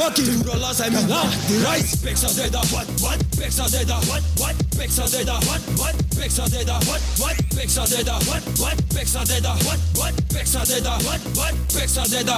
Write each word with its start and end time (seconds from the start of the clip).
paki, 0.00 0.22
lase 0.60 0.90
mind 0.90 1.08
lahti, 1.10 1.56
raisk, 1.64 2.02
peksa 2.04 2.28
teda, 2.28 2.60
peksa 3.36 3.64
teda, 3.68 4.00
peksa 4.76 5.04
teda, 5.08 5.36
peksa 6.16 6.44
teda, 6.48 6.80
peksa 7.56 7.84
teda, 7.84 8.16
peksa 8.94 9.24
teda, 9.26 9.54
peksa 10.32 10.64
teda, 10.64 10.94
peksa 11.74 12.02
teda, 12.08 12.36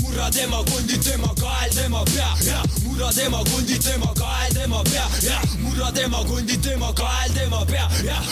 murra 0.00 0.30
tema 0.30 0.64
kondid, 0.64 1.02
tema 1.04 1.30
kael, 1.36 1.70
tema 1.74 2.04
pea, 2.04 2.32
murra 2.84 3.12
tema 3.12 3.44
kondid, 3.44 3.82
tema 3.84 4.12
kael, 4.16 4.54
tema 4.54 4.82
pea, 4.84 5.06
murra 5.60 5.92
tema 5.92 6.24
kondid, 6.24 6.62
tema 6.62 6.92
kael, 6.94 7.30
tema 7.34 7.64
pea, 7.66 7.88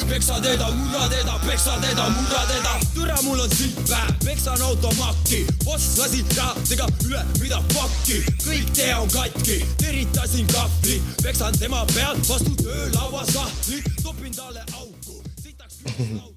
peksa 0.09 0.41
teda, 0.41 0.71
murra 0.71 1.09
teda, 1.09 1.35
peksa 1.45 1.77
teda, 1.85 2.09
murra 2.09 2.43
teda, 2.49 2.73
türa 3.07 3.23
mul 3.23 3.39
on 3.39 3.51
silt 3.51 3.89
päev, 3.89 4.15
peksan 4.25 4.61
automakki, 4.61 5.47
boss 5.65 5.99
lasi 5.99 6.25
raadega 6.37 6.87
üle 7.07 7.21
mida 7.41 7.59
pakki, 7.75 8.19
kõik 8.43 8.71
tee 8.75 8.95
on 8.99 9.11
katki, 9.13 9.59
teritasin 9.79 10.47
kahvli, 10.51 10.97
peksan 11.23 11.55
tema 11.59 11.85
pead 11.93 12.19
vastu 12.29 12.55
töölaua 12.59 13.23
sahtli, 13.31 13.83
topin 14.03 14.35
talle 14.35 14.65
auku, 14.73 15.23
sitaks 15.43 15.77
küljest 15.85 16.23
auku. 16.23 16.35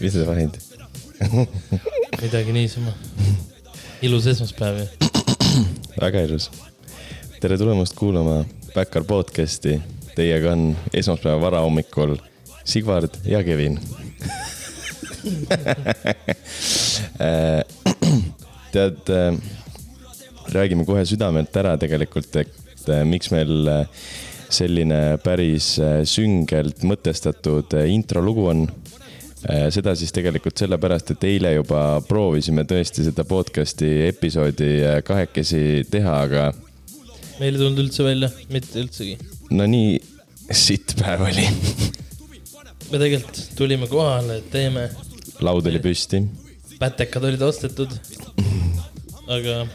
mis 0.00 0.12
sa 0.12 0.24
panid? 0.28 0.56
midagi 2.22 2.52
niisama. 2.56 2.92
ilus 4.02 4.26
esmaspäev 4.32 4.80
ju. 4.80 4.86
väga 6.00 6.24
ilus. 6.24 6.50
tere 7.40 7.58
tulemast 7.58 7.94
kuulama 7.94 8.44
Backyard 8.74 9.06
podcast'i. 9.06 9.95
Teiega 10.16 10.52
on 10.52 10.76
esmaspäeva 10.96 11.40
varahommikul 11.40 12.16
Sigvard 12.64 13.10
ja 13.24 13.44
Kevin. 13.44 13.78
tead, 18.72 18.98
räägime 20.52 20.84
kohe 20.86 21.04
südamelt 21.06 21.56
ära 21.56 21.76
tegelikult, 21.80 22.36
et 22.36 22.88
äh, 22.88 23.04
miks 23.08 23.30
meil 23.34 23.68
äh, 23.70 23.86
selline 24.52 25.18
päris 25.24 25.76
äh, 25.82 26.02
süngelt 26.08 26.84
mõtestatud 26.86 27.76
äh, 27.76 27.88
introlugu 27.94 28.50
on. 28.52 28.68
seda 29.70 29.92
siis 29.94 30.10
tegelikult 30.10 30.58
sellepärast, 30.58 31.12
et 31.12 31.24
eile 31.28 31.52
juba 31.52 32.00
proovisime 32.08 32.64
tõesti 32.66 33.04
seda 33.06 33.22
podcast'i 33.28 33.90
episoodi 34.08 34.70
äh, 34.80 34.96
kahekesi 35.06 35.84
teha, 35.90 36.14
aga 36.24 36.46
meil 37.38 37.52
ei 37.52 37.60
tulnud 37.60 37.84
üldse 37.84 38.02
välja, 38.02 38.30
mitte 38.50 38.80
üldsegi. 38.80 39.35
No 39.50 39.66
nii 39.70 39.98
sitt 40.52 40.96
päev 41.00 41.26
oli. 41.26 41.46
me 42.90 42.98
tegelikult 42.98 43.42
tulime 43.58 43.88
kohale, 43.90 44.40
et 44.40 44.50
teeme, 44.52 44.88
laud 45.44 45.66
oli 45.66 45.82
püsti, 45.82 46.22
pätekad 46.80 47.26
olid 47.30 47.42
ostetud. 47.42 47.92
aga 49.26 49.66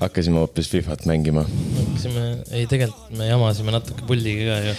hakkasime 0.00 0.42
hoopis 0.42 0.68
Fifat 0.70 1.06
mängima. 1.06 1.46
hakkasime, 1.78 2.26
ei 2.50 2.66
tegelikult 2.66 3.16
me 3.18 3.28
jamasime 3.28 3.74
natuke 3.74 4.06
puldiga 4.08 4.50
ka 4.50 4.60
ju. 4.68 4.74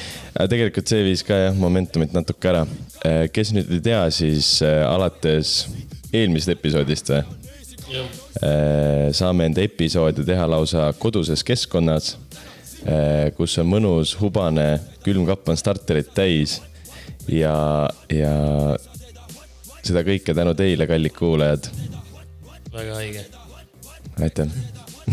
tegelikult 0.56 0.94
see 0.94 1.04
viis 1.08 1.24
ka 1.26 1.40
jah 1.48 1.58
momentumit 1.58 2.14
natuke 2.14 2.52
ära. 2.52 2.66
kes 3.32 3.54
nüüd 3.56 3.72
ei 3.78 3.82
tea, 3.90 4.04
siis 4.12 4.58
äh, 4.66 4.82
alates 4.90 5.66
eelmisest 6.14 6.56
episoodist 6.56 7.12
või, 7.12 7.24
saame 9.16 9.50
enda 9.50 9.64
episoode 9.66 10.26
teha 10.26 10.48
lausa 10.50 10.88
koduses 11.00 11.44
keskkonnas, 11.46 12.16
kus 13.38 13.58
on 13.58 13.70
mõnus 13.72 14.12
hubane 14.20 14.68
külmkapp 15.02 15.50
on 15.50 15.58
starterit 15.58 16.12
täis 16.14 16.60
ja, 17.26 17.56
ja 18.14 18.34
seda 19.86 20.04
kõike 20.06 20.36
tänu 20.38 20.54
teile, 20.58 20.86
kallid 20.90 21.16
kuulajad 21.18 21.70
väga 22.76 22.96
haige. 23.00 23.26
aitäh. 24.22 24.48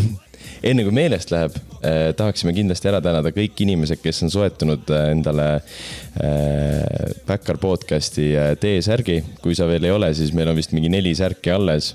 enne 0.70 0.84
kui 0.86 0.94
meelest 0.94 1.32
läheb 1.34 1.56
eh,, 1.82 2.12
tahaksime 2.18 2.54
kindlasti 2.56 2.90
ära 2.90 3.00
tänada 3.04 3.32
kõik 3.34 3.58
inimesed, 3.64 4.00
kes 4.02 4.22
on 4.26 4.32
soetanud 4.34 4.92
eh, 4.94 5.08
endale 5.14 5.48
eh, 5.58 7.14
Backyard 7.26 7.62
podcast'i 7.62 8.30
eh, 8.32 8.52
T-särgi. 8.60 9.20
kui 9.42 9.56
sa 9.58 9.66
veel 9.70 9.88
ei 9.88 9.94
ole, 9.94 10.12
siis 10.14 10.34
meil 10.36 10.52
on 10.52 10.58
vist 10.58 10.74
mingi 10.76 10.90
neli 10.92 11.14
särki 11.18 11.54
alles 11.54 11.94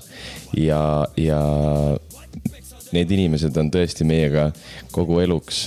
ja, 0.56 0.82
ja 1.16 1.40
need 2.96 3.12
inimesed 3.14 3.56
on 3.60 3.70
tõesti 3.74 4.06
meiega 4.08 4.48
kogu 4.94 5.20
eluks 5.22 5.62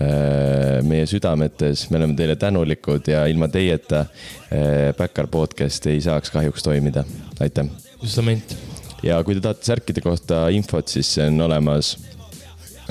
eh, 0.00 0.80
meie 0.86 1.06
südametes, 1.10 1.88
me 1.90 2.00
oleme 2.00 2.16
teile 2.18 2.36
tänulikud 2.40 3.12
ja 3.12 3.26
ilma 3.30 3.50
teieta 3.52 4.06
eh, 4.50 4.90
Backyard 4.98 5.32
podcast 5.32 5.86
ei 5.90 6.02
saaks 6.04 6.32
kahjuks 6.34 6.66
toimida. 6.66 7.04
aitäh 7.40 7.70
justament. 8.02 8.56
ja 9.02 9.20
kui 9.24 9.36
te 9.36 9.44
tahate 9.44 9.66
särkide 9.66 10.02
kohta 10.04 10.48
infot, 10.54 10.88
siis 10.88 11.14
see 11.16 11.28
on 11.30 11.40
olemas 11.46 11.94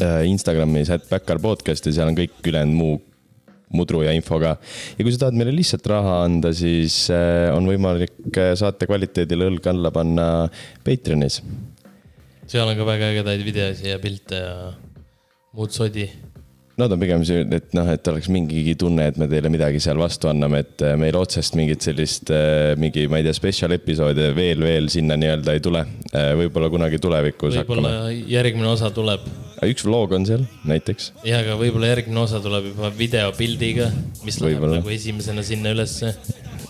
äh, 0.01 0.23
Instagramis, 0.29 0.91
et 0.93 1.07
Backyard 1.09 1.43
podcast 1.43 1.89
ja 1.89 1.95
seal 1.99 2.11
on 2.11 2.17
kõik 2.17 2.41
ülejäänud 2.45 2.77
muu 2.77 2.97
mudru 3.75 4.01
ja 4.05 4.13
info 4.17 4.39
ka. 4.41 4.55
ja 4.97 5.05
kui 5.05 5.13
sa 5.13 5.25
tahad 5.25 5.37
meile 5.37 5.53
lihtsalt 5.55 5.85
raha 5.89 6.21
anda, 6.25 6.53
siis 6.55 7.05
äh, 7.13 7.49
on 7.55 7.69
võimalik 7.69 8.37
äh, 8.37 8.53
saate 8.59 8.89
kvaliteedile 8.89 9.49
õlg 9.51 9.69
alla 9.71 9.93
panna 9.93 10.29
Patreonis. 10.85 11.41
Seal 12.49 12.67
on 12.67 12.77
ka 12.77 12.87
väga 12.87 13.13
ägedaid 13.13 13.45
videosi 13.45 13.89
ja 13.91 14.01
pilte 14.01 14.41
ja 14.41 14.53
muud 15.55 15.73
sodi. 15.73 16.07
Nad 16.79 16.93
on 16.95 17.01
pigem 17.01 17.25
see, 17.27 17.41
et 17.43 17.73
noh, 17.75 17.87
et 17.91 18.07
oleks 18.07 18.29
mingigi 18.31 18.71
tunne, 18.79 19.09
et 19.11 19.17
me 19.19 19.27
teile 19.27 19.49
midagi 19.51 19.81
seal 19.83 19.99
vastu 19.99 20.29
anname, 20.31 20.61
et 20.63 20.83
äh, 20.87 20.93
meil 20.99 21.17
otsest 21.19 21.57
mingit 21.59 21.83
sellist 21.83 22.31
äh, 22.31 22.71
mingi, 22.79 23.03
ma 23.11 23.19
ei 23.19 23.25
tea, 23.27 23.35
spetsial 23.35 23.75
episoode 23.75 24.29
veel, 24.37 24.63
veel 24.63 24.87
sinna 24.93 25.17
nii-öelda 25.19 25.57
ei 25.57 25.63
tule. 25.65 25.83
võib-olla 26.39 26.71
kunagi 26.71 27.01
tulevikus 27.03 27.59
võib-olla 27.59 27.91
hakkame. 27.91 28.15
järgmine 28.31 28.71
osa 28.71 28.89
tuleb 28.95 29.27
üks 29.67 29.83
vlog 29.85 30.15
on 30.15 30.25
seal 30.25 30.45
näiteks 30.67 31.11
ja, 31.27 31.43
aga 31.43 31.59
võib-olla 31.59 31.91
järgmine 31.91 32.23
osa 32.23 32.39
tuleb 32.43 32.71
juba 32.71 32.93
videopildiga, 32.95 33.91
mis 34.23 34.39
läheb 34.41 34.63
nagu 34.79 34.95
esimesena 34.95 35.43
sinna 35.45 35.75
ülesse. 35.75 36.15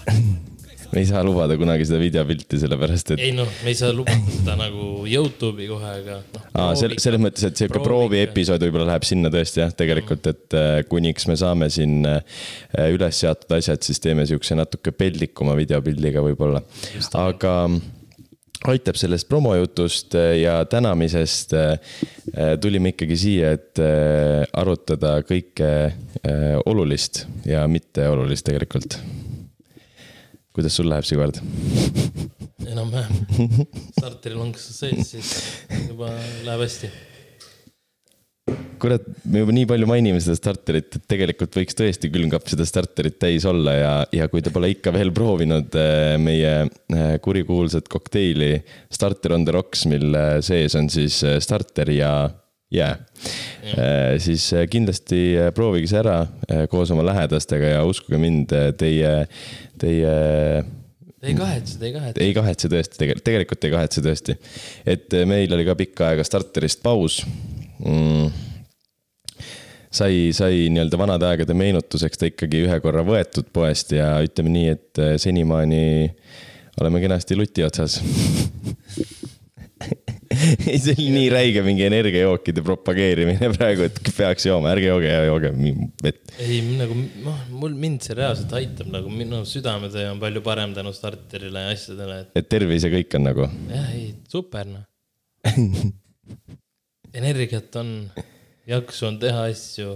me 0.92 1.04
ei 1.04 1.08
saa 1.10 1.22
lubada 1.26 1.58
kunagi 1.60 1.86
seda 1.86 2.00
videopilti, 2.02 2.60
sellepärast 2.64 3.14
et 3.14 3.22
ei 3.28 3.34
noh, 3.36 3.50
me 3.64 3.74
ei 3.74 3.78
saa 3.78 3.92
lubada 3.94 4.34
seda 4.34 4.56
nagu 4.58 4.88
Youtube'i 5.10 5.68
kohe, 5.70 5.92
aga 6.02 6.18
noh. 6.24 6.48
aa, 6.50 6.72
selle, 6.80 6.98
selles 7.02 7.22
mõttes, 7.22 7.46
et 7.46 7.62
sihuke 7.62 7.82
prooviepisood 7.84 8.66
võib-olla 8.66 8.90
läheb 8.94 9.06
sinna 9.08 9.32
tõesti 9.34 9.64
jah, 9.64 9.76
tegelikult, 9.78 10.32
et 10.32 10.58
äh, 10.58 10.72
kuniks 10.90 11.30
me 11.30 11.38
saame 11.40 11.70
siin 11.74 12.02
äh, 12.10 12.42
üles 12.90 13.22
seatud 13.22 13.54
asjad, 13.60 13.86
siis 13.86 14.02
teeme 14.02 14.26
siukse 14.30 14.58
natuke 14.58 14.94
peldikuma 14.96 15.56
videopildiga 15.60 16.26
võib-olla. 16.26 16.64
aga 17.20 17.54
aitab 18.70 18.98
sellest 19.00 19.30
promojutust 19.30 20.18
äh, 20.18 20.34
ja 20.42 20.60
tänamisest 20.70 21.54
tulime 22.62 22.94
ikkagi 22.94 23.16
siia, 23.18 23.54
et 23.58 23.80
arutada 24.58 25.20
kõike 25.26 25.72
olulist 26.70 27.26
ja 27.48 27.64
mitteolulist 27.72 28.46
tegelikult. 28.50 29.00
Kuidas 30.56 30.76
sul 30.80 30.90
läheb, 30.90 31.06
Sigvard? 31.08 31.40
enam-vähem. 32.70 33.68
starteril 33.98 34.42
on 34.42 34.52
kas 34.56 34.66
sees, 34.78 35.14
siis 35.14 35.30
juba 35.90 36.12
läheb 36.46 36.66
hästi. 36.66 36.90
kurat, 38.82 39.06
me 39.30 39.44
juba 39.44 39.54
nii 39.54 39.68
palju 39.70 39.88
mainime 39.90 40.22
seda 40.24 40.38
starterit, 40.40 40.96
et 40.96 41.06
tegelikult 41.12 41.58
võiks 41.60 41.78
tõesti 41.78 42.10
külmkapp 42.14 42.50
seda 42.50 42.66
starterit 42.66 43.20
täis 43.22 43.46
olla 43.50 43.76
ja, 43.76 43.94
ja 44.16 44.30
kui 44.32 44.42
te 44.42 44.54
pole 44.56 44.72
ikka 44.74 44.94
veel 44.96 45.12
proovinud 45.16 45.76
äh, 45.78 46.16
meie 46.22 46.54
äh, 46.66 47.16
kurikuulsat 47.22 47.92
kokteili 47.92 48.56
Starter 48.90 49.36
on 49.36 49.46
the 49.46 49.54
rocks, 49.54 49.86
mille 49.90 50.26
sees 50.46 50.78
on 50.80 50.90
siis 50.94 51.22
äh, 51.28 51.38
starter 51.44 51.92
ja 51.94 52.14
jää 52.72 52.98
yeah., 53.64 54.20
siis 54.22 54.54
äh, 54.54 54.68
kindlasti 54.70 55.38
äh, 55.38 55.54
proovige 55.54 55.88
see 55.90 56.00
ära 56.00 56.20
äh, 56.22 56.68
koos 56.70 56.92
oma 56.94 57.02
lähedastega 57.06 57.74
ja 57.74 57.80
uskuge 57.86 58.20
mind, 58.22 58.54
teie, 58.78 59.26
teie 59.80 60.14
ei 61.24 61.36
kahetse, 61.36 61.78
ei 61.84 61.94
kahetse. 61.94 62.24
ei 62.24 62.36
kahetse 62.36 62.70
tõesti, 62.72 63.00
tegelikult, 63.00 63.26
tegelikult 63.28 63.66
ei 63.68 63.74
kahetse 63.74 64.04
tõesti. 64.04 64.36
et 64.88 65.18
äh, 65.18 65.26
meil 65.28 65.56
oli 65.56 65.66
ka 65.68 65.76
pikka 65.80 66.12
aega 66.12 66.26
starterist 66.28 66.82
paus 66.86 67.20
mm.. 67.84 68.30
sai, 69.92 70.30
sai 70.36 70.68
nii-öelda 70.72 71.02
vanade 71.02 71.28
aegade 71.28 71.58
meenutuseks 71.58 72.22
ta 72.22 72.30
ikkagi 72.30 72.64
ühe 72.68 72.80
korra 72.84 73.04
võetud 73.08 73.52
poest 73.54 73.92
ja 73.98 74.14
ütleme 74.26 74.54
nii, 74.56 74.78
et 74.78 75.04
äh, 75.04 75.18
senimaani 75.20 75.84
oleme 76.80 77.02
kenasti 77.04 77.36
luti 77.36 77.66
otsas. 77.66 78.00
ei, 80.30 80.78
see 80.84 80.94
oli 80.94 81.08
nii 81.14 81.30
räige 81.34 81.64
mingi 81.66 81.86
energiajookide 81.88 82.64
propageerimine 82.66 83.50
praegu, 83.56 83.86
et 83.88 84.00
peaks 84.16 84.46
jooma, 84.46 84.72
ärge 84.76 84.90
jooge 84.90 85.10
ja 85.10 85.24
jooge 85.28 85.52
vett. 86.04 86.34
ei 86.46 86.60
nagu 86.80 86.98
noh, 86.98 87.40
mul 87.62 87.78
mind 87.80 88.06
see 88.06 88.18
reaalselt 88.20 88.54
aitab 88.60 88.92
nagu 88.94 89.12
minu 89.14 89.42
südametöö 89.50 90.12
on 90.14 90.22
palju 90.22 90.44
parem 90.46 90.76
tänu 90.78 90.94
starterile 90.96 91.66
ja 91.66 91.74
asjadele, 91.76 92.20
et 92.24 92.44
et 92.44 92.52
tervis 92.52 92.86
ja 92.86 92.92
kõik 92.94 93.18
on 93.18 93.26
nagu, 93.30 93.48
jah, 93.72 93.90
ei 93.96 94.12
super 94.32 94.70
noh. 94.70 94.86
energiat 97.22 97.80
on, 97.82 97.96
jaksu 98.70 99.10
on 99.10 99.18
teha 99.22 99.48
asju, 99.50 99.96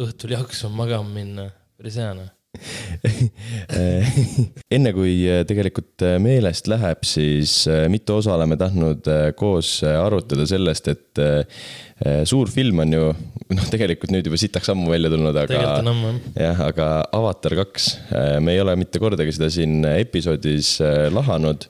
õhtul 0.00 0.36
jaksu 0.36 0.68
on 0.68 0.76
magama 0.82 1.16
minna, 1.16 1.48
päris 1.80 1.96
hea 2.00 2.12
noh. 2.18 2.28
enne 4.74 4.90
kui 4.92 5.22
äh, 5.30 5.44
tegelikult 5.48 6.02
äh, 6.02 6.16
meelest 6.22 6.66
läheb, 6.70 7.04
siis 7.06 7.68
äh, 7.70 7.84
mitu 7.92 8.16
osa 8.18 8.34
oleme 8.34 8.56
tahtnud 8.60 9.06
koos 9.38 9.68
arutada 9.86 10.46
sellest, 10.50 10.88
et 10.90 11.20
suur 12.28 12.50
film 12.50 12.80
on 12.82 12.96
ju, 12.96 13.04
noh, 13.54 13.66
tegelikult 13.70 14.10
nüüd 14.14 14.26
juba 14.26 14.38
sitaks 14.40 14.70
ammu 14.72 14.90
välja 14.90 15.10
tulnud, 15.12 15.36
aga. 15.36 15.62
jah. 16.34 16.60
aga 16.70 16.86
Avatar 17.16 17.54
kaks, 17.60 17.90
me 18.42 18.56
ei 18.56 18.62
ole 18.62 18.74
mitte 18.80 19.02
kordagi 19.02 19.32
seda 19.36 19.50
siin 19.52 19.84
episoodis 19.90 20.78
lahanud 21.12 21.66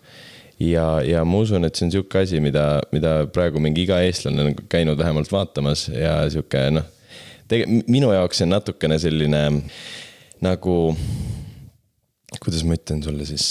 ja, 0.62 0.87
ja 1.05 1.25
ma 1.27 1.43
usun, 1.43 1.67
et 1.67 1.77
see 1.77 1.88
on 1.88 1.94
sihuke 1.97 2.23
asi, 2.23 2.38
mida, 2.43 2.67
mida 2.94 3.27
praegu 3.35 3.62
mingi 3.62 3.85
iga 3.88 3.99
eestlane 4.06 4.49
on 4.49 4.55
käinud 4.71 4.99
vähemalt 5.00 5.31
vaatamas 5.35 5.88
ja 5.93 6.15
sihuke 6.31 6.61
noh. 6.79 6.87
tege-, 7.50 7.69
minu 7.91 8.15
jaoks 8.15 8.41
see 8.41 8.47
on 8.47 8.55
natukene 8.55 8.97
selline 9.03 9.43
nagu 10.44 10.76
kuidas 12.40 12.62
ma 12.64 12.76
ütlen 12.78 13.02
sulle 13.04 13.26
siis 13.28 13.46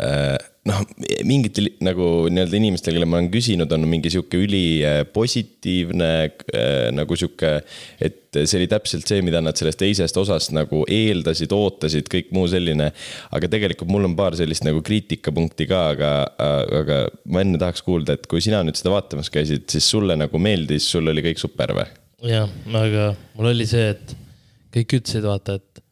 äh,, 0.00 0.38
noh, 0.68 0.80
mingitel 1.26 1.70
nagu 1.84 2.06
nii-öelda 2.30 2.58
inimestel, 2.58 2.94
kelle 2.96 3.08
ma 3.08 3.18
olen 3.18 3.30
küsinud, 3.32 3.70
on 3.74 3.86
mingi 3.88 4.12
sihuke 4.12 4.38
ülipositiivne 4.44 6.10
äh, 6.28 6.88
nagu 6.94 7.16
sihuke. 7.18 7.52
et 8.00 8.18
see 8.38 8.60
oli 8.60 8.68
täpselt 8.70 9.08
see, 9.10 9.22
mida 9.26 9.40
nad 9.42 9.58
sellest 9.58 9.80
teisest 9.80 10.16
osast 10.20 10.54
nagu 10.54 10.84
eeldasid, 10.86 11.52
ootasid, 11.56 12.10
kõik 12.12 12.30
muu 12.36 12.46
selline. 12.50 12.90
aga 13.34 13.50
tegelikult 13.50 13.90
mul 13.90 14.10
on 14.10 14.16
paar 14.18 14.36
sellist 14.38 14.66
nagu 14.66 14.82
kriitikapunkti 14.86 15.66
ka, 15.70 15.82
aga, 15.96 16.12
aga 16.82 17.02
ma 17.26 17.44
enne 17.44 17.60
tahaks 17.60 17.84
kuulda, 17.86 18.16
et 18.16 18.30
kui 18.30 18.44
sina 18.44 18.62
nüüd 18.66 18.78
seda 18.78 18.94
vaatamas 18.94 19.32
käisid, 19.32 19.66
siis 19.72 19.90
sulle 19.90 20.18
nagu 20.18 20.42
meeldis, 20.42 20.86
sul 20.92 21.10
oli 21.10 21.24
kõik 21.30 21.42
super 21.42 21.74
või? 21.76 21.88
jah, 22.30 22.50
aga 22.76 23.12
mul 23.34 23.54
oli 23.54 23.66
see, 23.68 23.94
et 23.96 24.16
kõik 24.76 25.00
ütlesid, 25.00 25.24
vaata, 25.26 25.56
et, 25.56 25.82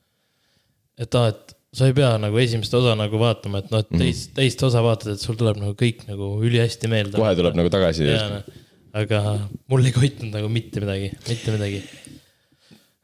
et 0.98 1.18
aa, 1.18 1.32
et 1.32 1.56
sa 1.78 1.88
ei 1.88 1.94
pea 1.96 2.12
nagu 2.20 2.40
esimest 2.40 2.74
osa 2.74 2.94
nagu 2.98 3.20
vaatama, 3.20 3.62
et 3.62 3.72
noh, 3.72 3.82
et 3.84 3.90
mhm. 3.92 4.02
teist, 4.02 4.32
teist 4.36 4.62
osa 4.66 4.82
vaatad, 4.84 5.14
et 5.14 5.24
sul 5.24 5.36
tuleb 5.38 5.60
nagu 5.60 5.76
kõik 5.78 6.06
nagu 6.08 6.32
ülihästi 6.44 6.90
meelde. 6.90 7.18
kohe 7.18 7.34
tuleb 7.38 7.58
nagu 7.58 7.72
tagasi. 7.72 8.08
aga 8.98 9.22
mul 9.68 9.84
ei 9.84 9.94
koitnud 9.94 10.32
nagu 10.34 10.48
mitte 10.52 10.82
midagi, 10.82 11.12
mitte 11.28 11.54
midagi. 11.54 11.82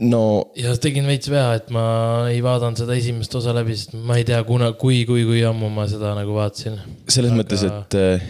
no. 0.08 0.24
ja 0.58 0.74
tegin 0.80 1.06
veits 1.10 1.30
vea, 1.32 1.46
et 1.60 1.70
ma 1.74 1.84
ei 2.32 2.40
vaadanud 2.44 2.80
seda 2.80 2.96
esimest 2.98 3.36
osa 3.36 3.54
läbi, 3.56 3.76
sest 3.78 3.94
ma 3.94 4.18
ei 4.20 4.26
tea, 4.26 4.40
kuna, 4.48 4.72
kui, 4.80 5.04
kui, 5.08 5.26
kui 5.28 5.44
ammu 5.44 5.70
ma 5.72 5.86
seda 5.90 6.16
nagu 6.16 6.36
vaatasin. 6.36 6.80
selles 7.04 7.34
aga... 7.34 7.40
mõttes, 7.42 7.66
et 7.68 7.98
äh, 8.00 8.28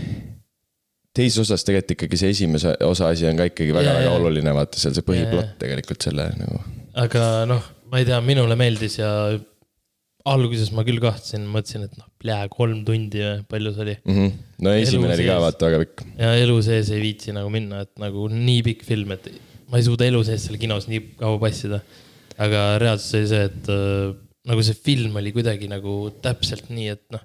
teises 1.15 1.45
osas 1.47 1.63
tegelikult 1.63 1.95
ikkagi 1.95 2.21
see 2.21 2.35
esimese 2.35 2.75
osa 2.85 3.15
asi 3.15 3.31
on 3.31 3.39
ka 3.39 3.47
ikkagi 3.53 3.73
väga-väga 3.77 4.19
oluline, 4.19 4.59
vaata 4.59 4.83
seal 4.83 4.99
see 4.99 5.07
põhiplott 5.07 5.55
tegelikult 5.63 6.11
selle 6.11 6.33
nagu. 6.43 6.61
aga 7.07 7.25
noh, 7.49 7.73
ma 7.93 8.03
ei 8.03 8.11
tea, 8.11 8.19
minule 8.27 8.59
meeldis 8.59 8.99
ja 8.99 9.15
alguses 10.25 10.71
ma 10.73 10.85
küll 10.87 11.01
kahtlesin, 11.03 11.45
mõtlesin, 11.53 11.85
et 11.89 11.97
noh, 12.01 12.07
plää, 12.21 12.47
kolm 12.53 12.81
tundi 12.87 13.21
või 13.21 13.43
palju 13.51 13.73
see 13.75 13.85
oli 13.85 13.97
mm. 13.99 14.15
-hmm. 14.15 14.39
no 14.65 14.73
esimene 14.81 15.17
oli 15.19 15.27
ka 15.29 15.37
vaata 15.45 15.69
väga 15.69 15.81
pikk. 15.83 16.07
ja 16.21 16.31
elu 16.41 16.57
sees 16.65 16.91
ei 16.95 17.03
viitsi 17.03 17.35
nagu 17.37 17.51
minna, 17.53 17.83
et 17.85 17.93
nagu 18.01 18.29
nii 18.33 18.63
pikk 18.71 18.87
film, 18.89 19.13
et 19.17 19.29
ma 19.69 19.81
ei 19.81 19.87
suuda 19.87 20.09
elu 20.09 20.23
sees 20.25 20.47
seal 20.47 20.57
kinos 20.61 20.89
nii 20.89 21.03
kaua 21.21 21.39
passida. 21.43 21.83
aga 22.41 22.65
reaalsus 22.81 23.19
oli 23.21 23.31
see, 23.35 23.45
et 23.51 23.71
äh, 23.75 24.17
nagu 24.49 24.65
see 24.65 24.81
film 24.89 25.21
oli 25.21 25.33
kuidagi 25.37 25.69
nagu 25.69 25.95
täpselt 26.25 26.73
nii, 26.73 26.89
et 26.97 27.05
noh, 27.13 27.23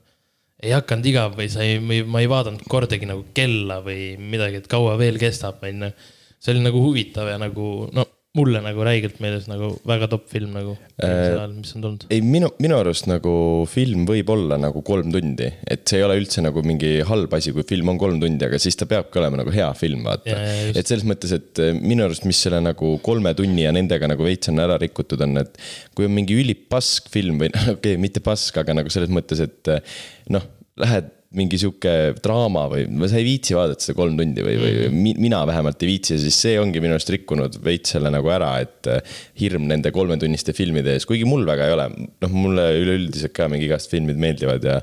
ei 0.60 0.76
hakanud 0.76 1.08
igav 1.08 1.40
või 1.40 1.48
sa 1.52 1.64
ei, 1.64 1.80
ma 1.80 2.20
ei 2.20 2.28
vaadanud 2.28 2.68
kordagi 2.68 3.08
nagu 3.08 3.24
kella 3.36 3.80
või 3.86 4.18
midagi, 4.20 4.60
et 4.60 4.68
kaua 4.72 5.00
veel 5.00 5.20
kestab, 5.22 5.64
onju. 5.64 5.94
see 6.40 6.52
oli 6.52 6.68
nagu 6.68 6.84
huvitav 6.84 7.32
ja 7.32 7.40
nagu 7.40 7.88
no 7.96 8.04
mulle 8.38 8.60
nagu 8.62 8.84
räigelt 8.86 9.18
meeldis 9.24 9.48
nagu 9.50 9.72
väga 9.90 10.06
top 10.12 10.28
film 10.30 10.52
nagu 10.54 10.76
äh,, 11.02 11.48
mis 11.50 11.72
on 11.74 11.82
tulnud. 11.82 12.04
ei, 12.14 12.22
minu, 12.22 12.52
minu 12.62 12.76
arust 12.78 13.08
nagu 13.10 13.32
film 13.70 14.04
võib 14.06 14.30
olla 14.30 14.60
nagu 14.62 14.84
kolm 14.86 15.10
tundi, 15.16 15.48
et 15.66 15.82
see 15.90 15.98
ei 15.98 16.06
ole 16.06 16.20
üldse 16.20 16.44
nagu 16.46 16.62
mingi 16.66 17.00
halb 17.10 17.34
asi, 17.34 17.56
kui 17.56 17.66
film 17.66 17.90
on 17.96 17.98
kolm 18.02 18.22
tundi, 18.22 18.46
aga 18.46 18.62
siis 18.62 18.78
ta 18.78 18.86
peabki 18.90 19.18
olema 19.22 19.42
nagu 19.42 19.54
hea 19.56 19.72
film, 19.80 20.06
vaata. 20.06 20.38
et 20.70 20.84
selles 20.84 21.08
mõttes, 21.10 21.34
et 21.40 21.64
äh, 21.66 21.74
minu 21.74 22.06
arust, 22.06 22.28
mis 22.30 22.38
selle 22.46 22.62
nagu 22.62 22.96
kolme 23.06 23.34
tunni 23.38 23.66
ja 23.66 23.74
nendega 23.74 24.12
nagu 24.14 24.28
veits 24.28 24.54
on 24.54 24.62
ära 24.62 24.78
rikutud, 24.82 25.26
on, 25.26 25.42
et 25.42 25.58
kui 25.98 26.06
on 26.06 26.14
mingi 26.14 26.38
ülipask 26.38 27.10
film 27.10 27.42
või 27.42 27.50
okei 27.56 27.74
okay,, 27.74 28.02
mitte 28.02 28.22
pask, 28.22 28.62
aga 28.62 28.78
nagu 28.78 28.94
selles 28.94 29.10
mõttes, 29.10 29.42
et 29.42 29.74
äh, 29.74 29.98
noh, 30.38 30.46
lähed 30.80 31.16
mingi 31.38 31.60
sihuke 31.62 31.92
draama 32.24 32.64
või, 32.72 32.88
või 32.90 33.10
sa 33.12 33.20
ei 33.20 33.26
viitsi 33.28 33.54
vaadata 33.54 33.86
seda 33.86 33.98
kolm 34.00 34.16
tundi 34.18 34.42
või, 34.42 34.56
või 34.58 34.72
mm. 34.88 35.20
mina 35.22 35.44
vähemalt 35.46 35.84
ei 35.86 35.92
viitsi 35.92 36.16
ja 36.16 36.22
siis 36.24 36.40
see 36.42 36.56
ongi 36.58 36.82
minu 36.82 36.96
arust 36.96 37.12
rikkunud 37.14 37.60
veits 37.66 37.94
selle 37.94 38.10
nagu 38.14 38.32
ära, 38.34 38.56
et 38.64 38.90
äh, 38.90 39.20
hirm 39.38 39.68
nende 39.70 39.92
kolmetunniste 39.94 40.56
filmide 40.58 40.96
ees, 40.98 41.06
kuigi 41.10 41.28
mul 41.30 41.46
väga 41.46 41.70
ei 41.70 41.76
ole. 41.76 41.86
noh, 42.26 42.34
mulle 42.34 42.66
üleüldiselt 42.82 43.36
ka 43.38 43.46
mingi 43.52 43.70
igast 43.70 43.94
filmid 43.94 44.18
meeldivad 44.22 44.66
ja 44.66 44.80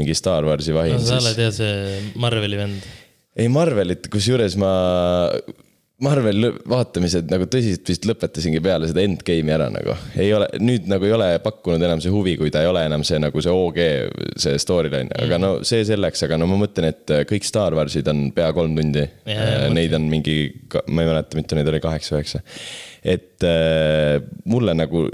mingi 0.00 0.16
Star 0.16 0.48
Warsi 0.48 0.72
vahin 0.76 0.96
no,. 0.96 1.04
sa 1.04 1.20
oled 1.20 1.44
jah 1.44 1.52
see 1.52 2.00
Marveli 2.20 2.62
vend. 2.62 2.88
ei, 3.36 3.52
Marvelit, 3.52 4.08
kusjuures 4.12 4.56
ma 4.60 4.72
Marvel 6.00 6.48
vaatamised 6.68 7.28
nagu 7.28 7.44
tõsiselt 7.50 7.88
vist 7.90 8.06
lõpetasingi 8.08 8.60
peale 8.64 8.88
seda 8.88 9.02
endgame'i 9.04 9.52
ära 9.52 9.68
nagu. 9.72 9.96
ei 10.16 10.30
ole, 10.32 10.48
nüüd 10.62 10.88
nagu 10.88 11.04
ei 11.04 11.12
ole 11.12 11.28
pakkunud 11.44 11.82
enam 11.84 12.00
see 12.00 12.12
huvi, 12.12 12.36
kui 12.40 12.52
ta 12.52 12.62
ei 12.64 12.70
ole 12.70 12.86
enam 12.88 13.04
see 13.06 13.20
nagu 13.20 13.42
see 13.44 13.52
OG, 13.52 13.80
see 14.40 14.60
storyline, 14.62 15.12
aga 15.20 15.40
no 15.40 15.50
see 15.66 15.84
selleks, 15.86 16.24
aga 16.24 16.38
no 16.40 16.48
ma 16.48 16.56
mõtlen, 16.62 16.88
et 16.94 17.14
kõik 17.28 17.44
Star 17.44 17.76
Warsid 17.76 18.08
on 18.12 18.28
pea 18.36 18.48
kolm 18.56 18.78
tundi. 18.78 19.04
Neid 19.74 19.96
on 19.96 20.06
mingi, 20.12 20.38
ma 20.88 21.04
ei 21.04 21.10
mäleta, 21.10 21.36
mitu 21.38 21.58
neid 21.58 21.68
oli, 21.68 21.82
kaheksa-üheksa. 21.84 22.40
et 23.04 23.44
äh, 23.48 24.20
mulle 24.44 24.74
nagu 24.76 25.06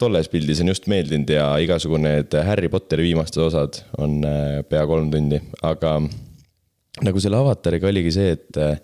tolles 0.00 0.28
pildis 0.32 0.60
on 0.60 0.72
just 0.72 0.86
meeldinud 0.90 1.30
ja 1.30 1.46
igasugune 1.62 2.16
need 2.18 2.36
Harry 2.46 2.68
Potteri 2.72 3.04
viimased 3.08 3.36
osad 3.40 3.80
on 4.00 4.20
äh, 4.28 4.60
pea 4.68 4.84
kolm 4.88 5.10
tundi, 5.12 5.40
aga 5.62 5.98
nagu 7.04 7.22
selle 7.22 7.40
avatariga 7.40 7.88
oligi 7.90 8.12
see, 8.14 8.34
et 8.36 8.60
äh, 8.60 8.78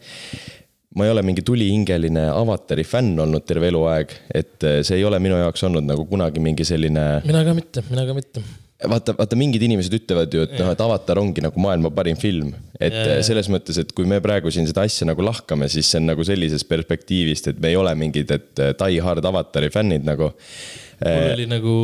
ma 0.97 1.07
ei 1.07 1.13
ole 1.13 1.23
mingi 1.23 1.43
tulihingeline 1.47 2.25
avatari 2.35 2.83
fänn 2.87 3.19
olnud 3.23 3.45
terve 3.47 3.69
eluaeg, 3.71 4.15
et 4.35 4.67
eh, 4.67 4.81
see 4.87 4.99
ei 4.99 5.05
ole 5.07 5.21
minu 5.23 5.39
jaoks 5.39 5.63
olnud 5.69 5.87
nagu 5.87 6.07
kunagi 6.11 6.43
mingi 6.43 6.67
selline. 6.67 7.05
mina 7.27 7.45
ka 7.47 7.55
mitte, 7.55 7.85
mina 7.93 8.07
ka 8.09 8.17
mitte. 8.17 8.43
vaata, 8.91 9.15
vaata 9.19 9.39
mingid 9.39 9.63
inimesed 9.63 9.95
ütlevad 10.01 10.35
ju, 10.35 10.43
et 10.49 10.57
noh, 10.59 10.73
et 10.75 10.83
Avatar 10.83 11.21
ongi 11.23 11.45
nagu 11.45 11.63
maailma 11.63 11.93
parim 11.95 12.19
film. 12.19 12.51
et 12.75 12.97
ja, 12.97 13.05
ja. 13.21 13.21
selles 13.27 13.47
mõttes, 13.53 13.79
et 13.79 13.95
kui 13.95 14.09
me 14.11 14.19
praegu 14.25 14.51
siin 14.51 14.67
seda 14.67 14.83
asja 14.89 15.07
nagu 15.07 15.23
lahkame, 15.23 15.69
siis 15.71 15.93
see 15.93 16.01
on 16.03 16.11
nagu 16.11 16.27
sellisest 16.27 16.67
perspektiivist, 16.71 17.53
et 17.53 17.63
me 17.63 17.71
ei 17.71 17.79
ole 17.79 17.95
mingid, 18.01 18.35
et 18.35 18.65
eh, 18.67 18.75
die 18.83 18.99
hard 19.07 19.31
Avatari 19.31 19.71
fännid 19.71 20.03
nagu. 20.09 20.33
mul 20.35 21.13
eh, 21.13 21.31
oli 21.37 21.47
nagu 21.53 21.77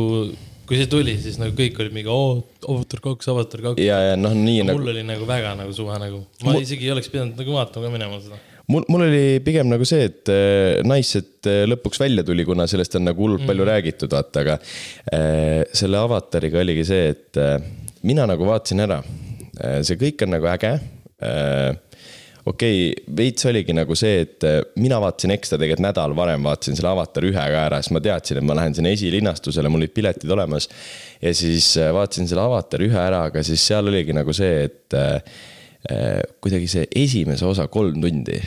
kui 0.67 0.75
see 0.75 0.91
tuli, 0.91 1.15
siis 1.23 1.39
nagu 1.39 1.55
kõik 1.55 1.79
olid 1.79 1.95
mingi, 1.95 2.11
oo, 2.11 2.41
Avatar 2.67 3.05
kaks, 3.07 3.31
Avatar 3.31 3.63
kaks. 3.69 3.79
ja, 3.87 4.03
ja 4.09 4.19
noh, 4.19 4.35
nii 4.35 4.67
nagu. 4.67 4.83
mul 4.83 4.91
oli 4.97 5.07
nagu 5.07 5.31
väga 5.31 5.55
nagu 5.63 5.71
suva 5.71 5.95
nagu, 6.03 6.25
ma 6.43 6.51
mul... 6.51 6.67
isegi 6.67 6.89
ei 6.89 6.95
oleks 6.97 7.07
pidanud 7.13 7.39
nagu 7.39 7.55
vaatama 7.55 7.87
ka 7.87 7.95
minema 7.95 8.19
seda 8.19 8.43
mul, 8.73 8.85
mul 8.91 9.05
oli 9.07 9.23
pigem 9.45 9.69
nagu 9.71 9.87
see, 9.87 10.09
et 10.09 10.31
äh, 10.31 10.83
Nice, 10.87 11.23
et 11.23 11.49
äh, 11.49 11.63
lõpuks 11.69 12.01
välja 12.01 12.25
tuli, 12.27 12.45
kuna 12.47 12.67
sellest 12.69 12.99
on 12.99 13.07
nagu 13.07 13.23
hullult 13.23 13.45
mm. 13.45 13.51
palju 13.51 13.65
mhm. 13.65 13.71
räägitud, 13.71 14.13
vaata, 14.13 14.43
aga 14.43 14.59
äh, 15.15 15.63
selle 15.77 16.03
avatariga 16.03 16.61
oligi 16.63 16.85
see, 16.87 17.09
et 17.15 17.41
äh, 17.41 17.57
mina 18.07 18.27
nagu 18.29 18.47
vaatasin 18.47 18.85
ära 18.87 19.01
äh,. 19.01 19.81
see 19.87 19.99
kõik 19.99 20.23
on 20.25 20.35
nagu 20.35 20.49
äge 20.51 20.75
äh, 20.77 21.71
okei 22.47 22.91
okay,, 22.91 23.15
veits 23.17 23.47
oligi 23.49 23.75
nagu 23.75 23.95
see, 23.97 24.21
et 24.23 24.45
mina 24.79 24.99
vaatasin 25.03 25.33
ekstra 25.35 25.59
tegelikult 25.59 25.87
nädal 25.87 26.15
varem 26.15 26.45
vaatasin 26.47 26.77
selle 26.77 26.93
Avatar 26.93 27.27
ühe 27.27 27.49
ka 27.55 27.65
ära, 27.65 27.81
sest 27.83 27.95
ma 27.95 28.03
teadsin, 28.03 28.39
et 28.39 28.47
ma 28.47 28.55
lähen 28.55 28.75
sinna 28.77 28.93
esilinastusele, 28.95 29.71
mul 29.71 29.83
olid 29.83 29.95
piletid 29.95 30.31
olemas. 30.31 30.69
ja 31.23 31.33
siis 31.35 31.73
vaatasin 31.75 32.29
selle 32.29 32.45
Avatar 32.47 32.83
ühe 32.87 33.03
ära, 33.03 33.25
aga 33.31 33.43
siis 33.43 33.63
seal 33.67 33.91
oligi 33.91 34.15
nagu 34.15 34.35
see, 34.35 34.67
et 34.69 34.99
kuidagi 36.43 36.67
see 36.67 36.87
esimese 36.99 37.45
osa 37.47 37.67
kolm 37.71 38.01
tundi, 38.03 38.41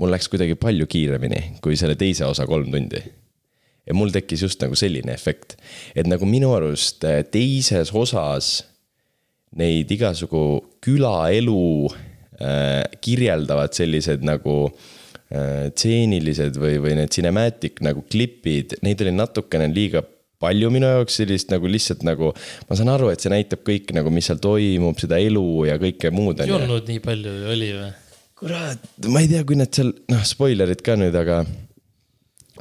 mul 0.00 0.12
läks 0.12 0.30
kuidagi 0.32 0.56
palju 0.60 0.88
kiiremini 0.90 1.58
kui 1.64 1.76
selle 1.78 1.96
teise 1.98 2.26
osa 2.28 2.46
kolm 2.48 2.70
tundi. 2.72 3.02
ja 3.86 3.94
mul 3.94 4.10
tekkis 4.10 4.42
just 4.42 4.62
nagu 4.64 4.74
selline 4.74 5.12
efekt, 5.14 5.54
et 5.94 6.08
nagu 6.10 6.26
minu 6.26 6.50
arust 6.56 7.04
äh, 7.06 7.20
teises 7.22 7.92
osas 7.94 8.64
neid 9.56 9.90
igasugu 9.94 10.42
külaelu 10.82 11.86
äh, 11.86 12.82
kirjeldavad 13.00 13.76
sellised 13.76 14.26
nagu 14.26 14.56
äh, 14.66 15.70
tseenilised 15.70 16.58
või, 16.58 16.80
või 16.82 16.96
need 16.98 17.14
cinematic 17.14 17.78
nagu 17.86 18.02
klipid, 18.10 18.74
neid 18.82 19.04
oli 19.04 19.14
natukene 19.14 19.70
liiga 19.70 20.02
palju 20.42 20.70
minu 20.72 20.88
jaoks 20.90 21.20
sellist 21.20 21.52
nagu 21.52 21.70
lihtsalt 21.70 22.02
nagu. 22.06 22.32
ma 22.68 22.78
saan 22.78 22.92
aru, 22.92 23.10
et 23.12 23.22
see 23.22 23.32
näitab 23.32 23.62
kõik 23.66 23.92
nagu, 23.96 24.12
mis 24.14 24.28
seal 24.30 24.40
toimub, 24.42 24.98
seda 25.00 25.20
elu 25.22 25.46
ja 25.70 25.78
kõike 25.82 26.12
muud. 26.14 26.42
ei 26.44 26.56
olnud 26.56 26.90
nii 26.90 27.04
palju, 27.04 27.36
oli 27.54 27.70
või? 27.76 27.92
kurat, 28.36 28.90
ma 29.08 29.22
ei 29.24 29.30
tea, 29.32 29.44
kui 29.48 29.56
nad 29.56 29.72
seal, 29.72 29.94
noh, 30.12 30.24
spoilerid 30.28 30.84
ka 30.84 30.98
nüüd, 31.00 31.16
aga. 31.16 31.42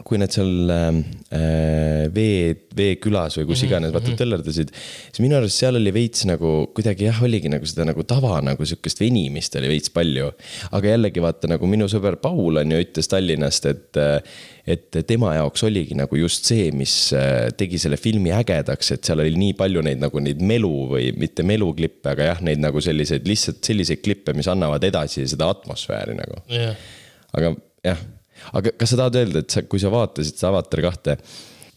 Kui 0.03 0.19
nad 0.19 0.33
seal 0.33 0.71
äh, 0.71 2.07
vee, 2.11 2.51
veekülas 2.75 3.37
või 3.39 3.47
kus 3.51 3.63
iganes 3.63 3.93
vaata 3.95 4.15
töllerdasid, 4.19 4.73
siis 4.75 5.21
minu 5.23 5.37
arust 5.37 5.61
seal 5.61 5.79
oli 5.79 5.93
veits 5.95 6.25
nagu 6.27 6.51
kuidagi 6.75 7.07
jah, 7.07 7.21
oligi 7.23 7.51
nagu 7.51 7.67
seda 7.69 7.85
nagu 7.87 8.03
tava 8.07 8.41
nagu 8.43 8.67
sihukest 8.67 8.99
venimist 8.99 9.55
oli 9.55 9.69
veits 9.71 9.93
palju. 9.95 10.31
aga 10.75 10.91
jällegi 10.95 11.23
vaata 11.23 11.51
nagu 11.51 11.69
minu 11.71 11.87
sõber 11.91 12.17
Paul 12.21 12.59
on 12.61 12.73
ju 12.75 12.81
ütles 12.83 13.09
Tallinnast, 13.11 13.69
et, 13.71 14.01
et 14.67 14.99
tema 15.07 15.35
jaoks 15.37 15.63
oligi 15.67 15.95
nagu 15.95 16.19
just 16.19 16.49
see, 16.51 16.67
mis 16.75 16.97
äh, 17.15 17.47
tegi 17.55 17.79
selle 17.81 17.99
filmi 18.01 18.33
ägedaks, 18.35 18.91
et 18.97 19.07
seal 19.07 19.23
oli 19.23 19.37
nii 19.39 19.55
palju 19.59 19.85
neid 19.85 20.03
nagu 20.03 20.23
neid 20.23 20.43
melu 20.43 20.73
või 20.91 21.13
mitte 21.15 21.47
meluklippe, 21.47 22.11
aga 22.11 22.33
jah, 22.33 22.43
neid 22.43 22.59
nagu 22.63 22.83
selliseid 22.83 23.27
lihtsalt 23.29 23.63
selliseid 23.63 24.03
klippe, 24.03 24.35
mis 24.35 24.51
annavad 24.51 24.83
edasi 24.83 25.23
seda 25.29 25.47
atmosfääri 25.55 26.19
nagu. 26.19 26.43
Jah, 26.51 26.75
aga 27.35 27.55
jah, 27.85 28.05
aga 28.53 28.71
kas 28.77 28.89
sa 28.93 28.97
tahad 29.03 29.15
öelda, 29.23 29.41
et 29.45 29.49
sa, 29.55 29.61
kui 29.65 29.79
sa 29.81 29.89
vaatasid 29.93 30.35
seda 30.37 30.51
Avatar 30.53 30.81
kahte 30.85 31.15
äh, 31.17 31.19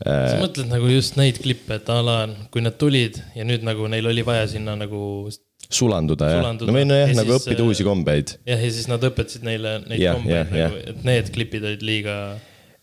sa, 0.04 0.38
mõtled 0.42 0.68
nagu 0.70 0.88
just 0.92 1.16
neid 1.20 1.40
klippe, 1.42 1.78
et 1.80 1.88
a 1.94 2.00
la, 2.04 2.16
kui 2.54 2.62
nad 2.64 2.76
tulid 2.80 3.20
ja 3.36 3.44
nüüd 3.48 3.64
nagu 3.66 3.88
neil 3.90 4.06
oli 4.12 4.24
vaja 4.26 4.46
sinna 4.52 4.76
nagu 4.78 5.28
sulanduda 5.68 6.28
jah, 6.30 6.38
Sulanduda. 6.40 6.70
no 6.72 6.78
või 6.78 6.86
nojah, 6.88 7.10
Ja 7.12 7.16
nagu 7.18 7.32
siis, 7.34 7.42
õppida 7.44 7.60
äh, 7.64 7.66
uusi 7.72 7.84
kombeid. 7.84 8.36
jah, 8.48 8.62
ja 8.62 8.70
siis 8.72 8.86
nad 8.88 9.02
õpetasid 9.04 9.42
neile 9.44 9.74
neid 9.88 10.00
Jah, 10.00 10.16
kombeid 10.16 10.36
jah, 10.36 10.54
jah. 10.62 10.70
nagu, 10.72 10.84
et 10.94 11.04
need 11.04 11.28
klipid 11.34 11.66
olid 11.68 11.82
liiga. 11.84 12.14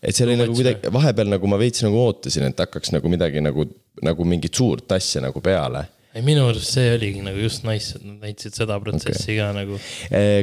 et 0.02 0.14
see 0.14 0.26
oli 0.28 0.36
nagu 0.38 0.54
kuidagi, 0.54 0.92
vahepeal 0.94 1.32
nagu 1.32 1.50
ma 1.50 1.58
veits 1.58 1.82
nagu 1.82 1.98
ootasin, 2.04 2.46
et 2.52 2.62
hakkaks 2.62 2.92
nagu 2.94 3.10
midagi 3.10 3.42
nagu, 3.42 3.66
nagu 4.06 4.24
mingit 4.28 4.54
suurt 4.54 4.92
asja 4.94 5.24
nagu 5.24 5.40
peale. 5.42 5.82
ei, 6.16 6.24
minu 6.24 6.46
arust 6.48 6.72
see 6.76 6.88
oligi 6.94 7.22
nagu 7.24 7.40
just 7.42 7.66
nice, 7.68 7.96
et 7.98 8.04
nad 8.06 8.24
näitasid 8.24 8.56
seda 8.62 8.80
protsessi 8.82 9.36
okay. 9.36 9.38
ka 9.42 9.52
nagu. 9.56 9.78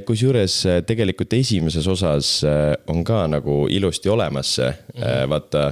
kusjuures 0.08 0.60
äh, 0.70 0.80
tegelikult 0.88 1.34
esimeses 1.40 1.90
osas 1.90 2.36
äh, 2.48 2.72
on 2.94 3.04
ka 3.08 3.26
nagu 3.32 3.64
ilusti 3.74 4.12
olemas 4.14 4.56
see 4.60 4.70
mm. 4.70 5.02
-hmm. 5.02 5.30
vaata 5.34 5.68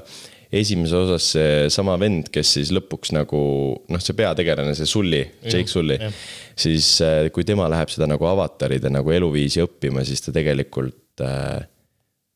esimeses 0.51 0.93
osas 0.93 1.31
seesama 1.36 1.96
vend, 2.00 2.29
kes 2.34 2.55
siis 2.58 2.72
lõpuks 2.75 3.13
nagu 3.15 3.41
noh, 3.88 4.03
see 4.03 4.17
peategelane, 4.17 4.74
see 4.75 4.89
Sully, 4.89 5.22
Jake 5.48 5.72
Sully 5.72 5.98
jah., 6.00 6.24
siis 6.62 6.93
äh, 7.05 7.29
kui 7.34 7.46
tema 7.48 7.70
läheb 7.72 7.91
seda 7.93 8.10
nagu 8.12 8.27
avataride 8.27 8.91
nagu 8.91 9.13
eluviisi 9.15 9.63
õppima, 9.63 10.03
siis 10.08 10.24
ta 10.25 10.34
tegelikult 10.36 11.24
äh, 11.24 11.62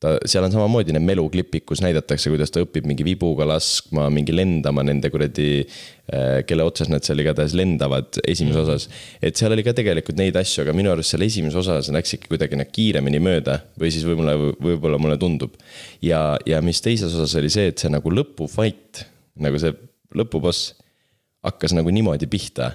ta, 0.02 0.14
seal 0.28 0.44
on 0.46 0.52
samamoodi 0.52 0.94
need 0.94 1.04
meluklipid, 1.06 1.64
kus 1.68 1.80
näidatakse, 1.84 2.30
kuidas 2.32 2.52
ta 2.52 2.62
õpib 2.64 2.86
mingi 2.88 3.06
vibuga 3.06 3.46
laskma, 3.48 4.06
mingi 4.12 4.34
lendama 4.34 4.84
nende 4.86 5.10
kuradi, 5.12 5.48
kelle 6.46 6.66
otsas 6.68 6.90
nad 6.92 7.06
seal 7.06 7.22
igatahes 7.22 7.56
lendavad 7.58 8.20
esimeses 8.22 8.62
osas. 8.62 8.88
et 9.24 9.38
seal 9.38 9.56
oli 9.56 9.64
ka 9.66 9.74
tegelikult 9.76 10.20
neid 10.20 10.36
asju, 10.38 10.62
aga 10.64 10.76
minu 10.76 10.92
arust 10.92 11.14
seal 11.14 11.26
esimeses 11.26 11.58
osas 11.64 11.90
läks 11.94 12.16
ikka 12.18 12.32
kuidagi 12.34 12.60
nagu 12.60 12.74
kiiremini 12.76 13.20
mööda 13.24 13.58
või 13.80 13.90
siis 13.94 14.06
võib-olla, 14.06 14.36
võib-olla 14.54 15.02
mulle 15.02 15.18
tundub. 15.20 15.58
ja, 16.04 16.38
ja 16.46 16.62
mis 16.62 16.82
teises 16.84 17.12
osas 17.12 17.34
oli 17.40 17.52
see, 17.52 17.72
et 17.72 17.82
see 17.82 17.92
nagu 17.92 18.12
lõpufight, 18.12 19.06
nagu 19.42 19.60
see 19.60 19.74
lõpuboss 20.16 20.74
hakkas 21.46 21.74
nagu 21.76 21.90
niimoodi 21.94 22.28
pihta 22.30 22.74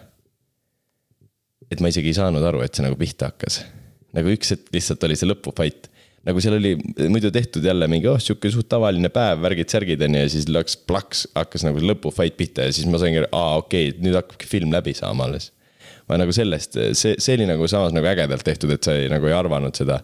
et 1.71 1.79
ma 1.79 1.91
isegi 1.91 2.11
ei 2.11 2.17
saanud 2.17 2.43
aru, 2.43 2.63
et 2.65 2.75
see 2.75 2.85
nagu 2.85 2.97
pihta 2.99 3.31
hakkas. 3.31 3.61
nagu 4.11 4.27
üks 4.33 4.51
hetk 4.51 4.73
lihtsalt 4.75 5.07
oli 5.07 5.15
see 5.15 5.29
lõpufight. 5.29 5.87
Nagu 6.27 6.41
seal 6.43 6.57
oli 6.57 6.75
muidu 7.09 7.31
tehtud 7.33 7.65
jälle 7.65 7.87
mingi, 7.89 8.09
oh 8.11 8.19
sihuke 8.21 8.51
suht 8.53 8.69
tavaline 8.71 9.09
päev, 9.13 9.41
värgid-särgid 9.45 10.03
on 10.05 10.17
ju 10.17 10.25
ja 10.25 10.31
siis 10.33 10.49
läks 10.51 10.77
plaks, 10.89 11.25
hakkas 11.37 11.65
nagu 11.65 11.81
lõpufight 11.81 12.37
pihta 12.37 12.67
ja 12.67 12.75
siis 12.75 12.89
ma 12.89 13.01
saingi, 13.01 13.23
aa 13.25 13.55
okei 13.61 13.89
okay,, 13.89 14.01
nüüd 14.05 14.17
hakkabki 14.19 14.49
film 14.49 14.73
läbi 14.75 14.93
saama 14.97 15.25
alles. 15.29 15.51
ma 16.09 16.19
nagu 16.19 16.33
sellest, 16.35 16.75
see, 16.97 17.15
see 17.21 17.37
oli 17.37 17.47
nagu 17.49 17.67
samas 17.71 17.93
nagu 17.95 18.09
ägedalt 18.09 18.43
tehtud, 18.45 18.73
et 18.75 18.83
sa 18.83 18.97
ei, 18.97 19.07
nagu 19.09 19.29
ei 19.29 19.33
arvanud 19.37 19.77
seda. 19.77 20.01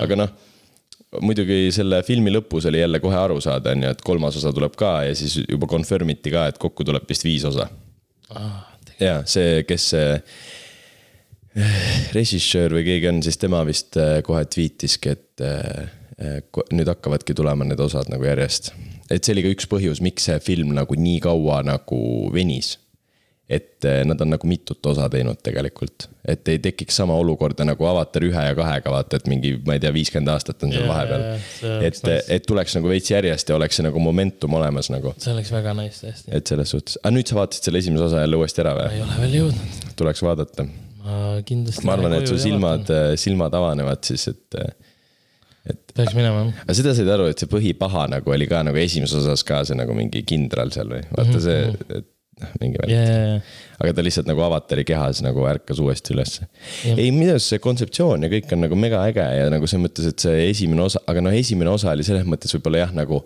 aga 0.00 0.18
noh, 0.18 0.34
muidugi 1.20 1.66
selle 1.74 2.00
filmi 2.06 2.32
lõpus 2.32 2.66
oli 2.70 2.80
jälle 2.80 3.00
kohe 3.04 3.18
aru 3.20 3.38
saada, 3.44 3.76
on 3.76 3.86
ju, 3.86 3.94
et 3.94 4.02
kolmas 4.06 4.38
osa 4.40 4.54
tuleb 4.56 4.74
ka 4.80 5.02
ja 5.06 5.14
siis 5.18 5.38
juba 5.44 5.68
confirm 5.70 6.10
iti 6.14 6.32
ka, 6.34 6.48
et 6.50 6.58
kokku 6.62 6.86
tuleb 6.88 7.06
vist 7.08 7.26
viis 7.28 7.46
osa 7.48 7.68
ja 9.02 9.20
see, 9.28 9.62
kes 9.68 9.88
see 9.94 10.10
režissöör 12.16 12.78
või 12.78 12.86
keegi 12.86 13.10
on, 13.10 13.22
siis 13.24 13.40
tema 13.40 13.62
vist 13.68 13.98
äh, 14.00 14.20
kohe 14.26 14.44
tweetiski, 14.48 15.16
et 15.16 15.44
äh, 15.44 15.90
äh, 16.16 16.38
nüüd 16.72 16.88
hakkavadki 16.88 17.36
tulema 17.36 17.66
need 17.68 17.80
osad 17.82 18.10
nagu 18.12 18.24
järjest. 18.26 18.72
et 19.10 19.24
see 19.24 19.34
oli 19.34 19.44
ka 19.44 19.56
üks 19.56 19.68
põhjus, 19.68 20.00
miks 20.04 20.30
see 20.30 20.38
film 20.40 20.72
nagu 20.76 20.96
nii 20.96 21.20
kaua 21.24 21.62
nagu 21.66 21.98
venis. 22.32 22.78
et 23.52 23.84
nad 24.06 24.20
on 24.22 24.30
nagu 24.32 24.46
mitut 24.48 24.86
osa 24.86 25.10
teinud 25.12 25.36
tegelikult, 25.44 26.06
et 26.24 26.46
ei 26.48 26.60
tekiks 26.62 26.96
sama 26.96 27.12
olukorda 27.20 27.66
nagu 27.68 27.84
Avatar 27.84 28.24
ühe 28.24 28.44
ja 28.46 28.54
kahega, 28.56 28.92
vaata, 28.94 29.18
et 29.18 29.26
mingi, 29.28 29.50
ma 29.66 29.74
ei 29.76 29.82
tea, 29.82 29.90
viiskümmend 29.92 30.30
aastat 30.32 30.62
on 30.64 30.72
seal 30.72 30.86
Jaa, 30.86 30.94
vahepeal 30.94 31.82
et, 31.84 31.98
et 32.38 32.46
tuleks 32.48 32.78
nagu 32.78 32.88
veits 32.88 33.10
järjest 33.12 33.52
ja 33.52 33.58
oleks 33.58 33.76
see 33.76 33.84
nagu 33.84 34.00
momentum 34.00 34.56
olemas 34.56 34.88
nagu, 34.94 35.12
see 35.20 35.34
oleks 35.34 35.52
väga 35.52 35.74
nice 35.76 36.00
tõesti. 36.00 36.32
et 36.32 36.54
selles 36.54 36.72
suhtes, 36.72 36.96
aga 37.02 37.12
nüüd 37.18 37.28
sa 37.28 37.36
vaatasid 37.42 37.68
selle 37.68 37.84
esimese 37.84 38.08
osa 38.08 38.24
jälle 38.24 38.40
uuesti 38.40 38.64
ära 38.64 38.72
või? 38.78 38.88
ei 38.94 39.04
ole 39.04 39.20
veel 39.26 39.38
jõudnud. 39.42 39.84
tuleks 40.00 40.24
vaadata 40.24 40.68
kindlasti. 41.48 41.84
ma 41.88 41.96
arvan, 41.98 42.16
et 42.18 42.30
su 42.30 42.38
silmad, 42.40 42.94
silmad 43.20 43.58
avanevad 43.58 44.02
siis, 44.06 44.28
et. 44.32 44.62
peaks 45.94 46.16
minema 46.18 46.46
jah. 46.46 46.64
aga 46.64 46.78
seda 46.78 46.96
said 46.98 47.12
aru, 47.14 47.28
et 47.32 47.42
see 47.42 47.50
põhipaha 47.50 48.08
nagu 48.12 48.34
oli 48.34 48.48
ka 48.50 48.64
nagu 48.66 48.80
esimeses 48.82 49.22
osas 49.22 49.44
ka 49.46 49.62
see 49.68 49.78
nagu 49.78 49.94
mingi 49.96 50.24
kindral 50.28 50.74
seal 50.74 50.90
või, 50.90 51.04
vaata 51.12 51.42
see, 51.42 51.68
et 51.98 52.08
noh, 52.42 52.52
mingi 52.60 52.80
ja, 52.90 53.02
ja, 53.02 53.40
aga 53.82 53.94
ta 53.96 54.04
lihtsalt 54.04 54.28
nagu 54.30 54.42
avatari 54.44 54.84
kehas 54.88 55.22
nagu 55.24 55.44
ärkas 55.48 55.80
uuesti 55.82 56.14
ülesse. 56.14 56.46
Jah. 56.86 56.96
ei, 56.96 57.10
minu 57.14 57.34
arust 57.34 57.52
see 57.52 57.62
kontseptsioon 57.62 58.26
ja 58.26 58.30
kõik 58.32 58.52
on 58.56 58.64
nagu 58.66 58.78
mega 58.78 59.02
äge 59.08 59.24
ja 59.24 59.48
nagu 59.52 59.68
selles 59.68 59.86
mõttes, 59.86 60.08
et 60.12 60.24
see 60.26 60.46
esimene 60.50 60.86
osa, 60.86 61.02
aga 61.10 61.24
noh, 61.24 61.34
esimene 61.36 61.72
osa 61.72 61.92
oli 61.92 62.06
selles 62.06 62.26
mõttes 62.28 62.54
võib-olla 62.56 62.84
jah, 62.86 62.94
nagu 63.02 63.22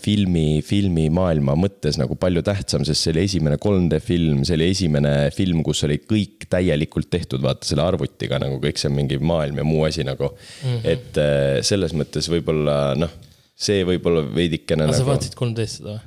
filmi, 0.00 0.62
filmimaailma 0.62 1.56
mõttes 1.58 1.98
nagu 1.98 2.14
palju 2.20 2.42
tähtsam, 2.46 2.84
sest 2.86 3.02
see 3.02 3.14
oli 3.14 3.24
esimene 3.26 3.58
3D 3.58 3.98
film, 4.04 4.44
see 4.46 4.54
oli 4.54 4.68
esimene 4.70 5.14
film, 5.34 5.64
kus 5.66 5.82
oli 5.88 5.98
kõik 6.06 6.46
täielikult 6.52 7.10
tehtud, 7.10 7.42
vaata 7.42 7.66
selle 7.66 7.82
arvutiga 7.82 8.38
nagu 8.42 8.60
kõik 8.62 8.78
see 8.78 8.92
mingi 8.94 9.18
maailm 9.18 9.58
ja 9.58 9.66
muu 9.66 9.82
asi 9.88 10.06
nagu 10.06 10.30
mm. 10.30 10.66
-hmm. 10.68 10.84
et 10.92 11.22
eh, 11.22 11.62
selles 11.66 11.96
mõttes 11.98 12.30
võib-olla 12.30 12.94
noh, 12.98 13.10
see 13.56 13.82
võib-olla 13.88 14.22
veidikene 14.22 14.86
aga 14.86 14.94
sa 14.94 15.02
nagu 15.02 15.12
vaatasid 15.14 15.38
3D-s 15.40 15.80
seda 15.80 15.96
või? 15.96 16.04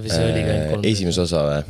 või 0.00 0.12
see 0.14 0.28
oli 0.30 0.44
ka 0.46 0.52
ainult 0.52 0.68
Äh, 0.68 0.74
3D? 0.76 0.92
esimese 0.92 1.24
osa 1.26 1.44
või? 1.48 1.62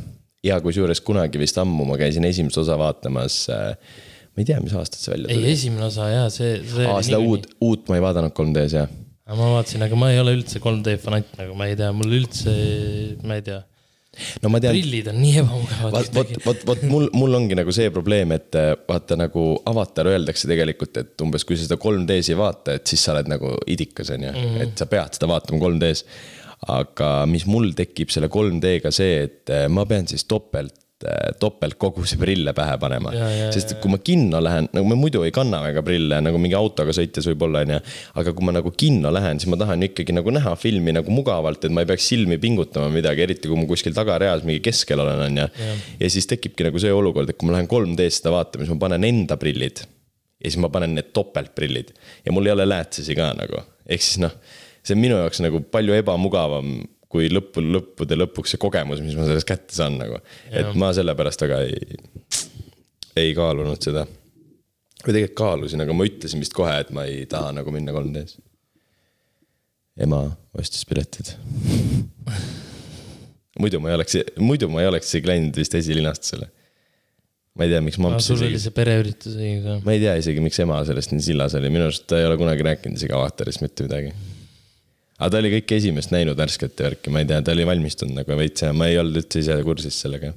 ja 0.43 0.59
kusjuures 0.63 1.01
kunagi 1.03 1.39
vist 1.39 1.57
ammu 1.59 1.85
ma 1.87 1.97
käisin 1.99 2.25
esimest 2.27 2.59
osa 2.59 2.77
vaatamas. 2.79 3.45
ma 3.49 4.41
ei 4.41 4.47
tea, 4.47 4.59
mis 4.63 4.73
aastast 4.75 5.05
see 5.05 5.13
välja 5.13 5.29
ei, 5.29 5.39
tuli. 5.39 5.51
esimene 5.53 5.87
osa 5.87 6.09
jaa, 6.09 6.29
see, 6.33 6.57
see 6.67 6.87
aa, 6.89 7.01
seda 7.05 7.19
uut, 7.23 7.47
uut 7.63 7.87
ma 7.89 7.99
ei 7.99 8.03
vaadanud 8.03 8.35
3D-s 8.35 8.77
jah. 8.79 8.91
Aga 9.23 9.37
ma 9.39 9.51
vaatasin, 9.57 9.85
aga 9.85 9.99
ma 9.99 10.09
ei 10.11 10.19
ole 10.21 10.33
üldse 10.37 10.59
3D 10.63 10.97
fanat 11.01 11.37
nagu, 11.39 11.55
ma 11.59 11.69
ei 11.69 11.77
tea, 11.79 11.91
mul 11.95 12.17
üldse, 12.19 12.55
ma 13.23 13.37
ei 13.39 13.45
tea. 13.45 13.61
no 14.43 14.51
ma 14.53 14.59
tean, 14.61 14.75
prillid 14.75 15.07
on 15.09 15.17
nii 15.17 15.37
ebamugavad 15.41 15.95
vot, 15.95 16.11
vot, 16.17 16.33
vot, 16.45 16.65
vot 16.69 16.83
mul, 16.91 17.07
mul 17.17 17.39
ongi 17.39 17.57
nagu 17.57 17.73
see 17.73 17.89
probleem, 17.93 18.35
et 18.35 18.59
äh, 18.59 18.73
vaata 18.89 19.17
nagu 19.17 19.47
avatar 19.69 20.11
öeldakse 20.11 20.49
tegelikult, 20.51 20.99
et 21.01 21.25
umbes 21.25 21.47
kui 21.47 21.57
sa 21.57 21.65
seda 21.65 21.79
3D-s 21.81 22.29
ei 22.33 22.37
vaata, 22.37 22.77
et 22.77 22.93
siis 22.93 23.07
sa 23.07 23.15
oled 23.15 23.31
nagu 23.31 23.55
idikas, 23.73 24.11
on 24.13 24.27
ju, 24.27 24.33
et 24.67 24.75
sa 24.77 24.89
pead 24.91 25.17
seda 25.17 25.31
vaatama 25.31 25.63
3D-s. 25.63 26.05
aga 26.73 27.09
mis 27.27 27.43
mul 27.47 27.73
tekib 27.75 28.11
selle 28.13 28.29
3D-ga 28.31 28.91
see, 28.93 29.23
et 29.29 29.55
äh, 29.55 29.65
ma 29.71 29.87
pean 29.87 30.07
siis 30.11 30.27
topelt, 30.27 30.82
topeltkoguse 31.39 32.17
prille 32.21 32.53
pähe 32.55 32.77
panema 32.81 33.11
sest 33.53 33.75
kui 33.81 33.91
ma 33.91 33.99
kinno 34.03 34.39
lähen, 34.43 34.67
nagu 34.75 34.87
ma 34.87 34.97
muidu 34.99 35.23
ei 35.25 35.33
kanna 35.35 35.61
väga 35.63 35.83
prille, 35.85 36.19
nagu 36.23 36.39
mingi 36.41 36.55
autoga 36.57 36.93
sõites 36.95 37.27
võib-olla 37.31 37.63
onju. 37.65 37.79
aga 38.21 38.33
kui 38.35 38.47
ma 38.47 38.55
nagu 38.55 38.73
kinno 38.77 39.11
lähen, 39.13 39.41
siis 39.41 39.51
ma 39.51 39.59
tahan 39.59 39.85
ikkagi 39.89 40.15
nagu 40.15 40.33
näha 40.33 40.55
filmi 40.59 40.95
nagu 40.95 41.13
mugavalt, 41.13 41.65
et 41.65 41.75
ma 41.75 41.83
ei 41.83 41.89
peaks 41.89 42.07
silmi 42.13 42.39
pingutama 42.41 42.91
midagi, 42.93 43.25
eriti 43.27 43.51
kui 43.51 43.59
ma 43.59 43.67
kuskil 43.69 43.95
tagareas 43.95 44.45
mingi 44.47 44.63
keskel 44.63 45.03
olen, 45.03 45.25
onju. 45.27 45.47
ja 45.99 46.13
siis 46.13 46.29
tekibki 46.29 46.69
nagu 46.69 46.81
see 46.81 46.93
olukord, 46.93 47.29
et 47.29 47.39
kui 47.39 47.49
ma 47.49 47.57
lähen 47.57 47.69
3D-s 47.71 48.21
seda 48.21 48.33
vaatama, 48.35 48.65
siis 48.65 48.75
ma 48.75 48.81
panen 48.87 49.07
enda 49.09 49.39
prillid. 49.41 49.85
ja 50.43 50.49
siis 50.49 50.59
ma 50.61 50.71
panen 50.73 50.95
need 50.97 51.13
topeltprillid 51.15 51.93
ja 52.25 52.35
mul 52.35 52.49
ei 52.49 52.55
ole 52.55 52.67
läätsesi 52.67 53.15
ka 53.17 53.31
nagu, 53.37 53.63
ehk 53.87 54.03
siis 54.03 54.19
noh, 54.23 54.33
see 54.83 54.97
on 54.97 55.03
minu 55.03 55.19
jaoks 55.21 55.39
nagu 55.43 55.63
palju 55.71 55.95
ebamugavam 56.01 56.75
kui 57.13 57.29
lõppu, 57.29 57.61
lõppude 57.61 58.17
lõpuks 58.17 58.55
see 58.55 58.61
kogemus, 58.61 59.01
mis 59.05 59.13
ma 59.17 59.27
sellest 59.27 59.47
kätte 59.49 59.75
saan 59.75 59.99
nagu. 60.01 60.17
et 60.49 60.73
ma 60.79 60.89
sellepärast 60.97 61.45
väga 61.45 61.59
ei, 61.67 61.99
ei 63.21 63.35
kaalunud 63.37 63.85
seda. 63.85 64.07
või 65.03 65.11
tegelikult 65.11 65.37
kaalusin, 65.43 65.83
aga 65.83 65.93
ma 65.93 66.07
ütlesin 66.09 66.41
vist 66.41 66.55
kohe, 66.57 66.73
et 66.81 66.89
ma 66.95 67.05
ei 67.09 67.27
taha 67.29 67.53
nagu 67.59 67.75
minna 67.75 67.93
3D-s. 67.93 68.39
ema 70.07 70.25
ostis 70.57 70.87
piletid. 70.89 71.35
muidu 73.61 73.83
ma 73.83 73.93
ei 73.93 73.99
oleks, 73.99 74.19
muidu 74.41 74.71
ma 74.73 74.81
ei 74.81 74.89
oleks 74.89 75.13
läinud 75.29 75.61
vist 75.61 75.77
esilinastusele. 75.77 76.49
ma 77.53 77.67
ei 77.67 77.75
tea, 77.75 77.85
miks 77.85 78.01
mamps 78.01 78.31
sul 78.31 78.41
oli 78.41 78.57
see 78.57 78.73
pereüritus 78.73 79.37
õige 79.37 79.61
ka. 79.67 79.81
ma 79.85 79.93
ei 79.93 80.01
tea 80.01 80.17
isegi, 80.23 80.41
miks 80.41 80.57
ema 80.65 80.81
sellest 80.87 81.13
nii 81.13 81.29
sillas 81.29 81.53
oli, 81.61 81.69
minu 81.69 81.91
arust 81.91 82.09
ta 82.09 82.17
ei 82.17 82.25
ole 82.25 82.41
kunagi 82.41 82.65
rääkinud 82.73 82.97
isegi 82.97 83.13
avatarist 83.13 83.61
mitte 83.61 83.85
midagi. 83.85 84.15
Aga 85.19 85.29
ta 85.29 85.39
oli 85.39 85.51
kõike 85.53 85.77
esimest 85.77 86.13
näinud 86.13 86.37
värsket 86.37 86.79
värki, 86.85 87.11
ma 87.13 87.21
ei 87.21 87.27
tea, 87.29 87.39
ta 87.45 87.53
oli 87.53 87.65
valmistunud 87.69 88.17
nagu 88.17 88.37
veits 88.39 88.65
ja 88.65 88.71
ma 88.75 88.87
ei 88.89 88.97
olnud 89.01 89.21
üldse 89.21 89.43
ise 89.43 89.57
kursis 89.65 89.99
sellega. 90.05 90.33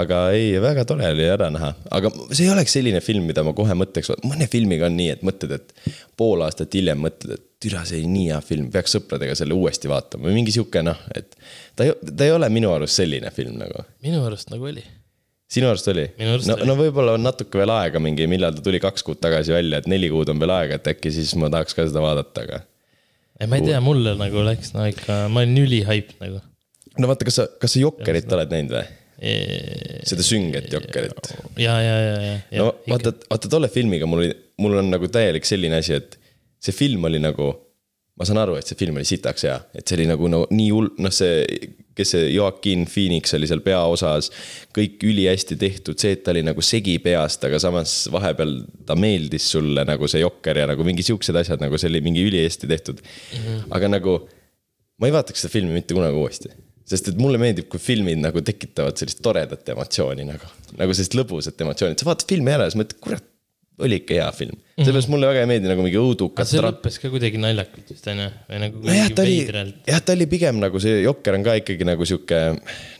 aga 0.00 0.20
ei, 0.36 0.54
väga 0.64 0.86
tore 0.88 1.10
oli 1.12 1.26
ära 1.28 1.50
näha, 1.54 1.74
aga 1.94 2.12
see 2.30 2.46
ei 2.46 2.52
oleks 2.54 2.74
selline 2.78 3.02
film, 3.04 3.28
mida 3.28 3.44
ma 3.46 3.54
kohe 3.56 3.76
mõtleks, 3.78 4.14
mõne 4.24 4.48
filmiga 4.50 4.88
on 4.88 4.96
nii, 4.98 5.10
et 5.18 5.26
mõtled, 5.26 5.58
et 5.58 5.94
pool 6.16 6.44
aastat 6.46 6.74
hiljem 6.74 7.04
mõtled, 7.04 7.36
et 7.36 7.46
türa, 7.64 7.84
see 7.88 8.00
oli 8.00 8.10
nii 8.16 8.26
hea 8.32 8.40
film, 8.44 8.68
peaks 8.72 8.96
sõpradega 8.96 9.36
selle 9.38 9.56
uuesti 9.56 9.90
vaatama 9.92 10.28
või 10.28 10.40
mingi 10.40 10.56
sihuke 10.56 10.82
noh, 10.84 10.98
et 11.16 11.36
ta 11.76 11.86
ei, 11.86 11.94
ta 12.10 12.26
ei 12.26 12.34
ole 12.34 12.50
minu 12.52 12.72
arust 12.74 13.00
selline 13.00 13.32
film 13.34 13.56
nagu 13.60 13.86
minu 14.04 14.24
arust 14.26 14.52
nagu 14.52 14.68
oli. 14.72 14.84
sinu 15.52 15.70
arust 15.70 15.88
oli? 15.92 16.06
No, 16.48 16.58
no 16.72 16.76
võib-olla 16.80 17.16
on 17.18 17.24
natuke 17.24 17.60
veel 17.60 17.72
aega 17.76 18.02
mingi, 18.02 18.28
millal 18.30 18.56
ta 18.56 18.64
tuli 18.64 18.80
kaks 18.82 19.06
kuud 19.06 19.20
tagasi 19.22 19.54
välja, 19.54 19.80
et 19.80 19.90
neli 19.90 20.12
kuud 20.12 20.32
on 20.32 20.40
veel 20.42 20.52
aega, 20.56 20.80
et 20.80 20.94
äkki 20.94 21.12
siis 21.14 21.36
ma 21.40 21.52
tahaks 21.52 21.76
ka 21.76 21.88
seda 21.88 22.04
vaadata, 22.04 22.48
aga. 22.48 22.64
ei, 23.40 23.48
ma 23.50 23.58
ei 23.58 23.66
tea, 23.68 23.80
mulle 23.84 24.14
nagu 24.18 24.44
läks 24.46 24.74
no 24.76 24.84
ikka, 24.90 25.24
ma 25.32 25.44
olin 25.44 25.62
ülihype 25.64 26.18
nagu. 26.22 26.42
no 26.98 27.10
vaata, 27.10 27.26
kas 27.28 27.40
sa, 27.40 27.48
kas 27.60 27.76
sa 27.76 27.82
Jokkerit 27.82 28.30
oled 28.36 28.54
näinud 28.54 28.76
või? 28.78 28.84
seda 30.04 30.24
sünget 30.26 30.66
Jokkerit. 30.72 31.30
ja, 31.60 31.76
ja, 31.80 31.94
ja, 32.02 32.16
ja 32.50 32.64
no 32.64 32.72
vaata, 32.90 33.14
vaata 33.30 33.50
tolle 33.50 33.70
filmiga 33.72 34.08
mul 34.10 34.24
oli, 34.24 34.32
mul 34.60 34.80
on 34.82 34.90
nagu 34.92 35.08
täielik 35.12 35.46
selline 35.48 35.78
asi, 35.80 35.96
et 36.00 36.18
see 36.64 36.74
film 36.74 37.06
oli 37.08 37.20
nagu, 37.22 37.52
ma 38.18 38.26
saan 38.26 38.42
aru, 38.42 38.58
et 38.58 38.68
see 38.68 38.78
film 38.80 38.98
oli 38.98 39.08
sitaks 39.08 39.46
hea, 39.46 39.56
et 39.76 39.86
see 39.86 40.00
oli 40.00 40.08
nagu 40.10 40.30
no 40.30 40.44
nii 40.50 40.70
hull, 40.74 40.90
noh, 41.02 41.14
see, 41.14 41.44
kes 41.94 42.14
see 42.14 42.30
Joaquin 42.34 42.84
Phoenix 42.90 43.34
oli 43.36 43.48
seal 43.50 43.62
peaosas, 43.64 44.30
kõik 44.74 45.02
ülihästi 45.06 45.58
tehtud, 45.60 45.98
see, 46.00 46.14
et 46.16 46.24
ta 46.26 46.34
oli 46.34 46.44
nagu 46.46 46.64
segi 46.64 46.96
peast, 47.02 47.44
aga 47.46 47.60
samas 47.62 47.96
vahepeal 48.12 48.56
ta 48.88 48.96
meeldis 48.98 49.46
sulle 49.54 49.86
nagu 49.88 50.10
see 50.10 50.24
Jokker 50.24 50.62
ja 50.64 50.68
nagu 50.70 50.86
mingi 50.86 51.06
siuksed 51.06 51.36
asjad 51.40 51.62
nagu 51.62 51.78
see 51.80 51.92
oli 51.92 52.02
mingi 52.04 52.24
ülihästi 52.26 52.70
tehtud 52.70 53.02
mm. 53.02 53.38
-hmm. 53.38 53.66
aga 53.78 53.92
nagu 53.96 54.18
ma 55.00 55.10
ei 55.10 55.14
vaataks 55.14 55.44
seda 55.44 55.52
filmi 55.52 55.74
mitte 55.74 55.96
kunagi 55.96 56.18
uuesti. 56.18 56.50
sest 56.84 57.08
et 57.08 57.20
mulle 57.20 57.38
meeldib, 57.40 57.70
kui 57.72 57.80
filmid 57.80 58.20
nagu 58.20 58.42
tekitavad 58.44 58.98
sellist 59.00 59.22
toredat 59.24 59.68
emotsiooni 59.72 60.26
nagu, 60.28 60.50
nagu 60.76 60.96
sellist 60.96 61.16
lõbusat 61.16 61.62
emotsiooni, 61.64 61.96
et 61.96 62.02
sa 62.02 62.10
vaatad 62.10 62.28
filmi 62.28 62.52
ära 62.52 62.66
ja 62.66 62.74
siis 62.74 62.80
mõtled, 62.82 62.98
kurat, 63.06 63.24
oli 63.82 63.98
ikka 63.98 64.14
hea 64.14 64.26
film. 64.34 64.58
seepärast 64.78 65.10
mulle 65.10 65.26
väga 65.26 65.42
ei 65.42 65.48
meeldi 65.50 65.70
nagu 65.70 65.82
mingi 65.82 65.98
õudukad 65.98 66.46
see 66.46 66.62
lõppes 66.62 66.98
ka 67.02 67.10
kuidagi 67.10 67.38
naljakalt 67.42 67.90
vist 67.90 68.06
onju, 68.10 68.26
või 68.50 68.60
nagu 68.62 68.82
nojah, 68.86 69.08
ta 69.14 69.24
oli, 69.24 69.36
jah, 69.90 70.02
ta 70.02 70.14
oli 70.14 70.26
pigem 70.30 70.60
nagu 70.62 70.82
see 70.82 71.00
Jokker 71.04 71.38
on 71.38 71.46
ka 71.46 71.56
ikkagi 71.60 71.86
nagu 71.86 72.06
sihuke 72.06 72.40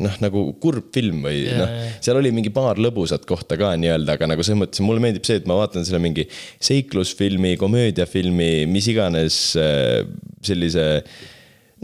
noh, 0.03 0.17
nagu 0.23 0.45
kurb 0.63 0.91
film 0.95 1.23
või 1.27 1.45
noh 1.55 1.77
seal 2.05 2.19
oli 2.19 2.33
mingi 2.35 2.51
paar 2.55 2.81
lõbusat 2.83 3.27
kohta 3.29 3.59
ka 3.61 3.75
nii-öelda, 3.79 4.19
aga 4.19 4.31
nagu 4.31 4.47
selles 4.47 4.63
mõttes 4.65 4.83
mulle 4.87 5.03
meeldib 5.03 5.27
see, 5.27 5.39
et 5.43 5.47
ma 5.51 5.59
vaatan 5.61 5.87
selle 5.87 6.03
mingi 6.03 6.27
seiklusfilmi, 6.63 7.55
komöödiafilmi, 7.61 8.53
mis 8.71 8.91
iganes 8.91 9.39
äh, 9.61 10.03
sellise 10.45 10.89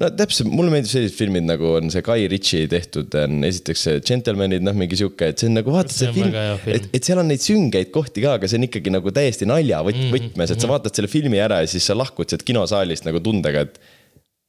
no 0.00 0.10
täpselt, 0.16 0.48
mulle 0.50 0.72
meeldib 0.72 0.90
sellised 0.90 1.16
filmid 1.16 1.46
nagu 1.46 1.74
on 1.76 1.92
see 1.92 2.02
Guy 2.04 2.26
Ritchie 2.32 2.68
tehtud, 2.72 3.14
on 3.20 3.44
esiteks 3.46 3.86
see 3.86 4.02
Gentlemanid, 4.06 4.64
noh, 4.64 4.76
mingi 4.76 4.98
sihuke, 4.98 5.30
et 5.32 5.42
see 5.42 5.50
on 5.50 5.58
nagu 5.60 5.74
vaatad 5.74 5.94
see 5.94 6.10
on 6.10 6.16
film 6.16 6.36
et, 6.74 6.88
et 6.96 7.06
seal 7.06 7.20
on 7.22 7.30
neid 7.30 7.44
süngeid 7.44 7.92
kohti 7.94 8.24
ka, 8.24 8.38
aga 8.38 8.50
see 8.50 8.60
on 8.60 8.68
ikkagi 8.68 8.94
nagu 8.94 9.14
täiesti 9.14 9.48
nalja 9.48 9.82
võt-, 9.86 10.00
Mhm, 10.00 10.12
võtmes, 10.14 10.52
et 10.52 10.62
sa 10.62 10.70
vaatad 10.70 10.96
selle 10.96 11.10
filmi 11.12 11.40
ära 11.42 11.60
ja 11.62 11.70
siis 11.70 11.86
sa 11.90 11.96
lahkud 11.98 12.30
sealt 12.30 12.44
kinosaalist 12.46 13.06
nagu 13.06 13.20
tundega, 13.24 13.66
et 13.66 13.76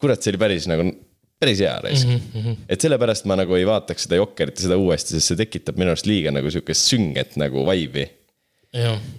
kurat, 0.00 0.22
see 0.22 0.32
oli 0.32 0.40
päris 0.40 0.68
nagu, 0.70 0.86
päris 1.42 1.60
hea 1.62 1.74
raisk 1.82 2.08
mm. 2.08 2.24
-hmm. 2.32 2.64
et 2.72 2.84
sellepärast 2.84 3.26
ma 3.28 3.36
nagu 3.38 3.56
ei 3.58 3.66
vaataks 3.68 4.06
seda 4.06 4.20
Jokkerit 4.20 4.58
ja 4.58 4.68
seda 4.68 4.78
uuesti, 4.80 5.16
sest 5.16 5.32
see 5.32 5.40
tekitab 5.42 5.78
minu 5.80 5.92
arust 5.92 6.08
liiga 6.08 6.32
nagu 6.34 6.50
sihukest 6.50 6.88
sünget 6.92 7.36
nagu 7.40 7.66
vibe'i 7.68 8.08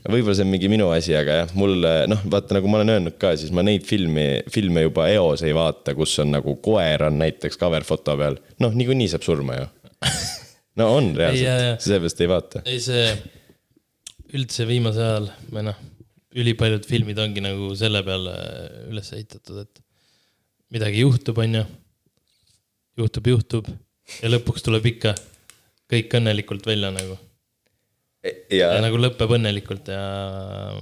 võib-olla 0.10 0.34
see 0.34 0.46
on 0.48 0.50
mingi 0.50 0.70
minu 0.72 0.88
asi, 0.94 1.14
aga 1.18 1.44
jah, 1.44 1.52
mulle 1.58 1.92
noh, 2.10 2.24
vaata 2.34 2.58
nagu 2.58 2.72
ma 2.72 2.80
olen 2.80 2.96
öelnud 2.96 3.18
ka, 3.22 3.36
siis 3.38 3.54
ma 3.54 3.62
neid 3.66 3.86
filmi, 3.86 4.26
filme 4.54 4.88
juba 4.88 5.06
eos 5.14 5.44
ei 5.46 5.54
vaata, 5.54 5.94
kus 5.98 6.16
on 6.24 6.34
nagu 6.34 6.56
koer 6.66 7.06
on 7.10 7.20
näiteks 7.22 7.60
cover 7.62 7.86
foto 7.86 8.18
peal. 8.18 8.40
noh, 8.64 8.74
niikuinii 8.74 9.12
saab 9.14 9.28
surma 9.28 9.60
ju. 9.60 9.70
no 10.82 10.90
on 10.96 11.14
reaalselt, 11.18 11.86
seepärast 11.86 12.26
ei 12.26 12.32
vaata. 12.32 12.64
ei 12.66 12.82
see 12.82 13.06
üldse 14.34 14.66
viimasel 14.66 15.06
ajal 15.06 15.30
või 15.54 15.68
noh, 15.70 15.82
ülipaljud 16.42 16.88
filmid 16.90 17.20
ongi 17.22 17.44
nagu 17.46 17.70
selle 17.78 18.02
peale 18.06 18.34
üles 18.90 19.12
ehitatud, 19.14 19.68
et 19.68 19.84
midagi 20.74 21.04
juhtub, 21.04 21.38
onju. 21.44 21.62
juhtub, 22.98 23.30
juhtub 23.36 23.70
ja 24.18 24.34
lõpuks 24.34 24.66
tuleb 24.66 24.90
ikka 24.96 25.14
kõik 25.94 26.18
õnnelikult 26.18 26.66
välja 26.66 26.90
nagu. 26.96 27.20
Ja 28.24 28.70
ja 28.72 28.82
nagu 28.84 29.00
lõpeb 29.02 29.34
õnnelikult 29.36 29.90
ja 29.92 30.04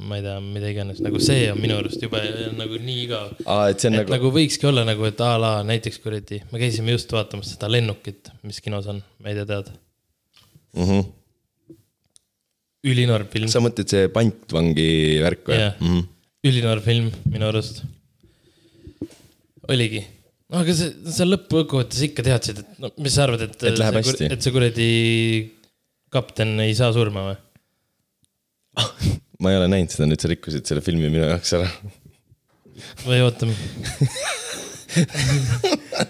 ma 0.06 0.20
ei 0.20 0.26
tea, 0.26 0.36
mida 0.46 0.70
iganes, 0.70 1.00
nagu 1.02 1.22
see 1.24 1.48
on 1.52 1.62
minu 1.62 1.80
arust 1.80 2.04
jube 2.04 2.22
nagu 2.58 2.78
nii 2.78 3.00
igav. 3.08 3.32
Et 3.40 3.42
et 3.42 3.86
nagu- 3.90 4.04
nagu... 4.04 4.14
nagu 4.14 4.34
võikski 4.36 4.70
olla 4.70 4.84
nagu, 4.88 5.08
et 5.10 5.24
a 5.26 5.32
la 5.42 5.54
näiteks 5.66 5.98
kuradi, 6.04 6.42
me 6.52 6.62
käisime 6.62 6.94
just 6.94 7.14
vaatamas 7.16 7.56
seda 7.56 7.72
lennukit, 7.72 8.30
mis 8.46 8.62
kinos 8.62 8.90
on, 8.92 9.02
ma 9.24 9.34
ei 9.34 9.40
tea, 9.40 9.48
tead. 9.50 9.72
mm. 10.78 10.86
-hmm. 10.86 11.10
ülinoor 12.92 13.26
film, 13.34 13.50
sa 13.50 13.62
mõtled 13.64 13.90
see 13.90 14.08
pantvangi 14.14 14.90
värk 15.26 15.50
või 15.50 15.58
Jah. 15.58 15.80
mm? 15.80 15.88
-hmm. 15.88 16.08
ülinoor 16.52 16.82
film 16.86 17.10
minu 17.26 17.48
arust. 17.50 17.82
oligi, 19.68 20.04
no 20.50 20.62
aga 20.62 20.76
see, 20.78 20.94
sa 21.10 21.26
lõppkokkuvõttes 21.26 22.06
ikka 22.06 22.28
teadsid, 22.30 22.62
et 22.62 22.80
no 22.86 22.94
mis 22.98 23.18
sa 23.18 23.26
arvad, 23.26 23.48
et. 23.50 23.58
Et 23.64 23.82
läheb 23.82 23.98
hästi. 23.98 24.30
et 24.30 24.42
see 24.46 24.54
kuradi 24.54 24.92
kapten 26.12 26.60
ei 26.64 26.74
saa 26.78 26.92
surma 26.96 27.22
või? 27.30 27.38
ma 29.42 29.52
ei 29.52 29.60
ole 29.60 29.68
näinud 29.72 29.92
seda, 29.94 30.08
nüüd 30.10 30.22
sa 30.22 30.30
rikkusid 30.32 30.68
selle 30.68 30.84
filmi 30.86 31.10
minu 31.10 31.26
jaoks 31.26 31.52
ära. 31.58 31.68
või 33.06 33.20
oota. 33.26 33.50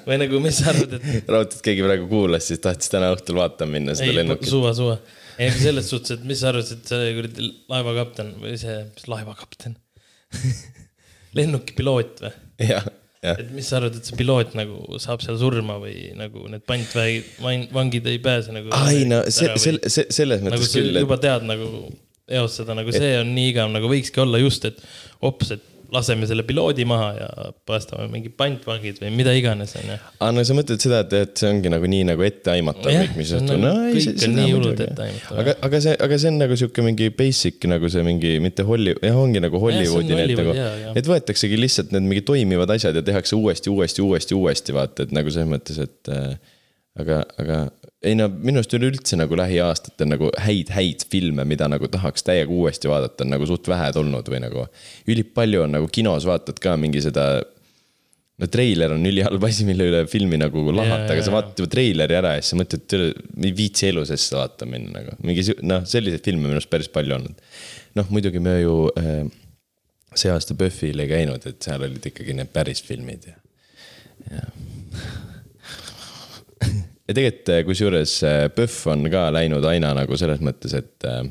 või 0.07 0.17
nagu, 0.23 0.41
mis 0.43 0.59
sa 0.61 0.71
arvad, 0.73 0.91
et 0.97 1.31
raudselt 1.31 1.63
keegi 1.65 1.85
praegu 1.85 2.05
kuulas, 2.11 2.47
siis 2.49 2.61
tahtis 2.63 2.91
täna 2.93 3.11
õhtul 3.15 3.39
vaatama 3.39 3.77
minna 3.77 3.95
seda 3.97 4.15
lennukit. 4.17 4.49
suva, 4.49 4.73
suva. 4.77 4.95
ei, 5.37 5.51
selles 5.53 5.87
suhtes, 5.91 6.17
et 6.17 6.23
mis 6.27 6.41
sa 6.41 6.45
arvasid, 6.51 6.81
et 6.81 6.93
see 6.93 7.13
kuradi 7.17 7.51
laevakapten 7.71 8.33
või 8.41 8.57
see, 8.61 8.77
mis 8.89 9.05
laevakapten 9.11 9.77
lennuki 11.37 11.77
piloot 11.77 12.25
või? 12.25 12.33
jah. 12.71 12.85
Et 13.21 13.49
mis 13.53 13.67
sa 13.69 13.77
arvad, 13.77 13.97
et 13.99 14.07
see 14.07 14.17
piloot 14.17 14.55
nagu 14.57 14.99
saab 15.01 15.21
seal 15.21 15.37
surma 15.41 15.77
või 15.81 16.09
nagu 16.17 16.47
need 16.49 16.63
pantvangid, 16.69 17.73
vangid 17.73 18.07
ei 18.09 18.21
pääse 18.23 18.53
nagu. 18.55 18.71
ai 18.73 19.03
no 19.09 19.21
see, 19.29 19.51
see, 19.61 19.77
see, 19.85 20.07
selles 20.09 20.41
nagu 20.41 20.57
mõttes 20.57 20.73
sa 20.73 20.81
küll, 20.81 21.01
juba 21.03 21.19
tead 21.21 21.45
nagu 21.45 21.69
eos 22.31 22.55
seda, 22.57 22.73
nagu 22.77 22.93
see 22.95 23.13
on 23.19 23.33
nii 23.35 23.51
igav, 23.51 23.69
nagu 23.73 23.91
võikski 23.91 24.23
olla 24.23 24.41
just, 24.41 24.65
et 24.71 24.81
hops, 25.21 25.53
et 25.57 25.70
laseme 25.91 26.27
selle 26.29 26.43
piloodi 26.47 26.85
maha 26.87 27.07
ja 27.17 27.27
päästame 27.67 28.07
mingid 28.11 28.35
pantvangid 28.39 29.01
või 29.01 29.11
mida 29.15 29.33
iganes, 29.35 29.73
onju. 29.79 29.97
aa, 30.19 30.29
no 30.35 30.43
sa 30.47 30.55
mõtled 30.55 30.83
seda, 30.83 31.01
et, 31.05 31.15
et 31.17 31.41
see 31.41 31.49
ongi 31.51 31.71
nagu 31.73 31.89
nii 31.91 32.05
nagu 32.11 32.25
etteaimatav 32.27 32.95
kõik, 32.95 33.17
mis 33.19 33.33
juhtub. 33.33 33.49
nagu- 33.51 33.63
no 33.65 33.73
ei, 33.89 33.97
kõik 33.97 34.21
see 34.21 34.29
on 34.29 34.37
nii 34.39 34.55
hullult 34.55 34.83
etteaimatav, 34.87 35.41
aga, 35.43 35.57
aga 35.67 35.81
see, 35.87 35.97
aga 36.07 36.21
see 36.23 36.31
on 36.31 36.39
nagu 36.43 36.59
sihuke 36.61 36.85
mingi 36.85 37.09
basic 37.17 37.67
nagu 37.71 37.91
see 37.91 38.05
mingi 38.07 38.37
mitte 38.43 38.65
Holly, 38.67 38.95
jah, 39.03 39.19
ongi 39.19 39.43
nagu 39.43 39.61
Hollywoodi 39.65 40.21
need 40.21 40.35
nagu 40.39 40.55
et 40.95 41.11
võetaksegi 41.11 41.59
lihtsalt 41.59 41.91
need 41.95 42.07
mingi 42.07 42.23
toimivad 42.27 42.71
asjad 42.77 42.95
ja 42.95 43.05
tehakse 43.11 43.35
uuesti, 43.35 43.73
uuesti, 43.73 44.05
uuesti, 44.05 44.37
uuesti 44.37 44.77
vaata, 44.77 45.07
et 45.07 45.15
nagu 45.15 45.33
selles 45.33 45.51
mõttes, 45.51 45.81
et 45.83 46.11
äh, 46.15 46.35
aga, 46.99 47.21
aga 47.39 47.61
ei 48.03 48.17
no 48.17 48.27
minu 48.31 48.59
arust 48.59 48.73
üleüldse 48.75 49.17
nagu 49.19 49.37
lähiaastatel 49.37 50.09
nagu 50.09 50.31
häid, 50.41 50.73
häid 50.75 51.05
filme, 51.11 51.45
mida 51.47 51.69
nagu 51.71 51.87
tahaks 51.91 52.25
täiega 52.27 52.51
uuesti 52.51 52.89
vaadata, 52.91 53.23
on 53.25 53.35
nagu 53.35 53.47
suht 53.47 53.69
vähe 53.71 53.91
tulnud 53.95 54.27
või 54.33 54.41
nagu 54.43 54.67
ülipalju 55.11 55.65
on 55.67 55.75
nagu 55.77 55.89
kinos 55.93 56.27
vaatad 56.27 56.59
ka 56.63 56.75
mingi 56.81 57.03
seda 57.05 57.27
no 58.41 58.49
treiler 58.49 58.95
on 58.95 59.05
ülihalb 59.05 59.43
asi, 59.45 59.65
mille 59.67 59.85
üle 59.91 60.01
filmi 60.09 60.39
nagu 60.41 60.63
lahata, 60.73 61.11
aga 61.13 61.25
sa 61.25 61.33
vaatad 61.35 61.61
juba 61.61 61.71
treileri 61.75 62.17
ära 62.17 62.33
ja 62.37 62.41
siis 62.41 62.55
sa 62.55 62.59
mõtled, 62.59 62.87
et 62.87 63.45
ei 63.45 63.53
viitsi 63.57 63.91
elu 63.91 64.05
sees 64.09 64.25
seda 64.27 64.41
vaatama 64.45 64.77
minna 64.77 64.95
nagu. 64.97 65.17
mingi 65.21 65.45
noh, 65.61 65.85
selliseid 65.89 66.25
filme 66.25 66.47
minu 66.47 66.57
arust 66.57 66.71
päris 66.71 66.89
palju 66.91 67.19
olnud. 67.19 67.51
noh, 67.99 68.09
muidugi 68.13 68.41
me 68.41 68.57
ju 68.63 68.75
äh, 68.97 69.27
see 70.17 70.33
aasta 70.33 70.57
PÖFFil 70.57 71.05
ei 71.05 71.11
käinud, 71.11 71.45
et 71.47 71.61
seal 71.63 71.85
olid 71.85 72.09
ikkagi 72.11 72.35
need 72.37 72.49
päris 72.55 72.81
filmid 72.87 73.29
ja, 73.29 73.37
ja. 74.31 74.47
Ja 77.07 77.15
tegelikult 77.15 77.53
äh, 77.53 77.63
kusjuures 77.67 78.17
äh, 78.27 78.43
PÖFF 78.53 78.91
on 78.93 79.07
ka 79.13 79.29
läinud 79.33 79.65
aina 79.67 79.93
nagu 79.97 80.17
selles 80.19 80.41
mõttes, 80.45 80.75
et 80.77 81.07
äh, 81.09 81.23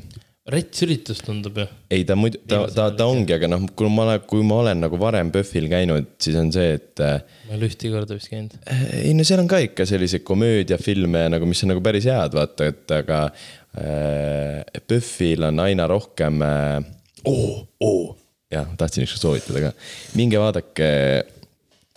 rets 0.51 0.83
üritus 0.83 1.21
tundub 1.23 1.59
ju. 1.61 1.65
ei, 1.93 2.03
ta 2.07 2.15
muidu, 2.17 2.41
ta, 2.49 2.63
ta, 2.73 2.87
ta 2.97 3.07
ongi, 3.09 3.35
aga 3.35 3.49
noh, 3.51 3.65
kui 3.77 3.89
ma 3.93 4.05
olen, 4.07 4.23
kui 4.29 4.45
ma 4.47 4.59
olen 4.63 4.83
nagu 4.85 4.99
varem 5.01 5.31
PÖFFil 5.33 5.69
käinud, 5.71 6.13
siis 6.21 6.37
on 6.41 6.51
see, 6.53 6.75
et 6.79 7.03
ma 7.03 7.53
ei 7.53 7.59
ole 7.59 7.69
ühtegi 7.69 7.93
korda 7.93 8.17
vist 8.17 8.31
käinud. 8.31 8.57
ei 8.97 9.13
no 9.17 9.25
seal 9.27 9.43
on 9.43 9.51
ka 9.51 9.61
ikka 9.63 9.87
selliseid 9.89 10.25
komöödiafilme 10.27 11.27
nagu, 11.35 11.49
mis 11.49 11.61
on 11.65 11.73
nagu 11.75 11.83
päris 11.85 12.09
head, 12.09 12.35
vaata, 12.37 12.71
et 12.73 12.95
aga 12.97 13.21
äh, 13.29 14.81
PÖFFil 14.81 15.47
on 15.51 15.63
aina 15.67 15.87
rohkem 15.91 16.41
äh,. 16.45 16.81
oo, 17.29 17.61
oo, 17.85 18.03
jah, 18.51 18.67
tahtsin 18.77 19.05
ükskord 19.05 19.27
soovitada 19.27 19.69
ka, 19.69 19.75
minge 20.19 20.41
vaadake 20.41 20.91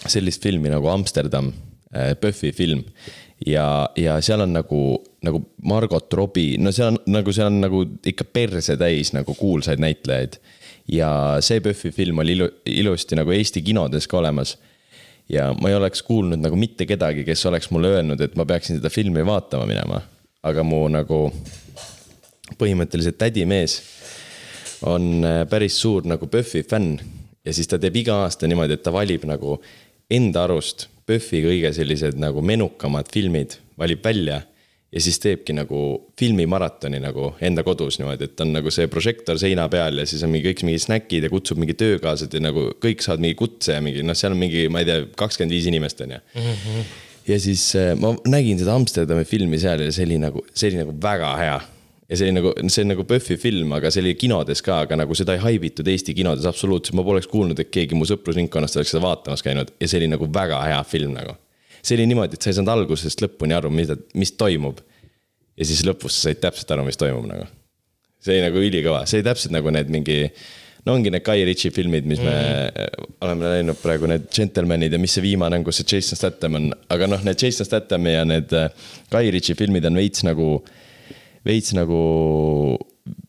sellist 0.05 0.45
filmi 0.45 0.71
nagu 0.73 0.93
Amsterdam 0.93 1.49
äh,, 1.97 2.13
PÖFFi 2.21 2.53
film 2.53 2.85
ja, 3.47 3.89
ja 3.97 4.19
seal 4.25 4.45
on 4.45 4.53
nagu, 4.53 4.83
nagu 5.25 5.41
Margot 5.63 6.13
Robbie, 6.13 6.59
no 6.59 6.73
seal 6.73 6.95
on 6.95 7.01
nagu, 7.13 7.33
seal 7.33 7.51
on 7.53 7.61
nagu 7.65 7.83
ikka 8.07 8.27
perse 8.33 8.77
täis 8.81 9.13
nagu 9.17 9.35
kuulsaid 9.39 9.83
näitlejaid. 9.83 10.39
ja 10.89 11.11
see 11.41 11.61
PÖFFi 11.65 11.91
film 11.91 12.19
oli 12.19 12.33
ilu, 12.37 12.49
ilusti 12.67 13.17
nagu 13.17 13.33
Eesti 13.33 13.63
kinodes 13.65 14.09
ka 14.09 14.19
olemas 14.19 14.59
ja 15.29 15.53
ma 15.57 15.69
ei 15.69 15.75
oleks 15.75 16.03
kuulnud 16.03 16.41
nagu 16.41 16.57
mitte 16.57 16.87
kedagi, 16.87 17.25
kes 17.25 17.47
oleks 17.47 17.71
mulle 17.73 17.95
öelnud, 17.97 18.21
et 18.21 18.37
ma 18.37 18.45
peaksin 18.45 18.77
seda 18.77 18.91
filmi 18.93 19.25
vaatama 19.27 19.67
minema. 19.67 20.03
aga 20.45 20.63
mu 20.63 20.83
nagu 20.93 21.31
põhimõtteliselt 22.61 23.17
tädimees 23.17 23.79
on 24.85 25.25
äh, 25.25 25.45
päris 25.49 25.79
suur 25.81 26.05
nagu 26.05 26.27
PÖFFi 26.29 26.63
fänn 26.69 26.99
ja 27.45 27.53
siis 27.53 27.69
ta 27.69 27.79
teeb 27.81 27.97
iga 27.97 28.23
aasta 28.25 28.49
niimoodi, 28.49 28.77
et 28.77 28.83
ta 28.85 28.93
valib 28.93 29.25
nagu 29.29 29.57
enda 30.11 30.45
arust 30.45 30.89
PÖFFi 31.07 31.45
kõige 31.45 31.71
sellised 31.77 32.19
nagu 32.21 32.43
menukamad 32.45 33.11
filmid, 33.13 33.59
valib 33.81 34.05
välja 34.05 34.43
ja 34.95 35.03
siis 35.03 35.19
teebki 35.19 35.55
nagu 35.57 35.79
filmimaratoni 36.19 37.01
nagu 37.03 37.33
enda 37.45 37.65
kodus 37.67 37.99
niimoodi, 37.99 38.29
et 38.29 38.43
on 38.45 38.53
nagu 38.55 38.71
see 38.75 38.87
prožektor 38.91 39.39
seina 39.41 39.67
peal 39.73 39.99
ja 39.99 40.07
siis 40.07 40.23
on 40.23 40.31
mingi 40.33 40.53
kõik 40.53 40.63
mingid 40.69 40.85
snäkid 40.87 41.27
ja 41.27 41.33
kutsub 41.33 41.59
mingi 41.61 41.75
töökaaslased 41.79 42.37
ja 42.39 42.45
nagu 42.45 42.69
kõik 42.83 43.03
saavad 43.03 43.25
mingi 43.25 43.39
kutse 43.41 43.75
ja 43.79 43.83
mingi 43.85 44.05
noh, 44.07 44.17
seal 44.19 44.37
on 44.37 44.41
mingi, 44.45 44.69
ma 44.71 44.85
ei 44.85 44.89
tea, 44.91 45.03
kakskümmend 45.19 45.57
viis 45.57 45.67
inimest 45.71 46.05
on 46.07 46.15
ju 46.15 46.21
mm. 46.23 46.51
-hmm. 46.63 46.91
ja 47.33 47.41
siis 47.43 47.67
äh, 47.81 47.93
ma 47.99 48.15
nägin 48.31 48.61
seda 48.61 48.75
Amsterdami 48.79 49.25
filmi 49.25 49.59
seal 49.59 49.83
ja 49.83 49.93
see 49.93 50.07
oli 50.07 50.21
nagu, 50.23 50.47
see 50.55 50.71
oli 50.71 50.85
nagu 50.85 50.95
väga 51.03 51.37
hea 51.43 51.61
ja 52.15 52.21
see 52.21 52.31
oli 52.31 52.39
nagu, 52.39 52.55
see 52.71 52.87
on 52.87 52.93
nagu 52.95 53.05
PÖFFi 53.11 53.37
film, 53.43 53.75
aga 53.75 53.91
see 53.91 54.05
oli 54.05 54.15
kinodes 54.19 54.63
ka, 54.63 54.85
aga 54.87 55.03
nagu 55.03 55.19
seda 55.19 55.35
ei 55.35 55.43
haibitud 55.43 55.89
Eesti 55.91 56.15
kinodes 56.15 56.47
absoluutselt, 56.47 56.95
ma 56.95 57.07
poleks 57.07 57.27
kuulnud, 57.31 57.59
et 57.59 57.75
keegi 57.75 57.99
mu 57.99 58.07
sõprusringkonnast 58.09 58.79
oleks 58.79 58.95
seda 58.95 59.03
vaatamas 59.05 59.43
käinud 59.43 59.75
ja 59.83 59.91
see 59.91 59.99
oli 60.03 60.13
nagu 60.15 60.31
väga 60.31 60.63
hea 60.69 60.83
film 60.89 61.17
nagu 61.19 61.35
see 61.85 61.99
oli 61.99 62.09
niimoodi, 62.09 62.39
et 62.39 62.45
sa 62.45 62.51
ei 62.51 62.59
saanud 62.59 62.73
algusest 62.75 63.23
lõpuni 63.25 63.57
aru, 63.57 63.71
mida, 63.75 63.97
mis 64.19 64.33
toimub. 64.41 64.81
ja 65.55 65.67
siis 65.69 65.85
lõpus 65.87 66.17
sa 66.17 66.31
said 66.31 66.41
täpselt 66.43 66.71
aru, 66.75 66.87
mis 66.89 66.99
toimub 66.99 67.27
nagu. 67.29 67.47
see 68.25 68.39
oli 68.39 68.45
nagu 68.47 68.61
ülikõva, 68.61 69.05
see 69.07 69.21
oli 69.21 69.27
täpselt 69.27 69.53
nagu 69.53 69.73
need 69.75 69.91
mingi, 69.93 70.17
no 70.89 70.95
ongi 70.97 71.13
need 71.13 71.25
Guy 71.27 71.45
Ritchie 71.45 71.75
filmid, 71.75 72.09
mis 72.09 72.23
mm. 72.23 72.31
me 72.31 73.11
oleme 73.27 73.51
näinud 73.59 73.81
praegu, 73.83 74.09
need 74.09 74.31
Gentlemanid 74.33 74.97
ja 74.97 75.01
mis 75.01 75.17
see 75.17 75.27
viimane 75.27 75.61
on, 75.61 75.67
kus 75.67 75.83
see 75.83 75.91
Jason 75.93 76.21
Statham 76.21 76.57
on, 76.61 76.71
aga 76.95 77.11
noh, 77.11 77.21
need 77.27 77.45
Jason 77.45 77.69
Stathami 77.69 78.17
ja 78.17 78.25
need 78.29 78.57
äh, 78.57 78.73
Guy 79.13 79.35
Ritchie 79.35 79.59
filmid 79.59 79.85
on 79.91 80.01
veits 80.01 80.25
nagu, 80.25 80.57
veits 81.45 81.75
nagu 81.77 82.01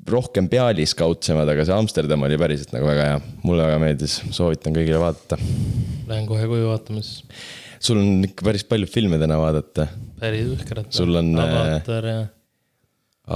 rohkem 0.07 0.47
pealiskaudsemad, 0.51 1.49
aga 1.51 1.65
see 1.67 1.75
Amsterdam 1.75 2.23
oli 2.27 2.37
päriselt 2.39 2.71
nagu 2.75 2.87
väga 2.87 3.09
hea, 3.09 3.19
mulle 3.43 3.65
väga 3.67 3.81
meeldis, 3.81 4.19
soovitan 4.35 4.75
kõigile 4.75 5.01
vaadata. 5.01 5.39
Lähen 6.07 6.27
kohe 6.29 6.45
koju 6.47 6.69
vaatama 6.69 7.01
siis 7.03 7.23
sul 7.85 8.01
on 8.01 8.25
ikka 8.25 8.45
päris 8.47 8.65
palju 8.67 8.89
filme 8.89 9.19
täna 9.21 9.37
vaadata. 9.39 9.87
päris 10.19 10.47
uhkerad. 10.53 10.91
sul 10.95 11.15
on. 11.15 11.33
Äh, 11.39 11.55
Avatar 11.61 12.05
ja. 12.05 12.25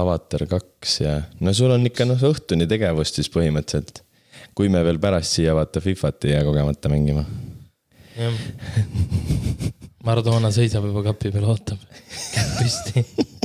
Avatar 0.02 0.46
kaks 0.46 1.00
ja, 1.00 1.16
no 1.40 1.54
sul 1.56 1.72
on 1.74 1.86
ikka 1.86 2.06
noh 2.08 2.20
õhtuni 2.30 2.68
tegevust 2.70 3.18
siis 3.18 3.30
põhimõtteliselt. 3.34 4.04
kui 4.54 4.68
me 4.72 4.82
veel 4.86 4.98
pärast 5.02 5.38
siia 5.38 5.54
vaata 5.54 5.82
Fifat 5.82 6.24
ei 6.26 6.36
jää 6.36 6.44
kogemata 6.46 6.92
mängima. 6.92 7.24
jah. 8.16 8.40
Maradona 10.04 10.48
seisab 10.54 10.86
juba 10.88 11.02
kapi 11.10 11.34
peal, 11.34 11.44
ootab, 11.52 11.82
käed 12.32 12.56
püsti 12.56 13.04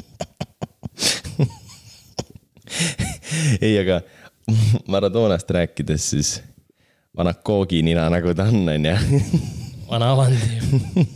ei, 3.65 3.77
aga 3.81 4.01
Maradonast 4.91 5.49
rääkides 5.51 6.09
siis 6.09 6.35
vana 7.17 7.33
kooginina 7.33 8.09
nagu 8.13 8.33
ta 8.37 8.47
on, 8.51 8.69
onju 8.69 8.95
vana 9.91 10.11
Avandi 10.13 11.15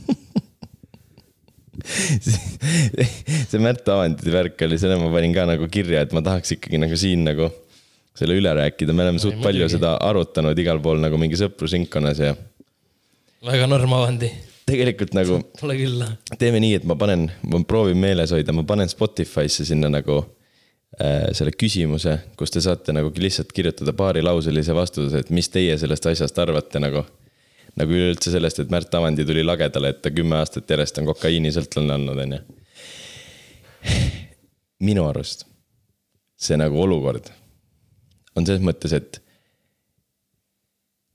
see 3.50 3.62
Märt 3.62 3.88
Avandi 3.90 4.34
värk 4.34 4.62
oli, 4.68 4.78
selle 4.82 5.00
ma 5.00 5.10
panin 5.14 5.34
ka 5.36 5.46
nagu 5.50 5.68
kirja, 5.72 6.04
et 6.06 6.14
ma 6.16 6.24
tahaks 6.26 6.58
ikkagi 6.58 6.82
nagu 6.82 6.98
siin 7.00 7.24
nagu 7.28 7.50
selle 8.20 8.36
üle 8.36 8.52
rääkida, 8.56 8.94
me 8.94 9.06
oleme 9.06 9.22
suht 9.22 9.40
palju 9.44 9.70
seda 9.72 9.96
arutanud 10.04 10.58
igal 10.60 10.82
pool 10.84 11.00
nagu 11.00 11.20
mingi 11.22 11.40
sõprusringkonnas 11.40 12.20
ja. 12.24 12.34
väga 13.48 13.70
norm 13.72 13.94
Avandi. 13.96 14.32
tegelikult 14.70 15.16
nagu. 15.18 15.40
Pole 15.60 15.78
küll. 15.80 16.04
teeme 16.42 16.60
nii, 16.62 16.82
et 16.82 16.90
ma 16.90 16.98
panen, 17.00 17.30
ma 17.48 17.64
proovin 17.68 17.98
meeles 17.98 18.34
hoida, 18.36 18.54
ma 18.54 18.66
panen 18.68 18.92
Spotify'sse 18.92 19.66
sinna 19.66 19.90
nagu 19.94 20.22
selle 20.98 21.54
küsimuse, 21.54 22.16
kus 22.36 22.52
te 22.52 22.62
saate 22.66 22.92
nagu 22.96 23.12
lihtsalt 23.14 23.52
kirjutada 23.56 23.94
paarilauselise 23.96 24.74
vastuse, 24.76 25.22
et 25.22 25.30
mis 25.30 25.48
teie 25.54 25.78
sellest 25.78 26.08
asjast 26.10 26.42
arvate 26.42 26.82
nagu 26.82 27.06
nagu 27.80 27.94
üleüldse 27.94 28.34
sellest, 28.34 28.60
et 28.60 28.72
Märt 28.74 28.94
Avandi 28.98 29.24
tuli 29.28 29.44
lagedale, 29.46 29.94
et 29.94 30.02
ta 30.04 30.12
kümme 30.12 30.40
aastat 30.40 30.70
järjest 30.70 30.98
on 31.00 31.12
kokaiinisõltlane 31.12 31.96
olnud, 31.96 32.24
on 32.26 32.36
ju. 32.36 32.42
minu 34.90 35.06
arust 35.08 35.46
see 36.40 36.58
nagu 36.60 36.80
olukord 36.80 37.30
on 38.38 38.46
selles 38.48 38.64
mõttes, 38.64 38.94
et 38.96 39.20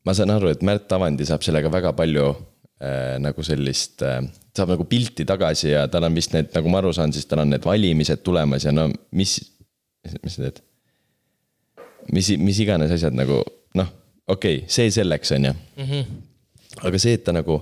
ma 0.05 0.15
saan 0.17 0.35
aru, 0.35 0.51
et 0.53 0.65
Märt 0.67 0.93
Avandi 0.93 1.27
saab 1.29 1.45
sellega 1.47 1.71
väga 1.73 1.95
palju 1.97 2.27
äh, 2.31 3.17
nagu 3.23 3.45
sellist 3.47 4.05
äh,, 4.05 4.21
saab 4.57 4.75
nagu 4.75 4.87
pilti 4.89 5.27
tagasi 5.29 5.73
ja 5.73 5.87
tal 5.91 6.09
on 6.09 6.17
vist 6.17 6.35
need, 6.37 6.51
nagu 6.55 6.73
ma 6.73 6.83
aru 6.83 6.93
saan, 6.97 7.15
siis 7.17 7.29
tal 7.31 7.45
on 7.45 7.55
need 7.55 7.65
valimised 7.65 8.25
tulemas 8.27 8.69
ja 8.69 8.75
no 8.75 8.91
mis, 9.17 9.39
mis 10.23 10.37
sa 10.37 10.47
teed? 10.47 10.62
mis, 12.12 12.31
mis 12.38 12.61
iganes 12.61 12.93
asjad 12.95 13.17
nagu 13.17 13.40
noh, 13.79 13.90
okei 14.27 14.62
okay,, 14.62 14.71
see 14.71 14.93
selleks, 14.93 15.33
on 15.37 15.51
ju 15.51 15.53
mm. 15.55 15.90
-hmm 15.90 16.23
aga 16.83 17.01
see, 17.01 17.19
et 17.19 17.25
ta 17.27 17.35
nagu, 17.35 17.61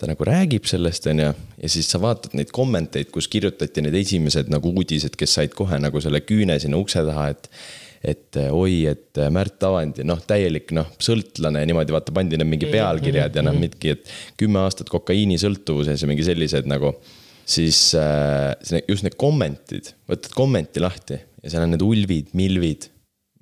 ta 0.00 0.08
nagu 0.10 0.26
räägib 0.26 0.66
sellest, 0.68 1.06
on 1.12 1.22
ju, 1.22 1.30
ja 1.62 1.70
siis 1.72 1.88
sa 1.92 2.00
vaatad 2.02 2.34
neid 2.38 2.52
kommenteid, 2.54 3.12
kus 3.14 3.30
kirjutati 3.32 3.84
need 3.84 3.96
esimesed 4.02 4.52
nagu 4.52 4.72
uudised, 4.72 5.16
kes 5.18 5.38
said 5.38 5.56
kohe 5.56 5.78
nagu 5.80 6.02
selle 6.04 6.22
küüne 6.26 6.58
sinna 6.62 6.80
ukse 6.82 7.04
taha, 7.06 7.30
et 7.36 7.48
et 8.02 8.34
oi, 8.50 8.80
et 8.90 9.18
Märt 9.30 9.62
Avandi, 9.62 10.02
noh, 10.02 10.18
täielik 10.26 10.72
noh, 10.74 10.88
sõltlane 10.98 11.60
ja 11.62 11.68
niimoodi 11.70 11.94
vaata, 11.94 12.10
pandi 12.10 12.34
need 12.34 12.48
mingi 12.50 12.66
pealkirjad 12.66 13.36
ja 13.38 13.44
noh, 13.46 13.54
mingi, 13.54 13.92
et 13.94 14.10
kümme 14.40 14.58
aastat 14.58 14.90
kokaiinisõltuvuses 14.90 16.02
ja 16.02 16.08
mingi 16.10 16.26
sellised 16.26 16.66
nagu. 16.66 16.96
siis 17.46 17.94
äh, 17.94 18.82
just 18.88 19.06
need 19.06 19.14
kommentid, 19.14 19.92
võtad 20.10 20.34
kommenti 20.34 20.82
lahti 20.82 21.20
ja 21.42 21.52
seal 21.52 21.66
on 21.66 21.74
need 21.74 21.84
ulvid, 21.84 22.34
milvid 22.38 22.88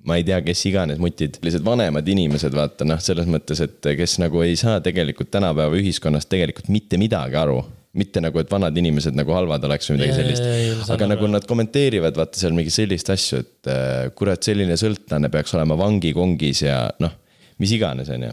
ma 0.07 0.17
ei 0.17 0.25
tea, 0.25 0.39
kes 0.41 0.63
iganes 0.65 0.97
mutid, 1.01 1.37
sellised 1.37 1.61
vanemad 1.65 2.07
inimesed, 2.09 2.55
vaata 2.57 2.87
noh, 2.87 2.97
selles 3.03 3.27
mõttes, 3.29 3.61
et 3.61 3.91
kes 3.97 4.17
nagu 4.23 4.41
ei 4.41 4.55
saa 4.57 4.79
tegelikult 4.81 5.29
tänapäeva 5.33 5.77
ühiskonnast 5.77 6.29
tegelikult 6.31 6.71
mitte 6.73 6.97
midagi 7.01 7.37
aru 7.37 7.59
mitte 7.97 8.21
nagu, 8.23 8.39
et 8.39 8.51
vanad 8.51 8.77
inimesed 8.79 9.15
nagu 9.19 9.33
halvad 9.35 9.65
oleks 9.67 9.89
või 9.89 9.97
midagi 9.99 10.15
sellist. 10.15 10.91
aga 10.93 11.09
nagu 11.11 11.27
nad 11.27 11.43
kommenteerivad, 11.47 12.15
vaata 12.15 12.39
seal 12.39 12.55
mingi 12.55 12.71
sellist 12.71 13.09
asju, 13.11 13.41
et 13.43 13.71
äh, 13.71 14.05
kurat, 14.15 14.39
selline 14.47 14.77
sõltlane 14.79 15.27
peaks 15.33 15.51
olema 15.57 15.75
vangikongis 15.79 16.63
ja 16.63 16.85
noh, 17.03 17.17
mis 17.59 17.73
iganes, 17.75 18.11
on 18.15 18.29
ju. 18.29 18.31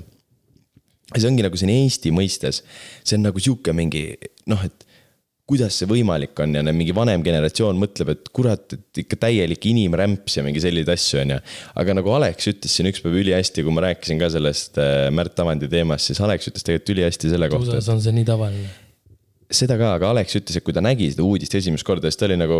ja 1.10 1.22
see 1.24 1.30
ongi 1.32 1.46
nagu 1.46 1.58
siin 1.58 1.74
Eesti 1.74 2.14
mõistes, 2.14 2.62
see 3.02 3.18
on 3.18 3.26
nagu 3.26 3.42
sihuke 3.42 3.74
mingi 3.74 4.12
noh, 4.50 4.62
et 4.62 4.86
kuidas 5.48 5.78
see 5.80 5.88
võimalik 5.88 6.36
on 6.44 6.58
ja 6.58 6.62
mingi 6.66 6.92
vanem 6.96 7.22
generatsioon 7.24 7.78
mõtleb, 7.80 8.12
et 8.12 8.26
kurat, 8.36 8.74
et 8.76 9.00
ikka 9.04 9.16
täielik 9.24 9.62
inimrämps 9.70 10.36
ja 10.36 10.44
mingi 10.44 10.60
selliseid 10.60 10.90
asju, 10.92 11.20
on 11.22 11.32
ju. 11.34 11.38
aga 11.82 11.94
nagu 11.96 12.12
Alex 12.18 12.50
ütles 12.52 12.74
siin 12.76 12.90
ükspäev 12.90 13.16
ülihästi, 13.22 13.64
kui 13.64 13.72
ma 13.72 13.86
rääkisin 13.86 14.20
ka 14.20 14.28
sellest 14.34 14.80
äh, 14.82 15.06
Märt 15.14 15.40
Avandi 15.40 15.70
teemast, 15.72 16.10
siis 16.10 16.20
Alex 16.24 16.50
ütles 16.50 16.66
tegelikult 16.66 16.92
ülihästi 16.96 17.32
selle 17.32 17.48
kohta. 17.52 17.72
USA-s 17.72 17.88
on 17.94 18.02
see 18.04 18.12
nii 18.18 18.28
tavaline. 18.28 18.68
seda 19.60 19.78
ka, 19.80 19.94
aga 19.96 20.10
Alex 20.12 20.36
ütles, 20.36 20.58
et 20.60 20.66
kui 20.66 20.76
ta 20.76 20.82
nägi 20.84 21.08
seda 21.14 21.24
uudist 21.24 21.56
esimest 21.56 21.86
korda, 21.88 22.10
siis 22.12 22.20
ta 22.20 22.28
oli 22.28 22.36
nagu, 22.36 22.58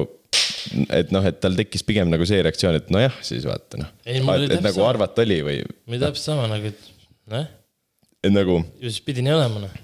et 1.01 1.12
noh, 1.12 1.27
et 1.29 1.42
tal 1.42 1.59
tekkis 1.59 1.85
pigem 1.88 2.09
nagu 2.09 2.29
see 2.29 2.40
reaktsioon, 2.46 2.79
et 2.81 2.88
nojah, 2.94 3.18
siis 3.27 3.44
vaata 3.48 3.83
noh. 3.83 3.90
et 4.09 4.24
nagu 4.24 4.72
sama. 4.79 4.88
arvata 4.94 5.27
oli 5.29 5.42
või. 5.44 5.61
mul 5.85 5.98
oli 5.98 6.01
täpselt 6.07 6.31
sama 6.31 6.48
nagu, 6.48 6.72
et 6.72 6.88
noh. 7.37 7.53
et 8.24 8.33
nagu. 8.33 8.62
ju 8.81 8.94
siis 8.94 9.05
pidi 9.05 9.27
nii 9.29 9.37
olema 9.37 9.66
noh 9.66 9.77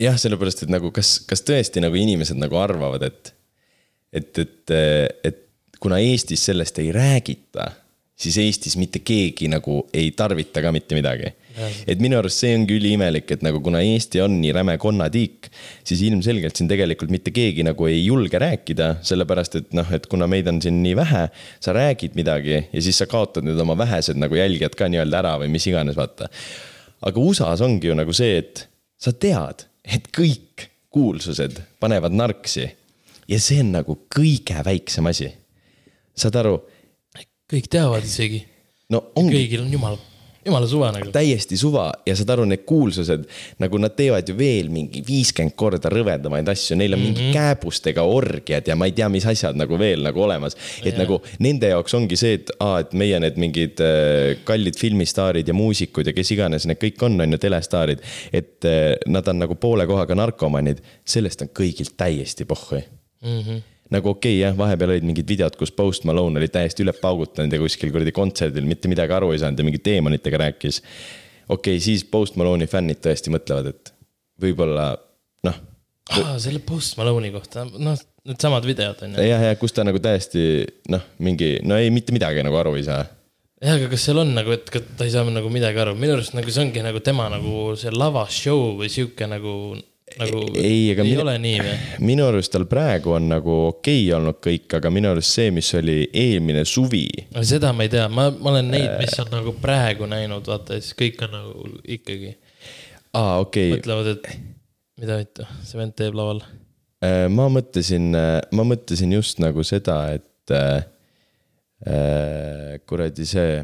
jah, 0.00 0.16
sellepärast, 0.20 0.64
et 0.64 0.72
nagu 0.72 0.92
kas, 0.94 1.18
kas 1.28 1.44
tõesti 1.46 1.82
nagu 1.84 1.98
inimesed 1.98 2.38
nagu 2.40 2.58
arvavad, 2.60 3.04
et, 3.06 3.34
et, 4.12 4.42
et, 4.44 4.74
et 5.26 5.46
kuna 5.80 6.00
Eestis 6.04 6.44
sellest 6.48 6.80
ei 6.82 6.90
räägita, 6.94 7.70
siis 8.20 8.36
Eestis 8.40 8.76
mitte 8.76 9.00
keegi 9.04 9.48
nagu 9.48 9.82
ei 9.96 10.10
tarvita 10.16 10.62
ka 10.64 10.72
mitte 10.76 10.96
midagi. 10.98 11.36
et 11.60 12.00
minu 12.00 12.16
arust 12.16 12.40
see 12.40 12.54
ongi 12.56 12.76
üliimelik, 12.78 13.26
et 13.34 13.42
nagu 13.44 13.58
kuna 13.60 13.82
Eesti 13.84 14.20
on 14.24 14.36
nii 14.40 14.52
räme 14.54 14.76
konnatiik, 14.80 15.50
siis 15.84 16.00
ilmselgelt 16.06 16.56
siin 16.56 16.68
tegelikult 16.70 17.10
mitte 17.12 17.34
keegi 17.36 17.64
nagu 17.66 17.88
ei 17.90 18.04
julge 18.04 18.38
rääkida, 18.40 18.92
sellepärast 19.04 19.58
et 19.58 19.74
noh, 19.76 19.88
et 19.92 20.06
kuna 20.08 20.28
meid 20.30 20.48
on 20.48 20.60
siin 20.62 20.78
nii 20.84 20.94
vähe, 20.96 21.26
sa 21.60 21.74
räägid 21.76 22.16
midagi 22.16 22.56
ja 22.62 22.84
siis 22.84 23.02
sa 23.02 23.08
kaotad 23.10 23.44
need 23.44 23.60
oma 23.60 23.76
vähesed 23.76 24.20
nagu 24.20 24.38
jälgijad 24.38 24.78
ka 24.78 24.88
nii-öelda 24.88 25.20
ära 25.20 25.34
või 25.42 25.50
mis 25.52 25.66
iganes, 25.68 25.98
vaata. 25.98 26.30
aga 27.02 27.20
USA-s 27.20 27.66
ongi 27.66 27.90
ju 27.90 27.98
nagu 27.98 28.14
see, 28.16 28.38
et 28.40 28.64
sa 29.00 29.12
tead 29.12 29.66
et 29.84 30.08
kõik 30.16 30.68
kuulsused 30.90 31.60
panevad 31.80 32.12
narksi. 32.12 32.70
ja 33.28 33.38
see 33.40 33.60
on 33.62 33.72
nagu 33.72 33.98
kõige 34.14 34.64
väiksem 34.64 35.06
asi. 35.06 35.32
saad 36.14 36.36
aru? 36.36 36.60
kõik 37.50 37.66
teavad 37.70 38.04
isegi 38.04 38.44
no 38.90 39.10
kõigil 39.16 39.64
on 39.64 39.72
jumal 39.72 39.98
jumala 40.46 40.68
suva 40.68 40.90
nagu. 40.94 41.10
täiesti 41.12 41.56
suva 41.60 41.86
ja 42.06 42.14
saad 42.16 42.32
aru, 42.34 42.46
need 42.48 42.64
kuulsused, 42.68 43.26
nagu 43.62 43.80
nad 43.82 43.94
teevad 43.96 44.28
ju 44.28 44.36
veel 44.38 44.70
mingi 44.72 45.02
viiskümmend 45.06 45.56
korda 45.58 45.92
rõvedamaid 45.92 46.48
asju, 46.52 46.78
neil 46.80 46.96
on 46.96 47.02
mingi 47.02 47.30
kääbustega 47.34 48.04
orgiad 48.06 48.68
ja 48.70 48.76
ma 48.78 48.88
ei 48.88 48.94
tea, 48.96 49.08
mis 49.12 49.26
asjad 49.28 49.58
nagu 49.60 49.78
veel 49.80 50.04
nagu 50.06 50.22
olemas. 50.24 50.56
et 50.82 50.94
Jaa. 50.94 51.02
nagu 51.02 51.20
nende 51.44 51.72
jaoks 51.72 51.96
ongi 51.98 52.18
see, 52.20 52.38
et 52.40 52.54
aa, 52.58 52.80
et 52.84 52.94
meie 52.96 53.20
need 53.22 53.40
mingid 53.40 53.82
äh, 53.84 54.38
kallid 54.48 54.78
filmistaarid 54.80 55.48
ja 55.48 55.56
muusikud 55.56 56.06
ja 56.06 56.16
kes 56.16 56.32
iganes 56.36 56.68
need 56.70 56.80
kõik 56.80 57.04
on, 57.06 57.20
on 57.20 57.36
ju, 57.36 57.42
telestaarid. 57.42 58.06
et 58.32 58.68
äh, 58.68 58.94
nad 59.06 59.28
on 59.28 59.44
nagu 59.44 59.58
poole 59.60 59.86
kohaga 59.90 60.16
narkomanid, 60.18 60.80
sellest 61.04 61.44
on 61.44 61.52
kõigilt 61.54 61.96
täiesti 62.00 62.48
pohhui 62.48 62.82
Mm 63.20 63.40
-hmm. 63.40 63.62
Nagu 63.94 64.12
okei 64.12 64.36
okay, 64.36 64.42
jah, 64.44 64.56
vahepeal 64.58 64.94
olid 64.94 65.06
mingid 65.08 65.28
videod, 65.28 65.56
kus 65.58 65.72
Post 65.74 66.06
Malone 66.08 66.40
oli 66.40 66.50
täiesti 66.52 66.84
üle 66.84 66.94
paugutanud 66.96 67.54
ja 67.54 67.60
kuskil 67.62 67.92
kuradi 67.94 68.14
kontserdil 68.14 68.68
mitte 68.68 68.90
midagi 68.90 69.16
aru 69.16 69.32
ei 69.34 69.42
saanud 69.42 69.60
ja 69.60 69.66
mingi 69.66 69.82
teemonitega 69.82 70.44
rääkis. 70.46 70.82
okei 71.48 71.76
okay,, 71.76 71.84
siis 71.84 72.04
Post 72.06 72.38
Malone'i 72.40 72.70
fännid 72.70 73.02
tõesti 73.02 73.32
mõtlevad, 73.34 73.72
et 73.74 73.94
võib-olla 74.40 74.92
noh, 75.46 75.60
ah,. 76.14 76.34
selle 76.42 76.62
Post 76.66 76.98
Malone'i 77.00 77.32
kohta, 77.34 77.66
noh, 77.66 77.98
needsamad 78.28 78.66
videod 78.68 79.02
on 79.06 79.16
ju. 79.16 79.24
jah, 79.26 79.46
ja 79.50 79.56
kus 79.58 79.74
ta 79.74 79.86
nagu 79.86 80.00
täiesti 80.02 80.44
noh, 80.92 81.02
mingi, 81.24 81.56
no 81.66 81.78
ei, 81.80 81.90
mitte 81.94 82.14
midagi 82.14 82.44
nagu 82.46 82.60
aru 82.60 82.76
ei 82.78 82.86
saa. 82.86 83.02
jah, 83.60 83.74
aga 83.74 83.90
kas 83.92 84.06
seal 84.06 84.22
on 84.22 84.34
nagu, 84.36 84.54
et 84.54 84.70
ta 84.70 85.06
ei 85.06 85.12
saa 85.12 85.26
nagu 85.26 85.50
midagi 85.52 85.82
aru, 85.82 85.96
minu 85.98 86.14
arust 86.18 86.36
nagu 86.38 86.52
see 86.52 86.62
ongi 86.62 86.84
nagu 86.86 87.02
tema 87.04 87.26
nagu 87.32 87.72
see 87.80 87.90
lavashow 87.94 88.76
või 88.80 88.92
sihuke 88.92 89.26
nagu, 89.30 89.54
nagu 90.18 90.42
ei, 90.58 90.90
aga 90.92 91.04
ei 91.04 91.12
minu, 91.12 91.22
ole 91.22 91.36
nii 91.44 91.62
või? 91.62 91.74
minu 92.10 92.26
arust 92.26 92.54
tal 92.54 92.66
praegu 92.70 93.14
on 93.14 93.30
nagu 93.30 93.56
okei 93.68 94.04
okay 94.08 94.16
olnud 94.18 94.40
kõik, 94.42 94.68
aga 94.80 94.90
minu 94.94 95.12
arust 95.14 95.38
see, 95.38 95.54
mis 95.54 95.70
oli 95.78 96.02
eelmine 96.10 96.64
suvi 96.66 97.06
seda 97.46 97.70
ma 97.76 97.86
ei 97.86 97.92
tea, 97.92 98.08
ma, 98.10 98.30
ma 98.34 98.54
olen 98.54 98.72
neid, 98.74 98.94
mis 99.00 99.18
on 99.22 99.30
nagu 99.36 99.54
praegu 99.62 100.10
näinud, 100.10 100.46
vaata 100.50 100.78
ja 100.78 100.84
siis 100.84 100.98
kõik 100.98 101.22
on 101.28 101.36
nagu 101.38 101.68
ikkagi 101.98 102.34
aa, 103.14 103.40
okei 103.42 103.70
okay., 103.70 103.78
mõtlevad, 103.78 104.16
et 104.16 104.32
mida 105.00 105.18
vittu, 105.20 105.46
see 105.66 105.80
vend 105.80 105.96
teeb 105.98 106.16
laval. 106.18 106.42
ma 107.32 107.48
mõtlesin, 107.52 108.10
ma 108.12 108.66
mõtlesin 108.66 109.14
just 109.16 109.40
nagu 109.42 109.64
seda, 109.66 110.02
et 110.16 110.54
äh, 110.54 110.82
äh, 111.86 112.74
kuradi 112.88 113.26
see, 113.28 113.62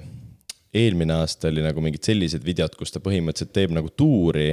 eelmine 0.76 1.18
aasta 1.20 1.50
oli 1.50 1.64
nagu 1.64 1.82
mingid 1.84 2.06
sellised 2.08 2.44
videod, 2.46 2.74
kus 2.78 2.94
ta 2.94 3.02
põhimõtteliselt 3.04 3.54
teeb 3.56 3.74
nagu 3.76 3.92
tuuri. 3.92 4.50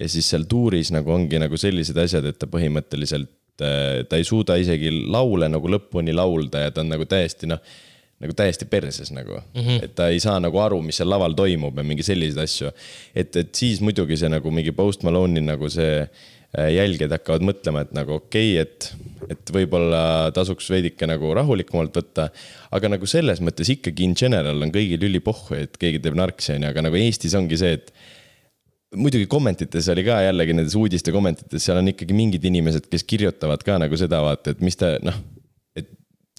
Ja 0.00 0.08
siis 0.08 0.28
seal 0.32 0.46
tuuris 0.48 0.92
nagu 0.94 1.12
ongi 1.12 1.40
nagu 1.42 1.58
sellised 1.60 1.98
asjad, 2.00 2.26
et 2.28 2.38
ta 2.40 2.48
põhimõtteliselt 2.50 3.64
äh, 3.64 4.02
ta 4.08 4.20
ei 4.20 4.26
suuda 4.28 4.56
isegi 4.60 4.92
laule 5.12 5.50
nagu 5.52 5.70
lõpuni 5.70 6.14
laulda 6.16 6.66
ja 6.66 6.74
ta 6.74 6.84
on 6.84 6.92
nagu 6.94 7.06
täiesti 7.08 7.50
noh, 7.50 7.60
nagu 8.22 8.36
täiesti 8.38 8.68
perses 8.70 9.10
nagu 9.12 9.34
mm, 9.34 9.62
-hmm. 9.62 9.84
et 9.84 9.94
ta 9.98 10.08
ei 10.08 10.20
saa 10.22 10.38
nagu 10.40 10.58
aru, 10.62 10.80
mis 10.82 11.00
seal 11.00 11.10
laval 11.10 11.34
toimub 11.38 11.78
ja 11.78 11.84
mingi 11.84 12.06
selliseid 12.06 12.44
asju. 12.44 12.70
et, 13.14 13.36
et 13.36 13.54
siis 13.54 13.80
muidugi 13.80 14.16
see 14.16 14.30
nagu 14.32 14.50
mingi 14.50 14.72
Post 14.72 15.02
Malone'i 15.02 15.42
nagu 15.44 15.68
see 15.68 15.98
äh, 16.00 16.70
jälgijad 16.76 17.12
hakkavad 17.18 17.44
mõtlema, 17.50 17.82
et 17.84 17.92
nagu 17.96 18.16
okei 18.20 18.54
okay,, 18.54 18.62
et, 18.62 19.36
et 19.36 19.52
võib-olla 19.52 20.30
tasuks 20.32 20.70
veidike 20.70 21.06
nagu 21.10 21.34
rahulikumalt 21.34 22.00
võtta. 22.00 22.30
aga 22.70 22.94
nagu 22.94 23.06
selles 23.06 23.44
mõttes 23.44 23.68
ikkagi 23.74 24.08
in 24.08 24.16
general 24.16 24.62
on 24.62 24.72
kõigil 24.72 25.04
ülipohhu, 25.10 25.58
et 25.58 25.76
keegi 25.76 26.00
teeb 26.00 26.16
narksi, 26.16 26.56
onju, 26.56 26.70
aga 26.70 26.88
nagu 26.88 26.96
Eestis 26.96 27.34
ongi 27.34 27.58
see, 27.60 27.76
et 27.80 27.92
muidugi 28.96 29.26
kommentites 29.30 29.88
oli 29.92 30.04
ka 30.06 30.20
jällegi 30.26 30.56
nendes 30.56 30.76
uudiste 30.78 31.14
kommentites, 31.14 31.64
seal 31.64 31.80
on 31.80 31.90
ikkagi 31.92 32.16
mingid 32.16 32.44
inimesed, 32.48 32.88
kes 32.92 33.06
kirjutavad 33.08 33.64
ka 33.66 33.78
nagu 33.82 33.98
seda, 33.98 34.22
vaata, 34.24 34.54
et 34.54 34.64
mis 34.64 34.78
ta 34.78 34.94
noh, 35.04 35.18
et 35.78 35.88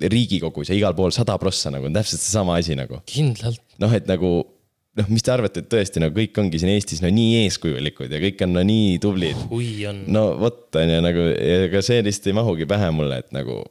Riigikogus 0.10 0.72
ja 0.72 0.78
igal 0.78 0.96
pool 0.98 1.14
sada 1.16 1.38
prossa 1.42 1.72
nagu 1.74 1.90
on 1.90 1.96
täpselt 1.96 2.22
seesama 2.22 2.58
asi 2.60 2.78
nagu. 2.78 3.02
kindlalt. 3.10 3.62
noh, 3.82 3.94
et 3.96 4.10
nagu 4.10 4.34
noh, 5.00 5.10
mis 5.10 5.26
te 5.26 5.34
arvate, 5.34 5.64
et 5.64 5.70
tõesti 5.72 6.02
nagu 6.04 6.16
kõik 6.18 6.38
ongi 6.42 6.62
siin 6.62 6.74
Eestis 6.74 7.02
no 7.04 7.10
nii 7.14 7.44
eeskujulikud 7.44 8.12
ja 8.14 8.22
kõik 8.22 8.44
on 8.46 8.54
no 8.58 8.66
nii 8.68 8.98
tublid. 9.04 9.48
kui 9.52 9.86
on. 9.90 10.04
no 10.14 10.28
vot, 10.42 10.68
on 10.80 10.94
ju 10.94 11.06
nagu, 11.06 11.30
ega 11.38 11.82
see 11.86 12.04
lihtsalt 12.06 12.30
ei 12.30 12.38
mahugi 12.42 12.70
pähe 12.70 12.92
mulle, 12.96 13.24
et 13.24 13.34
nagu 13.36 13.64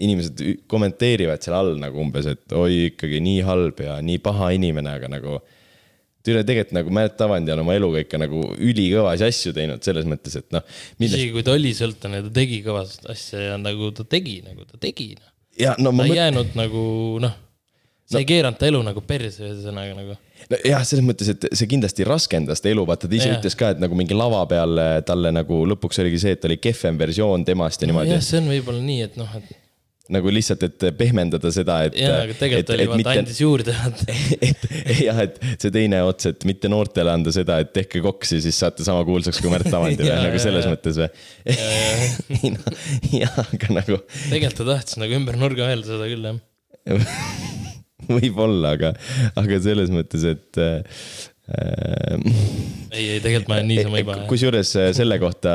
inimesed 0.00 0.42
kommenteerivad 0.70 1.42
seal 1.44 1.56
all 1.58 1.74
nagu 1.80 2.00
umbes, 2.00 2.28
et 2.28 2.52
oi 2.56 2.86
ikkagi 2.88 3.20
nii 3.24 3.40
halb 3.44 3.80
ja 3.84 3.98
nii 4.04 4.20
paha 4.24 4.52
inimene, 4.56 4.94
aga 4.96 5.10
nagu 5.12 5.40
tüdruk 6.26 6.46
tegelikult 6.48 6.76
nagu 6.76 6.94
Märt 6.94 7.20
Avandi 7.24 7.54
on 7.54 7.62
oma 7.64 7.76
eluga 7.78 8.02
ikka 8.04 8.20
nagu 8.20 8.44
ülikõvasi 8.56 9.26
asju 9.28 9.54
teinud 9.56 9.84
selles 9.86 10.08
mõttes, 10.08 10.36
et 10.40 10.48
noh. 10.54 10.64
isegi 11.00 11.30
kui 11.34 11.44
ta 11.46 11.54
oli 11.56 11.72
sõltlane, 11.76 12.22
ta 12.26 12.32
tegi 12.40 12.62
kõvasti 12.66 13.08
asja 13.12 13.44
ja 13.50 13.60
nagu 13.60 13.92
ta 13.96 14.04
tegi 14.04 14.40
nagu 14.46 14.66
ta 14.68 14.80
tegi. 14.80 15.14
ja 15.60 15.76
no 15.78 15.92
ta 15.92 15.96
ma 15.96 16.08
ei 16.08 16.12
mõtlen, 16.12 16.20
jäänud 16.20 16.58
nagu 16.60 16.82
noh, 17.24 17.38
see 18.10 18.24
ei 18.24 18.28
keeranud 18.28 18.58
ta 18.60 18.68
elu 18.68 18.82
nagu 18.90 19.04
perse, 19.06 19.46
ühesõnaga 19.46 19.96
nagu. 19.96 20.18
jah, 20.66 20.84
selles 20.86 21.06
mõttes, 21.06 21.30
et 21.32 21.48
see 21.54 21.70
kindlasti 21.70 22.06
raskendas 22.08 22.60
ta 22.60 22.72
elu, 22.72 22.84
vaata 22.88 23.08
ta 23.08 23.16
ise 23.16 23.30
Jah. 23.30 23.38
ütles 23.38 23.56
ka, 23.56 23.72
et 23.74 23.82
nagu 23.82 23.96
mingi 23.96 24.16
lava 24.16 24.42
peal 24.50 24.84
talle 25.08 25.32
nagu 25.34 25.62
lõpuks 25.72 26.02
oligi 26.04 26.20
see, 26.24 26.36
et 26.36 26.46
oli 26.48 26.60
kehvem 26.60 27.00
versioon 27.00 27.46
temast 27.48 27.80
ja 27.80 27.90
niimoodi 27.90 28.16
jah, 28.16 28.24
see 28.24 28.42
on 28.42 28.52
võib-olla 28.52 28.84
nii, 28.84 29.08
et 29.08 29.20
noh, 29.20 29.36
et 29.40 29.59
nagu 30.14 30.32
lihtsalt, 30.32 30.64
et 30.66 30.86
pehmendada 30.98 31.52
seda, 31.54 31.80
et. 31.88 31.96
jaa, 32.00 32.22
aga 32.24 32.36
tegelikult 32.38 32.72
oli 32.76 32.86
vaata, 32.90 33.14
andis 33.22 33.40
juurde, 33.42 33.74
et 34.48 34.66
jah, 35.00 35.20
et 35.24 35.38
see 35.52 35.72
teine 35.74 36.02
ots, 36.06 36.28
et 36.30 36.46
mitte 36.48 36.70
noortele 36.72 37.12
anda 37.12 37.32
seda, 37.34 37.60
et 37.62 37.72
tehke 37.76 38.02
koksi, 38.04 38.40
siis 38.44 38.58
saate 38.60 38.86
sama 38.86 39.04
kuulsaks 39.08 39.40
kui 39.42 39.52
Märt 39.52 39.70
Avandi 39.70 40.02
või 40.02 40.10
Jaa, 40.12 40.22
nagu 40.26 40.38
jaa, 40.38 40.44
selles 40.46 40.66
jaa. 40.66 40.74
mõttes 40.74 41.00
või? 41.00 41.10
ei 42.40 42.54
noh, 42.56 42.70
jah, 43.14 43.40
aga 43.46 43.74
nagu 43.80 44.00
tegelikult 44.28 44.62
ta 44.62 44.68
tahtis 44.74 45.00
nagu 45.00 45.18
ümber 45.20 45.40
nurga 45.40 45.70
öelda 45.70 45.92
seda 45.92 46.10
küll, 46.10 46.30
jah. 46.30 47.04
võib-olla, 48.10 48.74
aga, 48.78 48.94
aga 49.38 49.60
selles 49.62 49.92
mõttes, 49.94 50.26
et. 50.26 50.64
ei, 52.90 53.04
ei 53.16 53.20
tegelikult 53.22 53.50
ma 53.50 53.58
olen 53.58 53.68
niisama 53.70 54.02
iba. 54.02 54.16
kusjuures 54.30 54.70
äh, 54.78 54.90
selle 54.96 55.18
kohta 55.22 55.52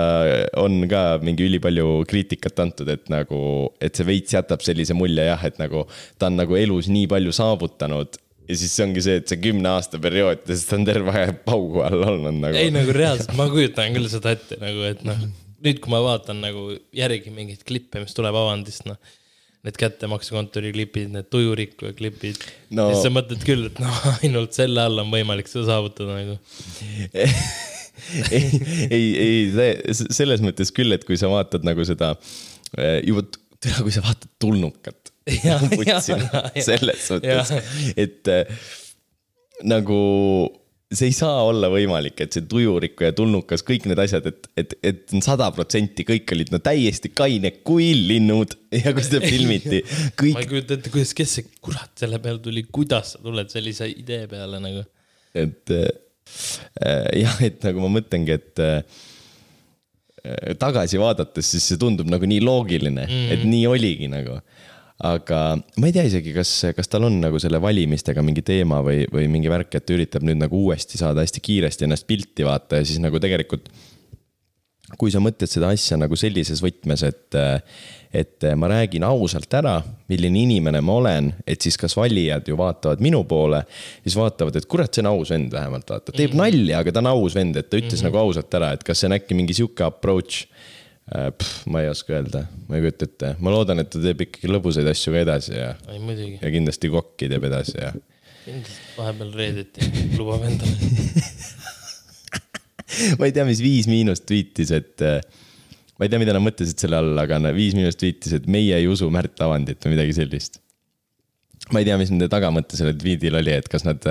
on 0.61 0.83
ka 0.91 1.05
mingi 1.23 1.47
ülipalju 1.47 2.03
kriitikat 2.09 2.59
antud, 2.63 2.91
et 2.91 3.07
nagu, 3.13 3.39
et 3.83 3.95
see 3.95 4.07
veits 4.07 4.35
jätab 4.35 4.63
sellise 4.65 4.97
mulje 4.97 5.27
jah, 5.29 5.47
et 5.47 5.59
nagu 5.61 5.85
ta 6.19 6.31
on 6.31 6.39
nagu 6.41 6.59
elus 6.59 6.91
nii 6.91 7.09
palju 7.11 7.35
saavutanud 7.35 8.19
ja 8.49 8.57
siis 8.59 8.75
ongi 8.83 9.03
see, 9.03 9.19
et 9.21 9.31
see 9.31 9.41
kümne 9.41 9.71
aasta 9.71 9.99
periood, 10.01 10.43
sest 10.49 10.69
ta 10.69 10.79
on 10.79 10.85
terve 10.87 11.13
aeg 11.15 11.41
paugu 11.47 11.81
all 11.85 12.03
olnud 12.11 12.39
nagu. 12.43 12.59
ei 12.59 12.73
nagu 12.73 12.93
reaalselt, 12.95 13.33
ma 13.39 13.47
kujutan 13.51 13.95
küll 13.95 14.09
seda 14.11 14.35
ette 14.37 14.59
nagu, 14.61 14.85
et 14.87 15.01
noh, 15.07 15.25
nüüd, 15.65 15.81
kui 15.81 15.93
ma 15.93 16.01
vaatan 16.05 16.41
nagu 16.43 16.67
järgi 16.95 17.33
mingeid 17.33 17.65
klippe, 17.67 18.03
mis 18.03 18.15
tuleb 18.17 18.37
Avandist, 18.37 18.85
noh. 18.89 18.99
Need 19.65 19.79
kättemaksukontori 19.81 20.69
klipid, 20.75 21.09
need 21.15 21.29
tujurikkuja 21.33 21.95
klipid 21.97 22.37
No- 22.75 22.89
siis 22.91 23.05
sa 23.05 23.11
mõtled 23.13 23.41
küll, 23.45 23.67
et 23.71 23.79
noh, 23.81 24.01
ainult 24.23 24.53
selle 24.57 24.83
all 24.85 25.01
on 25.01 25.09
võimalik 25.13 25.49
seda 25.49 25.71
saavutada 25.71 26.19
nagu. 26.19 26.37
ei, 28.35 28.49
ei, 28.91 29.07
ei, 29.25 29.39
selles 29.93 30.43
mõttes 30.45 30.73
küll, 30.75 30.93
et 30.95 31.05
kui 31.07 31.17
sa 31.19 31.31
vaatad 31.31 31.65
nagu 31.67 31.85
seda 31.87 32.13
eh, 32.77 32.99
juba, 33.07 33.25
kui 33.81 33.93
sa 33.93 34.05
vaatad 34.05 34.29
tulnukat. 34.41 35.11
Selles 36.61 37.07
mõttes 37.09 37.53
et 37.97 38.29
eh, 38.29 38.67
nagu 39.65 39.97
see 40.93 41.09
ei 41.09 41.15
saa 41.17 41.41
olla 41.47 41.69
võimalik, 41.73 42.19
et 42.21 42.35
see 42.35 42.45
tujurikku 42.49 43.07
ja 43.07 43.13
tulnukas, 43.15 43.63
kõik 43.65 43.87
need 43.89 43.99
asjad, 44.03 44.27
et, 44.29 44.49
et, 44.59 44.75
et 44.85 45.15
sada 45.25 45.47
protsenti 45.55 46.05
kõik 46.05 46.35
olid 46.35 46.51
no 46.53 46.59
täiesti 46.63 47.09
kained 47.15 47.63
kui 47.65 47.89
linnud 47.97 48.53
ja 48.75 48.93
kui 48.93 49.05
seda 49.05 49.21
filmiti, 49.33 49.81
ma 49.81 50.11
kõik 50.21 50.43
ei 50.43 50.51
kujuta 50.51 50.77
ette, 50.77 50.93
kuidas, 50.93 51.15
kes 51.17 51.35
see 51.39 51.49
kurat 51.57 52.05
selle 52.05 52.21
peale 52.21 52.41
tuli, 52.43 52.67
kuidas 52.69 53.15
sa 53.15 53.23
tuled 53.25 53.49
sellise 53.53 53.89
idee 53.89 54.29
peale 54.31 54.61
nagu. 54.61 54.85
et 55.33 55.73
äh, 55.73 55.89
jah, 57.23 57.41
et 57.49 57.65
nagu 57.65 57.81
ma 57.81 57.91
mõtlengi, 57.97 58.37
et 58.37 58.63
äh, 58.63 59.01
tagasi 60.61 61.01
vaadates, 61.01 61.49
siis 61.55 61.65
see 61.71 61.81
tundub 61.81 62.09
nagu 62.09 62.29
nii 62.29 62.41
loogiline 62.45 63.07
mm, 63.07 63.09
-hmm. 63.09 63.33
et 63.33 63.49
nii 63.49 63.65
oligi 63.69 64.11
nagu. 64.11 64.39
Aga 65.03 65.39
ma 65.81 65.89
ei 65.89 65.95
tea 65.95 66.05
isegi, 66.07 66.31
kas, 66.35 66.51
kas 66.75 66.87
tal 66.87 67.07
on 67.09 67.17
nagu 67.19 67.39
selle 67.41 67.59
valimistega 67.61 68.23
mingi 68.23 68.45
teema 68.47 68.79
või, 68.85 69.03
või 69.11 69.27
mingi 69.31 69.51
värk, 69.51 69.75
et 69.75 69.85
ta 69.85 69.95
üritab 69.95 70.23
nüüd 70.23 70.39
nagu 70.39 70.61
uuesti 70.67 70.99
saada 71.01 71.25
hästi 71.25 71.43
kiiresti 71.43 71.87
ennast 71.87 72.07
pilti 72.07 72.47
vaata 72.47 72.79
ja 72.79 72.87
siis 72.87 73.01
nagu 73.03 73.19
tegelikult 73.19 73.67
kui 74.99 75.09
sa 75.09 75.21
mõtled 75.23 75.49
seda 75.49 75.71
asja 75.73 75.97
nagu 75.97 76.17
sellises 76.19 76.61
võtmes, 76.61 77.01
et, 77.07 77.37
et 78.15 78.45
ma 78.59 78.69
räägin 78.69 79.03
ausalt 79.07 79.51
ära, 79.57 79.79
milline 80.11 80.43
inimene 80.43 80.81
ma 80.85 80.97
olen, 80.99 81.31
et 81.41 81.65
siis 81.65 81.77
kas 81.81 81.95
valijad 81.97 82.45
ju 82.47 82.57
vaatavad 82.59 83.01
minu 83.03 83.23
poole, 83.27 83.63
siis 84.05 84.17
vaatavad, 84.19 84.59
et 84.59 84.67
kurat, 84.69 84.91
see 84.93 85.01
on 85.03 85.09
aus 85.15 85.33
vend 85.33 85.55
vähemalt 85.55 85.89
vaata, 85.89 86.13
teeb 86.13 86.35
mm 86.35 86.37
-hmm. 86.37 86.43
nalja, 86.43 86.83
aga 86.83 86.93
ta 86.93 87.01
on 87.01 87.11
aus 87.15 87.35
vend, 87.35 87.57
et 87.57 87.69
ta 87.69 87.77
ütles 87.81 87.89
mm 87.89 87.97
-hmm. 87.97 88.11
nagu 88.11 88.21
ausalt 88.21 88.59
ära, 88.61 88.73
et 88.73 88.83
kas 88.83 89.01
see 89.01 89.09
on 89.09 89.17
äkki 89.17 89.35
mingi 89.35 89.57
sihuke 89.57 89.83
approach. 89.83 90.45
Ma 91.69 91.81
ei 91.83 91.89
oska 91.91 92.15
öelda, 92.17 92.41
ma 92.65 92.77
ei 92.77 92.81
kujuta 92.81 93.05
ette, 93.05 93.31
ma 93.45 93.53
loodan, 93.53 93.83
et 93.83 93.91
ta 93.93 94.01
teeb 94.01 94.25
ikkagi 94.25 94.49
lõbusaid 94.49 94.89
asju 94.89 95.13
ka 95.13 95.21
edasi 95.21 95.53
ja, 95.53 95.71
ja 96.41 96.51
kindlasti 96.53 96.89
kokki 96.89 97.29
teeb 97.29 97.45
edasi 97.45 97.77
ja 97.77 97.91
kindlasti 98.45 98.95
vahepeal 98.97 99.31
reedeti 99.37 99.89
lubab 100.17 100.45
endale. 100.49 100.73
ma 103.19 103.29
ei 103.29 103.33
tea, 103.35 103.45
mis 103.47 103.61
Viis 103.61 103.89
Miinust 103.89 104.25
tweetis, 104.29 104.73
et 104.75 105.05
äh, 105.05 105.19
ma 105.97 106.05
ei 106.05 106.11
tea, 106.11 106.21
mida 106.21 106.35
nad 106.35 106.45
mõtlesid 106.45 106.81
selle 106.81 106.99
all, 106.99 107.13
aga 107.21 107.39
Viis 107.55 107.77
Miinust 107.77 108.01
tweetis, 108.01 108.33
et 108.37 108.49
meie 108.51 108.77
ei 108.77 108.89
usu 108.89 109.09
Märt 109.13 109.41
Avandit 109.45 109.85
või 109.85 109.95
midagi 109.95 110.17
sellist. 110.17 110.61
ma 111.73 111.81
ei 111.81 111.87
tea, 111.87 111.97
mis 112.01 112.11
nende 112.13 112.29
tagamõte 112.29 112.77
sellel 112.77 112.97
tweetil 113.01 113.37
oli, 113.37 113.53
et 113.57 113.69
kas 113.69 113.85
nad, 113.87 114.05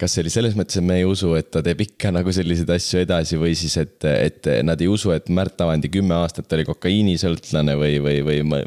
kas 0.00 0.14
see 0.14 0.24
oli 0.24 0.32
selles 0.32 0.56
mõttes, 0.58 0.78
et 0.80 0.86
me 0.86 0.98
ei 1.00 1.06
usu, 1.08 1.32
et 1.38 1.50
ta 1.54 1.62
teeb 1.64 1.82
ikka 1.84 2.12
nagu 2.14 2.32
selliseid 2.34 2.70
asju 2.74 3.02
edasi 3.02 3.38
või 3.40 3.54
siis, 3.58 3.76
et, 3.80 3.96
et 4.08 4.50
nad 4.66 4.80
ei 4.82 4.90
usu, 4.90 5.12
et 5.14 5.28
Märt 5.32 5.60
Avandi 5.64 5.90
kümme 5.92 6.16
aastat 6.18 6.52
oli 6.56 6.66
kokaiinisõltlane 6.68 7.76
või, 7.80 7.98
või, 8.04 8.20
või 8.26 8.38
ma, 8.48 8.62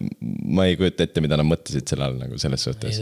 ma 0.60 0.68
ei 0.70 0.78
kujuta 0.80 1.08
ette, 1.08 1.24
mida 1.26 1.40
nad 1.40 1.48
mõtlesid 1.50 1.88
selle 1.92 2.08
all 2.08 2.20
nagu 2.22 2.40
selles 2.42 2.66
ei 2.66 2.72
suhtes. 2.72 3.02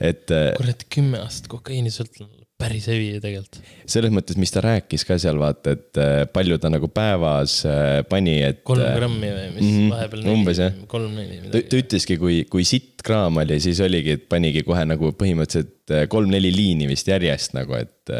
et 0.00 0.34
äh, 0.34 0.50
kurat, 0.58 0.86
kümme 0.92 1.22
aastat 1.24 1.48
kokaiinisõltlane, 1.52 2.35
päris 2.60 2.86
hevi 2.88 3.08
tegelikult. 3.20 3.58
selles 3.88 4.12
mõttes, 4.14 4.38
mis 4.40 4.52
ta 4.52 4.62
rääkis 4.64 5.04
ka 5.08 5.18
seal 5.20 5.38
vaata, 5.40 5.74
et 5.76 6.00
äh, 6.00 6.20
palju 6.32 6.56
ta 6.62 6.70
nagu 6.72 6.88
päevas 6.92 7.58
äh, 7.68 8.00
pani, 8.08 8.38
et. 8.46 8.62
kolm 8.66 8.86
grammi 8.96 9.32
või 9.32 9.48
mis 9.56 9.66
Mhm, 9.66 9.90
vahepeal 9.92 10.30
umbes, 10.32 10.62
jah. 10.64 10.78
kolm-neli 10.88 11.42
midagi. 11.42 11.66
ta 11.68 11.82
ütleski, 11.82 12.16
kui, 12.22 12.38
kui 12.50 12.64
sitt 12.68 13.04
kraam 13.06 13.36
oli, 13.42 13.58
siis 13.62 13.82
oligi, 13.84 14.16
et 14.16 14.24
panigi 14.32 14.64
kohe 14.66 14.86
nagu 14.88 15.12
põhimõtteliselt 15.20 15.92
äh, 15.92 16.06
kolm-neli 16.12 16.54
liini 16.54 16.88
vist 16.88 17.08
järjest 17.12 17.56
nagu, 17.58 17.76
et. 17.78 18.16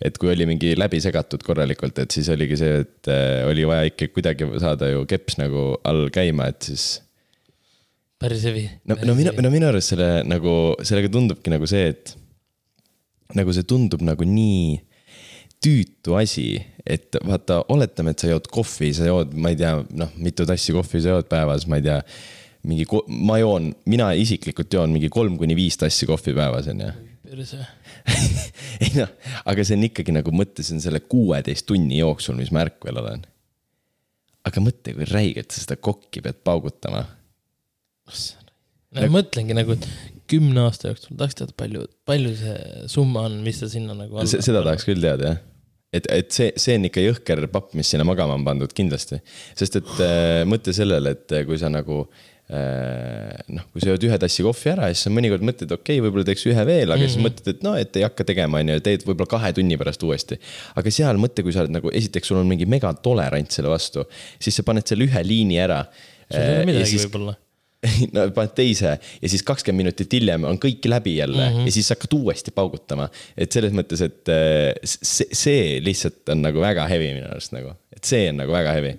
et 0.00 0.16
kui 0.16 0.30
oli 0.32 0.46
mingi 0.48 0.70
läbi 0.80 0.96
segatud 1.04 1.42
korralikult, 1.44 1.98
et 2.00 2.14
siis 2.14 2.30
oligi 2.32 2.56
see, 2.56 2.78
et 2.86 3.10
äh, 3.12 3.42
oli 3.44 3.66
vaja 3.68 3.90
ikka 3.90 4.08
kuidagi 4.14 4.48
saada 4.62 4.88
ju 4.88 5.04
keps 5.04 5.36
nagu 5.36 5.74
all 5.84 6.06
käima, 6.14 6.46
et 6.48 6.70
siis 6.70 6.86
päris 8.20 8.46
hevi. 8.48 8.64
no, 8.88 8.96
no 9.04 9.16
minu, 9.18 9.34
no 9.44 9.50
minu 9.52 9.68
arust 9.68 9.92
selle 9.92 10.22
nagu, 10.24 10.54
sellega 10.80 11.12
tundubki 11.12 11.52
nagu 11.52 11.68
see, 11.68 11.92
et 11.92 12.14
nagu 13.38 13.54
see 13.54 13.66
tundub 13.68 14.02
nagu 14.06 14.26
nii 14.26 14.78
tüütu 15.60 16.16
asi, 16.16 16.54
et 16.88 17.18
vaata, 17.26 17.60
oletame, 17.72 18.14
et 18.14 18.22
sa 18.22 18.30
jood 18.30 18.48
kohvi, 18.52 18.94
sa 18.96 19.08
jood, 19.08 19.34
ma 19.36 19.52
ei 19.52 19.58
tea, 19.60 19.74
noh, 20.00 20.12
mitu 20.20 20.46
tassi 20.48 20.72
kohvi 20.72 21.02
sa 21.04 21.18
jood 21.18 21.28
päevas, 21.30 21.66
ma 21.68 21.80
ei 21.80 21.84
tea. 21.84 22.00
mingi, 22.68 22.84
ma 23.24 23.38
joon, 23.40 23.70
mina 23.88 24.10
isiklikult 24.20 24.72
joon 24.72 24.92
mingi 24.92 25.08
kolm 25.08 25.38
kuni 25.40 25.54
viis 25.56 25.78
tassi 25.80 26.08
kohvi 26.08 26.34
päevas, 26.36 26.68
on 26.72 26.82
ju. 26.84 26.90
perse. 27.30 27.60
ei 28.84 28.90
noh, 28.96 29.12
aga 29.52 29.64
see 29.64 29.76
on 29.76 29.86
ikkagi 29.90 30.16
nagu 30.16 30.32
mõtlesin 30.32 30.80
selle 30.82 31.02
kuueteist 31.04 31.68
tunni 31.68 32.00
jooksul, 32.00 32.40
mis 32.40 32.52
ma 32.52 32.64
ärkvel 32.64 33.00
olen. 33.04 33.24
aga 34.48 34.64
mõtle, 34.64 34.96
kui 34.96 35.08
räigelt 35.08 35.52
sa 35.52 35.60
seda 35.60 35.76
kokki 35.76 36.24
pead 36.24 36.40
paugutama 36.44 37.04
no 38.94 39.04
ma 39.04 39.10
mõtlengi 39.20 39.54
nagu, 39.56 39.76
et 39.76 39.86
kümne 40.30 40.64
aasta 40.66 40.90
jooksul 40.90 41.18
tahaks 41.18 41.38
teada, 41.40 41.54
palju, 41.58 41.86
palju 42.08 42.34
see 42.38 42.88
summa 42.92 43.26
on, 43.28 43.38
mis 43.44 43.60
sa 43.62 43.70
sinna 43.70 43.96
nagu 43.98 44.26
seda 44.30 44.64
tahaks 44.64 44.86
küll 44.88 45.02
teada, 45.02 45.34
jah. 45.34 45.40
et, 45.96 46.10
et 46.14 46.34
see, 46.34 46.50
see 46.60 46.78
on 46.78 46.88
ikka 46.90 47.04
jõhker 47.04 47.46
papp, 47.52 47.72
mis 47.78 47.90
sinna 47.90 48.06
magama 48.08 48.38
on 48.38 48.46
pandud 48.46 48.74
kindlasti. 48.76 49.20
sest 49.58 49.80
et 49.80 49.96
äh, 50.06 50.42
mõtle 50.48 50.74
sellele, 50.76 51.16
et 51.16 51.40
kui 51.48 51.58
sa 51.60 51.72
nagu 51.72 52.04
äh, 52.04 53.34
noh, 53.54 53.66
kui 53.72 53.82
sa 53.82 53.92
jood 53.92 54.06
ühe 54.08 54.20
tassi 54.22 54.46
kohvi 54.46 54.72
ära, 54.72 54.88
siis 54.92 55.06
sa 55.06 55.12
mõnikord 55.14 55.44
mõtled, 55.46 55.74
okei 55.76 55.98
okay,, 55.98 56.04
võib-olla 56.06 56.26
teeks 56.30 56.46
ühe 56.50 56.64
veel, 56.68 56.88
aga 56.88 56.98
mm 56.98 57.04
-hmm. 57.04 57.12
siis 57.14 57.26
mõtled, 57.26 57.52
et 57.54 57.66
noh, 57.66 57.76
et 57.78 58.00
ei 58.00 58.06
hakka 58.06 58.26
tegema, 58.32 58.62
on 58.62 58.74
ju, 58.74 58.80
teed 58.86 59.06
võib-olla 59.08 59.34
kahe 59.36 59.52
tunni 59.58 59.78
pärast 59.80 60.06
uuesti. 60.06 60.40
aga 60.76 60.94
seal 60.94 61.20
mõtle, 61.22 61.46
kui 61.46 61.54
sa 61.54 61.64
oled 61.64 61.76
nagu, 61.78 61.92
esiteks 62.02 62.32
sul 62.32 62.40
on 62.42 62.50
mingi 62.50 62.66
megatolerant 62.66 63.50
selle 63.50 63.70
vastu, 63.70 64.06
siis 64.38 64.56
sa 64.56 64.66
paned 64.66 64.86
selle 64.86 65.06
ühe 65.06 65.26
liini 65.26 65.60
ära. 65.62 65.84
sul 66.30 66.42
ei 66.42 66.58
ole 66.58 66.66
midagi 66.72 67.04
võib-olla. 67.06 67.38
no 68.14 68.26
paned 68.36 68.52
teise 68.56 68.94
ja 68.98 69.30
siis 69.30 69.44
kakskümmend 69.46 69.86
minutit 69.86 70.12
hiljem 70.12 70.44
on 70.48 70.58
kõik 70.60 70.84
läbi 70.90 71.16
jälle 71.16 71.46
mm. 71.46 71.56
-hmm. 71.56 71.68
ja 71.68 71.72
siis 71.72 71.88
hakkad 71.92 72.16
uuesti 72.16 72.52
paugutama. 72.54 73.08
et 73.36 73.52
selles 73.52 73.72
mõttes, 73.72 74.02
et 74.04 74.28
äh, 74.28 74.74
see, 74.84 75.28
see 75.32 75.78
lihtsalt 75.84 76.28
on 76.34 76.42
nagu 76.44 76.60
väga 76.60 76.86
heavy 76.90 77.14
minu 77.14 77.30
arust 77.30 77.54
nagu, 77.56 77.72
et 77.96 78.04
see 78.04 78.28
on 78.30 78.42
nagu 78.42 78.52
väga 78.52 78.74
heavy. 78.76 78.96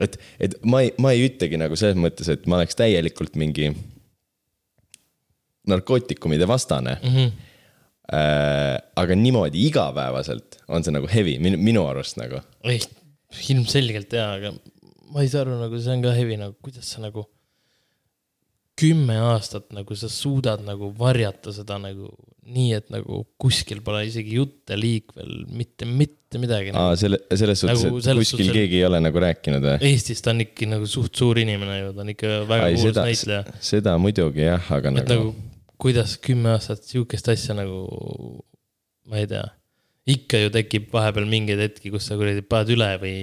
et, 0.00 0.18
et 0.40 0.56
ma 0.64 0.82
ei, 0.82 0.92
ma 0.98 1.12
ei 1.14 1.28
ütlegi 1.28 1.60
nagu 1.60 1.76
selles 1.76 1.98
mõttes, 1.98 2.30
et 2.32 2.46
ma 2.46 2.58
oleks 2.58 2.78
täielikult 2.78 3.38
mingi 3.38 3.70
narkootikumide 5.68 6.48
vastane 6.48 6.98
mm. 7.02 7.14
-hmm. 7.14 7.44
Äh, 8.08 8.78
aga 8.96 9.14
niimoodi 9.14 9.66
igapäevaselt 9.68 10.62
on 10.72 10.84
see 10.84 10.94
nagu 10.94 11.08
heavy 11.12 11.34
minu, 11.44 11.58
minu 11.60 11.82
arust 11.84 12.16
nagu. 12.16 12.40
ei, 12.64 12.80
ilmselgelt 13.52 14.12
jaa, 14.16 14.30
aga 14.38 14.52
ma 15.12 15.24
ei 15.24 15.32
saa 15.32 15.44
aru, 15.44 15.58
nagu 15.60 15.80
see 15.82 15.96
on 15.96 16.04
ka 16.04 16.14
hevi, 16.16 16.38
nagu 16.40 16.56
kuidas 16.64 16.94
sa 16.94 17.02
nagu 17.04 17.26
kümme 18.78 19.16
aastat 19.32 19.72
nagu 19.74 19.96
sa 19.98 20.10
suudad 20.12 20.62
nagu 20.66 20.92
varjata 20.98 21.52
seda 21.54 21.80
nagu 21.82 22.10
nii, 22.48 22.68
et 22.78 22.86
nagu 22.92 23.20
kuskil 23.40 23.82
pole 23.84 24.04
isegi 24.08 24.38
jutte 24.38 24.76
liikvel 24.78 25.42
mitte, 25.52 25.84
mitte 25.88 26.40
midagi 26.40 26.72
nagu.. 26.72 26.92
aa, 26.92 26.96
selle, 27.00 27.20
selles 27.34 27.60
suhtes 27.60 27.84
Nagu 27.84 27.98
et 27.98 28.20
kuskil 28.22 28.46
suhtes, 28.46 28.54
keegi 28.54 28.80
ei 28.80 28.86
ole 28.88 29.02
nagu 29.04 29.22
rääkinud 29.24 29.66
või? 29.66 29.76
Eestis 29.90 30.24
ta 30.24 30.32
on 30.32 30.44
ikka 30.46 30.70
nagu 30.70 30.88
suht 30.88 31.18
suur 31.18 31.40
inimene 31.42 31.80
ju, 31.80 31.92
ta 31.96 32.04
on 32.06 32.14
ikka 32.14 32.32
väga 32.48 32.70
Ai, 32.70 32.78
kuulus 32.78 33.00
näitleja. 33.02 33.58
seda 33.72 33.96
muidugi 34.00 34.46
jah, 34.46 34.72
aga 34.78 34.94
et 34.94 35.00
nagu, 35.02 35.30
nagu 35.34 35.78
kuidas 35.82 36.16
kümme 36.24 36.54
aastat 36.54 36.86
sihukest 36.88 37.28
asja 37.34 37.56
nagu, 37.58 37.82
ma 39.10 39.20
ei 39.20 39.28
tea, 39.30 39.44
ikka 40.08 40.44
ju 40.46 40.54
tekib 40.54 40.88
vahepeal 40.94 41.28
mingeid 41.28 41.60
hetki, 41.66 41.92
kus 41.94 42.08
sa 42.08 42.16
kuradi 42.18 42.46
paned 42.46 42.72
üle 42.78 42.92
või 43.02 43.16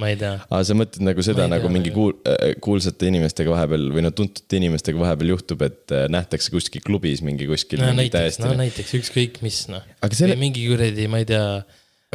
ma 0.00 0.10
ei 0.12 0.18
tea. 0.20 0.34
aa, 0.44 0.64
sa 0.66 0.76
mõtled 0.76 1.04
nagu 1.06 1.24
seda 1.24 1.44
ei 1.44 1.46
tea, 1.46 1.52
nagu 1.54 1.70
mingi 1.72 1.92
nagu- 1.92 2.12
kuul-, 2.12 2.56
kuulsate 2.64 3.08
inimestega 3.08 3.52
vahepeal 3.52 3.86
või 3.94 4.04
no 4.04 4.12
tuntud 4.16 4.56
inimestega 4.58 5.00
vahepeal 5.00 5.32
juhtub, 5.32 5.62
et 5.64 5.94
äh, 5.96 6.04
nähtakse 6.12 6.52
kuskil 6.52 6.84
klubis 6.84 7.22
mingi 7.24 7.48
kuskil 7.48 7.80
no 7.80 7.92
mingi 7.94 8.10
näiteks, 8.10 8.42
no. 8.44 8.52
näiteks 8.60 8.96
ükskõik 9.00 9.40
mis 9.46 9.62
noh. 9.72 9.84
aga 10.00 10.12
või 10.12 10.20
selle, 10.20 10.36
mingi 10.40 10.66
kuradi, 10.68 11.06
ma 11.12 11.22
ei 11.22 11.30
tea 11.30 11.46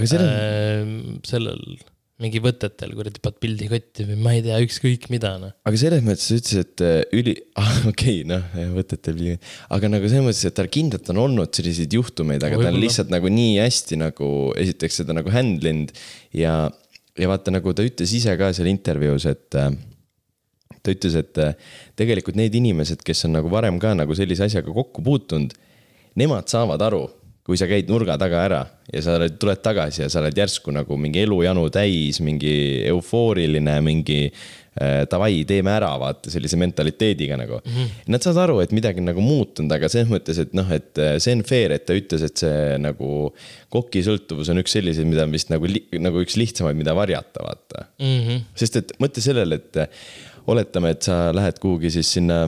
selle 0.01 0.27
äh,, 0.29 0.93
sellel 1.25 1.65
mingi 2.21 2.37
võtetel 2.43 2.91
kuradi 2.93 3.21
paned 3.23 3.39
pildi 3.41 3.67
kotti 3.71 4.05
või 4.05 4.17
ma 4.21 4.35
ei 4.37 4.43
tea, 4.45 4.59
ükskõik 4.61 5.07
mida 5.09 5.31
noh. 5.41 5.55
aga 5.65 5.81
selles 5.81 6.03
mõttes 6.05 6.27
sa 6.29 6.37
ütlesid, 6.37 6.67
et 6.67 6.83
äh, 6.85 6.99
üli, 7.17 7.33
okei, 7.91 8.19
noh, 8.29 8.45
võtate 8.75 9.09
pildi, 9.09 9.39
aga 9.73 9.89
nagu 9.89 10.11
selles 10.11 10.27
mõttes, 10.27 10.43
et 10.45 10.57
tal 10.59 10.69
kindlalt 10.69 11.09
on 11.15 11.23
olnud 11.25 11.57
selliseid 11.57 11.97
juhtumeid, 11.97 12.45
aga 12.45 12.61
ta 12.61 12.69
on 12.69 12.77
lihtsalt 12.77 13.09
nagu 13.09 13.33
nii 13.33 13.57
hästi 13.63 13.97
nagu 14.03 14.29
esiteks 14.61 15.01
seda 15.01 15.17
nagu 15.17 15.33
handle 15.33 15.73
inud 15.73 15.97
ja, 16.37 16.59
ja 17.19 17.29
vaata, 17.31 17.53
nagu 17.53 17.73
ta 17.75 17.85
ütles 17.85 18.13
ise 18.15 18.35
ka 18.39 18.51
seal 18.55 18.69
intervjuus, 18.71 19.25
et 19.31 19.57
äh, 19.59 19.71
ta 20.81 20.93
ütles, 20.93 21.17
et 21.19 21.41
äh, 21.41 21.55
tegelikult 21.99 22.39
need 22.39 22.55
inimesed, 22.57 23.03
kes 23.05 23.25
on 23.27 23.35
nagu 23.37 23.51
varem 23.51 23.79
ka 23.81 23.93
nagu 23.97 24.15
sellise 24.17 24.47
asjaga 24.47 24.73
kokku 24.75 25.03
puutunud, 25.05 25.55
nemad 26.19 26.51
saavad 26.51 26.81
aru, 26.87 27.05
kui 27.51 27.59
sa 27.59 27.67
käid 27.67 27.89
nurga 27.91 28.15
taga 28.19 28.45
ära 28.47 28.61
ja 28.87 29.03
sa 29.03 29.17
oled, 29.19 29.35
tuled 29.39 29.59
tagasi 29.63 30.05
ja 30.05 30.09
sa 30.11 30.21
oled 30.21 30.37
järsku 30.39 30.71
nagu 30.71 30.95
mingi 30.99 31.25
elujanu 31.25 31.67
täis, 31.73 32.21
mingi 32.23 32.53
eufooriline, 32.87 33.73
mingi 33.83 34.19
äh, 34.29 35.03
davai, 35.11 35.41
teeme 35.47 35.73
ära, 35.73 35.91
vaata 35.99 36.31
sellise 36.31 36.59
mentaliteediga 36.61 37.35
nagu 37.41 37.59
mm. 37.59 37.75
-hmm. 37.75 37.91
Nad 38.15 38.23
saavad 38.23 38.43
aru, 38.45 38.59
et 38.63 38.71
midagi 38.71 39.03
nagu 39.03 39.23
muutunud, 39.23 39.71
aga 39.75 39.89
selles 39.91 40.07
mõttes, 40.11 40.39
et 40.39 40.55
noh, 40.55 40.71
et 40.71 40.95
äh, 40.97 41.17
see 41.19 41.35
on 41.35 41.43
fair, 41.43 41.75
et 41.75 41.85
ta 41.85 41.97
ütles, 41.97 42.23
et 42.23 42.37
see 42.45 42.77
nagu 42.79 43.33
kokisõltuvus 43.69 44.51
on 44.51 44.63
üks 44.63 44.77
selliseid, 44.79 45.07
mida 45.07 45.27
vist 45.31 45.51
nagu, 45.51 45.67
nagu 45.99 46.23
üks 46.23 46.39
lihtsamaid, 46.39 46.79
mida 46.79 46.95
varjata, 46.95 47.43
vaata 47.43 47.87
Mm 47.99 48.19
-hmm. 48.19 48.43
sest 48.55 48.75
et 48.75 48.91
mõtle 48.99 49.21
sellele, 49.21 49.55
et 49.55 49.77
äh, 49.77 49.87
oletame, 50.47 50.95
et 50.95 51.03
sa 51.03 51.31
lähed 51.35 51.59
kuhugi 51.59 51.91
siis 51.91 52.13
sinna 52.13 52.47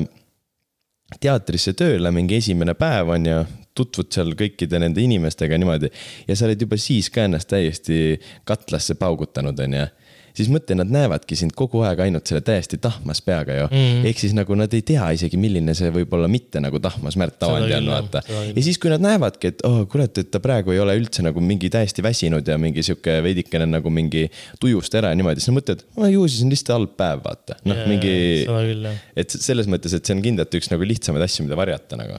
teatrisse 1.19 1.73
tööle, 1.77 2.11
mingi 2.11 2.39
esimene 2.41 2.73
päev 2.73 3.11
on 3.13 3.25
ju, 3.25 3.43
tutvud 3.77 4.11
seal 4.13 4.33
kõikide 4.37 4.79
nende 4.81 5.01
inimestega 5.03 5.57
niimoodi 5.59 5.91
ja 6.27 6.37
sa 6.37 6.47
oled 6.47 6.61
juba 6.61 6.79
siis 6.81 7.09
ka 7.13 7.27
ennast 7.27 7.49
täiesti 7.51 8.19
katlasse 8.47 8.97
paugutanud, 8.99 9.59
on 9.59 9.77
ju 9.79 9.89
siis 10.37 10.49
mõtle, 10.51 10.75
nad 10.77 10.89
näevadki 10.91 11.37
sind 11.37 11.53
kogu 11.57 11.83
aeg 11.85 12.01
ainult 12.07 12.29
selle 12.29 12.41
täiesti 12.45 12.79
tahmas 12.81 13.21
peaga 13.25 13.55
ju 13.57 13.67
mm. 13.69 14.05
Ehk 14.09 14.21
siis 14.21 14.33
nagu 14.35 14.55
nad 14.57 14.73
ei 14.73 14.81
tea 14.85 15.05
isegi, 15.15 15.37
milline 15.39 15.75
see 15.77 15.91
võib-olla 15.93 16.29
mitte 16.31 16.61
nagu 16.63 16.81
tahmas 16.83 17.17
Märt 17.21 17.45
Avandi 17.45 17.75
on, 17.77 17.91
vaata 17.93 18.23
ja 18.25 18.65
siis, 18.65 18.79
kui 18.81 18.91
nad 18.93 19.03
näevadki, 19.03 19.53
et 19.53 19.63
oh 19.69 19.83
kurat, 19.89 20.17
et 20.21 20.31
ta 20.33 20.41
praegu 20.43 20.73
ei 20.73 20.81
ole 20.81 20.97
üldse 20.99 21.25
nagu 21.25 21.43
mingi 21.43 21.69
täiesti 21.73 22.05
väsinud 22.05 22.49
ja 22.49 22.57
mingi 22.61 22.85
sihuke 22.85 23.19
veidikene 23.25 23.69
nagu 23.69 23.93
mingi 23.93 24.25
tujust 24.61 24.97
ära 24.97 25.13
ja 25.13 25.19
niimoodi, 25.19 25.43
siis 25.43 25.53
nad 25.53 25.59
mõtlevad, 25.59 25.85
ju 26.15 26.27
siis 26.29 26.45
on 26.45 26.53
lihtsalt 26.53 26.75
halb 26.77 26.97
päev, 26.97 27.23
vaata. 27.25 27.59
noh, 27.69 27.85
mingi, 27.89 28.13
küll 28.49 28.89
jah. 28.89 29.01
et 29.23 29.37
selles 29.37 29.69
mõttes, 29.69 29.93
et 29.93 30.05
see 30.05 30.17
on 30.17 30.23
kindlalt 30.25 30.57
üks 30.57 30.73
nagu 30.73 30.93
lihtsamaid 30.93 31.27
asju, 31.27 31.45
mida 31.45 31.59
varjata 31.59 31.99
nagu. 31.99 32.17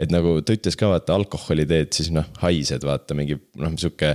Et 0.00 0.10
nagu 0.10 0.34
ta 0.42 0.54
ütles 0.56 0.74
ka, 0.78 0.88
vaata 0.90 1.14
alkoholi 1.14 1.64
teed, 1.70 1.92
siis 1.94 2.10
noh, 2.14 2.26
haised, 2.42 2.82
vaata 2.86 3.14
mingi 3.16 3.36
noh, 3.60 3.74
sihuke 3.78 4.14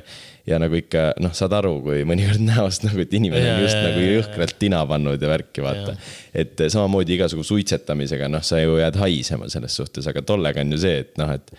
ja 0.50 0.60
nagu 0.60 0.76
ikka 0.76 1.06
noh, 1.24 1.32
saad 1.36 1.56
aru, 1.56 1.78
kui 1.86 2.04
mõnikord 2.08 2.44
näost 2.50 2.84
nagu, 2.88 3.00
et 3.04 3.16
inimene 3.16 3.46
Ja, 3.46 3.56
on 3.56 3.64
just 3.64 3.78
ja, 3.78 3.86
nagu 3.88 4.04
jõhkralt 4.04 4.58
tina 4.60 4.82
pannud 4.90 5.24
ja 5.24 5.32
värki, 5.32 5.64
vaata. 5.64 5.96
et 6.36 6.66
samamoodi 6.68 7.16
igasugu 7.16 7.46
suitsetamisega, 7.48 8.28
noh, 8.32 8.44
sa 8.46 8.60
ju 8.60 8.80
jääd 8.82 9.00
haisema 9.00 9.50
selles 9.52 9.80
suhtes, 9.80 10.08
aga 10.12 10.24
tollega 10.28 10.66
on 10.66 10.76
ju 10.76 10.84
see, 10.84 11.04
et 11.06 11.16
noh, 11.22 11.32
et 11.32 11.56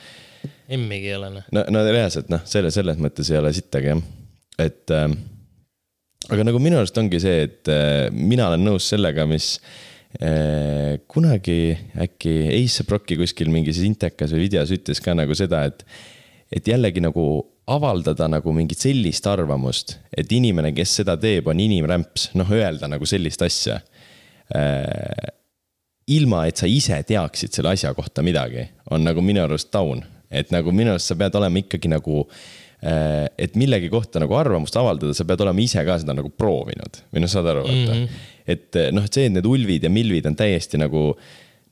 emmigi 0.76 1.11
ei 1.11 1.16
ole 1.16 1.35
noh. 1.38 1.50
no, 1.56 1.66
no 1.72 1.85
reaalselt 1.88 2.28
noh, 2.33 2.44
selle, 2.48 2.72
selles 2.74 3.00
mõttes 3.00 3.33
ei 3.33 3.40
ole 3.40 3.52
sittagi 3.56 3.94
jah, 3.94 4.09
et 4.61 4.96
äh,. 4.96 5.06
aga 6.28 6.44
nagu 6.44 6.61
minu 6.61 6.76
arust 6.80 6.98
ongi 7.00 7.22
see, 7.22 7.46
et 7.48 7.72
äh, 7.72 8.11
mina 8.12 8.52
olen 8.52 8.68
nõus 8.68 8.92
sellega, 8.92 9.24
mis 9.28 9.54
äh, 9.56 9.78
kunagi 10.11 11.77
äkki 12.03 12.33
Ace 12.51 12.83
Brocki 12.83 13.14
kuskil 13.20 13.46
mingis 13.53 13.79
intekas 13.87 14.33
või 14.35 14.49
videos 14.49 14.73
ütles 14.75 14.99
ka 15.05 15.14
nagu 15.14 15.37
seda, 15.38 15.62
et. 15.70 15.85
et 16.51 16.66
jällegi 16.66 16.99
nagu 16.99 17.23
avaldada 17.70 18.28
nagu 18.30 18.53
mingit 18.55 18.82
sellist 18.82 19.26
arvamust, 19.30 19.97
et 20.16 20.30
inimene, 20.34 20.72
kes 20.76 20.97
seda 21.01 21.16
teeb, 21.20 21.49
on 21.51 21.61
inimrämps, 21.62 22.30
noh 22.39 22.49
öelda 22.55 22.89
nagu 22.91 23.07
sellist 23.09 23.43
asja 23.47 23.78
äh, 24.57 25.28
ilma, 26.11 26.45
et 26.51 26.61
sa 26.61 26.68
ise 26.70 26.99
teaksid 27.07 27.55
selle 27.55 27.74
asja 27.74 27.93
kohta 27.95 28.24
midagi, 28.26 28.66
on 28.91 29.07
nagu 29.07 29.22
minu 29.24 29.45
arust 29.45 29.70
taun, 29.74 30.03
et 30.30 30.51
nagu 30.55 30.74
minu 30.74 30.95
arust 30.95 31.12
sa 31.12 31.18
pead 31.18 31.39
olema 31.39 31.62
ikkagi 31.62 31.93
nagu 31.93 32.24
äh, 32.24 33.28
et 33.39 33.55
millegi 33.61 33.91
kohta 33.93 34.22
nagu 34.22 34.34
arvamust 34.39 34.76
avaldada, 34.80 35.14
sa 35.14 35.26
pead 35.28 35.47
olema 35.47 35.62
ise 35.62 35.84
ka 35.87 36.01
seda 36.03 36.16
nagu 36.16 36.32
proovinud 36.34 37.03
või 37.12 37.22
noh, 37.22 37.30
saad 37.30 37.51
aru, 37.53 37.66
vaata 37.68 37.95
mm. 37.95 38.03
-hmm. 38.03 38.28
Et 38.51 38.80
noh, 38.94 39.07
et 39.07 39.14
see, 39.14 39.28
et 39.28 39.34
need 39.34 39.46
ulvid 39.46 39.86
ja 39.86 39.92
milvid 39.92 40.26
on 40.30 40.36
täiesti 40.38 40.80
nagu 40.80 41.12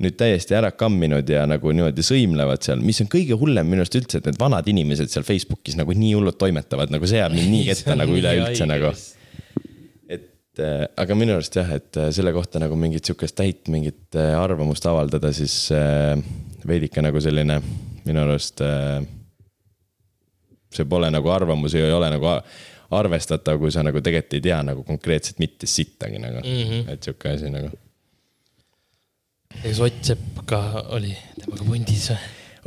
nüüd 0.03 0.15
täiesti 0.19 0.55
ära 0.55 0.71
kamminud 0.79 1.27
ja 1.31 1.43
nagu 1.51 1.73
niimoodi 1.75 2.05
sõimlevad 2.07 2.63
seal, 2.63 2.83
mis 2.87 3.01
on 3.03 3.11
kõige 3.11 3.39
hullem 3.39 3.67
minu 3.67 3.83
arust 3.83 3.97
üldse, 3.99 4.21
et 4.21 4.29
need 4.29 4.39
vanad 4.39 4.69
inimesed 4.71 5.11
seal 5.11 5.27
Facebookis 5.27 5.79
nagu 5.79 5.95
nii 5.95 6.13
hullult 6.15 6.39
toimetavad, 6.39 6.93
nagu 6.95 7.09
see 7.11 7.19
jääb 7.19 7.35
mind 7.35 7.51
nii 7.51 7.73
ette 7.75 7.97
nagu 7.99 8.15
üleüldse 8.21 8.69
nagu. 8.71 8.93
et 10.15 10.63
äh, 10.63 10.85
aga 11.03 11.19
minu 11.19 11.35
arust 11.35 11.59
jah, 11.59 11.75
et 11.75 11.99
äh, 11.99 12.13
selle 12.15 12.33
kohta 12.37 12.63
nagu 12.63 12.79
mingit 12.79 13.11
sihukest 13.11 13.39
täit 13.41 13.67
mingit 13.75 14.15
äh, 14.15 14.37
arvamust 14.39 14.87
avaldada, 14.87 15.33
siis 15.35 15.67
äh, 15.75 16.15
veidike 16.67 17.03
nagu 17.03 17.21
selline 17.23 17.59
minu 18.07 18.23
arust 18.23 18.63
äh,. 18.63 19.03
see 20.71 20.87
pole 20.87 21.11
nagu 21.11 21.31
arvamus 21.33 21.75
ei 21.75 21.91
ole 21.91 22.11
nagu 22.13 22.37
arvestatav, 22.97 23.59
kui 23.61 23.73
sa 23.75 23.85
nagu 23.85 24.01
tegelikult 24.01 24.39
ei 24.39 24.45
tea 24.45 24.59
nagu 24.65 24.85
konkreetselt 24.87 25.41
mitte 25.43 25.69
sittagi 25.69 26.21
nagu 26.23 26.41
mm, 26.41 26.65
-hmm. 26.65 26.91
et 26.93 27.03
sihuke 27.03 27.35
asi 27.35 27.51
nagu. 27.53 27.71
kas 29.63 29.81
Ott 29.81 30.05
Sepp 30.05 30.45
ka 30.47 30.61
oli 30.97 31.17
temaga 31.41 31.65
pundis 31.65 32.11
või? 32.11 32.21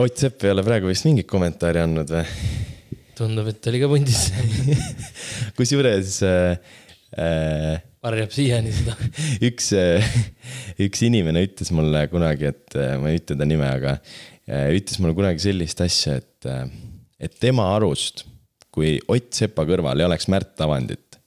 Ott 0.05 0.17
Sepp 0.17 0.43
ei 0.43 0.51
ole 0.51 0.63
praegu 0.63 0.87
vist 0.87 1.05
mingit 1.05 1.27
kommentaari 1.27 1.81
andnud 1.81 2.09
või? 2.09 2.25
tundub, 3.21 3.47
et 3.51 3.67
oli 3.69 3.81
ka 3.81 3.89
pundis. 3.91 4.21
kusjuures 5.57 6.21
äh, 6.25 6.57
äh, 7.17 7.81
varjab 8.01 8.33
siiani 8.33 8.73
seda. 8.73 8.95
üks, 9.49 9.71
üks 10.81 11.05
inimene 11.05 11.45
ütles 11.45 11.71
mulle 11.75 12.07
kunagi, 12.11 12.49
et 12.51 12.77
äh, 12.79 12.95
ma 13.01 13.11
ei 13.11 13.21
ütle 13.21 13.37
ta 13.37 13.47
nime, 13.47 13.67
aga 13.69 13.97
äh, 14.49 14.71
ütles 14.77 15.01
mulle 15.01 15.17
kunagi 15.17 15.43
sellist 15.43 15.81
asja, 15.85 16.17
et, 16.21 16.49
et 17.21 17.37
tema 17.41 17.71
arust, 17.75 18.25
kui 18.71 18.97
Ott 19.11 19.33
Sepa 19.35 19.65
kõrval 19.67 19.99
ei 19.99 20.07
oleks 20.07 20.29
Märt 20.31 20.61
Avandit, 20.63 21.19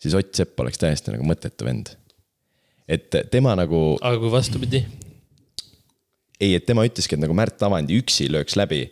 siis 0.00 0.14
Ott 0.18 0.34
Sepp 0.36 0.60
oleks 0.60 0.80
täiesti 0.80 1.14
nagu 1.14 1.26
mõttetu 1.28 1.66
vend. 1.66 1.94
et 2.88 3.10
tema 3.32 3.54
nagu, 3.56 3.96
aga 4.02 4.20
kui 4.20 4.30
vastupidi? 4.32 4.84
ei, 6.40 6.54
et 6.54 6.66
tema 6.66 6.84
ütleski, 6.84 7.16
et 7.16 7.24
nagu 7.24 7.34
Märt 7.34 7.62
Avandi 7.62 7.98
üksi 8.00 8.28
lööks 8.32 8.56
läbi, 8.60 8.86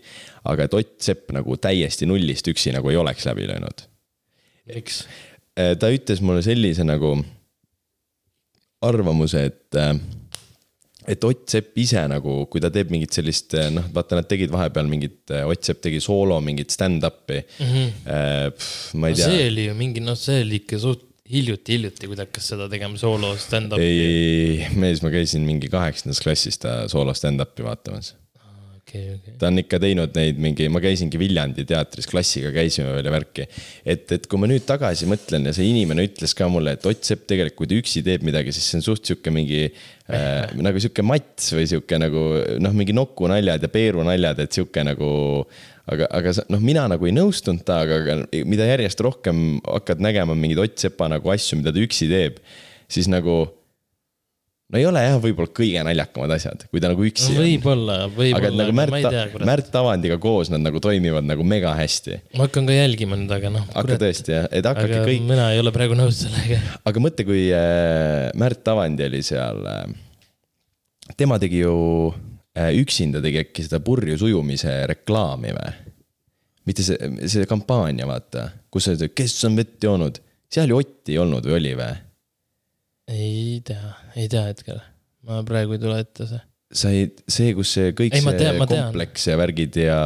aga 0.45 0.69
et 0.69 0.75
Ott 0.75 0.99
Sepp 1.05 1.33
nagu 1.37 1.57
täiesti 1.57 2.09
nullist 2.09 2.49
üksi 2.49 2.73
nagu 2.73 2.91
ei 2.91 3.01
oleks 3.01 3.27
läbi 3.29 3.49
löönud 3.51 3.89
miks? 4.71 5.03
Äh, 5.59 5.75
ta 5.79 5.91
ütles 5.93 6.23
mulle 6.25 6.43
sellise 6.45 6.85
nagu 6.87 7.17
arvamuse, 8.83 9.47
et, 9.51 9.79
et 11.09 11.25
Ott 11.27 11.45
Sepp 11.51 11.79
ise 11.83 12.03
nagu, 12.11 12.43
kui 12.53 12.63
ta 12.63 12.71
teeb 12.73 12.93
mingit 12.95 13.15
sellist, 13.17 13.57
noh, 13.75 13.89
vaata, 13.95 14.19
nad 14.19 14.29
tegid 14.31 14.53
vahepeal 14.53 14.91
mingit, 14.91 15.21
Ott 15.43 15.65
Sepp 15.67 15.83
tegi 15.85 16.03
soolo 16.03 16.39
mingit 16.45 16.75
stand-up'i 16.75 17.41
mm. 17.43 17.73
-hmm. 17.73 18.69
ma 19.01 19.11
ei 19.11 19.17
no 19.17 19.23
tea 19.23 19.31
see, 19.31 19.49
oli 19.51 19.67
ju 19.69 19.79
mingi, 19.79 20.05
noh, 20.05 20.19
see 20.19 20.43
oli 20.45 20.63
ikka 20.63 20.79
suht 20.83 21.09
hiljuti, 21.33 21.77
hiljuti, 21.77 22.09
kui 22.11 22.19
ta 22.19 22.27
hakkas 22.27 22.51
seda 22.53 22.69
tegema 22.73 22.99
soolo 23.01 23.35
stand-up'i. 23.41 23.85
ei, 23.85 24.01
ei, 24.07 24.73
mees, 24.77 25.03
ma 25.05 25.13
käisin 25.15 25.47
mingi 25.47 25.71
kaheksandas 25.73 26.21
klassis 26.25 26.61
ta 26.63 26.83
soolo 26.93 27.15
stand-up'i 27.17 27.65
vaatamas 27.67 28.15
okei, 28.93 29.15
okei. 29.17 29.35
ta 29.41 29.49
on 29.49 29.61
ikka 29.63 29.79
teinud 29.83 30.13
neid 30.17 30.41
mingi, 30.43 30.69
ma 30.73 30.81
käisingi 30.83 31.21
Viljandi 31.21 31.65
teatris 31.69 32.09
klassiga 32.11 32.53
käisime 32.55 32.93
veel 32.97 33.09
ja 33.09 33.15
värki. 33.15 33.47
et, 33.85 34.05
et 34.13 34.27
kui 34.29 34.41
ma 34.41 34.49
nüüd 34.51 34.67
tagasi 34.69 35.09
mõtlen 35.11 35.49
ja 35.49 35.55
see 35.57 35.69
inimene 35.71 36.05
ütles 36.09 36.37
ka 36.37 36.49
mulle, 36.53 36.77
et 36.77 36.87
Ott 36.89 37.05
Sepp 37.07 37.27
tegelikult, 37.31 37.63
kui 37.63 37.71
ta 37.71 37.79
üksi 37.79 38.05
teeb 38.07 38.27
midagi, 38.27 38.55
siis 38.55 38.69
see 38.69 38.81
on 38.81 38.87
suht 38.87 39.09
sihuke 39.09 39.33
mingi 39.35 39.65
äh, 39.69 40.53
nagu 40.67 40.83
sihuke 40.83 41.05
mats 41.07 41.53
või 41.57 41.67
sihuke 41.71 42.01
nagu 42.01 42.27
noh, 42.63 42.77
mingi 42.77 42.97
nokunaljad 42.97 43.65
ja 43.65 43.73
peerunaljad, 43.73 44.45
et 44.45 44.59
sihuke 44.61 44.85
nagu. 44.87 45.13
aga, 45.93 46.07
aga 46.15 46.37
noh, 46.53 46.61
mina 46.63 46.87
nagu 46.91 47.09
ei 47.09 47.15
nõustunud 47.17 47.65
temaga, 47.67 48.03
aga 48.03 48.45
mida 48.49 48.69
järjest 48.69 49.01
rohkem 49.03 49.59
hakkad 49.65 50.05
nägema 50.05 50.37
mingeid 50.39 50.63
Ott 50.67 50.79
Sepa 50.85 51.09
nagu 51.11 51.33
asju, 51.33 51.59
mida 51.61 51.75
ta 51.75 51.83
üksi 51.83 52.11
teeb, 52.13 52.39
siis 52.93 53.09
nagu 53.11 53.45
no 54.73 54.81
ei 54.81 54.87
ole 54.89 55.03
jah, 55.05 55.19
võib-olla 55.21 55.53
kõige 55.53 55.83
naljakamad 55.85 56.33
asjad, 56.37 56.65
kui 56.73 56.81
ta 56.81 56.91
nagu 56.93 57.05
üksi 57.05 57.35
on 57.35 57.41
võib-olla, 57.43 57.97
aga 58.07 58.09
et 58.09 58.17
võib-olla, 58.17 58.53
nagu 58.63 58.77
Märt. 58.79 59.45
Märt 59.49 59.77
Avandiga 59.79 60.17
koos 60.23 60.51
nad 60.53 60.63
nagu 60.65 60.81
toimivad 60.83 61.27
nagu 61.29 61.45
mega 61.47 61.75
hästi. 61.77 62.19
ma 62.39 62.47
hakkan 62.47 62.69
ka 62.69 62.77
jälgima 62.77 63.19
nüüd, 63.21 63.33
aga 63.37 63.53
noh. 63.53 63.67
hakka 63.75 63.99
tõesti 64.01 64.35
jah, 64.35 64.49
et 64.49 64.69
hakake 64.69 64.97
aga 64.97 65.05
kõik, 65.11 65.27
mina 65.29 65.51
ei 65.53 65.61
ole 65.61 65.75
praegu 65.75 65.99
nõus 65.99 66.23
sellega. 66.25 66.61
aga 66.89 67.05
mõtle, 67.05 67.27
kui 67.29 67.45
äh, 67.53 68.31
Märt 68.41 68.73
Avandi 68.73 69.09
oli 69.11 69.23
seal 69.27 69.61
äh,. 69.69 69.83
tema 71.21 71.37
tegi 71.43 71.61
ju 71.61 71.75
äh, 72.57 72.73
üksinda 72.81 73.21
tegi 73.25 73.43
äkki 73.45 73.67
seda 73.69 73.83
purjus 73.85 74.25
ujumise 74.25 74.79
reklaami 74.95 75.53
või? 75.59 75.75
mitte 76.69 76.87
see, 76.87 77.13
see 77.29 77.45
kampaania, 77.51 78.07
vaata, 78.09 78.49
kus 78.73 78.89
oli 78.89 79.03
see, 79.03 79.13
kes 79.21 79.37
on 79.51 79.61
vett 79.61 79.85
joonud, 79.85 80.23
seal 80.53 80.73
ju 80.73 80.81
Otti 80.81 81.17
ei 81.17 81.21
olnud 81.21 81.45
või 81.45 81.59
oli 81.59 81.77
või? 81.77 81.93
Ei 83.11 83.61
tea, 83.67 83.93
ei 84.17 84.29
tea 84.31 84.47
hetkel. 84.51 84.81
ma 85.27 85.43
praegu 85.47 85.77
ei 85.77 85.83
tule 85.83 85.99
ette 86.03 86.27
see. 86.31 86.41
sai 86.83 87.01
see, 87.29 87.53
kus 87.55 87.73
see 87.77 87.91
kõik 87.99 88.15
Ei, 88.17 88.23
see 88.25 88.37
tean- 88.39 88.57
ma 88.61 88.67
tean. 88.71 88.87
kompleks 88.89 89.27
ja 89.29 89.37
värgid 89.37 89.77
ja 89.83 89.97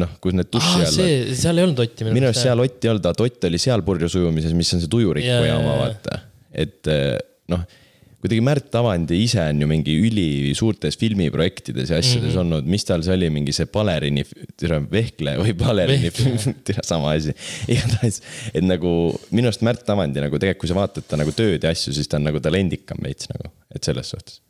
noh, 0.00 0.16
kus 0.20 0.34
need 0.34 0.48
duši 0.52 0.80
all 0.82 0.94
see, 0.96 1.34
seal 1.38 1.60
ei 1.60 1.66
olnud 1.68 1.82
Otti 1.84 2.08
minu 2.08 2.26
arust 2.30 2.42
seal 2.42 2.60
Ott 2.64 2.82
ei 2.84 2.90
olnud, 2.90 3.04
vaata 3.06 3.26
Ott 3.28 3.44
oli 3.50 3.60
seal 3.62 3.84
purjus 3.86 4.16
ujumises, 4.18 4.52
mis 4.58 4.72
on 4.74 4.82
see 4.82 4.90
tujurikkuja 4.90 5.44
Jaa, 5.46 5.58
oma, 5.60 5.74
jaa, 5.76 5.76
jaa. 5.76 5.82
vaata. 5.84 6.20
et 6.66 6.90
eh, 6.92 7.18
noh, 7.52 7.62
kuidagi 8.26 8.42
Märt 8.44 8.74
Avandi 8.78 9.20
ise 9.22 9.40
on 9.46 9.62
ju 9.62 9.68
mingi 9.70 9.94
ülisuurtes 10.02 10.98
filmiprojektides 11.00 11.92
ja 11.92 12.00
asjades 12.02 12.28
mm 12.28 12.32
-hmm. 12.32 12.40
olnud, 12.42 12.70
mis 12.74 12.84
tal 12.84 13.04
see 13.06 13.14
oli, 13.14 13.30
mingi 13.30 13.54
see 13.54 13.68
baleriini, 13.70 14.24
vehkle 14.90 15.36
või 15.40 15.54
baleriini, 15.56 16.10
sama 16.90 17.14
asi. 17.14 17.34
igatahes, 17.68 18.20
et 18.52 18.66
nagu 18.66 18.90
minu 19.30 19.52
arust 19.52 19.62
Märt 19.62 19.88
Avandi 19.90 20.20
nagu 20.20 20.38
tegelikult, 20.38 20.64
kui 20.66 20.72
sa 20.72 20.80
vaatad 20.80 21.06
ta 21.06 21.20
nagu 21.20 21.32
tööd 21.36 21.62
ja 21.62 21.70
asju, 21.70 21.94
siis 21.94 22.08
ta 22.08 22.18
on 22.18 22.26
nagu 22.26 22.40
talendikam 22.42 22.98
veits 23.02 23.30
nagu, 23.30 23.52
et 23.74 23.84
selles 23.84 24.10
suhtes 24.10 24.42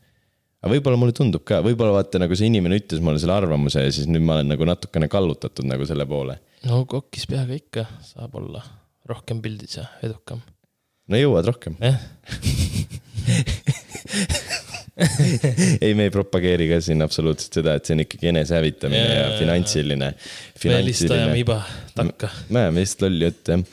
aga 0.63 0.73
võib-olla 0.73 0.99
mulle 0.99 1.13
tundub 1.13 1.45
ka, 1.45 1.61
võib-olla 1.63 1.99
vaata 2.01 2.19
nagu 2.19 2.35
see 2.35 2.49
inimene 2.49 2.81
ütles 2.81 3.03
mulle 3.05 3.21
selle 3.23 3.37
arvamuse 3.37 3.85
ja 3.85 3.93
siis 3.93 4.09
nüüd 4.09 4.25
ma 4.25 4.39
olen 4.39 4.55
nagu 4.55 4.67
natukene 4.67 5.09
kallutatud 5.13 5.69
nagu 5.69 5.87
selle 5.87 6.07
poole 6.09 6.41
no 6.67 6.83
kokkis 6.89 7.29
peaga 7.31 7.55
ikka 7.55 7.85
saab 8.09 8.35
olla 8.41 8.65
rohkem 9.07 9.41
pildis 9.43 9.79
ja 9.79 9.87
edukam. 10.07 10.41
No 11.11 11.21
jõuad 11.21 11.49
rohkem. 11.51 11.77
jah, 11.83 11.99
ei, 15.85 15.93
me 15.95 16.07
ei 16.07 16.13
propageeri 16.13 16.69
ka 16.71 16.79
siin 16.85 17.05
absoluutselt 17.05 17.59
seda, 17.61 17.75
et 17.77 17.85
see 17.89 17.97
on 17.97 18.03
ikkagi 18.07 18.31
enesehävitamine 18.33 19.03
ja, 19.03 19.19
ja 19.27 19.35
finantsiline. 19.41 20.09
me 20.65 20.79
lihtsalt 20.87 21.15
ajame 21.19 21.39
iba 21.43 21.59
takka. 21.97 22.31
me 22.49 22.65
ajame 22.65 22.85
lihtsalt 22.85 23.07
lolli 23.07 23.29
juttu 23.29 23.57
jah. 23.57 23.65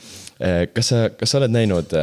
kas 0.74 0.90
sa, 0.92 0.98
kas 1.16 1.32
sa 1.32 1.40
oled 1.40 1.54
näinud, 1.54 1.94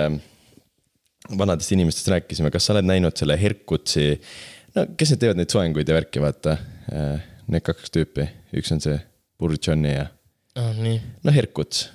vanadest 1.38 1.76
inimestest 1.76 2.10
rääkisime, 2.16 2.50
kas 2.54 2.66
sa 2.68 2.74
oled 2.76 2.88
näinud 2.88 3.16
selle 3.20 3.38
Herkutsi, 3.42 4.08
no 4.78 4.88
kes 4.98 5.14
need 5.14 5.22
teevad 5.22 5.38
neid 5.42 5.54
soenguid 5.54 5.88
ja 5.92 6.00
värki, 6.00 6.24
vaata. 6.24 6.58
Need 7.52 7.64
kaks 7.68 7.92
tüüpi, 7.92 8.24
üks 8.58 8.72
on 8.74 8.80
see 8.84 8.96
Burjoni 9.42 9.92
ja, 9.92 10.08
Ah, 10.60 10.74
no 10.76 11.32
Herkuts. 11.32 11.86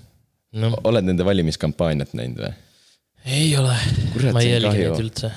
noh, 0.56 0.78
oled 0.88 1.04
nende 1.04 1.24
valimiskampaaniat 1.26 2.14
näinud 2.16 2.40
või? 2.40 2.52
Ei 3.26 3.52
ole 3.58 3.74
ma 4.32 4.42
ei 4.42 4.50
jälgi 4.54 4.68
kahju. 4.70 4.90
neid 4.90 5.04
üldse. 5.04 5.30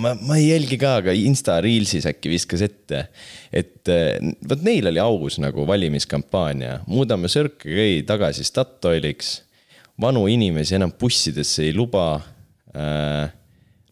ma, 0.00 0.14
ma 0.20 0.38
ei 0.38 0.48
jälgi 0.48 0.78
ka, 0.80 0.96
aga 1.02 1.14
Insta 1.18 1.58
Reelsis 1.64 2.06
äkki 2.10 2.32
viskas 2.32 2.64
ette, 2.66 3.06
et 3.52 3.90
eh, 3.92 4.18
vot 4.48 4.64
neil 4.66 4.90
oli 4.90 5.02
aus 5.02 5.38
nagu 5.42 5.66
valimiskampaania, 5.68 6.80
muudame 6.90 7.30
K 7.30 7.88
tagasi 8.06 8.46
Statoiliks. 8.46 9.42
vanu 10.00 10.26
inimesi 10.26 10.74
enam 10.74 10.92
bussidesse 10.98 11.68
ei 11.68 11.74
luba 11.74 12.20
äh,. 12.74 13.32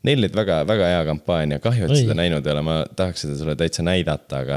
Neil 0.03 0.19
olid 0.19 0.35
väga-väga 0.35 0.87
hea 0.91 1.03
kampaania, 1.07 1.61
kahju, 1.63 1.85
et 1.87 1.93
Oi. 1.95 1.99
seda 2.01 2.17
näinud 2.19 2.43
ei 2.43 2.51
ole, 2.51 2.63
ma 2.67 2.81
tahaks 2.99 3.23
seda 3.23 3.37
sulle 3.39 3.53
täitsa 3.55 3.85
näidata, 3.87 4.41
aga 4.43 4.57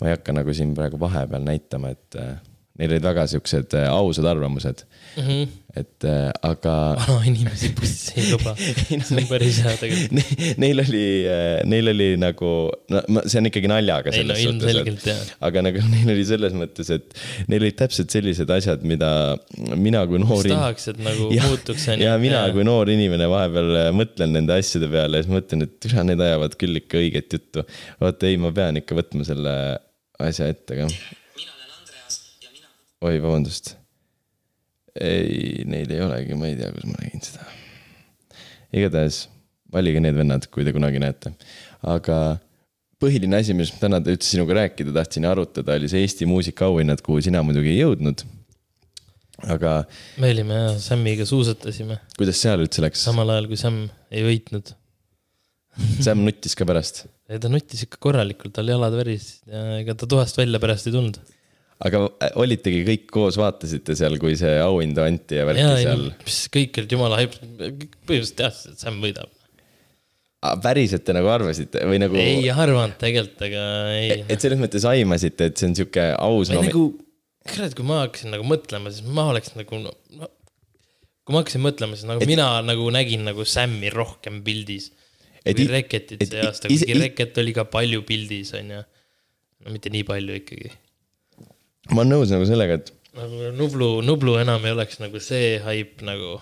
ma 0.00 0.08
ei 0.08 0.16
hakka 0.16 0.34
nagu 0.34 0.50
siin 0.50 0.72
praegu 0.74 0.98
vahepeal 0.98 1.44
näitama, 1.46 1.92
et 1.94 2.18
äh, 2.18 2.32
neil 2.78 2.90
olid 2.90 3.04
väga 3.06 3.24
siuksed 3.30 3.74
äh, 3.78 3.84
ausad 3.94 4.26
arvamused. 4.26 4.80
et 5.78 6.04
äh, 6.10 6.30
aga 6.42 6.72
vanainimesi 6.98 7.68
bussi 7.78 8.14
ei 8.20 8.32
luba, 8.32 8.54
see 8.58 8.98
on 8.98 9.28
päris 9.30 9.60
hea 9.62 9.74
tegelikult. 9.78 10.16
Ne- 10.18 10.48
Neil 10.64 10.82
oli, 10.82 11.04
neil 11.70 11.90
oli 11.92 12.08
nagu, 12.18 12.50
no 12.90 13.22
see 13.30 13.38
on 13.40 13.48
ikkagi 13.50 13.70
naljaga 13.70 14.10
Ei 14.14 14.26
no 14.26 14.34
selles 14.38 14.82
suhtes, 14.82 15.06
et 15.14 15.32
aga 15.48 15.62
nagu 15.68 15.84
neil 15.94 16.12
oli 16.16 16.26
selles 16.26 16.54
mõttes, 16.58 16.90
et 16.94 17.14
neil 17.50 17.62
olid 17.62 17.78
täpselt 17.78 18.10
sellised 18.14 18.50
asjad, 18.58 18.82
mida 18.90 19.10
mina 19.78 20.02
kui 20.10 20.18
noor 20.22 20.42
mis 20.42 20.50
tahaks, 20.54 20.90
et 20.94 21.02
nagu 21.06 21.30
muutuks. 21.30 21.88
ja 22.02 22.14
mina 22.22 22.42
kui 22.54 22.66
noor 22.66 22.90
inimene 22.90 23.30
vahepeal 23.30 23.74
äh, 23.84 23.90
mõtlen 23.94 24.34
nende 24.34 24.58
asjade 24.58 24.90
peale 24.90 25.22
ja 25.22 25.26
siis 25.26 25.34
mõtlen, 25.38 25.66
et 25.68 25.78
türa, 25.82 26.02
need 26.10 26.22
ajavad 26.26 26.58
küll 26.58 26.82
ikka 26.82 26.98
õiget 27.02 27.38
juttu. 27.38 27.66
vaata, 28.02 28.30
ei, 28.30 28.38
ma 28.42 28.50
pean 28.56 28.82
ikka 28.82 28.98
võtma 28.98 29.26
selle 29.30 29.54
asja 30.22 30.50
ette 30.50 30.82
ka. 30.82 30.90
oi, 33.04 33.20
vabandust. 33.20 33.74
ei, 34.94 35.64
neid 35.68 35.90
ei 35.90 36.02
olegi, 36.04 36.36
ma 36.38 36.48
ei 36.48 36.56
tea, 36.58 36.70
kus 36.72 36.86
ma 36.88 36.98
nägin 37.02 37.24
seda. 37.24 37.46
igatahes 38.74 39.24
valige 39.74 40.02
need 40.02 40.16
vennad, 40.16 40.46
kui 40.54 40.66
te 40.66 40.72
kunagi 40.74 41.00
näete, 41.02 41.32
aga 41.90 42.18
põhiline 43.02 43.40
asi, 43.40 43.56
mis 43.58 43.72
täna 43.80 43.98
üldse 44.00 44.30
sinuga 44.30 44.56
rääkida 44.60 44.94
tahtsin 44.94 45.26
ja 45.26 45.34
arutada, 45.34 45.76
oli 45.76 45.90
see 45.90 46.04
Eesti 46.04 46.28
muusikaauhinnad, 46.30 47.02
kuhu 47.04 47.24
sina 47.26 47.42
muidugi 47.46 47.74
ei 47.74 47.82
jõudnud. 47.82 48.24
aga 49.50 49.72
me 50.22 50.30
olime 50.30 50.56
jah, 50.60 50.76
Sämmiga 50.80 51.26
suusatasime 51.26 51.98
kuidas 52.14 52.38
seal 52.40 52.62
üldse 52.62 52.84
läks? 52.84 53.02
samal 53.02 53.34
ajal 53.34 53.50
kui 53.50 53.58
Sämm 53.60 53.88
ei 54.14 54.22
võitnud. 54.24 54.76
Sam 56.06 56.22
nuttis 56.22 56.54
ka 56.54 56.64
pärast. 56.70 57.04
ja 57.28 57.40
ta 57.42 57.50
nuttis 57.50 57.82
ikka 57.84 57.98
korralikult, 58.06 58.54
tal 58.54 58.70
jalad 58.70 58.94
värisesid 58.94 59.50
ja 59.50 59.80
ega 59.82 59.98
ta 59.98 60.06
toast 60.06 60.38
välja 60.38 60.62
pärast 60.62 60.86
ei 60.86 60.94
tulnud. 60.94 61.18
Aga 61.84 62.02
äh, 62.22 62.34
olitegi 62.40 62.82
kõik 62.86 63.06
koos, 63.12 63.38
vaatasite 63.40 63.96
seal, 63.98 64.18
kui 64.22 64.36
see 64.38 64.52
auhindu 64.62 65.02
anti 65.04 65.40
ja 65.40 65.46
värki 65.48 65.64
seal. 65.82 66.04
kõik 66.54 66.78
olid 66.82 66.94
jumala 66.96 67.18
haip, 67.22 67.34
põhimõtteliselt 67.40 68.38
teadsid, 68.38 68.76
et 68.76 68.84
Sämm 68.84 69.02
võidab. 69.04 69.32
päriselt 70.62 71.04
te 71.06 71.16
nagu 71.16 71.30
arvasite 71.32 71.82
või 71.88 71.98
nagu, 72.02 72.18
ei 72.20 72.50
arvanud 72.52 72.98
tegelikult, 73.00 73.42
aga 73.48 73.64
ei. 73.96 74.22
et 74.28 74.44
selles 74.44 74.60
mõttes 74.60 74.84
aimasite, 74.88 75.50
et 75.50 75.58
see 75.60 75.70
on 75.70 75.76
sihuke 75.78 76.08
aus 76.18 76.52
nagu, 76.54 76.86
kurat, 77.48 77.74
kui 77.76 77.86
ma 77.88 78.02
hakkasin 78.04 78.34
nagu 78.34 78.46
mõtlema, 78.48 78.92
siis 78.92 79.06
ma 79.08 79.28
oleks 79.32 79.54
nagu 79.56 79.80
no,, 79.82 79.94
no, 80.20 80.28
kui 81.24 81.34
ma 81.36 81.40
hakkasin 81.42 81.64
mõtlema, 81.64 81.96
siis 81.96 82.08
nagu 82.08 82.22
Et- 82.22 82.28
mina 82.30 82.48
nagu 82.64 82.90
nägin 82.92 83.24
nagu 83.26 83.46
Sammi 83.48 83.90
rohkem 83.92 84.42
pildis. 84.46 84.92
Kui 85.44 85.66
Reketit 85.68 86.22
et 86.24 86.30
see 86.30 86.40
aasta, 86.40 86.68
kuigi 86.72 86.94
Reket 86.96 87.36
oli 87.42 87.52
ka 87.52 87.66
palju 87.68 88.00
pildis, 88.08 88.54
onju. 88.56 88.78
no 89.64 89.72
mitte 89.74 89.90
nii 89.92 90.04
palju 90.08 90.38
ikkagi. 90.40 90.70
Ma 91.92 92.02
olen 92.02 92.14
nõus 92.16 92.32
nagu 92.32 92.46
sellega, 92.48 92.80
et 92.80 92.92
nagu 93.14 93.50
Nublu, 93.58 93.90
Nublu 94.06 94.38
enam 94.40 94.64
ei 94.66 94.74
oleks 94.74 95.00
nagu 95.02 95.20
see 95.22 95.58
haip 95.64 96.02
nagu. 96.06 96.38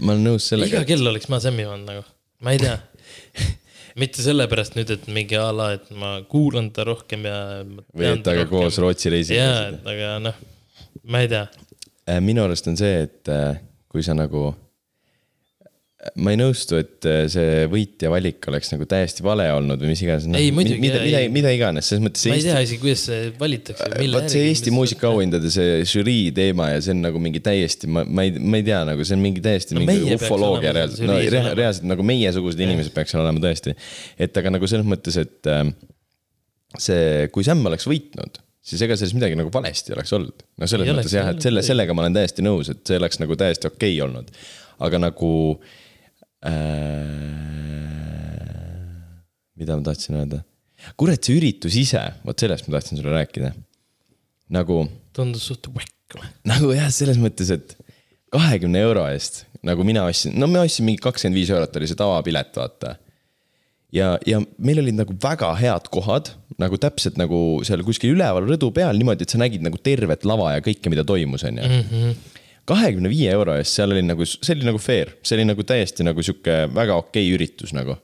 ma 0.00 0.12
olen 0.12 0.26
nõus 0.32 0.48
iga 0.48 0.50
sellega, 0.54 0.82
kell 0.88 1.12
oleks 1.12 1.30
ma 1.32 1.40
Sammi 1.42 1.68
pannud 1.68 1.92
nagu, 1.92 2.04
ma 2.44 2.56
ei 2.56 2.62
tea. 2.62 2.76
mitte 4.00 4.20
sellepärast 4.24 4.76
nüüd, 4.76 4.90
et 4.92 5.06
mingi 5.12 5.38
a 5.40 5.48
la, 5.56 5.70
et 5.78 5.88
ma 5.96 6.18
kuulan 6.28 6.68
ta 6.74 6.84
rohkem 6.86 7.24
ja. 7.28 7.38
või 7.64 8.10
et 8.10 8.24
temaga 8.26 8.44
koos 8.50 8.76
Rootsi 8.82 9.12
reisil 9.12 9.38
jaa, 9.38 9.70
aga 9.88 10.16
noh, 10.22 10.36
ma 11.08 11.22
ei 11.24 11.30
tea. 11.32 11.46
Äh, 12.06 12.20
minu 12.22 12.44
arust 12.44 12.68
on 12.70 12.76
see, 12.78 13.06
et 13.06 13.32
äh, 13.32 13.58
kui 13.90 14.04
sa 14.04 14.14
nagu, 14.16 14.50
ma 16.20 16.32
ei 16.34 16.38
nõustu, 16.40 16.78
et 16.80 17.06
äh, 17.08 17.24
see 17.32 17.64
võitja 17.70 18.10
valik 18.12 18.44
oleks 18.50 18.72
nagu 18.72 18.86
täiesti 18.88 19.24
vale 19.26 19.46
olnud 19.54 19.80
või 19.82 19.92
mis 19.92 20.02
iganes. 20.04 20.26
Ei, 20.38 20.50
muidugi, 20.54 20.80
mida, 20.82 21.00
mida 21.04 21.22
mida 21.32 21.52
iganes, 21.54 21.88
selles 21.90 22.04
mõttes. 22.04 22.26
ma 22.30 22.36
ei 22.38 22.44
tea 22.44 22.60
isegi, 22.64 22.80
kuidas 22.82 23.04
see 23.08 23.30
valitakse. 23.40 23.88
vot 24.12 24.28
see 24.32 24.44
Eesti 24.50 24.72
muusikaauhindade 24.74 25.50
see 25.52 25.80
žürii 25.88 26.30
teema 26.36 26.70
ja 26.72 26.80
see 26.84 26.94
on 26.96 27.02
nagu 27.04 27.20
mingi 27.22 27.42
täiesti, 27.44 27.90
ma, 27.90 28.04
ma 28.06 28.26
ei, 28.26 28.34
ma 28.38 28.60
ei 28.60 28.66
tea, 28.66 28.80
nagu 28.88 29.06
see 29.06 29.16
on 29.18 29.24
mingi 29.24 29.44
täiesti 29.44 29.76
No 29.76 29.82
no, 29.82 29.86
mingi 29.90 30.16
ufoloogia 30.16 30.72
reaalselt, 30.76 31.04
no 31.04 31.16
žüriis 31.18 31.32
re, 31.32 31.42
olema. 31.42 31.60
reaalselt 31.60 31.88
nagu 31.92 32.08
meiesugused 32.12 32.64
inimesed 32.66 32.96
peaks 32.96 33.14
seal 33.14 33.24
olema 33.24 33.42
tõesti. 33.42 33.76
et 34.26 34.42
aga 34.42 34.52
nagu 34.56 34.70
selles 34.70 34.88
mõttes, 34.88 35.20
et 35.20 35.52
äh, 35.52 35.64
see, 36.82 37.30
kui 37.34 37.46
Sam 37.46 37.64
oleks 37.68 37.88
võitnud, 37.90 38.40
siis 38.66 38.84
ega 38.86 38.98
selles 38.98 39.16
midagi 39.16 39.38
nagu 39.38 39.52
valesti 39.54 39.96
oleks 39.96 40.14
olnud. 40.16 40.46
no 40.60 40.70
selles 40.70 40.90
Ei 40.90 40.98
mõttes 41.00 41.16
jah, 41.16 41.32
et 41.34 41.48
selle, 41.48 41.64
sellega 41.66 41.96
ma 41.96 42.06
olen 42.06 42.20
täiesti 42.20 42.44
nõus, 42.46 42.70
et 42.72 42.84
see 42.86 43.00
oleks 43.00 43.20
nagu 43.22 43.38
täiesti 43.38 43.70
okei 43.70 43.96
okay 43.98 44.06
olnud. 44.08 44.32
aga 44.86 45.02
nagu 45.08 45.32
äh,. 45.56 45.82
Mida 49.56 49.76
ma 49.76 49.82
tahtsin 49.86 50.20
öelda? 50.20 50.42
kurat, 51.00 51.22
see 51.24 51.38
üritus 51.38 51.76
ise, 51.78 52.02
vot 52.26 52.38
sellest 52.38 52.68
ma 52.68 52.76
tahtsin 52.76 53.00
sulle 53.00 53.14
rääkida. 53.16 53.52
nagu 54.52 54.84
tundus 55.16 55.48
suht 55.48 55.66
või? 55.72 55.86
nagu 56.46 56.70
jah, 56.76 56.90
selles 56.94 57.18
mõttes, 57.20 57.50
et 57.54 57.74
kahekümne 58.34 58.82
euro 58.84 59.06
eest 59.10 59.44
nagu 59.66 59.84
mina 59.86 60.04
ostsin, 60.06 60.36
no 60.38 60.48
me 60.50 60.60
ostsime 60.62 60.92
mingi 60.92 61.02
kakskümmend 61.02 61.38
viis 61.38 61.50
eurot 61.50 61.76
oli 61.78 61.88
see 61.90 61.98
tavapilet, 61.98 62.52
vaata. 62.54 62.94
ja, 63.94 64.14
ja 64.28 64.40
meil 64.62 64.82
olid 64.82 64.98
nagu 64.98 65.16
väga 65.22 65.52
head 65.58 65.90
kohad 65.94 66.30
nagu 66.60 66.78
täpselt 66.80 67.18
nagu 67.20 67.60
seal 67.66 67.82
kuskil 67.86 68.14
üleval 68.14 68.46
rõdu 68.46 68.70
peal 68.74 68.96
niimoodi, 68.98 69.26
et 69.26 69.32
sa 69.32 69.40
nägid 69.40 69.64
nagu 69.64 69.80
tervet 69.82 70.24
lava 70.28 70.54
ja 70.54 70.64
kõike, 70.64 70.92
mida 70.92 71.04
toimus, 71.06 71.44
on 71.48 71.60
ju. 71.60 72.12
Kahekümne 72.66 73.10
viie 73.10 73.30
euro 73.34 73.54
eest 73.58 73.78
seal 73.78 73.94
oli 73.94 74.02
nagu, 74.04 74.26
see 74.26 74.54
oli 74.56 74.66
nagu 74.66 74.80
fair, 74.82 75.14
see 75.26 75.38
oli 75.38 75.46
nagu 75.48 75.64
täiesti 75.66 76.06
nagu 76.06 76.22
sihuke 76.24 76.64
väga 76.74 76.98
okei 77.02 77.28
üritus 77.34 77.74
nagu. 77.76 77.96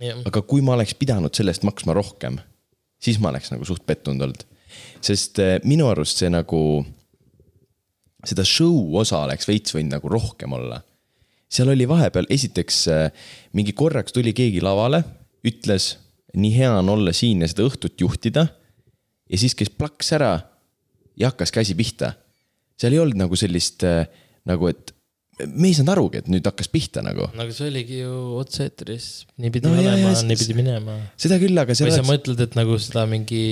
aga 0.00 0.42
kui 0.44 0.60
ma 0.64 0.74
oleks 0.76 0.94
pidanud 1.00 1.34
selle 1.34 1.54
eest 1.54 1.64
maksma 1.64 1.94
rohkem, 1.96 2.36
siis 3.00 3.20
ma 3.22 3.30
oleks 3.32 3.52
nagu 3.54 3.64
suht 3.64 3.86
pettunud 3.88 4.26
olnud. 4.26 4.44
sest 5.00 5.40
eh, 5.40 5.56
minu 5.64 5.88
arust 5.88 6.20
see 6.20 6.28
nagu, 6.32 6.60
seda 8.26 8.44
show 8.44 8.98
osa 9.00 9.22
oleks 9.24 9.48
veits 9.48 9.74
võinud 9.76 9.96
nagu 9.96 10.12
rohkem 10.12 10.52
olla. 10.52 10.82
seal 11.48 11.72
oli 11.72 11.88
vahepeal, 11.88 12.28
esiteks 12.28 12.82
eh, 12.92 13.06
mingi 13.56 13.72
korraks 13.72 14.12
tuli 14.12 14.34
keegi 14.36 14.60
lavale, 14.60 15.02
ütles, 15.46 15.94
nii 16.36 16.52
hea 16.52 16.74
on 16.82 16.92
olla 16.92 17.14
siin 17.16 17.40
ja 17.40 17.48
seda 17.48 17.64
õhtut 17.64 17.96
juhtida. 18.00 18.46
ja 19.30 19.38
siis 19.38 19.56
käis 19.56 19.72
plaks 19.72 20.12
ära 20.12 20.34
ja 21.16 21.32
hakkaski 21.32 21.64
asi 21.64 21.74
pihta. 21.74 22.12
Seal 22.80 22.92
ei 22.96 23.00
olnud 23.04 23.18
nagu 23.26 23.38
sellist 23.40 23.82
eh, 23.88 24.04
nagu, 24.46 24.68
et 24.72 24.92
me 25.52 25.68
ei 25.68 25.74
saanud 25.76 25.90
arugi, 25.92 26.20
et 26.22 26.28
nüüd 26.32 26.46
hakkas 26.48 26.68
pihta 26.72 27.02
nagu. 27.04 27.26
nagu 27.36 27.52
see 27.52 27.66
oligi 27.68 27.98
ju 28.00 28.12
otse-eetris, 28.40 29.08
niipidi 29.42 29.68
No 29.68 29.74
no, 29.74 29.82
olema, 29.82 30.14
see- 30.16 30.28
niipidi 30.30 30.54
minema. 30.56 30.94
seda 31.20 31.36
küll, 31.42 31.52
aga 31.60 31.74
või 31.74 31.76
sa 31.76 31.84
oleks 31.84 32.08
mõtled, 32.08 32.40
et 32.46 32.54
nagu 32.56 32.78
seda 32.80 33.02
mingi 33.10 33.42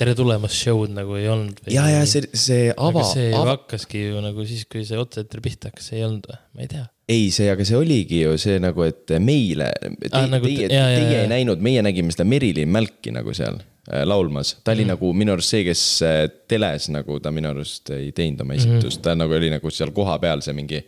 tere 0.00 0.14
tulemast 0.16 0.56
show'd 0.56 0.94
nagu 0.96 1.18
ei 1.20 1.28
olnud 1.28 1.60
ja, 1.68 1.84
ja 1.92 2.00
see, 2.08 2.24
see 2.32 2.70
ava 2.72 3.02
aga, 3.02 3.10
see 3.10 3.26
ju 3.28 3.36
ava, 3.42 3.56
hakkaski 3.58 4.04
ju 4.06 4.22
nagu 4.24 4.46
siis, 4.48 4.64
kui 4.72 4.86
see 4.88 4.96
otse-eetri 5.02 5.44
pihta 5.44 5.68
hakkas, 5.72 5.90
ei 5.92 6.06
olnud 6.08 6.30
või? 6.32 6.38
ma 6.56 6.64
ei 6.64 6.70
tea. 6.72 6.86
ei 7.12 7.26
see, 7.36 7.50
aga 7.52 7.66
see 7.68 7.76
oligi 7.82 8.22
ju 8.22 8.32
see 8.40 8.56
nagu, 8.64 8.86
et 8.88 9.12
meile 9.20 9.68
te, 9.82 10.14
Ah, 10.16 10.24
nagu 10.32 10.48
teie, 10.48 10.64
te- 10.72 10.80
jaa, 10.80 10.88
jaa, 10.94 11.02
teie 11.10 11.20
ei 11.26 11.28
näinud, 11.34 11.60
meie 11.60 11.84
nägime 11.84 12.14
seda 12.16 12.24
Merilin 12.24 12.72
Mälki 12.72 13.12
nagu 13.12 13.36
seal 13.36 13.60
äh, 13.60 13.68
laulmas. 14.04 14.56
ta 14.64 14.72
oli 14.72 14.84
mm. 14.84 14.94
nagu 14.94 15.12
minu 15.12 15.32
arust 15.34 15.54
see, 15.54 15.64
kes 15.66 15.82
äh, 16.06 16.24
teles 16.48 16.88
nagu 16.94 17.18
ta 17.20 17.32
minu 17.34 17.50
arust 17.50 17.90
ei 17.96 18.12
teinud 18.14 18.44
oma 18.44 18.54
esitust 18.54 18.84
mm, 18.84 18.98
-hmm. 18.98 19.02
ta 19.02 19.14
nagu 19.18 19.34
oli 19.34 19.50
nagu 19.50 19.70
seal 19.70 19.90
kohapeal 19.90 20.42
see 20.42 20.54
mingi 20.54 20.84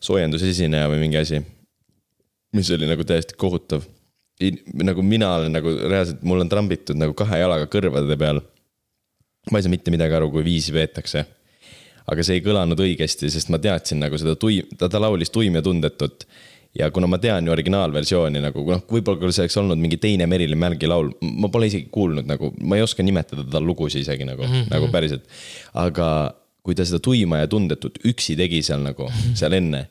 soojendusesineja 0.00 0.88
või 0.92 1.00
mingi 1.06 1.16
asi. 1.16 1.42
mis 2.52 2.70
oli 2.70 2.86
nagu 2.86 3.04
täiesti 3.04 3.34
kohutav. 3.36 3.82
nagu 4.82 5.02
mina 5.02 5.34
olen 5.34 5.52
nagu 5.52 5.72
reaalselt, 5.88 6.22
mul 6.22 6.40
on 6.40 6.48
trambitud 6.48 6.96
nagu 6.96 7.14
kahe 7.14 7.38
jalaga 7.38 7.66
kõrvade 7.66 8.18
peal. 8.18 8.40
ma 9.50 9.58
ei 9.58 9.62
saa 9.62 9.70
mitte 9.70 9.90
midagi 9.90 10.14
aru, 10.14 10.30
kui 10.30 10.44
viisi 10.44 10.72
peetakse 10.72 11.24
aga 12.06 12.22
see 12.22 12.38
ei 12.38 12.44
kõlanud 12.44 12.80
õigesti, 12.80 13.30
sest 13.32 13.50
ma 13.50 13.58
teadsin 13.58 13.98
nagu 14.02 14.18
seda 14.18 14.36
tuim, 14.38 14.68
ta, 14.78 14.88
ta 14.88 15.00
laulis 15.02 15.32
tuim 15.34 15.56
ja 15.58 15.62
tundetut. 15.62 16.26
Ja 16.78 16.90
kuna 16.90 17.08
ma 17.10 17.18
tean 17.22 17.46
ju 17.46 17.52
originaalversiooni 17.54 18.42
nagu 18.44 18.64
noh, 18.68 18.82
võib-olla 18.90 19.20
kui 19.20 19.34
see 19.34 19.44
oleks 19.46 19.58
olnud 19.60 19.80
mingi 19.80 19.98
teine 20.02 20.28
Merilin 20.30 20.60
Mälgi 20.60 20.88
laul, 20.90 21.10
ma 21.20 21.50
pole 21.52 21.70
isegi 21.70 21.88
kuulnud 21.92 22.28
nagu, 22.28 22.52
ma 22.62 22.78
ei 22.78 22.84
oska 22.84 23.04
nimetada 23.06 23.44
tal 23.50 23.66
lugusid 23.66 24.04
isegi 24.04 24.28
nagu 24.28 24.44
mm, 24.44 24.52
-hmm. 24.52 24.70
nagu 24.74 24.90
päriselt. 24.92 25.24
aga 25.74 26.08
kui 26.66 26.74
ta 26.74 26.84
seda 26.84 26.98
tuima 26.98 27.38
ja 27.38 27.48
tundetut 27.48 27.98
üksi 28.04 28.36
tegi 28.36 28.62
seal 28.62 28.82
nagu, 28.82 29.06
seal 29.38 29.54
enne, 29.54 29.86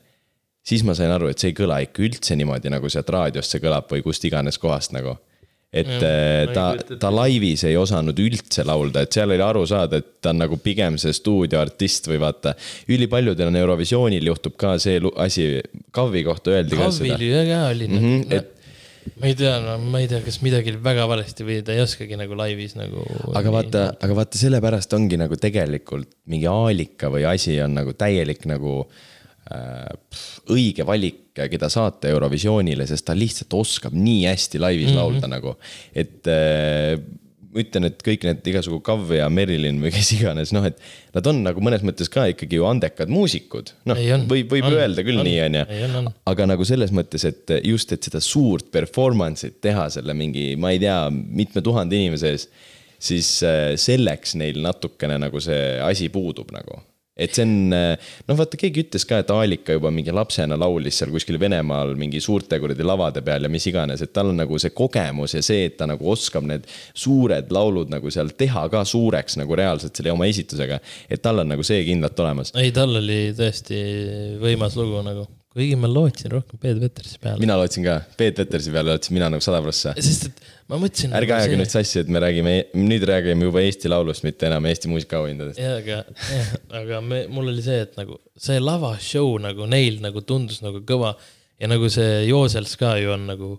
siis 0.65 0.83
ma 0.83 0.93
sain 0.97 1.11
aru, 1.11 1.29
et 1.31 1.39
see 1.39 1.53
ei 1.53 1.57
kõla 1.57 1.79
ikka 1.85 2.03
üldse 2.03 2.35
niimoodi, 2.35 2.69
nagu 2.73 2.89
sealt 2.91 3.09
raadiost 3.09 3.53
see 3.53 3.63
kõlab 3.63 3.87
või 3.91 4.03
kust 4.03 4.25
iganes 4.27 4.59
kohast 4.59 4.91
nagu 4.95 5.15
et 5.75 5.89
ma 5.89 5.99
ei 5.99 6.49
ta 6.55 6.65
ta 7.01 7.11
laivis 7.13 7.65
ei 7.67 7.77
osanud 7.79 8.17
üldse 8.23 8.65
laulda, 8.67 9.05
et 9.05 9.15
seal 9.15 9.33
oli 9.35 9.43
aru 9.43 9.65
saada, 9.69 9.99
et 10.01 10.21
ta 10.23 10.33
on 10.33 10.41
nagu 10.45 10.57
pigem 10.63 10.99
see 11.01 11.13
stuudioartist 11.15 12.09
või 12.11 12.19
vaata. 12.23 12.55
ülipaljudel 12.91 13.51
on 13.51 13.61
Eurovisioonil 13.61 14.31
juhtub 14.31 14.57
ka 14.59 14.75
see 14.81 15.01
asi, 15.21 15.47
Kavi 15.95 16.25
kohta 16.27 16.55
öeldi 16.55 16.79
ka 16.79 16.91
seda 16.91 17.15
Kavil. 17.15 17.39
ka 17.51 17.63
oli 17.69 17.87
mm, 17.87 18.03
-hmm, 18.03 18.35
et- 18.39 18.51
ma 19.21 19.27
ei 19.29 19.35
tea, 19.37 19.57
no 19.61 19.77
ma 19.77 19.99
ei 20.01 20.07
tea, 20.09 20.21
kas 20.25 20.39
midagi 20.41 20.71
oli 20.73 20.79
väga 20.83 21.07
valesti 21.07 21.45
või 21.45 21.59
ta 21.65 21.75
ei 21.75 21.83
oskagi 21.83 22.17
nagu 22.17 22.37
laivis 22.37 22.73
nagu. 22.75 23.03
aga 23.37 23.51
vaata, 23.53 23.83
aga 24.01 24.21
vaata, 24.21 24.37
sellepärast 24.37 24.93
ongi 24.97 25.19
nagu 25.21 25.37
tegelikult 25.37 26.09
mingi 26.25 26.47
aalika 26.49 27.11
või 27.13 27.27
asi 27.29 27.59
on 27.61 27.77
nagu 27.77 27.93
täielik 27.93 28.47
nagu 28.49 28.79
äh, 28.87 29.03
õige 30.49 30.85
valik, 30.87 31.21
keda 31.35 31.69
saata 31.69 32.09
Eurovisioonile, 32.09 32.87
sest 32.89 33.05
ta 33.05 33.13
lihtsalt 33.17 33.53
oskab 33.53 33.93
nii 33.93 34.23
hästi 34.25 34.61
laivis 34.61 34.89
mm 34.89 34.95
-hmm. 34.95 35.01
laulda 35.03 35.29
nagu, 35.29 35.57
et 35.93 36.25
äh, 36.31 36.97
ma 37.55 37.63
ütlen, 37.63 37.87
et 37.87 38.01
kõik 38.03 38.25
need 38.27 38.47
igasugu 38.51 38.81
Kav 38.85 39.11
ja 39.15 39.27
Merilin 39.31 39.77
või 39.83 39.91
kes 39.95 40.11
iganes, 40.17 40.51
noh, 40.55 40.65
et 40.67 40.79
nad 41.15 41.27
on 41.31 41.39
nagu 41.45 41.63
mõnes 41.63 41.85
mõttes 41.87 42.11
ka 42.11 42.27
ikkagi 42.31 42.59
ju 42.59 42.67
andekad 42.67 43.11
muusikud. 43.11 43.71
noh, 43.87 43.99
võib, 44.27 44.49
võib 44.51 44.67
on, 44.67 44.75
öelda 44.81 45.05
küll 45.07 45.21
on. 45.21 45.27
nii, 45.27 45.39
on 45.45 45.59
ju 45.61 46.13
aga 46.31 46.49
nagu 46.51 46.67
selles 46.67 46.91
mõttes, 46.95 47.23
et 47.27 47.55
just, 47.63 47.93
et 47.95 48.03
seda 48.03 48.19
suurt 48.23 48.67
performance'it 48.75 49.61
teha 49.63 49.87
selle 49.93 50.15
mingi, 50.17 50.53
ma 50.59 50.73
ei 50.75 50.81
tea, 50.83 50.97
mitme 51.11 51.63
tuhande 51.65 51.95
inimese 51.95 52.33
ees, 52.35 52.49
siis 52.99 53.31
äh, 53.47 53.73
selleks 53.79 54.35
neil 54.39 54.59
natukene 54.63 55.19
nagu 55.21 55.39
see 55.43 55.77
asi 55.83 56.11
puudub 56.11 56.51
nagu. 56.55 56.81
Et 57.15 57.31
see 57.35 57.45
on, 57.47 57.71
noh, 57.71 58.35
vaata 58.35 58.59
keegi 58.59 58.83
ütles 58.85 59.05
ka, 59.07 59.21
et 59.23 59.31
Aalika 59.31 59.77
juba 59.77 59.91
mingi 59.93 60.11
lapsena 60.15 60.57
laulis 60.59 60.99
seal 60.99 61.13
kuskil 61.13 61.39
Venemaal 61.39 61.93
mingi 61.99 62.19
suurte 62.23 62.59
kuradi 62.59 62.83
lavade 62.83 63.23
peal 63.25 63.47
ja 63.47 63.51
mis 63.51 63.67
iganes, 63.71 64.03
et 64.03 64.11
tal 64.15 64.33
on 64.33 64.41
nagu 64.41 64.59
see 64.59 64.73
kogemus 64.75 65.37
ja 65.37 65.43
see, 65.45 65.69
et 65.69 65.77
ta 65.79 65.87
nagu 65.87 66.11
oskab 66.11 66.47
need 66.49 66.67
suured 66.91 67.53
laulud 67.55 67.93
nagu 67.93 68.11
seal 68.11 68.33
teha 68.35 68.67
ka 68.73 68.83
suureks 68.87 69.39
nagu 69.39 69.55
reaalselt 69.55 69.95
selle 69.95 70.11
oma 70.11 70.27
esitusega. 70.27 70.81
et 71.09 71.23
tal 71.23 71.39
on 71.39 71.53
nagu 71.55 71.63
see 71.63 71.85
kindlalt 71.87 72.19
olemas. 72.19 72.51
ei, 72.59 72.75
tal 72.75 72.99
oli 72.99 73.31
tõesti 73.37 73.79
võimas 74.43 74.75
lugu 74.75 74.99
nagu, 75.05 75.27
kuigi 75.55 75.75
ma 75.79 75.87
lootsin 75.87 76.33
rohkem 76.33 76.59
Peet 76.59 76.79
Petersi 76.81 77.19
peale. 77.21 77.39
mina 77.39 77.55
lootsin 77.59 77.85
ka, 77.85 77.99
Peet 78.19 78.35
Petersi 78.39 78.73
peale 78.73 78.91
lootsin 78.91 79.15
mina 79.15 79.29
nagu 79.31 79.43
sada 79.43 79.61
prossa. 79.63 79.93
sest 80.07 80.27
et 80.27 80.41
ma 80.71 80.79
mõtlesin. 80.81 81.13
ärge 81.15 81.35
ajage 81.37 81.59
nüüd 81.61 81.71
sassi, 81.71 82.01
et 82.03 82.11
me 82.11 82.19
räägime, 82.23 82.55
nüüd 82.75 83.05
räägime 83.07 83.47
juba 83.47 83.63
Eesti 83.63 83.91
Laulust, 83.91 84.25
mitte 84.27 84.49
enam 84.49 84.67
Eesti 84.67 84.91
muusikaauhindadest. 84.91 85.61
jaa, 85.61 85.77
aga, 85.79 86.01
aga 86.81 86.99
me, 87.05 87.21
mul 87.31 87.53
oli 87.53 87.63
see, 87.63 87.85
et 87.87 87.95
nagu 87.99 88.19
see 88.47 88.59
lavashow 88.59 89.31
nagu 89.43 89.69
neil 89.71 90.01
nagu 90.03 90.25
tundus 90.27 90.59
nagu 90.65 90.83
kõva 90.87 91.15
ja 91.61 91.71
nagu 91.71 91.89
see 91.93 92.25
Joosels 92.27 92.75
ka 92.81 92.97
ju 92.99 93.15
on 93.15 93.27
nagu 93.31 93.55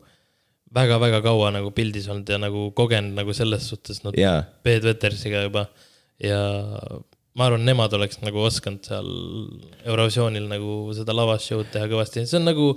väga-väga 0.77 1.23
kaua 1.25 1.53
nagu 1.55 1.73
pildis 1.73 2.11
olnud 2.13 2.29
ja 2.29 2.41
nagu 2.43 2.71
kogenud 2.77 3.17
nagu 3.17 3.33
selles 3.37 3.71
suhtes 3.73 4.05
nad 4.05 4.17
jaa, 4.21 4.43
Peet 4.67 4.85
Vetersiga 4.85 5.47
juba 5.47 5.69
ja 6.21 6.41
ma 7.37 7.51
arvan, 7.51 7.67
nemad 7.69 7.93
oleks 7.99 8.21
nagu 8.25 8.41
osanud 8.47 8.87
seal 8.87 9.11
Eurovisioonil 9.85 10.47
nagu 10.51 10.79
seda 10.97 11.15
lavashow'd 11.17 11.69
teha 11.75 11.89
kõvasti, 11.91 12.25
see 12.29 12.39
on 12.41 12.49
nagu, 12.49 12.71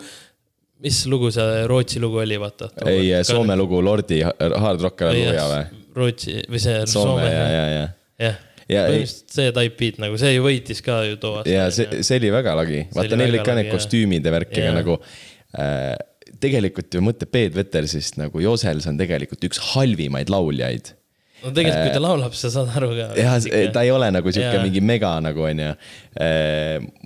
mis 0.84 1.00
lugu 1.12 1.32
see 1.36 1.64
Rootsi 1.70 2.02
lugu 2.04 2.22
oli, 2.24 2.40
vaata. 2.42 2.72
ei 2.92 3.14
Soome 3.28 3.56
lugu 3.60 3.80
Lordi 3.86 4.22
Hard 4.26 4.84
Rock 4.84 5.08
ära 5.08 5.16
luuja 5.16 5.48
või? 5.54 5.82
Rootsi 6.00 6.38
või 6.52 6.64
see 6.64 6.84
Soome 6.84 7.24
Soome, 7.24 7.32
ja, 7.32 7.48
ja, 7.56 7.66
ja. 7.78 7.88
jah. 8.28 8.46
Ja 8.70 8.84
põhimõtteliselt 8.86 9.34
see 9.34 9.54
type 9.56 9.80
beat 9.80 9.96
nagu, 10.04 10.20
see 10.22 10.36
ju 10.36 10.44
võitis 10.46 10.84
ka 10.86 11.00
ju 11.08 11.16
too 11.22 11.40
aasta. 11.40 11.50
ja 11.50 11.64
see, 11.74 12.04
see 12.06 12.20
oli 12.22 12.30
väga 12.36 12.52
lagi, 12.60 12.84
vaata 12.94 13.18
neil 13.18 13.32
olid 13.34 13.48
ka 13.48 13.56
need 13.58 13.72
kostüümid 13.74 14.28
ja 14.28 14.34
värk, 14.36 14.54
Jaa. 14.54 14.76
nagu 14.76 15.00
äh,. 15.58 15.96
tegelikult 16.44 16.94
ju 16.94 17.02
mõtle 17.02 17.26
Peet 17.32 17.56
Vetersist 17.58 18.20
nagu 18.22 18.44
Josels 18.44 18.86
on 18.92 19.00
tegelikult 19.00 19.48
üks 19.50 19.64
halvimaid 19.72 20.30
lauljaid 20.30 20.94
no 21.44 21.52
tegelikult, 21.56 21.86
kui 21.86 21.94
ta 21.96 22.02
laulab, 22.04 22.36
sa 22.38 22.52
saad 22.54 22.72
aru 22.80 22.90
ka. 22.98 23.08
jah, 23.18 23.38
ta 23.76 23.84
ei 23.86 23.94
ole 23.94 24.10
nagu 24.14 24.34
sihuke 24.34 24.62
mingi 24.66 24.82
mega 24.84 25.14
nagu 25.24 25.46
onju. 25.48 25.70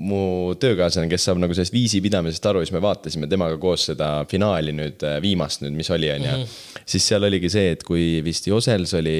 mu 0.09 0.23
töökaaslane, 0.61 1.11
kes 1.11 1.29
saab 1.29 1.41
nagu 1.43 1.55
sellest 1.55 1.75
viisi 1.75 2.01
pidamisest 2.03 2.49
aru, 2.51 2.63
siis 2.65 2.75
me 2.75 2.83
vaatasime 2.83 3.29
temaga 3.31 3.59
koos 3.61 3.87
seda 3.91 4.11
finaali 4.31 4.75
nüüd, 4.75 5.05
viimast 5.23 5.65
nüüd, 5.65 5.75
mis 5.77 5.91
oli 5.93 6.11
onju. 6.15 6.41
siis 6.83 7.07
seal 7.11 7.29
oligi 7.29 7.51
see, 7.53 7.77
et 7.77 7.85
kui 7.87 8.19
vist 8.25 8.49
Josels 8.49 8.95
oli, 8.99 9.17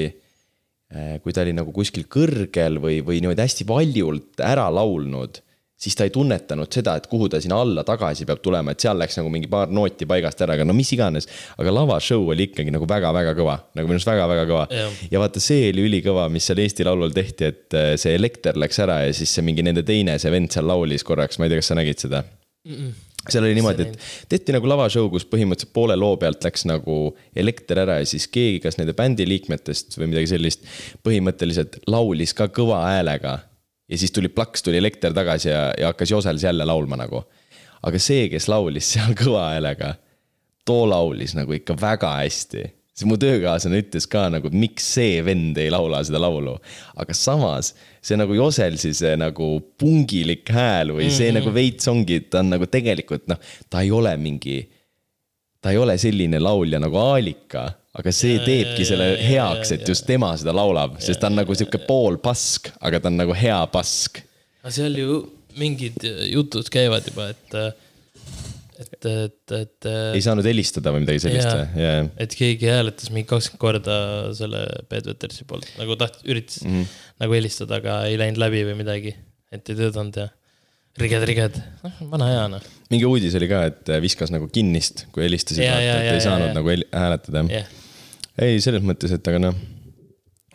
kui 1.22 1.34
ta 1.34 1.44
oli 1.46 1.54
nagu 1.56 1.74
kuskil 1.74 2.08
kõrgel 2.10 2.80
või, 2.82 3.00
või 3.06 3.22
niimoodi 3.22 3.46
hästi 3.46 3.66
valjult 3.68 4.44
ära 4.44 4.68
laulnud 4.72 5.43
siis 5.84 5.96
ta 5.98 6.06
ei 6.06 6.12
tunnetanud 6.14 6.70
seda, 6.72 6.96
et 6.98 7.08
kuhu 7.10 7.28
ta 7.32 7.40
sinna 7.42 7.60
alla 7.60 7.84
tagasi 7.86 8.26
peab 8.28 8.40
tulema, 8.44 8.72
et 8.74 8.84
seal 8.84 8.98
läks 9.00 9.18
nagu 9.20 9.32
mingi 9.32 9.50
paar 9.50 9.72
nooti 9.72 10.08
paigast 10.08 10.40
ära, 10.44 10.56
aga 10.56 10.66
no 10.66 10.76
mis 10.76 10.92
iganes. 10.96 11.28
aga 11.58 11.74
lavashow 11.74 12.30
oli 12.34 12.48
ikkagi 12.48 12.72
nagu 12.74 12.88
väga-väga 12.88 13.34
kõva, 13.38 13.58
nagu 13.76 13.90
minu 13.90 13.98
arust 13.98 14.10
väga-väga 14.10 14.46
kõva 14.50 14.66
Jah. 14.72 15.00
ja 15.12 15.22
vaata, 15.22 15.42
see 15.42 15.68
oli 15.72 15.88
ülikõva, 15.88 16.28
mis 16.32 16.48
seal 16.48 16.62
Eesti 16.64 16.86
Laulul 16.88 17.14
tehti, 17.14 17.50
et 17.52 17.76
äh, 17.78 17.94
see 18.00 18.14
elekter 18.16 18.58
läks 18.60 18.80
ära 18.82 19.02
ja 19.04 19.12
siis 19.16 19.32
see 19.34 19.44
mingi 19.46 19.64
nende 19.66 19.84
teine, 19.86 20.16
see 20.20 20.32
vend 20.32 20.52
seal 20.54 20.68
laulis 20.68 21.04
korraks, 21.06 21.38
ma 21.38 21.48
ei 21.48 21.54
tea, 21.54 21.62
kas 21.62 21.72
sa 21.72 21.78
nägid 21.78 22.06
seda 22.06 22.24
mm? 22.24 22.74
-mm. 22.74 22.92
seal 23.28 23.44
oli 23.44 23.54
niimoodi, 23.54 23.88
et 23.88 23.98
tehti 24.28 24.56
nagu 24.56 24.68
lavashow, 24.68 25.08
kus 25.12 25.26
põhimõtteliselt 25.28 25.74
poole 25.76 25.96
loo 26.00 26.16
pealt 26.20 26.44
läks 26.44 26.66
nagu 26.70 26.98
elekter 27.36 27.82
ära 27.84 28.00
ja 28.00 28.08
siis 28.08 28.28
keegi, 28.28 28.60
kas 28.64 28.78
nende 28.80 28.96
bändi 28.96 29.28
liikmetest 29.28 29.98
või 29.98 30.12
midagi 30.12 30.32
sellist, 30.34 30.64
põhimõtteliselt 31.06 31.82
laulis 31.86 32.34
ka 32.36 32.48
kõva 32.48 32.84
häälega. 32.88 33.38
Ja 33.94 34.02
siis 34.02 34.12
tuli 34.14 34.30
plaks, 34.32 34.64
tuli 34.66 34.80
elekter 34.82 35.14
tagasi 35.16 35.52
ja, 35.52 35.64
ja 35.78 35.92
hakkas 35.92 36.10
Josels 36.10 36.44
jälle 36.44 36.66
laulma 36.66 36.98
nagu. 37.00 37.24
aga 37.84 38.00
see, 38.00 38.28
kes 38.32 38.48
laulis 38.48 38.94
seal 38.94 39.14
kõva 39.22 39.50
häälega, 39.52 39.94
too 40.64 40.88
laulis 40.88 41.36
nagu 41.38 41.54
ikka 41.56 41.76
väga 41.80 42.16
hästi 42.22 42.64
see 42.94 43.08
mu 43.10 43.16
töökaaslane 43.18 43.80
ütles 43.82 44.06
ka 44.10 44.28
nagu, 44.30 44.50
miks 44.54 44.86
see 44.96 45.18
vend 45.26 45.58
ei 45.58 45.70
laula 45.74 45.98
seda 46.06 46.20
laulu. 46.22 46.54
aga 46.94 47.16
samas 47.18 47.72
see 48.04 48.18
nagu 48.18 48.36
Joselsi 48.38 48.92
see 48.94 49.16
nagu 49.18 49.48
pungilik 49.80 50.46
hääl 50.46 50.94
või 50.94 51.08
see 51.10 51.30
mm 51.30 51.36
-hmm. 51.36 51.38
nagu 51.40 51.54
veits 51.54 51.90
ongi, 51.90 52.20
ta 52.30 52.44
on 52.44 52.54
nagu 52.54 52.70
tegelikult 52.70 53.26
noh, 53.30 53.40
ta 53.70 53.82
ei 53.82 53.90
ole 53.90 54.16
mingi. 54.16 54.68
ta 55.60 55.72
ei 55.72 55.78
ole 55.78 55.98
selline 55.98 56.38
laulja 56.38 56.78
nagu 56.78 56.96
Aalika, 56.96 57.72
aga 57.94 58.12
see 58.14 58.40
teebki 58.42 58.86
selle 58.88 59.12
heaks, 59.22 59.70
et 59.76 59.86
just 59.88 60.06
tema 60.08 60.32
seda 60.40 60.54
laulab, 60.56 60.98
sest 61.02 61.22
ta 61.22 61.30
on 61.30 61.38
nagu 61.38 61.54
sihuke 61.54 61.80
pool 61.86 62.18
pask, 62.22 62.72
aga 62.82 63.00
ta 63.00 63.10
on 63.12 63.20
nagu 63.22 63.36
hea 63.38 63.60
pask. 63.72 64.22
aga 64.64 64.74
seal 64.74 64.98
ju 64.98 65.18
mingid 65.58 66.02
jutud 66.32 66.66
käivad 66.74 67.06
juba, 67.06 67.28
et, 67.30 67.54
et, 68.82 69.06
et, 69.06 69.54
et. 69.60 69.90
ei 70.16 70.22
saanud 70.24 70.46
helistada 70.48 70.90
või 70.94 71.04
midagi 71.04 71.22
sellist 71.28 71.50
või? 71.52 71.92
et 72.24 72.34
keegi 72.38 72.70
hääletas 72.72 73.12
mingi 73.14 73.28
kakskümmend 73.30 73.62
korda 73.62 73.98
selle 74.34 74.64
Peet 74.90 75.06
Vetersi 75.12 75.46
poolt, 75.46 75.68
nagu 75.78 75.98
tahtis, 76.00 76.26
üritas 76.26 76.64
mm. 76.64 76.80
-hmm. 76.80 76.96
nagu 77.22 77.38
helistada, 77.38 77.78
aga 77.78 78.00
ei 78.10 78.18
läinud 78.18 78.42
läbi 78.42 78.64
või 78.66 78.80
midagi. 78.82 79.14
et 79.54 79.70
ei 79.70 79.78
töötanud 79.78 80.18
ja 80.18 80.26
riged, 80.98 81.28
riged, 81.30 81.62
noh, 81.86 82.02
vana 82.10 82.32
hea 82.32 82.42
noh, 82.50 82.66
mingi 82.90 83.06
uudis 83.06 83.38
oli 83.38 83.46
ka, 83.50 83.64
et 83.70 83.94
viskas 84.02 84.34
nagu 84.34 84.50
kinnist, 84.50 85.06
kui 85.14 85.28
helistasid, 85.28 85.62
et 85.62 85.86
jaa, 85.86 86.02
ei 86.10 86.26
saanud 86.26 86.50
jaa. 86.50 86.58
nagu 86.58 86.74
hääletada 86.90 87.46
jah. 87.54 87.72
ei, 88.42 88.60
selles 88.64 88.84
mõttes, 88.86 89.14
et 89.14 89.30
aga 89.30 89.40
noh, 89.46 89.62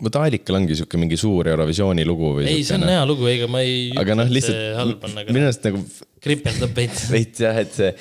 vot 0.03 0.19
Aalikal 0.21 0.59
ongi 0.59 0.77
sihuke 0.79 0.99
mingi 0.99 1.17
suur 1.19 1.47
Eurovisiooni 1.51 2.05
lugu 2.07 2.33
või. 2.37 2.47
ei, 2.49 2.63
see 2.67 2.77
on 2.79 2.87
hea 2.87 3.01
lugu, 3.07 3.27
ega 3.31 3.49
ma 3.51 3.63
ei. 3.65 3.89
aga 3.99 4.15
noh, 4.19 4.29
lihtsalt 4.31 5.03
minu 5.29 5.47
arust 5.47 5.67
nagu 5.67 5.83
kripeldab 6.23 6.75
veits. 6.75 7.05
veits 7.13 7.43
jah, 7.43 7.59
et 7.61 7.71
see, 7.75 7.91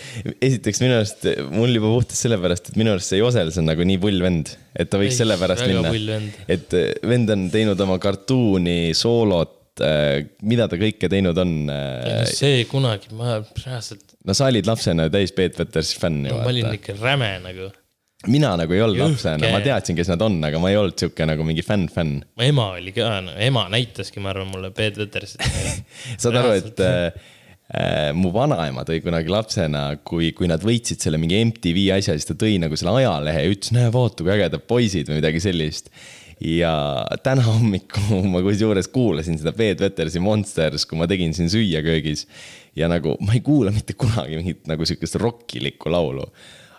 esiteks 0.51 0.83
minu 0.83 0.97
arust 0.99 1.26
mul 1.55 1.74
juba 1.74 1.93
puhtalt 1.95 2.18
sellepärast, 2.18 2.72
et 2.72 2.81
minu 2.81 2.95
arust 2.95 3.12
see 3.12 3.20
Josels 3.20 3.59
on 3.61 3.68
nagu 3.70 3.87
nii 3.87 4.01
pull 4.03 4.22
vend, 4.24 4.55
et 4.74 4.91
ta 4.91 5.01
võiks 5.01 5.18
sellepärast 5.20 5.66
minna 5.70 6.20
et 6.51 6.79
eh, 6.79 6.91
vend 7.07 7.35
on 7.35 7.47
teinud 7.55 7.87
oma 7.87 7.99
kartuuni, 8.03 8.95
soolot, 8.99 9.55
mida 10.51 10.66
ta 10.66 10.74
kõike 10.79 11.07
teinud 11.11 11.39
on. 11.39 11.53
see 12.31 12.64
kunagi, 12.70 13.12
ma 13.14 13.39
reaalselt, 13.39 14.16
no 14.26 14.35
sa 14.35 14.51
olid 14.51 14.66
lapsena 14.66 15.07
täis 15.12 15.35
Peet 15.35 15.59
Petersi 15.59 16.01
fänn 16.03 16.26
ju 16.26 16.35
ma 16.35 16.51
olin 16.51 16.72
ikka 16.74 16.99
räme 16.99 17.37
nagu. 17.45 17.70
Mina 18.26 18.50
nagu 18.58 18.74
ei 18.74 18.82
olnud 18.82 18.98
lapsena, 18.98 19.50
ma 19.52 19.60
teadsin, 19.62 19.94
kes 19.98 20.08
nad 20.10 20.22
on, 20.26 20.40
aga 20.48 20.58
ma 20.58 20.72
ei 20.72 20.78
olnud 20.80 20.98
sihuke 20.98 21.26
nagu 21.28 21.44
mingi 21.46 21.62
fänn-fänn. 21.62 22.16
mu 22.34 22.46
ema 22.48 22.72
oli 22.74 22.90
ka 22.96 23.12
no,, 23.22 23.34
ema 23.38 23.68
näitaski, 23.70 24.18
ma 24.24 24.32
arvan, 24.32 24.50
mulle 24.50 24.72
Peet 24.74 24.98
Vetersit. 24.98 25.44
saad 26.22 26.38
aru, 26.40 26.56
et 26.58 26.82
äh, 26.82 27.28
äh, 27.70 28.10
mu 28.18 28.32
vanaema 28.34 28.82
tõi 28.88 28.98
kunagi 29.04 29.30
lapsena, 29.30 29.84
kui, 30.02 30.32
kui 30.34 30.50
nad 30.50 30.66
võitsid 30.66 31.06
selle 31.06 31.22
mingi 31.22 31.38
MTV 31.46 31.86
asja, 32.00 32.18
siis 32.18 32.26
ta 32.26 32.34
tõi 32.38 32.58
nagu 32.58 32.78
selle 32.78 32.96
ajalehe 32.98 33.46
ja 33.46 33.54
ütles, 33.54 33.74
näe, 33.78 33.94
vaata 33.94 34.26
kui 34.26 34.34
ägedad 34.34 34.66
poisid 34.66 35.12
või 35.12 35.22
midagi 35.22 35.46
sellist. 35.46 35.94
ja 36.42 36.74
täna 37.22 37.46
hommikul 37.46 38.26
ma 38.34 38.42
kusjuures 38.42 38.90
kuulasin 38.90 39.38
seda 39.38 39.54
Peet 39.54 39.78
Vetersi 39.86 40.18
Monsters, 40.18 40.90
kui 40.90 40.98
ma 40.98 41.06
tegin 41.06 41.38
siin 41.38 41.54
süüa 41.54 41.86
köögis. 41.86 42.26
ja 42.74 42.90
nagu 42.90 43.14
ma 43.22 43.38
ei 43.38 43.46
kuula 43.46 43.70
mitte 43.70 43.94
kunagi 43.94 44.42
mingit 44.42 44.66
nagu 44.66 44.82
sihukest 44.82 45.22
rokkilikku 45.22 45.94
laulu. 45.94 46.26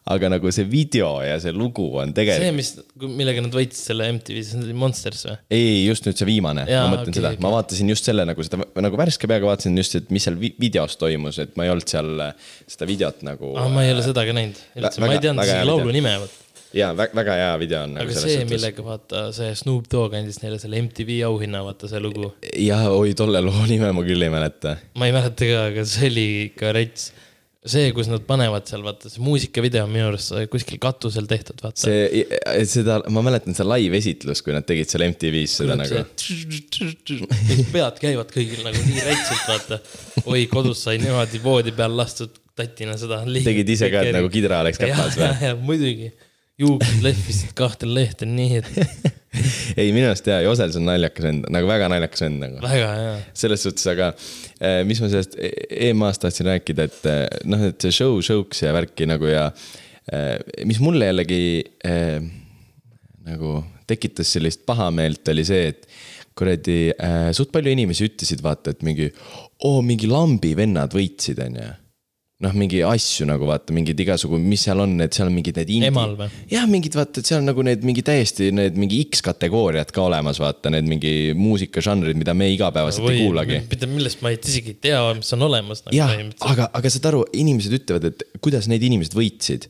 Aga 0.09 0.29
nagu 0.31 0.51
see 0.55 0.63
video 0.69 1.09
ja 1.25 1.35
see 1.43 1.51
lugu 1.53 1.85
on 1.99 2.13
see, 2.13 2.17
tegelikult, 2.21 2.55
mis, 2.55 2.71
millega 3.19 3.43
nad 3.45 3.53
võitsid 3.59 3.81
selle 3.91 4.07
MTV, 4.15 4.41
see 4.47 4.61
oli 4.63 4.73
Monsters 4.73 5.25
või? 5.27 5.37
ei, 5.53 5.85
just 5.85 6.07
nüüd 6.07 6.17
see 6.17 6.29
viimane, 6.29 6.65
ma 6.65 6.85
mõtlen 6.95 7.11
okei, 7.11 7.19
seda, 7.21 7.33
okei. 7.35 7.43
ma 7.45 7.53
vaatasin 7.57 7.93
just 7.93 8.09
selle 8.09 8.25
nagu 8.29 8.45
seda 8.47 8.63
nagu 8.87 8.99
värske 8.99 9.29
peaga 9.29 9.49
vaatasin 9.51 9.77
just, 9.77 9.95
et 9.99 10.09
mis 10.15 10.23
seal 10.25 10.37
vi- 10.39 10.55
videos 10.59 10.95
toimus, 11.01 11.39
et 11.43 11.55
ma 11.59 11.67
ei 11.67 11.73
olnud 11.75 11.87
seal 11.91 12.13
äh, 12.29 12.51
seda 12.67 12.87
videot 12.89 13.21
nagu. 13.27 13.53
aa, 13.59 13.69
ma 13.73 13.85
ei 13.85 13.93
ole 13.93 14.05
seda 14.05 14.25
ka 14.25 14.33
näinud. 14.39 14.57
üldse, 14.79 15.01
ma 15.03 15.09
ei 15.09 15.17
väga- 15.17 15.25
teadnud 15.27 15.43
väga 15.45 15.57
isegi 15.59 15.69
laulu 15.73 15.93
nime. 15.99 16.15
jaa, 16.79 16.91
väga 16.97 17.33
hea 17.43 17.53
video 17.61 17.83
on 17.85 17.95
nagu 17.97 18.09
aga 18.11 18.19
see, 18.25 18.43
millega 18.49 18.83
vaata, 18.85 19.23
see 19.35 19.53
Snoop 19.57 19.87
Dogg 19.91 20.13
andis 20.19 20.37
neile 20.43 20.59
selle 20.61 20.77
MTV 20.83 21.21
auhinna, 21.29 21.63
vaata 21.65 21.89
see 21.91 22.01
lugu. 22.03 22.31
jah, 22.55 22.87
oi 22.93 23.13
tolle 23.17 23.41
loo 23.45 23.63
nime 23.69 23.89
ma 23.93 24.03
küll 24.05 24.21
ei 24.25 24.33
mäleta. 24.33 24.77
ma 24.97 25.09
ei 25.09 25.15
mäleta 25.15 25.47
ka, 25.49 25.63
aga 25.71 25.85
see 25.89 26.09
oli 26.13 26.27
ikka 26.49 26.73
rets. 26.77 27.11
see, 27.67 27.91
kus 27.95 28.07
nad 28.07 28.23
panevad 28.27 28.67
seal, 28.69 28.83
vaata 28.85 29.09
see 29.11 29.23
muusikavideo 29.23 29.83
on 29.83 29.91
minu 29.91 30.07
arust 30.09 30.31
kuskil 30.51 30.79
katusel 30.81 31.27
tehtud, 31.27 31.59
vaata. 31.63 31.81
see, 31.81 32.23
seda, 32.71 32.99
ma 33.11 33.23
mäletan 33.25 33.57
seda 33.57 33.67
live-esitlust, 33.73 34.45
kui 34.45 34.55
nad 34.55 34.67
tegid 34.67 34.91
seal 34.91 35.03
MTV-s 35.09 35.59
seda 35.59 35.75
nagu. 35.79 36.03
pead 37.75 37.99
käivad 38.03 38.31
kõigil 38.35 38.63
nagu 38.63 38.85
nii 38.85 39.03
rätsilt, 39.09 39.43
vaata. 39.49 39.81
oi, 40.25 40.45
kodus 40.51 40.85
sai 40.87 41.01
niimoodi 41.03 41.43
voodi 41.43 41.75
peal 41.75 41.97
lastud 41.99 42.39
tatina 42.59 42.95
seda. 42.99 43.21
tegid 43.27 43.75
ise 43.75 43.91
ka, 43.91 44.07
et 44.07 44.15
nagu 44.15 44.31
kidra 44.31 44.63
oleks 44.63 44.79
käpas 44.79 45.19
või? 45.19 45.53
muidugi. 45.67 46.13
Juuksed 46.59 47.03
lehvisid 47.05 47.53
kahte 47.57 47.87
lehte 47.89 48.27
nii, 48.29 48.61
et 48.61 48.69
ei, 49.79 49.91
minu 49.95 50.09
arust 50.09 50.27
jaa, 50.27 50.41
Josels 50.45 50.77
on 50.79 50.87
naljakas 50.89 51.27
vend, 51.27 51.47
nagu 51.53 51.69
väga 51.69 51.89
naljakas 51.93 52.25
vend 52.25 52.43
nagu. 52.43 52.61
väga 52.63 52.91
hea. 52.97 53.15
selles 53.43 53.65
suhtes, 53.65 53.87
aga 53.91 54.11
eh, 54.59 54.81
mis 54.87 55.01
ma 55.03 55.11
sellest 55.11 55.37
EM-ast 55.39 56.25
tahtsin 56.25 56.51
rääkida, 56.51 56.89
et 56.89 57.09
eh, 57.09 57.23
noh, 57.49 57.65
et 57.71 57.87
see 57.87 57.95
show 58.01 58.19
show'ks 58.25 58.65
ja 58.65 58.75
värki 58.75 59.07
nagu 59.09 59.29
ja 59.31 59.49
eh, 60.11 60.37
mis 60.67 60.81
mulle 60.83 61.11
jällegi 61.11 61.41
eh, 61.87 62.19
nagu 63.29 63.59
tekitas 63.89 64.31
sellist 64.35 64.65
pahameelt, 64.69 65.27
oli 65.33 65.45
see, 65.47 65.73
et 65.73 65.87
kuradi 66.39 66.79
äh, 66.93 67.29
suht 67.35 67.51
palju 67.53 67.73
inimesi 67.73 68.07
ütlesid, 68.07 68.43
vaata, 68.45 68.73
et 68.73 68.83
mingi, 68.85 69.09
oo, 69.67 69.81
mingi 69.85 70.09
lambi 70.09 70.53
vennad 70.57 70.93
võitsid, 70.95 71.41
onju. 71.45 71.69
noh, 72.43 72.53
mingi 72.55 72.79
asju 72.87 73.25
nagu 73.27 73.47
vaata, 73.49 73.73
mingid 73.75 73.99
igasugu, 73.99 74.37
mis 74.39 74.61
seal 74.63 74.79
on, 74.79 74.93
et 75.03 75.15
seal 75.15 75.27
on 75.27 75.35
mingid 75.35 75.57
need 75.59 75.71
indie- 75.75 75.91
või? 75.91 76.29
jah, 76.51 76.67
mingid 76.71 76.95
vaata, 76.95 77.19
et 77.19 77.27
seal 77.27 77.41
on 77.41 77.49
nagu 77.51 77.65
need 77.67 77.83
mingi 77.87 78.03
täiesti 78.05 78.47
need 78.55 78.79
mingi 78.79 79.01
X-kategooriad 79.09 79.91
ka 79.95 80.05
olemas, 80.07 80.39
vaata 80.39 80.71
need 80.71 80.87
mingi 80.87 81.13
muusikažanrid, 81.35 82.19
mida 82.19 82.35
me 82.37 82.47
igapäevaselt 82.53 83.09
ei 83.11 83.25
kuulagi. 83.25 83.59
millest 83.91 84.23
ma 84.23 84.31
isegi 84.35 84.75
ei 84.75 84.79
tea, 84.87 85.01
mis 85.19 85.35
on 85.35 85.43
olemas 85.49 85.83
nagu 85.83 85.97
jah, 85.99 86.15
aga, 86.47 86.69
aga 86.79 86.93
saad 86.95 87.09
aru, 87.11 87.25
inimesed 87.43 87.75
ütlevad, 87.81 88.07
et 88.13 88.39
kuidas 88.39 88.71
need 88.71 88.87
inimesed 88.87 89.17
võitsid. 89.19 89.67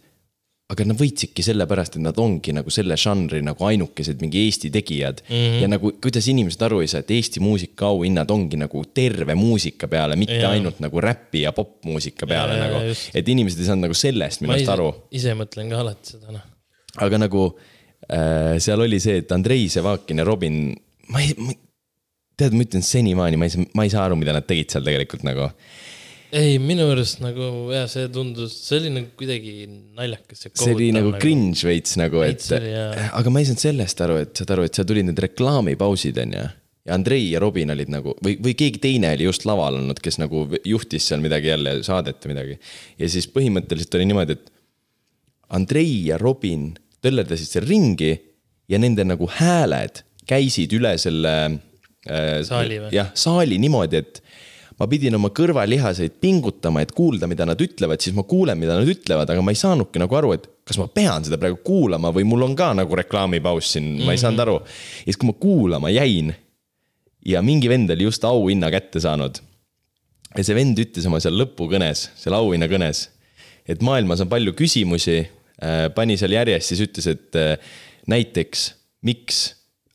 Aga 0.69 0.85
nad 0.85 0.99
võitsidki 0.99 1.41
sellepärast, 1.45 1.97
et 1.97 2.03
nad 2.05 2.17
ongi 2.21 2.53
nagu 2.53 2.69
selle 2.73 2.93
žanri 2.99 3.41
nagu 3.45 3.65
ainukesed 3.65 4.19
mingi 4.21 4.43
Eesti 4.45 4.69
tegijad 4.73 5.23
mm. 5.23 5.35
-hmm. 5.35 5.61
ja 5.63 5.69
nagu 5.71 5.91
kuidas 6.01 6.27
inimesed 6.29 6.61
aru 6.67 6.81
ei 6.83 6.91
saa, 6.91 7.01
et 7.01 7.11
Eesti 7.15 7.41
muusikaauhinnad 7.41 8.29
ongi 8.29 8.59
nagu 8.61 8.83
terve 8.93 9.35
muusika 9.35 9.87
peale, 9.87 10.15
mitte 10.15 10.37
ja. 10.37 10.51
Ainult 10.53 10.79
nagu 10.79 11.01
räpi 11.01 11.41
ja 11.41 11.51
popmuusika 11.57 12.27
peale 12.27 12.57
ja, 12.57 12.67
nagu 12.67 12.93
et 13.13 13.33
inimesed 13.33 13.59
ei 13.59 13.71
saanud 13.71 13.87
nagu 13.87 13.97
sellest 13.97 14.45
minu 14.45 14.53
arust 14.53 14.67
ise 14.67 14.75
aru., 14.77 14.91
ise 15.11 15.35
mõtlen 15.41 15.73
ka 15.73 15.81
alati 15.81 16.13
seda 16.13 16.37
noh. 16.37 16.45
aga 17.07 17.23
nagu 17.25 17.47
äh, 18.05 18.59
seal 18.61 18.85
oli 18.85 19.01
see, 19.01 19.23
et 19.23 19.31
Andrei 19.31 19.65
Sevakin 19.69 20.21
ja 20.21 20.27
Robin, 20.27 20.75
ma 21.09 21.25
ei, 21.25 21.33
tead, 22.37 22.53
ma 22.53 22.65
ütlen 22.65 22.85
senimaani, 22.85 23.41
ma 23.41 23.49
ei 23.49 23.55
saa, 23.57 23.71
ma 23.73 23.87
ei 23.87 23.93
saa 23.93 24.05
aru, 24.05 24.19
mida 24.21 24.37
nad 24.37 24.45
tegid 24.45 24.69
seal 24.69 24.85
tegelikult 24.85 25.25
nagu 25.25 25.49
ei, 26.35 26.57
minu 26.61 26.85
arust 26.93 27.21
nagu 27.23 27.69
jah, 27.73 27.87
see 27.89 28.07
tundus, 28.13 28.53
see 28.67 28.79
oli 28.79 28.91
nagu 28.93 29.11
kuidagi 29.17 29.53
naljakas 29.97 30.45
ja 30.45 30.51
see 30.53 30.75
oli 30.75 30.89
nagu 30.95 31.13
cringe 31.21 31.65
veits 31.65 31.97
nagu, 31.99 32.21
et 32.25 32.45
jaa. 32.45 33.09
aga 33.17 33.33
ma 33.33 33.41
ei 33.41 33.49
saanud 33.49 33.63
sellest 33.63 34.03
aru, 34.05 34.19
et 34.23 34.41
saad 34.41 34.53
aru, 34.55 34.67
et 34.67 34.77
seal 34.77 34.87
tulid 34.89 35.09
need 35.09 35.21
reklaamipausid 35.25 36.19
onju. 36.25 36.43
ja 36.89 36.95
Andrei 36.95 37.25
ja 37.31 37.41
Robin 37.43 37.73
olid 37.73 37.91
nagu 37.93 38.15
või, 38.25 38.37
või 38.45 38.55
keegi 38.57 38.81
teine 38.83 39.13
oli 39.17 39.27
just 39.27 39.47
laval 39.49 39.79
olnud, 39.81 40.01
kes 40.03 40.19
nagu 40.21 40.45
juhtis 40.67 41.09
seal 41.09 41.23
midagi 41.23 41.51
jälle, 41.51 41.79
saadet 41.85 42.21
või 42.25 42.35
midagi. 42.35 42.59
ja 43.01 43.09
siis 43.09 43.29
põhimõtteliselt 43.33 43.99
oli 43.99 44.09
niimoodi, 44.11 44.37
et 44.37 44.53
Andrei 45.57 45.95
ja 46.11 46.19
Robin 46.21 46.71
töllerdasid 47.01 47.49
seal 47.49 47.65
ringi 47.65 48.13
ja 48.69 48.77
nende 48.81 49.05
nagu 49.07 49.25
hääled 49.39 50.03
käisid 50.29 50.73
üle 50.77 50.93
selle 51.01 51.35
äh, 52.05 52.41
Saali 52.45 52.83
või? 52.83 52.91
jah, 52.93 53.09
saali 53.17 53.57
niimoodi, 53.61 54.03
et 54.03 54.21
ma 54.79 54.87
pidin 54.87 55.17
oma 55.17 55.31
kõrvalihaseid 55.35 56.19
pingutama, 56.23 56.83
et 56.83 56.93
kuulda, 56.95 57.27
mida 57.27 57.45
nad 57.47 57.59
ütlevad, 57.61 57.99
siis 58.03 58.15
ma 58.15 58.23
kuulen, 58.27 58.59
mida 58.59 58.77
nad 58.79 58.87
ütlevad, 58.87 59.29
aga 59.29 59.43
ma 59.43 59.53
ei 59.53 59.59
saanudki 59.59 60.01
nagu 60.01 60.15
aru, 60.15 60.33
et 60.37 60.47
kas 60.67 60.79
ma 60.79 60.87
pean 60.93 61.25
seda 61.25 61.39
praegu 61.41 61.59
kuulama 61.65 62.13
või 62.15 62.27
mul 62.29 62.47
on 62.47 62.55
ka 62.57 62.71
nagu 62.77 62.99
reklaamipaus 62.99 63.73
siin, 63.75 63.91
ma 64.05 64.15
ei 64.15 64.21
saanud 64.21 64.45
aru. 64.45 64.57
ja 64.63 65.09
siis, 65.09 65.19
kui 65.19 65.31
ma 65.31 65.35
kuulama 65.39 65.91
jäin 65.91 66.31
ja 67.27 67.43
mingi 67.45 67.69
vend 67.69 67.91
oli 67.91 68.07
just 68.07 68.23
auhinna 68.23 68.71
kätte 68.71 69.01
saanud. 69.03 69.41
ja 70.37 70.45
see 70.45 70.55
vend 70.55 70.79
ütles 70.79 71.07
oma 71.09 71.19
seal 71.19 71.35
lõpukõnes, 71.39 72.09
seal 72.19 72.37
auhinnakõnes, 72.37 73.07
et 73.67 73.81
maailmas 73.83 74.23
on 74.23 74.29
palju 74.31 74.53
küsimusi, 74.57 75.23
pani 75.95 76.15
seal 76.17 76.37
järjest, 76.37 76.71
siis 76.71 76.83
ütles, 76.85 77.07
et 77.09 77.35
äh, 77.35 77.73
näiteks 78.07 78.69
miks 79.03 79.41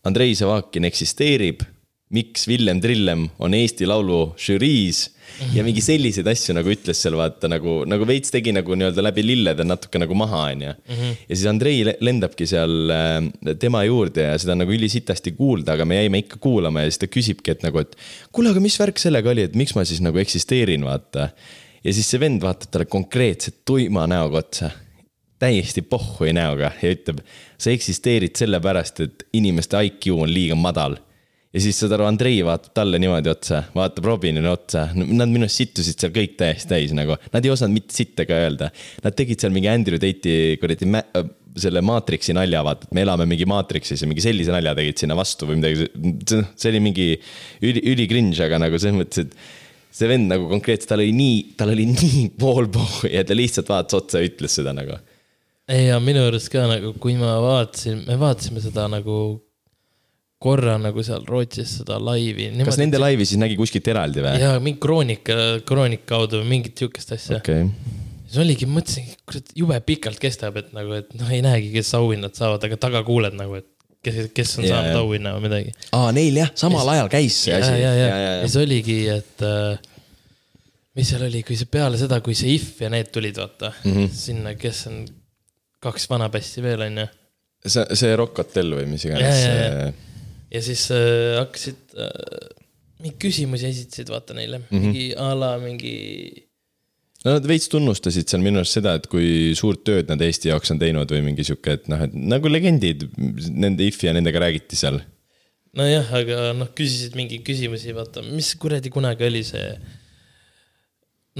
Andrei 0.04 0.34
Savakin 0.36 0.84
eksisteerib, 0.84 1.62
miks 2.14 2.46
Villem 2.48 2.80
Trillem 2.82 3.26
on 3.42 3.54
Eesti 3.56 3.88
Laulu 3.90 4.34
žüriis 4.40 5.08
ja 5.54 5.64
mingi 5.66 5.82
selliseid 5.82 6.28
asju 6.30 6.54
nagu 6.54 6.70
ütles 6.70 7.00
seal 7.02 7.16
vaata 7.18 7.48
nagu, 7.50 7.80
nagu 7.88 8.06
veits 8.06 8.30
tegi 8.34 8.52
nagu 8.54 8.76
nii-öelda 8.78 9.02
läbi 9.02 9.24
lillede 9.24 9.66
natuke 9.66 9.98
nagu 9.98 10.14
maha, 10.18 10.44
onju. 10.52 10.74
ja 10.94 11.32
siis 11.32 11.46
Andrei 11.50 11.82
le- 11.88 11.96
lendabki 12.04 12.46
seal 12.48 12.92
äh, 12.94 13.56
tema 13.60 13.82
juurde 13.86 14.28
ja 14.28 14.38
seda 14.40 14.54
on 14.54 14.62
nagu 14.62 14.76
ülisitasti 14.76 15.34
kuulda, 15.38 15.74
aga 15.74 15.88
me 15.88 15.98
jäime 15.98 16.22
ikka 16.22 16.38
kuulama 16.44 16.84
ja 16.84 16.92
siis 16.92 17.02
ta 17.02 17.10
küsibki, 17.10 17.56
et 17.56 17.66
nagu, 17.66 17.82
et 17.82 17.98
kuule, 18.34 18.54
aga 18.54 18.62
mis 18.62 18.78
värk 18.80 19.02
sellega 19.02 19.34
oli, 19.34 19.48
et 19.48 19.58
miks 19.58 19.74
ma 19.74 19.86
siis 19.88 20.02
nagu 20.04 20.20
eksisteerin, 20.22 20.86
vaata. 20.86 21.30
ja 21.84 21.96
siis 21.96 22.08
see 22.10 22.22
vend 22.22 22.44
vaatab 22.44 22.70
talle 22.70 22.90
konkreetselt 22.90 23.62
tuima 23.66 24.06
näoga 24.10 24.44
otsa 24.44 24.70
täiesti 25.44 25.82
pohhui 25.82 26.32
näoga 26.32 26.70
ja 26.80 26.92
ütleb, 26.94 27.18
sa 27.58 27.72
eksisteerid 27.74 28.38
sellepärast, 28.38 29.02
et 29.04 29.26
inimeste 29.36 29.80
IQ 29.90 30.14
on 30.14 30.30
liiga 30.30 30.56
madal. 30.56 30.96
Ja 31.54 31.62
siis 31.62 31.78
saad 31.78 31.94
aru, 31.94 32.08
Andrei 32.08 32.40
vaatab 32.46 32.74
talle 32.74 32.98
niimoodi 33.02 33.30
otsa, 33.30 33.62
vaatab 33.76 34.08
Robinile 34.10 34.50
otsa, 34.50 34.88
nad 34.94 35.30
minu 35.30 35.46
arust 35.46 35.62
sittusid 35.62 36.00
seal 36.00 36.12
kõik 36.14 36.34
täiesti 36.40 36.72
täis 36.72 36.94
nagu, 36.96 37.16
nad 37.30 37.46
ei 37.46 37.54
osanud 37.54 37.78
mitte 37.78 37.94
sitta 37.94 38.26
ka 38.28 38.40
öelda. 38.46 38.72
Nad 39.04 39.16
tegid 39.18 39.42
seal 39.42 39.54
mingi 39.54 39.70
Andrew 39.70 40.00
Tate'i 40.02 40.58
kuradi 40.62 40.90
mä- 40.90 41.06
selle 41.54 41.84
Matrixi 41.86 42.34
nalja, 42.34 42.64
vaata, 42.66 42.88
et 42.88 42.94
me 42.96 43.04
elame 43.04 43.28
mingi 43.30 43.46
Matrixis 43.46 44.02
ja 44.02 44.08
mingi 44.10 44.24
sellise 44.24 44.50
nalja 44.50 44.74
tegid 44.74 44.98
sinna 45.04 45.14
vastu 45.14 45.46
või 45.46 45.60
midagi, 45.60 45.86
see 46.58 46.72
oli 46.72 46.80
mingi 46.82 47.12
üli, 47.62 47.84
üli 47.92 48.08
cringe, 48.10 48.40
aga 48.42 48.58
nagu 48.64 48.80
selles 48.82 48.98
mõttes, 48.98 49.28
et 49.28 49.94
see 49.94 50.10
vend 50.10 50.32
nagu 50.32 50.48
konkreetselt, 50.50 50.90
tal 50.90 51.04
oli 51.04 51.14
nii, 51.14 51.40
tal 51.58 51.70
oli 51.70 51.86
nii 51.92 52.24
pool 52.42 52.66
pohhu 52.74 53.10
ja 53.12 53.22
ta 53.26 53.38
lihtsalt 53.38 53.70
vaatas 53.70 54.00
otsa 54.00 54.22
ja 54.22 54.30
ütles 54.32 54.58
seda 54.58 54.74
nagu. 54.74 54.98
Ja 55.70 56.00
minu 56.02 56.26
arust 56.26 56.50
ka 56.52 56.66
nagu, 56.68 56.90
kui 57.00 57.14
ma 57.20 57.38
vaatasin, 57.40 58.02
me 58.08 58.18
vaatasime 58.20 58.60
seda 58.64 58.88
nagu 58.90 59.38
korra 60.44 60.76
nagu 60.80 61.04
seal 61.06 61.24
Rootsis 61.28 61.78
seda 61.80 61.98
laivi. 62.02 62.50
kas 62.66 62.80
nende 62.80 63.00
laivi 63.00 63.26
siis 63.28 63.40
nägi 63.40 63.56
kuskilt 63.58 63.88
eraldi 63.92 64.24
või? 64.24 64.34
jaa, 64.42 64.58
mingi 64.62 64.80
kroonika, 64.82 65.38
kroonika 65.68 66.08
kaudu 66.14 66.42
või 66.42 66.50
mingit 66.56 66.80
sihukest 66.80 67.14
asja 67.16 67.38
okay.. 67.40 67.64
okei, 67.64 68.02
siis 68.26 68.40
oligi, 68.44 68.68
mõtlesin, 68.70 69.08
kurat 69.28 69.54
jube 69.56 69.78
pikalt 69.88 70.20
kestab, 70.22 70.58
et 70.60 70.74
nagu, 70.76 70.98
et 71.00 71.14
noh, 71.16 71.30
ei 71.32 71.40
näegi, 71.44 71.72
kes 71.74 71.94
auhinnad 71.98 72.36
saavad, 72.36 72.66
aga 72.68 72.80
taga 72.80 73.02
kuuled 73.06 73.36
nagu, 73.38 73.56
et 73.62 73.70
kes, 74.04 74.20
kes 74.36 74.54
on 74.60 74.68
Jaa, 74.68 74.76
saanud 74.76 75.00
auhinna 75.00 75.34
või 75.38 75.48
midagi. 75.48 75.74
aa 75.96 76.12
neil 76.16 76.42
jah, 76.42 76.52
samal 76.60 76.92
ajal 76.94 77.10
käis 77.12 77.40
see 77.46 77.54
ja, 77.54 77.64
asi. 77.64 77.80
ja, 77.80 77.96
ja, 77.96 78.14
ja 78.20 78.32
siis 78.44 78.60
oligi, 78.60 79.00
et 79.14 79.44
äh, 79.48 79.90
mis 80.98 81.10
seal 81.10 81.26
oli, 81.26 81.42
kui 81.46 81.58
see 81.58 81.70
peale 81.70 82.00
seda, 82.00 82.20
kui 82.24 82.36
see 82.38 82.56
If 82.58 82.82
ja 82.84 82.92
need 82.92 83.12
tulid, 83.14 83.40
vaata 83.40 83.72
mm. 83.80 83.92
-hmm. 83.92 84.16
sinna, 84.24 84.56
kes 84.60 84.86
on 84.92 85.04
kaks 85.84 86.08
vana 86.10 86.28
bassi 86.32 86.62
veel, 86.64 86.84
onju. 86.88 87.06
see, 87.66 87.86
see 87.96 88.16
Rock 88.16 88.44
Hotel 88.44 88.76
või 88.76 88.90
mis 88.92 89.08
Ja, 89.08 89.16
iganes 89.16 90.02
ja, 90.54 90.62
siis 90.64 90.86
äh, 90.94 91.34
hakkasid 91.40 91.96
äh,, 91.98 92.50
mingeid 93.02 93.20
küsimusi 93.20 93.68
esitasid, 93.68 94.10
vaata 94.12 94.36
neile 94.36 94.62
mm. 94.62 94.66
-hmm. 94.70 94.84
mingi 94.84 95.06
a 95.18 95.32
la 95.36 95.54
mingi 95.62 95.94
no 97.24 97.34
nad 97.36 97.48
veits 97.48 97.70
tunnustasid 97.72 98.28
seal 98.30 98.44
minu 98.44 98.60
arust 98.60 98.78
seda, 98.78 98.94
et 98.98 99.08
kui 99.10 99.56
suurt 99.58 99.82
tööd 99.88 100.10
nad 100.12 100.22
Eesti 100.24 100.52
jaoks 100.52 100.74
on 100.74 100.80
teinud 100.80 101.10
või 101.16 101.24
mingi 101.30 101.46
sihuke, 101.46 101.78
et 101.78 101.90
noh, 101.92 102.04
et 102.06 102.14
nagu 102.14 102.52
legendid, 102.52 103.06
nende 103.50 103.88
if 103.88 104.02
ja 104.04 104.14
nendega 104.16 104.42
räägiti 104.44 104.78
seal. 104.78 105.00
nojah, 105.74 106.12
aga 106.20 106.52
noh, 106.56 106.70
küsisid 106.76 107.16
mingeid 107.18 107.44
küsimusi, 107.46 107.94
vaata, 107.96 108.22
mis 108.28 108.52
kuradi 108.60 108.92
kunagi 108.94 109.26
oli 109.26 109.42
see 109.46 109.72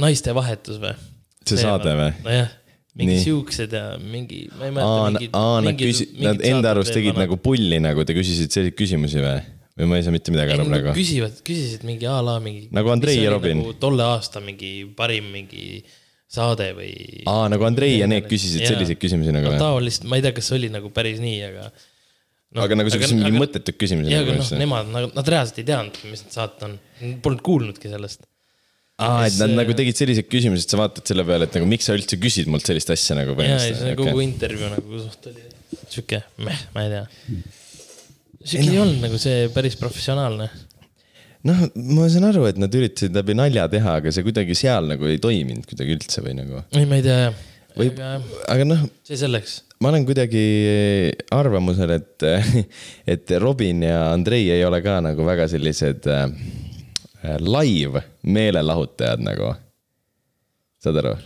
naistevahetus 0.01 0.81
või? 0.83 0.95
See 1.45 1.61
saade 1.61 1.93
või? 2.01 2.11
nojah, 2.25 2.51
mingi 2.99 3.17
siuksed 3.25 3.75
ja 3.75 3.83
mingi, 3.99 4.45
ma 4.55 4.69
ei 4.69 4.73
aa, 4.79 5.09
mäleta. 5.11 5.41
aa, 5.41 5.59
nad 5.65 5.79
küsi-, 5.79 6.09
nad 6.23 6.43
enda 6.47 6.75
arust 6.75 6.95
tegid 6.95 7.19
nagu 7.19 7.39
pulli 7.43 7.81
nagu, 7.83 8.07
te 8.07 8.15
küsisite 8.17 8.61
selliseid 8.61 8.79
küsimusi 8.79 9.23
või? 9.25 9.41
või 9.75 9.89
ma 9.91 9.99
ei 9.99 10.05
saa 10.07 10.15
mitte 10.15 10.35
midagi 10.35 10.55
aru 10.55 10.69
praegu? 10.69 10.95
küsivad, 10.95 11.41
küsisid 11.47 11.83
mingi 11.89 12.07
a 12.07 12.21
la 12.23 12.37
mingi. 12.43 12.69
Nagu 12.75 12.93
Andrei 12.95 13.19
ja 13.19 13.33
Robin. 13.35 13.59
nagu 13.59 13.75
tolle 13.83 14.07
aasta 14.07 14.43
mingi 14.45 14.77
parim 14.97 15.33
mingi 15.35 15.83
saade 16.31 16.71
või. 16.77 16.93
aa, 17.31 17.49
nagu 17.51 17.67
Andrei 17.67 17.97
ja 17.99 18.07
need 18.11 18.29
küsisid 18.31 18.63
Jaa. 18.63 18.75
selliseid 18.75 19.01
küsimusi 19.03 19.35
nagu 19.35 19.51
no 19.51 19.59
taolist, 19.59 20.07
ma 20.07 20.21
ei 20.21 20.25
tea, 20.25 20.35
kas 20.37 20.53
oli 20.55 20.71
nagu 20.73 20.93
päris 20.95 21.19
nii, 21.23 21.41
aga 21.49 21.67
no,. 21.71 22.63
aga 22.63 22.79
nagu 22.79 22.95
siuksed 22.95 23.19
mingi 23.19 23.35
mõttetud 23.35 23.79
küsimused 23.81 24.15
jaa, 24.15 24.23
nagu 24.23 24.31
aga 24.31 24.39
noh, 24.39 24.47
üldse. 24.47 24.61
nemad 24.63 24.95
nagu, 24.95 25.11
nad 25.19 25.33
reaalselt 25.35 25.59
ei 25.63 25.69
teadnud, 25.73 25.99
mis 26.13 26.23
need 26.23 26.39
saated 26.39 26.69
on, 26.69 26.79
polnud 27.27 27.43
kuulnudki 27.51 27.91
sellest. 27.91 28.23
aa, 29.03 29.25
et 29.27 29.35
nad 29.41 29.49
see- 29.51 29.57
nagu 29.59 29.75
tegid 29.79 29.97
sellised 29.99 30.29
küsimused, 30.31 30.69
sa 30.71 30.79
vaatad 30.81 31.07
selle 31.11 31.25
peale, 31.27 31.49
et 31.49 31.57
nagu 31.59 31.67
miks 31.71 31.89
sa 31.89 31.97
üldse 31.99 32.19
küsid 32.21 32.47
mult 32.51 32.67
sellist 32.69 32.91
asja 32.95 33.17
nagu 33.19 33.35
ja, 33.41 33.49
ja 33.55 33.59
see 33.59 33.73
põhimõtteliselt. 33.75 33.97
kogu 34.03 34.15
Okay. 34.19 34.29
intervjuu 34.29 34.71
nagu 34.77 35.01
suht 35.07 35.29
oli 35.33 35.43
sihuke, 35.95 36.21
meh, 36.47 36.61
ma 36.75 36.85
ei 36.87 36.93
tea. 36.95 37.05
sihuke 38.45 38.71
ei 38.71 38.79
olnud 38.85 39.03
nagu 39.07 39.19
see 39.21 39.49
päris 39.55 39.77
professionaalne. 39.81 40.47
noh, 41.45 41.65
ma 41.75 42.07
saan 42.13 42.29
aru, 42.31 42.47
et 42.49 42.57
nad 42.61 42.73
üritasid 42.79 43.13
läbi 43.19 43.35
nalja 43.37 43.67
teha, 43.73 43.99
aga 44.01 44.13
see 44.15 44.25
kuidagi 44.27 44.55
seal 44.57 44.87
nagu 44.95 45.11
ei 45.11 45.19
toiminud 45.23 45.67
kuidagi 45.69 45.99
üldse 45.99 46.23
või 46.25 46.37
nagu. 46.39 46.63
ei, 46.73 46.87
ma 46.89 47.01
ei 47.01 47.05
tea 47.05 47.19
jah, 47.27 47.43
Võib- 47.75 47.99
aga 47.99 48.23
aga 48.55 48.65
noh, 48.71 48.83
see 49.03 49.19
selleks. 49.19 49.57
ma 49.83 49.91
olen 49.91 50.05
kuidagi 50.07 50.45
arvamusel, 51.35 51.91
et, 51.99 52.23
et 53.17 53.35
Robin 53.43 53.83
ja 53.83 54.13
Andrei 54.13 54.47
ei 54.55 54.63
ole 54.65 54.79
ka 54.85 55.01
nagu 55.05 55.27
väga 55.27 55.49
sellised 55.51 56.07
äh, 56.07 56.29
live 57.41 58.05
meelelahutajad 58.23 59.25
nagu. 59.25 59.55
saad 60.85 61.01
aru? 61.01 61.17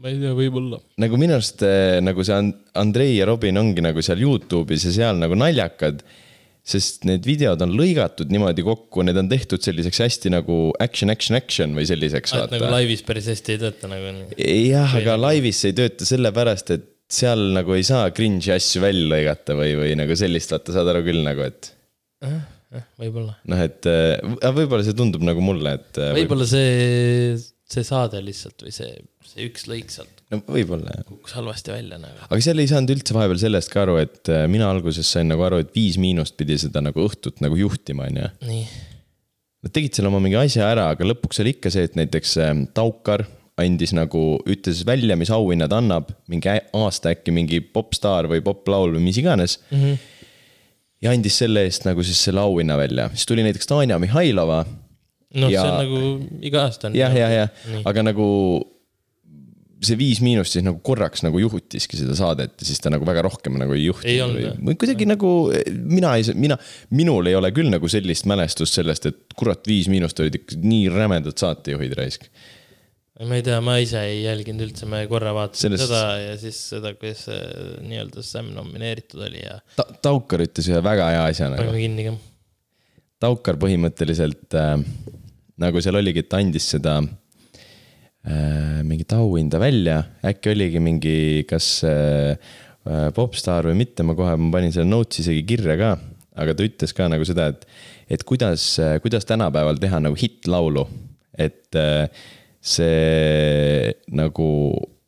ma 0.00 0.08
ei 0.08 0.18
tea, 0.20 0.32
võib-olla. 0.36 0.80
nagu 1.02 1.20
minu 1.20 1.36
arust 1.36 1.62
äh, 1.66 1.98
nagu 2.04 2.24
see 2.26 2.36
And- 2.36 2.58
Andrei 2.80 3.14
ja 3.18 3.28
Robin 3.28 3.60
ongi 3.60 3.84
nagu 3.84 4.02
seal 4.04 4.22
Youtube'is 4.24 4.88
ja 4.88 4.96
seal 4.96 5.22
nagu 5.22 5.38
naljakad. 5.38 6.02
sest 6.70 7.06
need 7.08 7.24
videod 7.24 7.62
on 7.64 7.72
lõigatud 7.72 8.28
niimoodi 8.30 8.62
kokku, 8.62 9.02
need 9.02 9.16
on 9.16 9.30
tehtud 9.30 9.62
selliseks 9.64 10.02
hästi 10.04 10.30
nagu 10.34 10.56
action, 10.78 11.10
action, 11.10 11.38
action 11.38 11.72
või 11.74 11.86
selliseks. 11.88 12.36
nagu 12.52 12.68
laivis 12.70 13.02
päris 13.06 13.30
hästi 13.32 13.56
ei 13.56 13.60
tööta 13.64 13.90
nagu. 13.90 14.14
jah, 14.36 14.96
aga 15.00 15.16
laivis 15.18 15.62
see 15.62 15.72
ei 15.72 15.78
tööta 15.80 16.08
sellepärast, 16.08 16.74
et 16.76 16.88
seal 17.10 17.48
nagu 17.56 17.74
ei 17.74 17.82
saa 17.86 18.12
cringe'i 18.14 18.54
asju 18.54 18.84
välja 18.84 19.08
lõigata 19.10 19.56
või, 19.58 19.72
või 19.80 19.96
nagu 19.98 20.14
sellist, 20.18 20.52
vaata, 20.54 20.76
saad 20.76 20.90
aru 20.92 21.02
küll 21.08 21.24
nagu, 21.26 21.48
et 21.48 21.72
võib-olla. 23.00 23.36
noh, 23.50 23.62
et 23.66 23.88
äh, 23.90 24.52
võib-olla 24.54 24.84
see 24.86 24.96
tundub 24.98 25.24
nagu 25.26 25.42
mulle, 25.44 25.78
et 25.80 25.98
võib- 25.98 26.22
võib-olla 26.22 26.48
see 26.50 27.38
see 27.70 27.86
saade 27.86 28.18
lihtsalt 28.26 28.64
või 28.66 28.72
see, 28.74 28.96
see 29.30 29.46
üks 29.46 29.68
lõik 29.70 29.92
sealt 29.94 30.22
no 30.32 30.40
võib-olla 30.42 30.94
jah. 30.96 31.04
kukkus 31.06 31.36
halvasti 31.38 31.70
välja 31.74 32.00
nagu. 32.02 32.26
aga 32.26 32.40
seal 32.42 32.62
ei 32.62 32.70
saanud 32.70 32.94
üldse 32.96 33.14
vahepeal 33.14 33.42
sellest 33.42 33.70
ka 33.70 33.84
aru, 33.84 33.98
et 34.02 34.30
mina 34.50 34.70
alguses 34.70 35.06
sain 35.06 35.30
nagu 35.30 35.44
aru, 35.46 35.62
et 35.62 35.74
Viis 35.74 35.98
Miinust 36.02 36.38
pidi 36.38 36.58
seda 36.58 36.82
nagu 36.82 37.04
õhtut 37.06 37.42
nagu 37.44 37.58
juhtima, 37.58 38.08
onju. 38.10 38.30
nii, 38.48 38.64
Nad 39.60 39.74
tegid 39.76 39.92
seal 39.92 40.08
oma 40.08 40.22
mingi 40.24 40.38
asja 40.40 40.70
ära, 40.72 40.86
aga 40.94 41.04
lõpuks 41.04 41.42
oli 41.42 41.52
ikka 41.52 41.68
see, 41.72 41.84
et 41.84 41.96
näiteks 41.98 42.38
Taukar 42.72 43.26
andis 43.60 43.92
nagu, 43.92 44.38
ütles 44.48 44.84
välja, 44.88 45.16
mis 45.20 45.32
auhinna 45.34 45.68
ta 45.70 45.80
annab, 45.82 46.14
mingi 46.30 46.48
aasta 46.48 47.12
äkki 47.12 47.34
mingi 47.34 47.60
popstaar 47.60 48.28
või 48.30 48.40
poplaul 48.44 48.94
või 48.96 49.10
mis 49.10 49.18
iganes 49.20 49.58
mm. 49.68 49.82
-hmm. 49.82 50.09
Ja 51.02 51.14
andis 51.14 51.38
selle 51.42 51.64
eest 51.68 51.86
nagu 51.88 52.02
siis 52.06 52.20
selle 52.28 52.42
auhinna 52.44 52.76
välja, 52.80 53.08
siis 53.14 53.26
tuli 53.28 53.44
näiteks 53.46 53.66
Tanja 53.70 53.98
Mihhailova. 54.02 54.64
noh, 55.34 55.50
Ja- 55.50 55.62
see 55.62 55.70
on 55.70 55.78
nagu 55.84 56.42
iga 56.42 56.64
aasta 56.66 56.88
on. 56.90 56.94
jah, 56.98 57.14
jah, 57.16 57.30
jah 57.32 57.82
aga 57.86 58.02
nagu 58.02 58.26
see 59.80 59.96
Viis 59.96 60.18
Miinust 60.20 60.52
siis 60.52 60.64
nagu 60.66 60.80
korraks 60.84 61.22
nagu 61.24 61.40
juhtiski 61.40 61.96
seda 61.96 62.12
saadet 62.18 62.52
ja 62.60 62.66
siis 62.68 62.82
ta 62.84 62.90
nagu 62.92 63.06
väga 63.08 63.22
rohkem 63.24 63.54
nagu 63.60 63.72
ei 63.76 63.86
juhtinud 63.86 64.36
jah? 64.42 64.58
või 64.60 64.76
kuidagi 64.80 65.06
nagu 65.08 65.30
mina 65.72 66.10
ei, 66.20 66.26
mina, 66.36 66.58
minul 66.92 67.30
ei 67.30 67.36
ole 67.38 67.48
küll 67.56 67.70
nagu 67.72 67.88
sellist 67.88 68.26
mälestust 68.28 68.76
sellest, 68.76 69.06
et 69.08 69.36
kurat, 69.40 69.62
Viis 69.70 69.88
Miinust 69.88 70.20
olid 70.20 70.36
ikka 70.36 70.58
nii 70.60 70.90
rämedad 70.92 71.38
saatejuhid 71.40 71.96
raisk. 71.96 72.26
Ma 73.20 73.36
ei 73.36 73.44
tea, 73.44 73.58
ma 73.64 73.76
ise 73.82 74.00
ei 74.08 74.22
jälginud 74.24 74.64
üldse, 74.64 74.86
me 74.88 75.02
korra 75.10 75.34
vaatasime 75.36 75.76
Sellest- 75.76 75.90
seda 75.90 76.02
ja 76.22 76.36
siis 76.40 76.58
seda, 76.72 76.94
kuidas 76.96 77.26
see 77.28 77.40
nii-öelda 77.84 78.24
Sam 78.24 78.48
nomineeritud 78.56 79.20
oli 79.26 79.42
ja 79.42 79.58
Ta, 79.76 79.84
Taukar 80.08 80.44
ütles 80.46 80.68
ühe 80.70 80.80
väga 80.84 81.10
hea 81.12 81.24
asja 81.28 81.50
nagu. 81.52 81.64
panime 81.66 81.82
kinni 81.84 82.06
ka. 82.08 82.14
Taukar 83.20 83.58
põhimõtteliselt 83.60 84.56
äh, 84.56 84.78
nagu 85.60 85.82
seal 85.84 86.00
oligi, 86.00 86.24
et 86.24 86.30
ta 86.32 86.40
andis 86.40 86.70
seda 86.72 86.96
äh, 87.04 88.80
mingit 88.86 89.12
auhinda 89.16 89.60
välja, 89.60 90.00
äkki 90.24 90.54
oligi 90.54 90.80
mingi, 90.80 91.16
kas 91.50 91.68
äh, 91.84 92.32
äh, 92.88 93.06
popstaar 93.16 93.68
või 93.68 93.82
mitte, 93.82 94.06
ma 94.06 94.16
kohe, 94.16 94.36
ma 94.40 94.54
panin 94.56 94.72
selle 94.72 94.88
notes 94.88 95.20
isegi 95.26 95.44
kirja 95.52 95.76
ka, 95.80 95.92
aga 96.40 96.56
ta 96.56 96.64
ütles 96.64 96.96
ka 96.96 97.10
nagu 97.12 97.28
seda, 97.28 97.50
et, 97.52 97.68
et 98.16 98.24
kuidas, 98.24 98.72
kuidas 99.04 99.28
tänapäeval 99.28 99.76
teha 99.82 100.00
nagu 100.08 100.16
hittlaulu, 100.16 100.88
et 101.36 101.76
äh, 101.76 102.08
see 102.60 103.92
nagu 104.12 104.48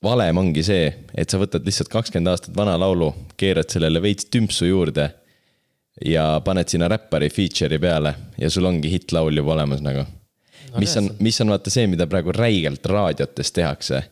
valem 0.02 0.40
ongi 0.40 0.64
see, 0.66 0.88
et 1.14 1.30
sa 1.30 1.38
võtad 1.40 1.66
lihtsalt 1.66 1.90
kakskümmend 1.92 2.32
aastat 2.32 2.56
vana 2.58 2.74
laulu, 2.80 3.12
keerad 3.38 3.70
sellele 3.70 4.02
veits 4.02 4.26
tümpsu 4.32 4.66
juurde 4.70 5.10
ja 6.08 6.24
paned 6.44 6.70
sinna 6.72 6.88
räppari 6.90 7.28
feature'i 7.30 7.78
peale 7.82 8.14
ja 8.40 8.50
sul 8.50 8.66
ongi 8.66 8.90
hittlaul 8.90 9.36
juba 9.36 9.54
olemas 9.54 9.82
nagu. 9.84 10.06
mis 10.80 10.96
on, 10.96 11.10
mis 11.20 11.38
on 11.44 11.52
vaata 11.52 11.70
see, 11.70 11.86
mida 11.90 12.06
praegu 12.10 12.32
räigelt 12.32 12.86
raadiotes 12.88 13.52
tehakse. 13.52 14.04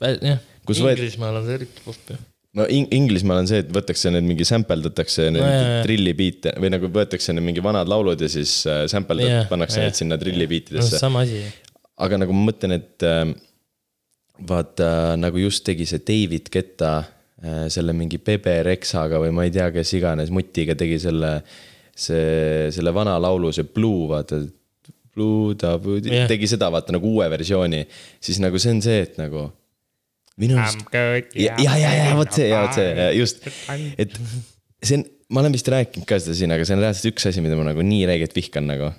jah, 0.00 0.38
Kus 0.66 0.78
võet- 0.80 0.96
Inglismaal 0.98 1.40
on 1.40 1.46
see 1.46 1.56
eriti 1.58 1.82
popp 1.84 2.10
ju. 2.14 2.16
no 2.54 2.66
In 2.70 2.86
Inglismaal 2.90 3.42
on 3.42 3.48
see, 3.50 3.62
et 3.62 3.70
võtakse 3.74 4.10
need 4.14 4.24
mingi 4.26 4.46
sample 4.48 4.82
datakse 4.82 5.28
need 5.30 5.42
No 5.42 5.50
no, 5.50 5.82
trillibiite 5.84 6.54
või 6.62 6.70
nagu 6.72 6.88
võetakse 6.88 7.34
need 7.34 7.44
mingi 7.44 7.62
vanad 7.64 7.90
laulud 7.90 8.20
ja 8.20 8.28
siis 8.30 8.62
äh, 8.66 8.86
yeah, 8.88 9.46
pannakse 9.50 9.80
jaa. 9.80 9.90
need 9.90 9.98
sinna 9.98 10.16
no 10.16 10.22
trillibiitidesse. 10.22 10.98
sama 10.98 11.26
asi. 11.26 11.44
Aga 12.00 12.20
nagu 12.22 12.36
ma 12.36 12.46
mõtlen, 12.48 12.76
et 12.78 13.04
äh, 13.06 13.26
vaata 14.48 15.18
nagu 15.20 15.42
just 15.42 15.64
tegi 15.66 15.86
see 15.88 16.02
David 16.06 16.48
Ketta 16.52 16.94
äh, 17.02 17.66
selle 17.72 17.94
mingi 17.96 18.20
Bebe 18.22 18.58
Rexaga 18.66 19.20
või 19.22 19.34
ma 19.34 19.46
ei 19.46 19.54
tea, 19.54 19.68
kes 19.74 19.94
iganes 19.98 20.32
mutiga 20.34 20.76
tegi 20.78 20.98
selle, 21.02 21.36
see, 21.94 22.70
selle 22.74 22.94
vana 22.96 23.18
laulu, 23.22 23.52
see 23.54 23.68
Blue, 23.68 24.08
vaata. 24.12 24.42
Blue 25.12 25.52
ta 25.60 25.74
yeah. 25.76 26.24
tegi 26.24 26.48
seda 26.48 26.70
vaata 26.72 26.94
nagu 26.94 27.04
uue 27.04 27.26
versiooni, 27.28 27.82
siis 28.16 28.38
nagu 28.40 28.56
see 28.56 28.70
on 28.72 28.78
see, 28.80 29.02
et 29.04 29.18
nagu 29.20 29.50
minu 30.40 30.56
arust. 30.56 30.86
ja, 31.36 31.52
ja, 31.60 31.74
ja, 31.76 31.90
ja 31.98 32.14
vot 32.16 32.32
see, 32.32 32.46
ja 32.48 32.62
vot 32.64 32.78
see, 32.78 33.10
just, 33.18 33.44
et 34.00 34.16
see 34.80 34.96
on, 34.96 35.04
ma 35.32 35.42
olen 35.42 35.52
vist 35.52 35.68
rääkinud 35.68 36.08
ka 36.08 36.16
seda 36.20 36.36
siin, 36.36 36.52
aga 36.54 36.64
see 36.64 36.76
on 36.76 36.82
reaalselt 36.84 37.10
üks 37.12 37.28
asi, 37.28 37.44
mida 37.44 37.58
ma 37.58 37.66
nagu 37.68 37.84
nii 37.84 38.06
räigelt 38.08 38.32
vihkan 38.36 38.66
nagu. 38.68 38.92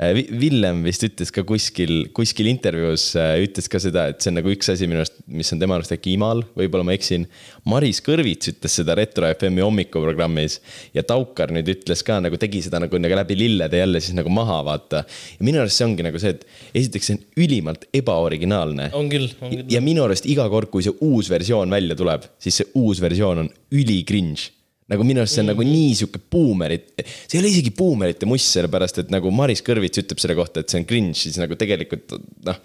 Villem 0.00 0.80
vist 0.86 1.04
ütles 1.04 1.28
ka 1.34 1.42
kuskil, 1.46 2.06
kuskil 2.16 2.48
intervjuus 2.48 3.10
äh, 3.20 3.34
ütles 3.44 3.68
ka 3.70 3.78
seda, 3.82 4.06
et 4.10 4.24
see 4.24 4.30
on 4.32 4.38
nagu 4.40 4.48
üks 4.50 4.70
asi 4.72 4.88
minu 4.88 5.02
arust, 5.02 5.18
mis 5.28 5.52
on 5.52 5.60
tema 5.60 5.76
arust 5.76 5.92
äkki 5.94 6.14
imal, 6.16 6.40
võib-olla 6.58 6.86
ma 6.88 6.94
eksin. 6.96 7.26
Maris 7.68 8.00
Kõrvits 8.02 8.50
ütles 8.54 8.78
seda 8.80 8.96
Retro 8.98 9.28
FM-i 9.28 9.62
hommikuprogrammis 9.62 10.58
ja 10.96 11.04
Taukar 11.06 11.52
nüüd 11.54 11.68
ütles 11.74 12.02
ka 12.08 12.16
nagu 12.24 12.40
tegi 12.40 12.64
seda 12.64 12.80
nagu, 12.82 12.98
nagu 13.04 13.18
läbi 13.20 13.36
lillede 13.38 13.82
jälle 13.82 14.00
siis 14.02 14.16
nagu 14.16 14.32
maha 14.32 14.62
vaata. 14.66 15.04
ja 15.36 15.44
minu 15.44 15.60
arust 15.60 15.78
see 15.78 15.86
ongi 15.86 16.08
nagu 16.08 16.24
see, 16.24 16.34
et 16.38 16.48
esiteks 16.82 17.10
see 17.10 17.18
on 17.18 17.44
ülimalt 17.44 17.86
ebaoriginaalne 17.92 18.88
on 18.96 19.12
küll, 19.12 19.28
on 19.44 19.52
küll. 19.52 19.68
ja 19.70 19.84
minu 19.84 20.06
arust 20.08 20.26
iga 20.26 20.48
kord, 20.50 20.72
kui 20.72 20.88
see 20.88 20.96
uus 21.04 21.28
versioon 21.30 21.70
välja 21.70 21.98
tuleb, 22.00 22.26
siis 22.42 22.62
see 22.62 22.72
uus 22.80 23.04
versioon 23.04 23.44
on 23.44 23.54
üli 23.76 24.00
cringe. 24.08 24.50
Nagu 24.92 25.06
minu 25.08 25.22
arust 25.22 25.38
see 25.38 25.44
on 25.44 25.50
nagu 25.52 25.64
nii 25.66 25.96
sihuke 25.98 26.20
buumerit, 26.32 26.92
see 27.00 27.38
ei 27.38 27.42
ole 27.42 27.50
isegi 27.52 27.72
buumerite 27.76 28.28
must, 28.28 28.52
sellepärast 28.52 29.02
et 29.02 29.12
nagu 29.14 29.32
Maris 29.34 29.64
Kõrvits 29.64 30.02
ütleb 30.02 30.20
selle 30.22 30.36
kohta, 30.38 30.62
et 30.62 30.72
see 30.72 30.82
on 30.82 30.88
cringe, 30.88 31.16
siis 31.18 31.38
nagu 31.40 31.56
tegelikult 31.58 32.16
noh. 32.46 32.60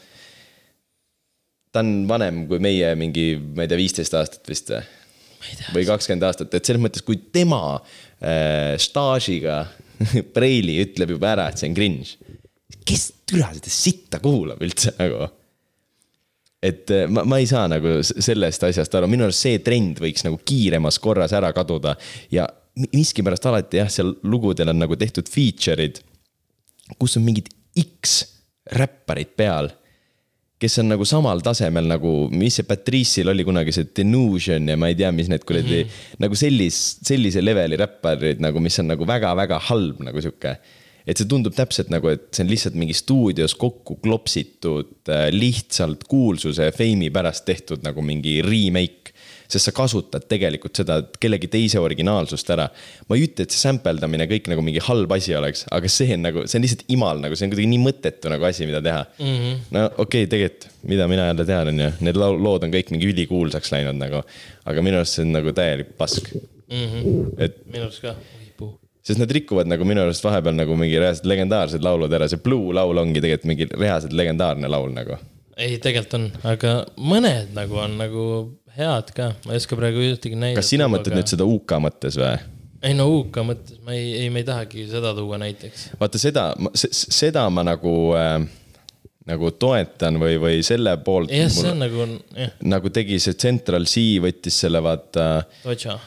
ta 1.72 1.84
on 1.84 1.92
vanem 2.10 2.46
kui 2.50 2.62
meie 2.64 2.94
mingi, 3.00 3.30
ma 3.38 3.66
ei 3.66 3.72
tea, 3.72 3.80
viisteist 3.80 4.18
aastat 4.20 4.52
vist 4.52 4.74
või? 4.74 4.84
või 5.76 5.88
kakskümmend 5.88 6.26
aastat, 6.28 6.56
et 6.58 6.68
selles 6.68 6.82
mõttes, 6.84 7.04
kui 7.06 7.20
tema 7.34 7.62
äh, 7.78 8.76
staažiga 8.82 9.62
preili 10.36 10.80
ütleb 10.84 11.16
juba 11.16 11.34
ära, 11.36 11.50
et 11.52 11.62
see 11.62 11.70
on 11.72 11.78
cringe. 11.78 12.18
kes 12.88 13.12
türa 13.28 13.52
seda 13.56 13.72
sitta 13.72 14.22
kuulab 14.24 14.62
üldse 14.66 14.96
nagu? 15.00 15.30
Et 16.64 16.90
eh, 16.92 17.06
ma, 17.10 17.24
ma 17.28 17.40
ei 17.42 17.48
saa 17.50 17.68
nagu 17.70 18.00
sellest 18.04 18.64
asjast 18.68 18.96
aru, 18.98 19.10
minu 19.12 19.28
arust 19.28 19.46
see 19.46 19.60
trend 19.66 20.02
võiks 20.02 20.26
nagu 20.26 20.40
kiiremas 20.48 20.98
korras 21.02 21.36
ära 21.38 21.52
kaduda. 21.56 21.96
Ja 22.34 22.48
mi- 22.80 22.90
miskipärast 22.96 23.46
alati 23.50 23.82
jah, 23.82 23.92
seal 23.92 24.16
lugudel 24.26 24.74
on 24.74 24.82
nagu 24.82 24.98
tehtud 24.98 25.30
feature'id, 25.30 26.02
kus 26.98 27.18
on 27.20 27.28
mingid 27.28 27.52
X 27.78 28.24
räpparid 28.78 29.36
peal, 29.38 29.70
kes 30.58 30.80
on 30.82 30.90
nagu 30.90 31.06
samal 31.06 31.44
tasemel 31.46 31.86
nagu, 31.86 32.12
mis 32.34 32.58
see 32.58 32.66
Patrice'il 32.66 33.30
oli 33.30 33.46
kunagi 33.46 33.76
see 33.76 33.92
Denusion 34.00 34.72
ja 34.72 34.78
ma 34.80 34.90
ei 34.90 34.98
tea, 34.98 35.12
mis 35.14 35.30
need 35.30 35.46
kuradi 35.46 35.84
mm 35.84 35.90
-hmm. 35.90 36.24
nagu 36.26 36.36
sellis, 36.36 36.80
sellise 37.06 37.44
leveli 37.46 37.78
räpparid 37.78 38.42
nagu, 38.42 38.60
mis 38.60 38.80
on 38.82 38.90
nagu 38.90 39.06
väga-väga 39.06 39.60
halb 39.70 40.02
nagu 40.02 40.22
sihuke 40.22 40.58
et 41.08 41.20
see 41.20 41.28
tundub 41.30 41.56
täpselt 41.56 41.92
nagu, 41.94 42.12
et 42.12 42.28
see 42.36 42.44
on 42.44 42.52
lihtsalt 42.52 42.78
mingi 42.80 42.96
stuudios 42.98 43.56
kokku 43.60 43.98
klopsitud 44.04 45.12
äh, 45.12 45.28
lihtsalt 45.34 46.04
kuulsuse 46.10 46.68
ja 46.68 46.76
feimi 46.76 47.10
pärast 47.14 47.48
tehtud 47.48 47.86
nagu 47.88 48.04
mingi 48.06 48.42
remake. 48.46 49.14
sest 49.48 49.70
sa 49.70 49.72
kasutad 49.72 50.26
tegelikult 50.28 50.76
seda 50.76 50.98
kellegi 51.24 51.48
teise 51.48 51.80
originaalsust 51.80 52.50
ära. 52.52 52.66
ma 53.08 53.16
ei 53.16 53.24
ütle, 53.24 53.46
et 53.46 53.54
see 53.56 53.62
sampeldamine 53.64 54.28
kõik 54.28 54.50
nagu 54.52 54.64
mingi 54.66 54.84
halb 54.84 55.14
asi 55.16 55.36
oleks, 55.40 55.64
aga 55.72 55.88
see 55.92 56.18
on 56.18 56.28
nagu, 56.28 56.44
see 56.44 56.60
on 56.60 56.66
lihtsalt 56.66 56.84
imal 56.92 57.24
nagu, 57.24 57.38
see 57.40 57.48
on 57.48 57.54
kuidagi 57.54 57.72
nii 57.72 57.84
mõttetu 57.86 58.34
nagu 58.34 58.50
asi, 58.50 58.68
mida 58.68 58.84
teha 58.84 59.06
mm. 59.08 59.38
-hmm. 59.38 59.62
no 59.78 59.86
okei 59.88 60.28
okay,, 60.28 60.32
tegelikult, 60.34 60.68
mida 60.92 61.08
mina 61.08 61.30
jälle 61.30 61.46
tean, 61.48 61.72
on 61.72 61.80
ju, 61.86 61.92
need 62.10 62.20
lood 62.20 62.68
on 62.68 62.76
kõik 62.76 62.92
mingi 62.92 63.08
ülikuulsaks 63.14 63.72
läinud 63.72 63.96
nagu. 63.96 64.26
aga 64.66 64.84
minu 64.84 65.00
arust 65.00 65.16
see 65.16 65.24
on 65.24 65.32
nagu 65.40 65.56
täielik 65.56 65.96
pask 65.98 66.28
mm. 66.36 66.84
-hmm. 66.92 67.32
et 67.38 67.64
minu 67.72 67.88
arust 67.88 68.04
ka. 68.04 68.18
Sest 69.08 69.22
nad 69.22 69.32
rikuvad 69.32 69.70
nagu 69.72 69.88
minu 69.88 70.04
arust 70.04 70.26
vahepeal 70.26 70.56
nagu 70.58 70.76
mingi 70.80 71.00
reaalselt 71.00 71.30
legendaarsed 71.32 71.84
laulud 71.86 72.14
ära, 72.14 72.28
see 72.28 72.42
Blue 72.44 72.76
laul 72.76 73.00
ongi 73.00 73.24
tegelikult 73.24 73.52
mingi 73.54 73.70
reaalselt 73.72 74.16
legendaarne 74.18 74.70
laul 74.72 74.92
nagu. 74.96 75.20
ei, 75.56 75.80
tegelikult 75.82 76.18
on, 76.20 76.30
aga 76.52 76.74
mõned 77.00 77.56
nagu 77.56 77.80
on 77.86 77.98
nagu 78.02 78.28
head 78.78 79.16
ka, 79.16 79.32
ma 79.46 79.56
ei 79.56 79.64
oska 79.64 79.80
praegu 79.80 80.04
ühtegi 80.04 80.38
näidata. 80.38 80.62
kas 80.62 80.76
sina 80.76 80.90
mõtled 80.92 81.16
aga... 81.16 81.22
nüüd 81.22 81.34
seda 81.34 81.48
UK 81.48 81.80
mõttes 81.88 82.20
või? 82.20 82.36
ei 82.86 82.98
no 82.98 83.08
UK 83.16 83.42
mõttes, 83.48 83.80
ma 83.86 83.96
ei, 83.96 84.12
ei, 84.22 84.30
me 84.34 84.44
ei 84.44 84.48
tahagi 84.48 84.86
seda 84.92 85.16
tuua 85.18 85.40
näiteks. 85.42 85.90
vaata 86.02 86.22
seda, 86.22 86.50
seda 86.76 87.48
ma 87.54 87.64
nagu 87.66 87.96
äh,, 88.20 88.42
nagu 89.28 89.54
toetan 89.60 90.20
või, 90.22 90.36
või 90.42 90.60
selle 90.68 90.98
poolt. 91.04 91.32
jah, 91.34 91.50
see 91.52 91.72
on 91.72 91.82
nagu, 91.86 92.12
jah, 92.36 92.54
nagu 92.76 92.92
tegi 92.94 93.20
see 93.24 93.40
Central 93.40 93.88
C 93.90 94.04
võttis 94.24 94.62
selle 94.66 94.84
vaata 94.84 95.30
Dodja. 95.64 95.98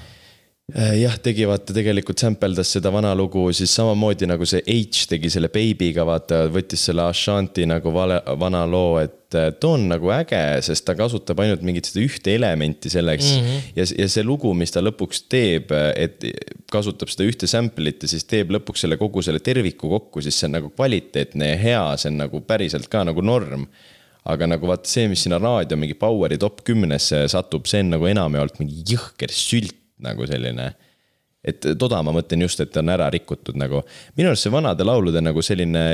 Äh, 0.74 0.96
jah, 1.00 1.16
tegi 1.22 1.46
vaata 1.48 1.74
tegelikult 1.76 2.20
sampledas 2.22 2.72
seda 2.76 2.92
vana 2.92 3.12
lugu, 3.18 3.46
siis 3.56 3.72
samamoodi 3.76 4.28
nagu 4.30 4.46
see 4.48 4.62
H 4.64 5.06
tegi 5.10 5.30
selle 5.32 5.50
Baby'ga 5.52 6.06
vaata, 6.08 6.44
võttis 6.52 6.84
selle 6.88 7.06
Ashanti 7.08 7.66
nagu 7.68 7.92
vale, 7.94 8.20
vana 8.40 8.64
loo, 8.68 8.98
et 9.02 9.16
too 9.30 9.76
on 9.76 9.86
nagu 9.92 10.10
äge, 10.10 10.40
sest 10.66 10.84
ta 10.88 10.96
kasutab 10.98 11.38
ainult 11.44 11.62
mingit 11.66 11.86
seda 11.86 12.02
ühte 12.02 12.34
elementi 12.34 12.90
selleks 12.90 13.28
mm. 13.30 13.44
-hmm. 13.46 13.68
ja, 13.78 13.86
ja 14.02 14.08
see 14.10 14.26
lugu, 14.26 14.50
mis 14.58 14.74
ta 14.74 14.82
lõpuks 14.82 15.24
teeb, 15.30 15.70
et 15.94 16.26
kasutab 16.72 17.12
seda 17.12 17.28
ühte 17.30 17.46
sample'it 17.50 18.02
ja 18.02 18.10
siis 18.10 18.26
teeb 18.26 18.50
lõpuks 18.50 18.86
selle 18.86 18.98
kogu 18.98 19.22
selle 19.22 19.38
terviku 19.38 19.92
kokku, 19.92 20.22
siis 20.22 20.38
see 20.38 20.50
on 20.50 20.58
nagu 20.58 20.74
kvaliteetne 20.74 21.54
ja 21.54 21.62
hea, 21.62 21.86
see 21.96 22.10
on 22.10 22.22
nagu 22.24 22.42
päriselt 22.42 22.90
ka 22.90 23.04
nagu 23.06 23.22
norm 23.22 23.68
aga 24.28 24.48
nagu 24.50 24.68
vaata 24.68 24.90
see, 24.90 25.08
mis 25.08 25.22
sinna 25.24 25.38
raadio 25.40 25.78
mingi 25.80 25.96
Poweri 25.98 26.38
top 26.40 26.60
kümnesse 26.66 27.22
satub, 27.32 27.68
see 27.70 27.84
on 27.84 27.94
nagu 27.94 28.08
enamjaolt 28.10 28.60
mingi 28.60 28.82
jõhker 28.92 29.32
sült 29.32 29.79
nagu 30.04 30.28
selline. 30.28 30.70
et 31.40 31.64
toda 31.80 32.02
ma 32.04 32.12
mõtlen 32.12 32.42
just, 32.44 32.60
et 32.60 32.74
on 32.76 32.92
ära 32.92 33.06
rikutud 33.12 33.56
nagu. 33.56 33.80
minu 34.16 34.32
arust 34.32 34.44
see 34.44 34.52
vanade 34.52 34.84
laulude 34.84 35.22
nagu 35.24 35.42
selline 35.42 35.84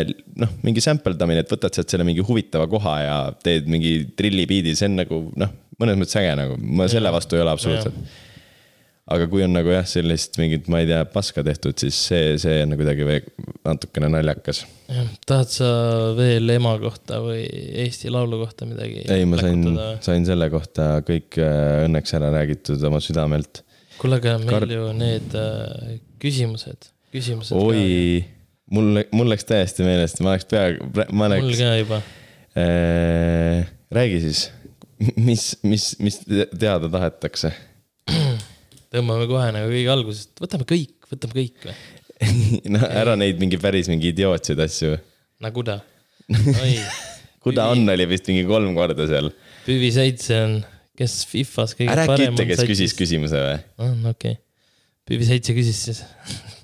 noh, 0.42 0.56
mingi 0.66 0.82
sampeldamine, 0.82 1.44
et 1.44 1.52
võtad 1.52 1.74
sealt 1.74 1.92
selle 1.92 2.06
mingi 2.08 2.24
huvitava 2.26 2.66
koha 2.70 2.96
ja 3.02 3.18
teed 3.42 3.70
mingi 3.70 3.98
trillibiidi, 4.18 4.74
see 4.74 4.90
on 4.90 5.00
nagu 5.04 5.20
noh, 5.38 5.52
mõnes 5.80 5.98
mõttes 6.00 6.18
äge 6.20 6.32
nagu, 6.38 6.56
ma 6.58 6.88
selle 6.90 7.12
vastu 7.14 7.36
ei 7.36 7.44
ole 7.44 7.52
absoluutselt. 7.52 8.16
aga 9.06 9.28
kui 9.30 9.44
on 9.46 9.52
nagu 9.54 9.70
jah, 9.70 9.84
sellist 9.86 10.34
mingit, 10.40 10.66
ma 10.72 10.80
ei 10.82 10.88
tea, 10.88 11.04
paska 11.06 11.44
tehtud, 11.46 11.76
siis 11.78 11.98
see, 12.08 12.32
see 12.42 12.64
on 12.64 12.72
nagu 12.72 12.82
kuidagi 12.82 13.20
natukene 13.66 14.10
naljakas. 14.10 14.64
jah, 14.90 15.12
tahad 15.28 15.52
sa 15.52 15.68
veel 16.18 16.56
ema 16.56 16.74
kohta 16.82 17.20
või 17.22 17.44
Eesti 17.84 18.10
Laulu 18.10 18.40
kohta 18.42 18.68
midagi? 18.68 19.04
ei, 19.12 19.28
ma 19.28 19.38
sain, 19.38 19.62
sain 20.04 20.26
selle 20.28 20.50
kohta 20.52 20.96
kõik 21.06 21.38
äh, 21.38 21.84
õnneks 21.86 22.16
ära 22.18 22.32
räägitud 22.34 22.82
oma 22.90 23.02
südamelt 23.04 23.62
kuule, 24.00 24.20
aga 24.20 24.36
meil 24.42 24.52
Kar... 24.54 24.66
ju 24.70 24.88
need 24.96 25.36
äh, 25.38 25.96
küsimused, 26.22 26.90
küsimused. 27.14 27.56
oi, 27.56 28.24
mul, 28.72 29.02
mul 29.16 29.32
läks 29.32 29.48
täiesti 29.48 29.86
meelest, 29.86 30.20
ma 30.24 30.34
oleks 30.34 30.48
peaaegu, 30.50 30.90
ma 31.12 31.30
oleks. 31.30 31.46
mul 31.46 31.58
ka 31.60 31.72
juba 31.80 32.02
äh,. 32.56 33.66
räägi 33.96 34.22
siis, 34.26 34.46
mis, 35.28 35.48
mis, 35.66 35.90
mis 36.02 36.20
teada 36.26 36.90
tahetakse? 36.92 37.52
tõmbame 38.92 39.26
kohe 39.30 39.50
nagu 39.54 39.72
kõige 39.72 39.92
algusest, 39.92 40.36
võtame 40.40 40.68
kõik, 40.68 40.96
võtame 41.10 41.40
kõik 41.40 41.68
või 41.68 41.76
no 42.72 42.80
ära 42.88 43.16
neid 43.18 43.40
mingi 43.40 43.58
päris 43.60 43.90
mingi 43.92 44.12
idiootseid 44.14 44.60
asju. 44.64 44.96
no 45.42 45.52
kuda 45.52 45.80
kuda 47.44 47.68
on, 47.72 47.84
oli 47.92 48.06
vist 48.10 48.26
mingi 48.30 48.46
kolm 48.48 48.74
korda 48.74 49.06
seal. 49.06 49.30
Püvi 49.66 49.90
seitse 49.94 50.38
on 50.42 50.56
kes 50.98 51.20
Fifas 51.30 51.76
kõige 51.76 51.92
ära 51.94 52.06
äkki 52.08 52.28
ütle, 52.30 52.48
kes 52.50 52.66
küsis 52.68 52.96
küsimuse 52.96 53.40
või? 53.40 53.56
on 53.86 54.12
okei 54.12 54.36
okay., 54.36 54.42
Pivi 55.06 55.26
seitse 55.28 55.54
küsis 55.54 55.82
siis 55.86 56.04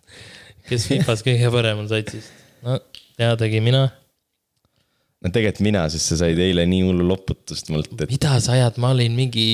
kes 0.71 0.89
Fifas 0.91 1.25
kõige 1.27 1.51
parem 1.55 1.85
on 1.85 1.91
satsist? 1.91 2.33
no 2.67 2.79
teadagi 3.19 3.61
mina. 3.63 3.85
no 5.23 5.31
tegelikult 5.31 5.63
mina, 5.67 5.85
sest 5.93 6.13
sa 6.13 6.19
said 6.25 6.41
eile 6.43 6.65
nii 6.69 6.83
hullu 6.87 7.07
loputust 7.07 7.71
mult, 7.75 7.93
et. 7.99 8.11
mida 8.11 8.35
sa 8.43 8.57
ajad, 8.57 8.81
ma 8.83 8.93
olin 8.97 9.15
mingi 9.17 9.47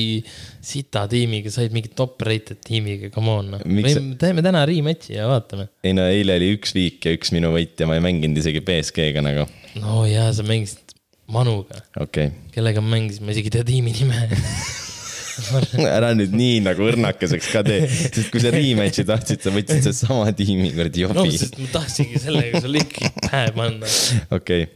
sita 0.65 1.05
tiimiga, 1.11 1.51
said 1.53 1.75
mingi 1.75 1.91
top 1.95 2.21
rated 2.25 2.61
tiimiga, 2.65 3.11
come 3.13 3.35
on 3.35 3.53
noh. 3.55 3.65
Sa... 3.89 4.03
teeme 4.23 4.45
täna 4.45 4.65
rematch'i 4.69 5.17
ja 5.17 5.29
vaatame. 5.29 5.69
ei 5.85 5.95
no 5.97 6.07
eile 6.09 6.39
oli 6.39 6.53
üks 6.57 6.75
viik 6.77 7.05
ja 7.05 7.15
üks 7.17 7.33
minu 7.35 7.53
võit 7.55 7.77
ja 7.79 7.89
ma 7.89 7.99
ei 7.99 8.05
mänginud 8.05 8.41
isegi 8.41 8.63
BSG-ga 8.65 9.25
nagu. 9.25 9.49
no 9.83 10.05
jaa, 10.09 10.31
sa 10.33 10.45
mängisid 10.47 10.88
Manuga 11.29 11.81
okay.. 12.01 12.31
kellega 12.53 12.81
ma 12.81 12.95
mängisin, 12.95 13.25
ma 13.25 13.33
isegi 13.35 13.51
ei 13.51 13.57
tea 13.59 13.67
tiimi 13.67 13.93
nime 13.95 14.27
ära 15.97 16.11
nüüd 16.17 16.33
nii 16.35 16.59
nagu 16.65 16.85
õrnakeseks 16.89 17.49
ka 17.53 17.63
tee, 17.65 17.85
sest 17.87 18.29
kui 18.33 18.41
sa 18.43 18.51
rematch'i 18.53 19.05
tahtsid, 19.07 19.43
sa 19.43 19.53
võtsid 19.53 19.85
sedasama 19.85 20.33
tiimi 20.35 20.71
kuradi 20.75 21.05
jobi. 21.05 21.17
no, 21.19 21.25
sest 21.31 21.59
ma 21.61 21.69
tahtsingi 21.73 22.21
sellega 22.21 22.63
sulle 22.63 22.83
ikkagi 22.83 23.11
pähe 23.27 23.53
panna. 23.55 23.93
okei 24.35 24.65
okay., 24.65 24.67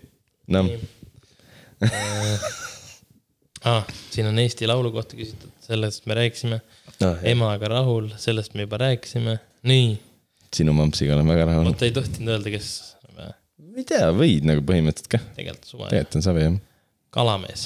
noh. 0.53 0.71
ah, 3.73 3.83
siin 4.13 4.29
on 4.29 4.39
Eesti 4.43 4.69
Laulu 4.69 4.93
kohta 4.95 5.19
küsitud, 5.19 5.51
sellest 5.63 6.07
me 6.09 6.19
rääkisime 6.21 6.61
no,. 7.03 7.13
emaga 7.33 7.71
rahul, 7.77 8.11
sellest 8.21 8.55
me 8.57 8.67
juba 8.67 8.81
rääkisime, 8.85 9.37
nii. 9.69 9.93
sinu 10.53 10.75
mampsiga 10.77 11.17
olen 11.17 11.33
väga 11.33 11.51
rahul. 11.51 11.71
oota, 11.73 11.89
ei 11.89 11.95
tohtinud 11.95 12.37
öelda, 12.37 12.53
kes 12.53 12.73
ei 13.79 13.87
tea, 13.87 14.11
võid 14.15 14.47
nagu 14.47 14.63
põhimõtteliselt 14.67 15.09
ka. 15.15 15.19
tegelikult 15.37 15.69
suva. 15.69 15.89
tegelikult 15.91 16.19
on 16.19 16.25
savi 16.25 16.45
jah. 16.45 16.55
kalamees, 17.15 17.65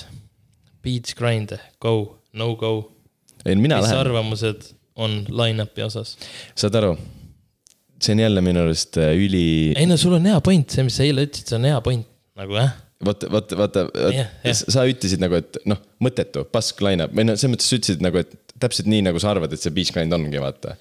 beach 0.85 1.17
grind, 1.19 1.53
go, 1.83 1.93
no 2.37 2.53
go. 2.59 2.73
ei, 3.43 3.55
mina 3.55 3.81
mis 3.81 3.89
lähen. 3.89 4.01
arvamused 4.05 4.71
on 4.97 5.21
line-up'i 5.29 5.85
osas? 5.87 6.15
saad 6.57 6.77
aru, 6.79 6.95
see 8.01 8.17
on 8.17 8.25
jälle 8.25 8.43
minu 8.45 8.65
arust 8.65 8.99
äh, 9.01 9.13
üli. 9.17 9.45
ei 9.75 9.87
no 9.89 9.99
sul 9.99 10.17
on 10.19 10.27
hea 10.29 10.41
point, 10.45 10.69
see, 10.73 10.87
mis 10.87 10.99
sa 10.99 11.07
eile 11.07 11.27
ütlesid, 11.27 11.51
see 11.51 11.59
on 11.59 11.69
hea 11.71 11.79
point 11.85 12.07
nagu 12.37 12.59
jah 12.59 12.75
vaata, 13.05 13.29
vaata, 13.33 13.59
vaata, 13.59 13.85
sa 14.57 14.87
ütlesid 14.89 15.21
nagu, 15.21 15.37
et 15.37 15.59
noh, 15.69 15.79
mõttetu, 16.03 16.47
pask 16.49 16.81
line-up 16.85 17.13
või 17.13 17.27
noh, 17.27 17.37
selles 17.37 17.53
mõttes 17.53 17.69
sa 17.69 17.77
ütlesid 17.77 18.03
nagu, 18.05 18.23
et 18.23 18.55
täpselt 18.57 18.89
nii, 18.89 19.03
nagu 19.05 19.21
sa 19.21 19.35
arvad, 19.35 19.53
et 19.53 19.61
see 19.61 19.73
beach 19.75 19.93
grind 19.93 20.15
ongi, 20.15 20.39
vaata. 20.41 20.73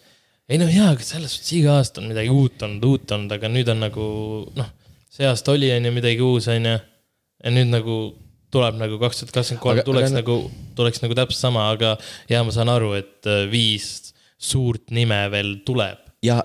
ei 0.48 0.60
noh, 0.62 0.70
jaa, 0.72 0.94
aga 0.94 1.04
selles 1.04 1.34
suhtes 1.36 1.52
iga 1.58 1.76
aasta 1.76 2.00
on 2.00 2.08
midagi 2.12 2.32
uut 2.32 2.62
olnud, 2.64 2.88
uut 2.88 3.16
olnud, 3.18 3.36
aga 3.36 3.50
nüüd 3.52 3.68
on 3.72 3.84
nagu 3.84 4.06
noh 4.56 4.72
see 5.16 5.28
aasta 5.28 5.54
oli, 5.56 5.72
on 5.72 5.88
ju, 5.88 5.96
midagi 5.96 6.24
uus, 6.24 6.48
on 6.52 6.70
ju. 6.70 6.78
ja 7.44 7.52
nüüd 7.52 7.72
nagu 7.72 7.98
tuleb 8.54 8.78
nagu 8.78 8.98
kaks 9.00 9.22
tuhat 9.22 9.34
kakskümmend 9.34 9.62
kolm, 9.64 9.84
tuleks 9.86 10.10
aga... 10.12 10.20
nagu, 10.20 10.38
tuleks 10.78 11.02
nagu 11.04 11.16
täpselt 11.18 11.42
sama, 11.42 11.68
aga 11.74 11.94
ja 12.30 12.42
ma 12.46 12.54
saan 12.54 12.70
aru, 12.72 12.94
et 12.98 13.28
äh, 13.28 13.44
viis 13.50 14.12
suurt 14.36 14.92
nime 14.94 15.18
veel 15.32 15.58
tuleb. 15.66 16.02
ja 16.24 16.42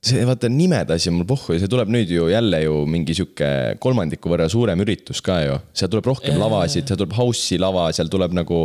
see 0.00 0.22
vaata 0.24 0.48
nimede 0.48 0.96
asi 0.96 1.10
on 1.10 1.18
mul 1.18 1.28
pohhu 1.28 1.54
ja 1.54 1.60
see 1.60 1.70
tuleb 1.70 1.90
nüüd 1.92 2.10
ju 2.12 2.30
jälle 2.32 2.62
ju 2.62 2.76
mingi 2.88 3.14
sihuke 3.16 3.50
kolmandiku 3.84 4.30
võrra 4.32 4.46
suurem 4.50 4.80
üritus 4.80 5.20
ka 5.24 5.40
ju. 5.44 5.58
seal 5.76 5.92
tuleb 5.92 6.08
rohkem 6.08 6.36
ja, 6.36 6.40
lavasid, 6.40 6.88
seal 6.88 7.00
tuleb 7.00 7.16
house'i 7.18 7.60
lava, 7.60 7.90
seal 7.96 8.10
tuleb 8.12 8.36
nagu 8.36 8.64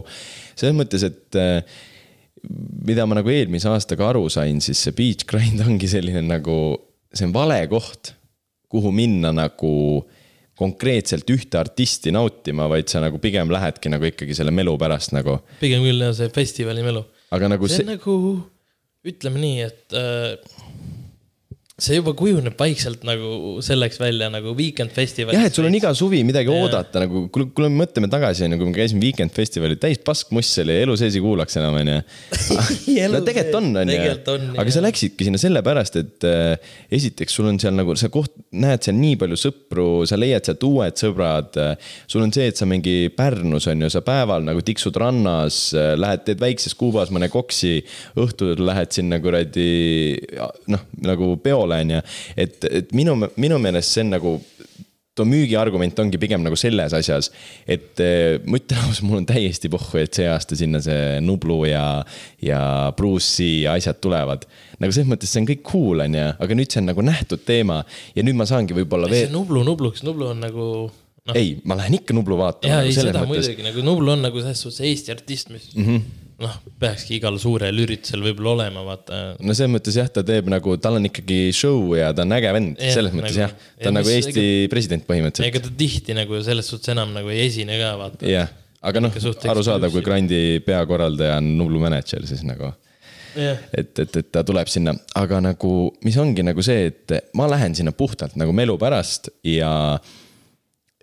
selles 0.55 0.77
mõttes, 0.77 1.03
et 1.07 1.39
äh, 1.39 1.79
mida 2.87 3.07
ma 3.09 3.17
nagu 3.19 3.31
eelmise 3.31 3.67
aastaga 3.71 4.11
aru 4.11 4.27
sain, 4.31 4.61
siis 4.63 4.85
see 4.85 4.95
beach 4.95 5.25
grind 5.29 5.63
ongi 5.65 5.89
selline 5.91 6.23
nagu, 6.25 6.59
see 7.13 7.27
on 7.27 7.35
vale 7.35 7.59
koht 7.71 8.13
kuhu 8.75 8.91
minna 8.95 9.31
nagu 9.35 9.73
konkreetselt 10.55 11.29
ühte 11.33 11.59
artisti 11.59 12.13
nautima, 12.15 12.69
vaid 12.71 12.87
sa 12.91 13.01
nagu 13.03 13.19
pigem 13.23 13.49
lähedki 13.51 13.91
nagu 13.91 14.07
ikkagi 14.07 14.37
selle 14.37 14.53
melu 14.55 14.75
pärast 14.79 15.15
nagu. 15.15 15.41
pigem 15.59 15.83
küll 15.83 16.05
jah, 16.07 16.13
see 16.15 16.31
festivali 16.35 16.83
melu. 16.85 17.03
aga 17.35 17.51
nagu 17.51 17.67
see, 17.67 17.81
see... 17.81 17.89
nagu, 17.89 18.15
ütleme 19.05 19.41
nii, 19.43 19.65
et 19.67 19.97
äh, 19.99 20.54
see 21.75 21.97
juba 21.97 22.13
kujuneb 22.15 22.53
vaikselt 22.55 23.01
nagu 23.03 23.57
selleks 23.65 23.97
välja 23.99 24.29
nagu 24.31 24.53
Weekend 24.55 24.93
festival. 24.95 25.35
jah, 25.35 25.49
et 25.49 25.57
sul 25.57 25.65
on 25.67 25.73
iga 25.75 25.89
suvi 25.91 26.21
midagi 26.23 26.47
ja. 26.47 26.59
oodata 26.63 27.01
nagu, 27.03 27.25
kui, 27.27 27.49
kui 27.51 27.65
me 27.67 27.81
mõtleme 27.81 28.07
tagasi, 28.07 28.45
onju, 28.45 28.59
kui 28.61 28.69
me 28.69 28.75
käisime 28.77 29.03
Weekend 29.03 29.33
festivalil, 29.35 29.75
täis 29.81 29.99
paskmuss 29.99 30.61
oli, 30.63 30.77
elu 30.85 30.95
sees 30.95 31.17
ei 31.19 31.23
kuulaks 31.25 31.59
enam, 31.59 31.75
onju. 31.81 31.97
no 33.11 33.19
tegelikult 33.27 33.57
on, 33.59 33.67
onju. 33.81 34.53
aga 34.63 34.71
sa 34.71 34.83
läksidki 34.85 35.27
sinna 35.27 35.41
sellepärast, 35.41 35.99
et 35.99 36.27
äh, 36.29 36.77
esiteks 36.95 37.35
sul 37.35 37.49
on 37.51 37.59
seal 37.59 37.75
nagu, 37.75 37.97
sa 37.99 38.07
koht, 38.13 38.31
näed 38.55 38.87
seal 38.87 38.95
nii 38.95 39.19
palju 39.25 39.41
sõpru, 39.43 39.89
sa 40.07 40.15
leiad 40.15 40.47
sealt 40.47 40.63
uued 40.63 40.95
sõbrad. 41.03 41.59
sul 42.07 42.23
on 42.23 42.31
see, 42.31 42.47
et 42.53 42.55
sa 42.55 42.69
mingi 42.71 43.11
Pärnus 43.19 43.67
on 43.67 43.83
ju, 43.83 43.91
sa 43.91 43.99
päeval 44.05 44.47
nagu 44.47 44.63
tiksud 44.63 44.95
rannas, 45.03 45.59
lähed, 45.75 46.23
teed 46.23 46.39
väikses 46.39 46.79
Kuubas 46.79 47.11
mõne 47.11 47.27
koksi, 47.27 47.81
õhtul 48.15 48.63
lähed 48.63 48.95
sinna 48.95 49.19
kuradi 49.19 50.15
noh, 50.71 50.87
nagu 51.03 51.33
peo 51.43 51.64
poole, 51.65 51.81
on 51.83 51.97
ju. 51.97 52.03
et, 52.45 52.69
et 52.69 52.93
minu, 52.97 53.17
minu 53.35 53.61
meelest 53.61 53.97
see 53.97 54.05
on 54.05 54.15
nagu 54.15 54.37
too 55.15 55.27
müügiargument 55.27 55.99
ongi 56.03 56.19
pigem 56.19 56.43
nagu 56.43 56.57
selles 56.59 56.93
asjas, 56.97 57.29
et 57.67 58.01
eh, 58.03 58.35
ütlen 58.41 58.81
ausalt, 58.83 59.05
mul 59.07 59.21
on 59.21 59.27
täiesti 59.29 59.71
pohhu, 59.71 59.99
et 60.01 60.17
see 60.17 60.27
aasta 60.27 60.57
sinna 60.59 60.81
see 60.83 61.21
Nublu 61.23 61.61
ja, 61.69 61.85
ja 62.43 62.59
Bruce'i 62.97 63.63
ja 63.63 63.77
asjad 63.79 64.01
tulevad. 64.03 64.43
nagu 64.81 64.91
selles 64.91 65.07
mõttes 65.07 65.31
see 65.31 65.39
on 65.39 65.47
kõik 65.47 65.63
cool, 65.69 66.03
on 66.03 66.19
ju, 66.19 66.27
aga 66.45 66.59
nüüd 66.59 66.73
see 66.73 66.83
on 66.83 66.91
nagu 66.91 67.05
nähtud 67.05 67.45
teema 67.47 67.79
ja 68.17 68.27
nüüd 68.27 68.35
ma 68.35 68.47
saangi 68.49 68.75
võib-olla 68.75 69.09
veel. 69.11 69.31
Nublu 69.31 69.63
Nubluks, 69.67 70.03
Nublu 70.03 70.33
on 70.33 70.43
nagu 70.43 70.67
no.. 70.91 71.31
ei, 71.37 71.55
ma 71.63 71.79
lähen 71.79 71.95
ikka 72.01 72.17
Nublu 72.17 72.41
vaatama. 72.41 72.73
jaa, 72.73 72.83
nagu 72.83 72.91
ei 72.91 72.99
seda 72.99 73.23
mõttes... 73.23 73.47
muidugi, 73.47 73.67
nagu 73.71 73.87
Nublu 73.87 74.15
on 74.17 74.27
nagu 74.27 74.43
selles 74.43 74.67
suhtes 74.67 74.83
Eesti 74.83 75.15
artist, 75.15 75.55
mis 75.55 75.71
mm. 75.77 75.87
-hmm 75.87 76.23
noh, 76.41 76.55
peakski 76.81 77.17
igal 77.19 77.37
suurel 77.41 77.77
üritusel 77.85 78.23
võib-olla 78.25 78.53
olema, 78.55 78.83
vaata. 78.85 79.21
no 79.39 79.55
selles 79.55 79.71
mõttes 79.71 79.97
jah, 79.99 80.09
ta 80.11 80.23
teeb 80.27 80.49
nagu, 80.51 80.75
tal 80.81 80.99
on 80.99 81.07
ikkagi 81.09 81.39
show 81.55 81.93
ja 81.97 82.11
ta 82.15 82.25
on 82.25 82.35
äge 82.35 82.53
vend, 82.55 82.81
selles 82.81 83.15
mõttes 83.15 83.37
nagu, 83.37 83.45
jah. 83.45 83.53
ta 83.79 83.91
on 83.91 83.93
ja 83.93 83.95
nagu 83.99 84.13
Eesti 84.15 84.45
ega, 84.45 84.71
president 84.73 85.05
põhimõtteliselt. 85.07 85.49
ega 85.51 85.63
ta 85.63 85.73
tihti 85.83 86.17
nagu 86.17 86.41
selles 86.45 86.71
suhtes 86.71 86.93
enam 86.95 87.13
nagu 87.15 87.31
ei 87.33 87.45
esine 87.47 87.79
ka, 87.81 87.93
vaata. 88.01 88.27
jah, 88.29 88.51
aga 88.85 89.05
noh, 89.05 89.21
arusaadav, 89.53 89.93
kui 89.93 90.03
Grandi 90.05 90.41
peakorraldaja 90.65 91.39
on 91.41 91.53
Nublu 91.61 91.83
mänedžer, 91.83 92.27
siis 92.29 92.43
nagu 92.47 92.73
Yeah. 93.35 93.59
et, 93.75 93.89
et, 93.99 94.13
et 94.15 94.27
ta 94.31 94.45
tuleb 94.47 94.69
sinna, 94.71 94.93
aga 95.19 95.41
nagu, 95.43 95.69
mis 96.07 96.15
ongi 96.23 96.39
nagu 96.47 96.63
see, 96.63 96.85
et 96.87 97.33
ma 97.35 97.49
lähen 97.51 97.73
sinna 97.75 97.91
puhtalt 97.91 98.37
nagu 98.39 98.53
melu 98.55 98.77
pärast 98.79 99.27
ja 99.43 99.71
äh, 99.97 100.13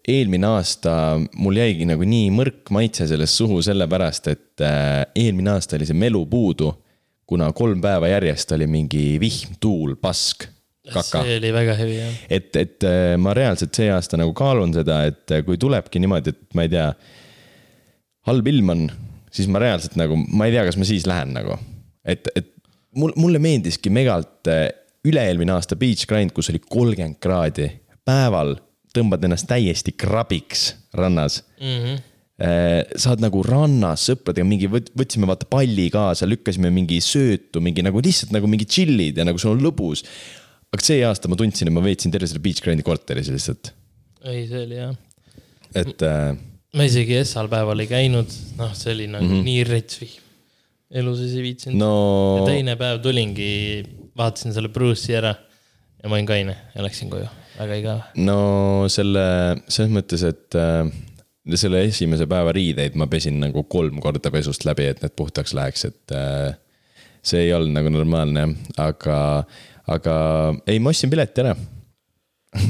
eelmine 0.08 0.46
aasta 0.46 0.92
mul 1.38 1.58
jäigi 1.60 1.86
nagu 1.86 2.06
nii 2.06 2.30
mõrk 2.34 2.72
maitse 2.74 3.06
sellest 3.10 3.38
suhu 3.38 3.60
sellepärast, 3.62 4.30
et 4.32 4.64
äh, 4.64 5.04
eelmine 5.18 5.54
aasta 5.54 5.78
oli 5.78 5.86
see 5.88 5.98
melu 5.98 6.24
puudu. 6.26 6.72
kuna 7.32 7.52
kolm 7.56 7.80
päeva 7.80 8.10
järjest 8.10 8.50
oli 8.52 8.66
mingi 8.68 9.16
vihm, 9.20 9.54
tuul, 9.60 9.94
pask. 9.96 10.44
Kaka. 10.92 11.22
see 11.22 11.36
oli 11.38 11.52
väga 11.54 11.76
hevi 11.78 11.94
jah. 11.96 12.16
et, 12.28 12.56
et 12.56 12.84
äh, 12.84 13.14
ma 13.16 13.34
reaalselt 13.34 13.74
see 13.74 13.86
aasta 13.94 14.18
nagu 14.18 14.34
kaalun 14.34 14.74
seda, 14.74 15.04
et 15.06 15.30
äh, 15.30 15.44
kui 15.46 15.58
tulebki 15.58 16.02
niimoodi, 16.02 16.34
et 16.34 16.58
ma 16.58 16.66
ei 16.66 16.72
tea. 16.72 16.88
halb 18.26 18.50
ilm 18.50 18.74
on, 18.74 18.82
siis 19.30 19.46
ma 19.48 19.62
reaalselt 19.62 19.94
nagu, 20.00 20.18
ma 20.18 20.50
ei 20.50 20.56
tea, 20.56 20.66
kas 20.66 20.78
ma 20.78 20.88
siis 20.88 21.06
lähen 21.06 21.30
nagu, 21.38 21.54
et, 22.04 22.26
et 22.34 22.50
mul, 22.98 23.14
mulle 23.16 23.38
meeldiski 23.42 23.90
megalt 23.94 24.50
üle-eelmine 25.06 25.54
aasta 25.54 25.78
Beach 25.78 26.10
Grind, 26.10 26.34
kus 26.34 26.50
oli 26.50 26.58
kolmkümmend 26.66 27.22
kraadi 27.22 27.70
päeval 28.06 28.56
tõmbad 28.96 29.24
ennast 29.26 29.48
täiesti 29.50 29.94
krabiks 29.96 30.72
rannas 30.96 31.42
mm. 31.60 31.76
-hmm 31.82 32.00
saad 32.42 33.20
nagu 33.22 33.42
rannas 33.44 34.06
sõpradega 34.08 34.46
mingi, 34.48 34.66
võtsime 34.66 35.28
vaata 35.30 35.46
palli 35.50 35.84
kaasa, 35.92 36.26
lükkasime 36.26 36.72
mingi 36.74 36.98
söötu, 37.04 37.60
mingi 37.62 37.84
nagu 37.84 38.00
lihtsalt 38.02 38.32
nagu 38.34 38.48
mingi 38.50 38.66
chill'id 38.66 39.20
ja 39.20 39.26
nagu 39.28 39.38
sul 39.38 39.52
on 39.54 39.62
lõbus. 39.62 40.02
aga 40.72 40.82
see 40.82 41.02
aasta 41.04 41.28
ma 41.28 41.36
tundsin, 41.36 41.68
et 41.68 41.76
ma 41.76 41.84
veetsin 41.84 42.10
terve 42.10 42.26
selle 42.26 42.42
Beach 42.42 42.64
Grandi 42.64 42.82
korteris 42.82 43.28
lihtsalt, 43.30 43.70
ei, 44.24 44.46
see 44.48 44.64
oli 44.64 44.80
jah. 44.80 44.96
et 45.76 46.02
äh, 46.08 46.32
ma 46.74 46.88
isegi 46.88 47.18
esmal 47.20 47.50
päeval 47.52 47.84
ei 47.84 47.90
käinud, 47.90 48.34
noh, 48.58 48.74
see 48.74 48.94
oli 48.96 49.06
nagu 49.12 49.28
mm. 49.28 49.36
-hmm. 49.36 49.46
nii 49.50 49.64
rets 49.68 50.00
vihm. 50.00 50.26
elu 51.02 51.14
sees 51.20 51.36
ei 51.36 51.46
viitsinud 51.46 51.78
no 51.78 51.92
ja 52.40 52.48
teine 52.48 52.76
päev 52.80 53.02
tulingi, 53.04 53.52
vaatasin 54.18 54.56
selle 54.56 54.72
Bruce'i 54.72 55.14
ära 55.20 55.36
ja 55.36 56.08
ma 56.08 56.16
olin 56.16 56.26
kaine 56.32 56.56
ja 56.74 56.82
läksin 56.82 57.12
koju, 57.12 57.28
väga 57.62 57.78
igav. 57.80 58.04
no 58.20 58.38
selle, 58.92 59.24
selles 59.68 59.92
mõttes, 59.94 60.24
et 60.28 60.58
äh, 60.58 60.86
selle 61.58 61.82
esimese 61.88 62.28
päeva 62.30 62.54
riideid 62.54 62.96
ma 62.98 63.08
pesin 63.10 63.40
nagu 63.42 63.64
kolm 63.70 64.00
korda 64.02 64.32
pesust 64.34 64.66
läbi, 64.68 64.86
et 64.90 65.02
need 65.02 65.16
puhtaks 65.18 65.54
läheks, 65.58 65.86
et 65.90 66.16
äh, 66.16 66.52
see 67.22 67.46
ei 67.46 67.52
olnud 67.56 67.74
nagu 67.76 67.92
normaalne, 67.94 68.48
aga, 68.82 69.18
aga 69.90 70.16
ei, 70.66 70.78
ma 70.82 70.92
ostsin 70.92 71.12
pileti 71.12 71.44
ära. 71.44 71.56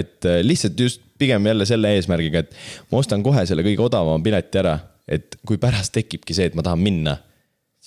et 0.00 0.28
äh, 0.28 0.42
lihtsalt 0.46 0.80
just 0.80 1.04
pigem 1.18 1.46
jälle 1.50 1.66
selle 1.66 1.94
eesmärgiga, 1.96 2.44
et 2.44 2.92
ma 2.92 3.02
ostan 3.02 3.24
kohe 3.26 3.42
selle 3.48 3.64
kõige 3.66 3.86
odavama 3.88 4.22
pileti 4.24 4.62
ära, 4.62 4.76
et 5.08 5.38
kui 5.46 5.58
pärast 5.60 5.94
tekibki 5.96 6.36
see, 6.36 6.50
et 6.50 6.58
ma 6.58 6.64
tahan 6.66 6.82
minna 6.82 7.16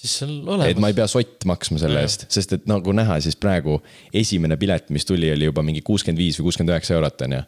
siis 0.02 0.18
see 0.18 0.28
on 0.28 0.34
et 0.34 0.45
ma 0.49 0.56
olemas 0.58 0.91
ei. 0.91 0.97
pea 0.97 1.08
sott 1.10 1.47
maksma 1.49 1.80
selle 1.82 2.02
Jaa. 2.02 2.10
eest, 2.10 2.28
sest 2.34 2.56
et 2.58 2.68
nagu 2.70 2.93
näha, 2.95 3.20
siis 3.24 3.38
praegu 3.39 3.78
esimene 4.18 4.58
pilet, 4.62 4.89
mis 4.93 5.06
tuli, 5.08 5.30
oli 5.34 5.49
juba 5.49 5.64
mingi 5.66 5.84
kuuskümmend 5.86 6.22
viis 6.22 6.39
või 6.39 6.49
kuuskümmend 6.49 6.74
üheksa 6.74 6.97
eurot, 6.97 7.26
on 7.28 7.38
ju. 7.38 7.41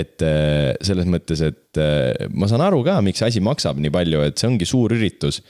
et 0.00 0.26
äh, 0.26 0.72
selles 0.84 1.08
mõttes, 1.10 1.44
et 1.44 1.80
äh, 1.80 2.28
ma 2.32 2.48
saan 2.50 2.64
aru 2.64 2.80
ka, 2.86 2.98
miks 3.04 3.20
see 3.22 3.34
asi 3.34 3.44
maksab 3.44 3.80
nii 3.82 3.92
palju, 3.94 4.24
et 4.24 4.40
see 4.40 4.48
ongi 4.48 4.68
suur 4.68 4.96
üritus. 4.96 5.42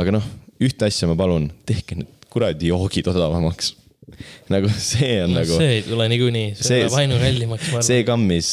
aga 0.00 0.16
noh, 0.16 0.30
ühte 0.64 0.88
asja 0.88 1.08
ma 1.10 1.18
palun, 1.18 1.50
tehke 1.68 2.00
need 2.00 2.30
kuradi 2.32 2.72
joogid 2.72 3.12
odavamaks. 3.12 3.74
nagu 4.52 4.70
see 4.70 5.16
on 5.24 5.32
no, 5.34 5.42
nagu, 5.42 5.56
see 5.60 5.72
ei 5.80 5.80
tule 5.84 6.06
niikuinii, 6.08 6.50
see 6.56 6.84
läheb 6.84 7.00
ainu 7.02 7.16
kallimaks, 7.20 7.72
ma 7.74 7.80
see 7.84 8.04
kammis, 8.06 8.52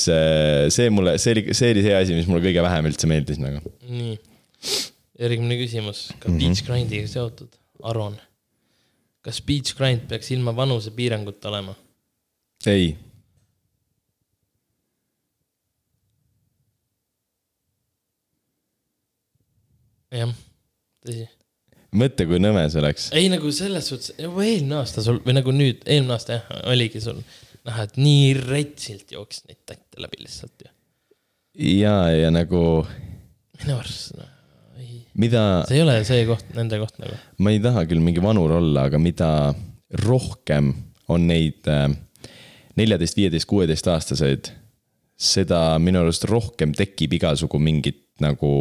see 0.76 0.88
mulle, 0.91 1.13
see 1.21 1.36
oli, 1.38 1.43
see 1.55 1.76
oli 1.76 1.84
see 1.86 1.93
asi, 1.99 2.17
mis 2.17 2.28
mulle 2.28 2.41
kõige 2.49 2.63
vähem 2.65 2.89
üldse 2.89 3.07
meeldis 3.07 3.39
nagu. 3.39 3.61
nii, 3.86 4.17
järgmine 5.20 5.57
küsimus, 5.59 6.07
ka 6.20 6.30
mm 6.30 6.38
-hmm. 6.38 6.39
Beach 6.39 6.66
Grindiga 6.68 7.07
seotud, 7.07 7.55
Aron. 7.84 8.18
kas 9.22 9.41
Beach 9.41 9.76
Grind 9.78 10.07
peaks 10.09 10.32
ilma 10.32 10.55
vanusepiiranguta 10.55 11.49
olema? 11.49 11.76
ei, 12.66 12.97
jah, 20.14 20.34
tõsi. 21.05 21.28
mõtle, 21.93 22.28
kui 22.30 22.41
nõme 22.41 22.66
see 22.70 22.82
oleks. 22.82 23.07
ei 23.18 23.30
nagu 23.32 23.51
selles 23.55 23.89
suhtes, 23.91 24.14
juba 24.20 24.45
eelmine 24.45 24.80
aasta 24.82 25.03
sul 25.05 25.22
või 25.26 25.38
nagu 25.39 25.55
nüüd, 25.55 25.84
eelmine 25.86 26.18
aasta 26.18 26.39
jah, 26.39 26.53
oligi 26.74 27.01
sul 27.03 27.22
näha, 27.68 27.88
et 27.88 27.97
nii 28.01 28.30
retsilt 28.39 29.14
jooksis 29.16 29.47
neid 29.47 29.61
tatte 29.70 30.03
läbi 30.03 30.24
lihtsalt 30.26 30.66
ju. 30.66 30.72
ja, 31.80 31.97
ja 32.11 32.32
nagu, 32.34 32.64
minu 33.61 33.78
arust 33.80 34.16
no,, 34.18 34.28
ei, 34.28 34.32
mida 35.20 35.43
see 35.68 35.80
ei 35.80 35.86
ole 35.86 35.99
see 36.07 36.26
koht, 36.30 36.47
nende 36.57 36.80
koht 36.82 36.97
nagu. 37.01 37.18
ma 37.43 37.53
ei 37.53 37.61
taha 37.64 37.86
küll 37.89 38.03
mingi 38.03 38.24
vanur 38.24 38.57
olla, 38.59 38.88
aga 38.89 39.01
mida 39.01 39.30
rohkem 40.03 40.72
on 41.14 41.28
neid 41.30 41.70
äh, 41.70 41.88
neljateist, 42.80 43.20
viieteist, 43.20 43.49
kuueteist 43.49 43.89
aastaseid, 43.91 44.49
seda 45.20 45.78
minu 45.84 46.01
arust 46.01 46.26
rohkem 46.30 46.74
tekib 46.76 47.14
igasugu 47.20 47.61
mingit 47.61 48.01
nagu 48.24 48.53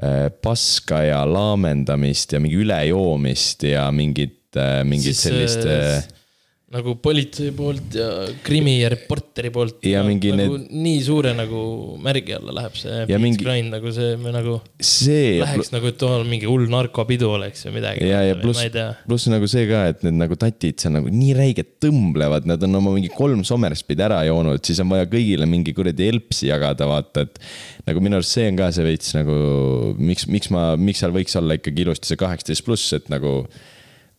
äh, 0.00 0.30
paska 0.42 1.02
ja 1.04 1.22
laamendamist 1.28 2.32
ja 2.36 2.40
mingi 2.42 2.62
ülejoomist 2.64 3.68
ja 3.68 3.88
mingit, 3.92 4.40
mingit 4.88 5.18
sellist 5.18 5.66
äh, 5.68 6.00
nagu 6.74 6.96
politsei 7.02 7.52
poolt 7.54 7.94
ja 7.98 8.08
krimi 8.44 8.76
ja 8.80 8.90
reporteri 8.92 9.50
poolt. 9.54 9.78
Ja 9.86 10.02
mingi 10.06 10.32
nagu 10.34 10.56
need... 10.58 10.72
nii 10.84 11.00
suure 11.06 11.34
nagu 11.36 11.60
märgi 12.02 12.34
alla 12.36 12.54
läheb 12.58 12.76
see 12.78 13.04
Ja 13.10 13.18
mingi- 13.22 13.42
Grind 13.44 13.70
nagu 13.74 13.92
see, 13.94 14.14
me 14.20 14.32
nagu 14.34 14.58
see. 14.82 15.38
läheks 15.42 15.70
nagu, 15.74 15.90
et 15.90 15.98
tool 16.00 16.24
mingi 16.28 16.48
hull 16.50 16.66
narkopidu 16.72 17.30
oleks 17.36 17.66
või 17.68 17.76
midagi. 17.78 18.08
ja, 18.08 18.22
ja 18.26 18.38
pluss 18.40 18.62
pluss 19.06 19.28
nagu 19.30 19.48
see 19.50 19.66
ka, 19.70 19.84
et 19.92 20.02
need 20.06 20.18
nagu 20.18 20.38
tatid 20.40 20.80
seal 20.82 20.94
nagu 20.96 21.10
nii 21.12 21.34
räigelt 21.38 21.76
tõmblevad, 21.84 22.48
nad 22.48 22.62
on 22.66 22.80
oma 22.80 22.94
mingi 22.96 23.10
kolm 23.14 23.44
Sommerspid 23.46 24.00
ära 24.04 24.22
joonud, 24.28 24.62
siis 24.64 24.80
on 24.82 24.90
vaja 24.92 25.06
kõigile 25.10 25.46
mingi 25.50 25.74
kuradi 25.76 26.08
elpsi 26.10 26.48
jagada, 26.50 26.88
vaata, 26.90 27.26
et. 27.28 27.38
nagu 27.88 28.02
minu 28.04 28.18
arust 28.18 28.34
see 28.36 28.48
on 28.50 28.58
ka 28.58 28.70
see 28.74 28.86
veits 28.86 29.14
nagu, 29.16 29.36
miks, 30.00 30.26
miks 30.32 30.50
ma, 30.54 30.72
miks 30.80 31.04
seal 31.04 31.14
võiks 31.14 31.36
olla 31.40 31.58
ikkagi 31.58 31.84
ilusti 31.84 32.10
see 32.10 32.20
kaheksateist 32.20 32.66
pluss, 32.66 32.92
et 32.96 33.10
nagu 33.12 33.42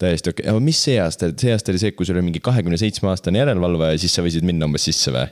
täiesti 0.01 0.31
okei 0.31 0.43
okay., 0.43 0.51
aga 0.53 0.63
mis 0.63 0.81
see 0.87 0.99
aasta, 1.01 1.31
see 1.39 1.53
aasta 1.55 1.73
oli 1.73 1.81
see, 1.81 1.95
kui 1.95 2.07
sul 2.07 2.19
oli 2.19 2.27
mingi 2.29 2.43
kahekümne 2.43 2.79
seitsme 2.79 3.11
aastane 3.11 3.41
järelevalve 3.41 3.93
ja 3.93 4.01
siis 4.01 4.15
sa 4.15 4.25
võisid 4.25 4.47
minna 4.47 4.69
umbes 4.69 4.87
sisse 4.89 5.13
või? 5.15 5.27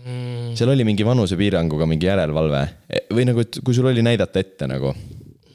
mm,. 0.00 0.50
seal 0.58 0.72
oli 0.74 0.86
mingi 0.88 1.06
vanusepiiranguga 1.06 1.88
mingi 1.90 2.10
järelevalve 2.10 2.66
või 3.16 3.28
nagu, 3.30 3.46
et 3.46 3.62
kui 3.64 3.76
sul 3.76 3.88
oli 3.90 4.04
näidata 4.04 4.42
ette 4.42 4.68
nagu, 4.70 4.92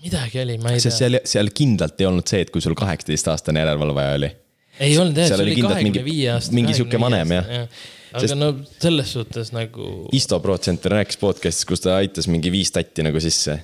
midagi 0.05 0.41
oli, 0.45 0.57
ma 0.61 0.73
ei 0.73 0.81
sest 0.81 0.97
tea. 0.97 1.03
seal, 1.03 1.21
seal 1.36 1.53
kindlalt 1.55 2.01
ei 2.01 2.09
olnud 2.09 2.29
see, 2.29 2.45
et 2.45 2.53
kui 2.53 2.63
sul 2.63 2.77
kaheksateist 2.77 3.29
aastane 3.33 3.63
järelevalvaja 3.63 4.17
oli 4.21 4.31
ei 4.79 4.97
olnud 4.99 5.19
jah, 5.19 5.29
see 5.31 5.43
oli 5.43 5.59
kahekümne 5.61 6.03
viie 6.05 6.31
aasta. 6.33 6.55
mingi 6.55 6.75
sihuke 6.77 6.99
vanem, 7.01 7.38
jah. 7.38 7.47
aga 7.51 8.21
Sest- 8.21 8.31
Sest... 8.31 8.39
no 8.39 8.49
selles 8.79 9.11
suhtes 9.11 9.51
nagu, 9.55 9.91
Isto 10.15 10.39
Protsenter 10.43 10.93
rääkis 10.99 11.19
podcast'is, 11.21 11.67
kus 11.67 11.83
ta 11.83 11.97
aitas 11.99 12.29
mingi 12.31 12.51
viis 12.53 12.71
tatti 12.75 13.03
nagu 13.05 13.19
sisse. 13.23 13.59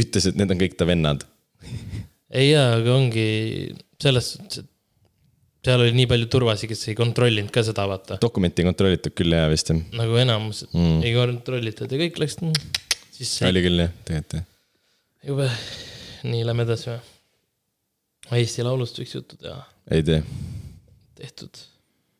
ütles, 0.00 0.28
et 0.28 0.38
need 0.40 0.52
on 0.52 0.60
kõik 0.60 0.76
ta 0.80 0.88
vennad. 0.88 1.24
Ei 2.30 2.50
jaa, 2.52 2.74
aga 2.78 2.92
ongi 2.94 3.24
selles 4.00 4.32
suhtes, 4.34 4.62
et 4.64 5.66
seal 5.66 5.82
oli 5.84 5.92
nii 5.98 6.08
palju 6.08 6.28
turvasi, 6.32 6.68
kes 6.70 6.86
ei 6.88 6.96
kontrollinud 6.98 7.50
ka 7.54 7.64
seda, 7.66 7.84
vaata. 7.90 8.18
dokumenti 8.22 8.62
ei 8.62 8.68
kontrollitud 8.70 9.14
küll 9.18 9.34
jaa 9.36 9.48
vist 9.52 9.72
jah. 9.72 9.80
nagu 9.98 10.16
enamus 10.20 10.64
Mm. 10.72 11.00
ei 11.04 11.14
kontrollitud 11.16 11.90
ja 11.92 11.98
kõik 12.04 12.20
läksid 12.22 12.44
mm, 12.46 12.78
sisse. 13.18 13.48
oli 13.50 13.64
küll 13.66 13.82
jah, 13.84 13.92
tegelikult 14.08 14.38
jah. 14.38 14.46
jube, 15.28 15.50
nii 16.30 16.46
lähme 16.48 16.64
edasi 16.68 16.92
või? 16.92 17.00
Eesti 18.40 18.62
Laulust 18.62 18.98
võiks 19.00 19.16
juttu 19.18 19.36
teha, 19.40 19.58
ei 19.90 20.04
tee. 20.06 20.22
tehtud. 21.18 21.66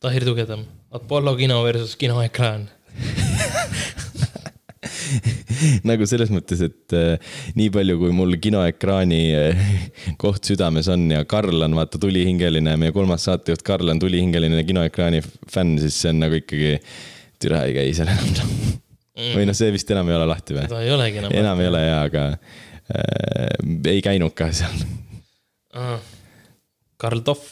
Tahir 0.01 0.25
Tugedam, 0.25 0.65
Apollo 0.97 1.35
kino 1.37 1.59
versus 1.63 1.93
kinoekraan. 1.95 2.65
nagu 5.89 6.07
selles 6.09 6.31
mõttes, 6.33 6.61
et 6.65 6.95
äh, 6.95 7.33
nii 7.57 7.71
palju, 7.73 7.97
kui 8.01 8.13
mul 8.15 8.35
kinoekraani 8.41 9.21
äh, 9.37 9.65
koht 10.21 10.47
südames 10.49 10.89
on 10.91 11.07
ja 11.13 11.23
Karl 11.29 11.65
on 11.67 11.77
vaata 11.77 12.01
tulihingeline, 12.01 12.75
meie 12.81 12.95
kolmas 12.95 13.27
saatejuht 13.29 13.63
Karl 13.67 13.93
on 13.93 14.01
tulihingeline 14.01 14.63
kinoekraani 14.67 15.23
fänn, 15.51 15.77
siis 15.81 15.99
see 16.01 16.13
on 16.13 16.23
nagu 16.25 16.39
ikkagi, 16.39 16.77
türa 17.41 17.65
ei 17.67 17.75
käi 17.77 17.95
seal 17.97 18.11
enam. 18.13 18.55
või 19.35 19.47
noh, 19.49 19.57
see 19.57 19.73
vist 19.73 19.91
enam 19.93 20.09
ei 20.11 20.17
ole 20.19 20.29
lahti 20.31 20.57
või? 20.57 20.67
ta 20.71 20.81
ei 20.83 20.93
olegi 20.93 21.21
enam. 21.23 21.35
enam 21.43 21.63
ei 21.63 21.71
ole 21.71 21.83
jaa, 21.85 22.01
aga 22.09 22.25
äh, 22.31 23.93
ei 23.95 24.03
käinud 24.05 24.35
ka 24.37 24.51
seal. 24.55 24.87
Karl 27.01 27.21
Tohv, 27.25 27.45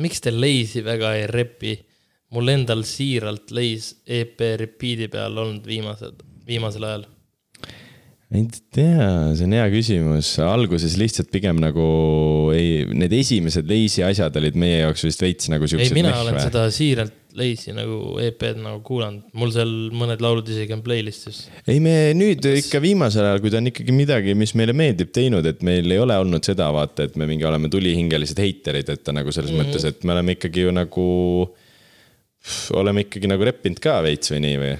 miks 0.00 0.22
te 0.24 0.32
Leisi 0.34 0.80
väga 0.84 1.12
ei 1.18 1.26
repi? 1.30 1.74
mul 2.34 2.50
endal 2.50 2.82
siiralt 2.88 3.52
Leis 3.54 3.92
EP 4.10 4.40
repeat'i 4.58 5.08
peal 5.12 5.36
olnud 5.38 5.66
viimased, 5.68 6.22
viimasel 6.48 6.86
ajal. 6.88 7.04
ei 8.34 8.46
tea, 8.74 9.08
see 9.38 9.46
on 9.46 9.56
hea 9.56 9.66
küsimus, 9.72 10.30
alguses 10.42 10.96
lihtsalt 10.98 11.30
pigem 11.32 11.60
nagu 11.62 11.84
ei, 12.54 12.82
need 12.90 13.12
esimesed 13.14 13.68
Leisi 13.70 14.02
asjad 14.06 14.34
olid 14.40 14.56
meie 14.58 14.80
jaoks 14.82 15.04
vist 15.06 15.22
veits 15.22 15.52
nagu 15.52 15.68
ei, 15.68 15.74
siuksed. 15.74 15.94
mina 15.96 16.14
olen 16.22 16.40
seda 16.42 16.64
siiralt 16.74 17.20
Leisi 17.34 17.72
nagu 17.74 18.14
EP-d 18.22 18.60
nagu 18.62 18.78
kuulanud, 18.86 19.24
mul 19.34 19.50
seal 19.50 19.70
mõned 19.98 20.20
laulud 20.22 20.46
isegi 20.50 20.74
on 20.76 20.84
playlist'is. 20.86 21.40
ei, 21.66 21.80
me 21.82 22.12
nüüd 22.14 22.46
ikka 22.46 22.78
viimasel 22.82 23.26
ajal, 23.26 23.40
kui 23.42 23.50
ta 23.50 23.58
on 23.58 23.70
ikkagi 23.72 23.94
midagi, 23.94 24.36
mis 24.38 24.54
meile 24.58 24.74
meeldib 24.76 25.10
teinud, 25.14 25.46
et 25.50 25.64
meil 25.66 25.90
ei 25.90 25.98
ole 25.98 26.14
olnud 26.22 26.46
seda 26.46 26.68
vaata, 26.74 27.08
et 27.08 27.18
me 27.18 27.26
mingi 27.30 27.46
oleme 27.48 27.70
tulihingelised 27.72 28.38
heiterid, 28.38 28.92
et 28.94 29.02
ta 29.02 29.14
nagu 29.16 29.34
selles 29.34 29.50
mm 29.50 29.60
-hmm. 29.60 29.74
mõttes, 29.74 29.86
et 29.90 30.06
me 30.06 30.14
oleme 30.14 30.38
ikkagi 30.38 30.66
ju 30.66 30.74
nagu. 30.74 31.06
oleme 32.76 33.00
ikkagi 33.00 33.26
nagu 33.26 33.44
reppinud 33.44 33.80
ka 33.80 34.02
veits 34.04 34.30
või 34.30 34.40
nii 34.44 34.56
või? 34.60 34.74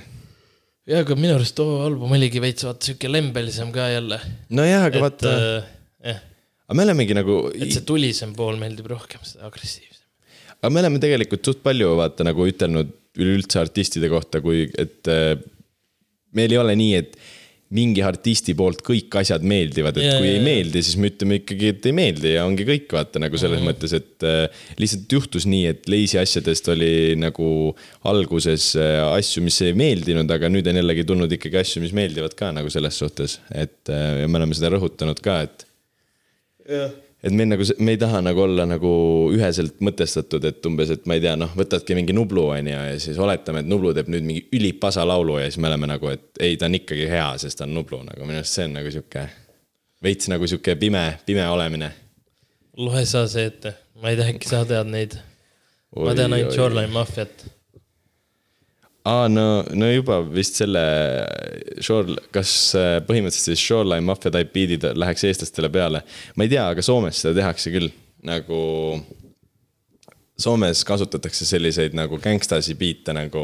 ja, 0.91 1.01
aga 1.01 1.17
minu 1.19 1.37
arust 1.39 1.57
too 1.59 1.81
album 1.85 2.13
oligi 2.17 2.43
veits 2.45 2.67
vaata 2.67 2.91
siuke 2.91 3.11
lembelisem 3.11 3.73
ka 3.75 3.89
jälle. 3.93 4.21
nojah, 4.59 4.89
aga 4.91 5.05
vaata, 5.07 5.33
äh, 5.33 5.71
jah, 6.11 6.21
aga 6.67 6.79
me 6.79 6.87
olemegi 6.89 7.17
nagu, 7.17 7.39
et 7.55 7.73
see 7.77 7.87
tulisem 7.89 8.35
pool 8.37 8.59
meeldib 8.61 8.91
rohkem, 8.93 9.23
see 9.27 9.41
agressiivsem. 9.49 10.05
aga 10.59 10.73
me 10.75 10.85
oleme 10.85 11.01
tegelikult 11.03 11.51
suht 11.51 11.65
palju 11.65 11.95
vaata 12.01 12.27
nagu 12.29 12.49
ütelnud 12.51 12.93
üleüldse 13.15 13.61
artistide 13.63 14.11
kohta, 14.11 14.43
kui, 14.45 14.67
et 14.81 15.11
äh, 15.13 15.37
meil 16.35 16.53
ei 16.53 16.61
ole 16.61 16.75
nii, 16.79 17.01
et 17.01 17.17
mingi 17.75 18.03
artisti 18.07 18.55
poolt 18.55 18.81
kõik 18.87 19.13
asjad 19.19 19.43
meeldivad, 19.51 19.97
et 19.99 20.07
Jaa, 20.07 20.19
kui 20.21 20.29
jaa, 20.29 20.35
ei 20.37 20.39
jaa. 20.39 20.45
meeldi, 20.47 20.83
siis 20.87 20.97
me 21.03 21.09
ütleme 21.11 21.41
ikkagi, 21.41 21.73
et 21.75 21.87
ei 21.91 21.95
meeldi 21.97 22.33
ja 22.37 22.45
ongi 22.47 22.67
kõik, 22.69 22.87
vaata 22.95 23.19
nagu 23.23 23.41
selles 23.41 23.59
Mhm. 23.61 23.69
mõttes, 23.69 23.95
et 23.99 24.27
äh, 24.29 24.65
lihtsalt 24.79 25.11
juhtus 25.17 25.47
nii, 25.51 25.65
et 25.73 25.89
Lazy 25.91 26.19
asjadest 26.23 26.69
oli 26.71 26.93
nagu 27.19 27.49
alguses 28.05 28.71
äh, 28.79 29.03
asju, 29.17 29.43
mis 29.43 29.59
ei 29.67 29.75
meeldinud, 29.75 30.31
aga 30.31 30.49
nüüd 30.49 30.67
on 30.71 30.79
jällegi 30.81 31.05
tulnud 31.09 31.33
ikkagi 31.35 31.59
asju, 31.65 31.83
mis 31.83 31.93
meeldivad 31.97 32.37
ka 32.39 32.53
nagu 32.55 32.71
selles 32.71 32.95
suhtes, 33.03 33.41
et 33.53 33.91
äh, 33.91 34.21
ja 34.23 34.29
me 34.31 34.39
oleme 34.39 34.55
seda 34.55 34.71
rõhutanud 34.77 35.19
ka, 35.25 35.41
et 35.49 35.67
et 37.25 37.33
meil 37.33 37.49
nagu, 37.49 37.65
me 37.81 37.95
ei 37.95 38.01
taha 38.01 38.21
nagu 38.25 38.43
olla 38.45 38.67
nagu 38.69 38.91
üheselt 39.33 39.81
mõtestatud, 39.85 40.45
et 40.49 40.67
umbes, 40.69 40.93
et 40.93 41.07
ma 41.09 41.17
ei 41.17 41.23
tea, 41.25 41.35
noh, 41.41 41.53
võtadki 41.57 41.97
mingi 41.97 42.17
Nublu 42.17 42.47
on 42.53 42.69
ju 42.69 42.75
ja 42.75 42.99
siis 43.01 43.19
oletame, 43.21 43.63
et 43.65 43.71
Nublu 43.71 43.95
teeb 43.97 44.11
nüüd 44.13 44.27
mingi 44.29 44.45
ülipasa 44.57 45.07
laulu 45.09 45.39
ja 45.41 45.49
siis 45.49 45.61
me 45.63 45.71
oleme 45.71 45.89
nagu, 45.89 46.11
et 46.13 46.43
ei, 46.45 46.59
ta 46.61 46.69
on 46.69 46.77
ikkagi 46.77 47.09
hea, 47.09 47.31
sest 47.41 47.61
ta 47.61 47.69
on 47.69 47.73
Nublu 47.79 48.03
nagu 48.05 48.29
minu 48.29 48.43
arust 48.43 48.59
see 48.59 48.69
on 48.69 48.77
nagu 48.77 48.93
sihuke. 48.93 49.25
veits 50.05 50.29
nagu 50.29 50.47
sihuke 50.51 50.77
pime, 50.77 51.05
pime 51.25 51.47
olemine. 51.49 51.91
loe 52.77 53.05
sa 53.09 53.25
see 53.31 53.49
ette, 53.49 53.73
ma 54.03 54.13
ei 54.13 54.21
tea, 54.21 54.29
äkki 54.35 54.51
sa 54.51 54.65
tead 54.69 54.93
neid. 54.93 55.17
ma 55.97 56.15
tean 56.19 56.37
ainult 56.37 56.53
Shoreline 56.53 56.93
Mafiat. 56.93 57.47
aa, 59.05 59.27
no, 59.29 59.47
no 59.77 59.89
juba 59.91 60.21
vist 60.27 60.61
selle 60.61 60.85
Shore, 61.85 62.17
kas 62.35 62.53
äh, 62.79 62.99
põhimõtteliselt 63.07 63.53
siis 63.53 63.65
Shoreline 63.65 64.07
Mafia 64.07 64.33
type 64.35 64.55
beat'id 64.55 64.87
läheks 64.99 65.27
eestlastele 65.29 65.71
peale. 65.73 66.05
ma 66.37 66.47
ei 66.47 66.53
tea, 66.53 66.65
aga 66.73 66.85
Soomes 66.85 67.21
seda 67.23 67.37
tehakse 67.43 67.75
küll, 67.75 67.91
nagu. 68.27 68.63
Soomes 70.35 70.81
kasutatakse 70.83 71.47
selliseid 71.47 71.93
nagu 71.95 72.19
gangstasi 72.19 72.75
beat'e 72.75 73.15
nagu 73.15 73.43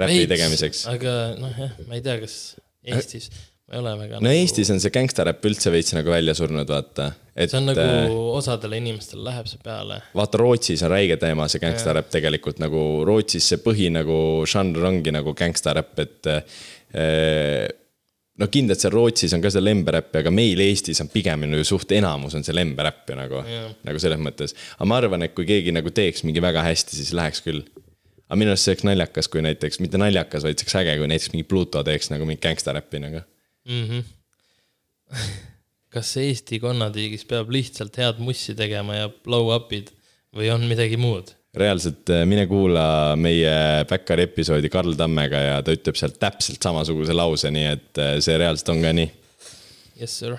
räpi 0.00 0.26
tegemiseks. 0.28 0.84
aga 0.92 1.14
noh, 1.40 1.54
jah, 1.56 1.78
ma 1.88 1.96
ei 1.96 2.04
tea, 2.04 2.18
kas 2.20 2.36
Eestis, 2.80 3.28
ma 3.28 3.49
ei 3.70 3.78
ole 3.78 3.96
väga. 3.98 4.20
no 4.24 4.30
Eestis 4.34 4.70
on 4.74 4.80
see 4.82 4.92
gängstaräpp 4.94 5.44
üldse 5.46 5.72
veits 5.72 5.94
nagu 5.94 6.12
välja 6.12 6.34
surnud, 6.38 6.68
vaata. 6.68 7.10
et 7.34 7.52
see 7.52 7.60
on 7.60 7.68
nagu 7.70 7.84
äh, 7.84 8.14
osadele 8.38 8.80
inimestele 8.80 9.24
läheb 9.28 9.50
see 9.50 9.60
peale. 9.64 10.00
vaata 10.16 10.40
Rootsis 10.40 10.82
on 10.86 10.92
räige 10.94 11.18
teema, 11.22 11.48
see 11.50 11.62
gängstaräpp 11.62 12.10
tegelikult 12.12 12.62
nagu 12.62 13.04
Rootsis 13.08 13.52
see 13.52 13.62
põhi 13.62 13.90
nagu 13.94 14.16
žanr 14.50 14.90
ongi 14.90 15.14
nagu 15.14 15.34
gängstaräpp, 15.38 16.02
et 16.02 16.30
eh, 16.34 17.68
no 18.40 18.48
kindlalt 18.50 18.82
seal 18.82 18.94
Rootsis 18.94 19.36
on 19.36 19.44
ka 19.44 19.52
see 19.52 19.62
lemberäpp, 19.62 20.14
aga 20.22 20.32
meil 20.34 20.60
Eestis 20.64 21.02
on 21.04 21.10
pigem 21.12 21.46
ju 21.46 21.66
suht 21.74 21.92
enamus 21.94 22.34
on 22.38 22.46
see 22.46 22.56
lemberäpp 22.56 23.12
ju 23.12 23.18
nagu 23.18 23.44
Jah., 23.46 23.70
nagu 23.86 24.02
selles 24.02 24.22
mõttes. 24.22 24.56
aga 24.78 24.90
ma 24.90 24.98
arvan, 24.98 25.26
et 25.26 25.36
kui 25.36 25.46
keegi 25.48 25.74
nagu 25.76 25.94
teeks 25.94 26.24
mingi 26.26 26.42
väga 26.42 26.66
hästi, 26.66 26.98
siis 26.98 27.14
läheks 27.16 27.44
küll. 27.46 27.62
aga 28.26 28.38
minu 28.40 28.54
arust 28.54 28.66
see 28.66 28.74
oleks 28.74 28.88
naljakas, 28.90 29.30
kui 29.30 29.46
näiteks, 29.46 29.78
mitte 29.84 30.00
naljakas, 30.00 30.46
vaid 30.46 30.58
see 30.58 30.66
oleks 30.66 30.80
äge, 30.82 30.96
kui 30.98 31.10
näiteks 31.12 31.34
mingi 31.36 31.46
Pluto 31.46 31.84
teeks 31.86 32.10
nagu 32.10 32.26
mingit 32.26 32.48
gängstaräppi 32.48 33.02
nagu. 33.06 33.22
mm. 33.70 33.88
-hmm. 33.88 35.26
kas 35.94 36.14
Eesti 36.20 36.60
konnatiigis 36.62 37.24
peab 37.30 37.50
lihtsalt 37.50 37.96
head 37.98 38.22
mussi 38.22 38.54
tegema 38.58 38.98
ja 38.98 39.08
blow-up'id 39.10 39.90
või 40.36 40.50
on 40.54 40.66
midagi 40.70 40.98
muud? 41.00 41.34
reaalselt 41.54 42.10
äh, 42.14 42.22
mine 42.30 42.46
kuula 42.46 43.16
meie 43.18 43.84
Backari 43.90 44.28
episoodi 44.28 44.70
Karl 44.70 44.94
Tammega 44.98 45.40
ja 45.42 45.56
ta 45.66 45.74
ütleb 45.74 45.98
sealt 45.98 46.20
täpselt 46.22 46.62
samasuguse 46.62 47.14
lause, 47.16 47.50
nii 47.50 47.66
et 47.72 48.00
äh, 48.02 48.16
see 48.22 48.36
reaalselt 48.38 48.70
on 48.74 48.84
ka 48.84 48.92
nii. 48.94 49.10
Yes 50.00 50.18
sir. 50.22 50.36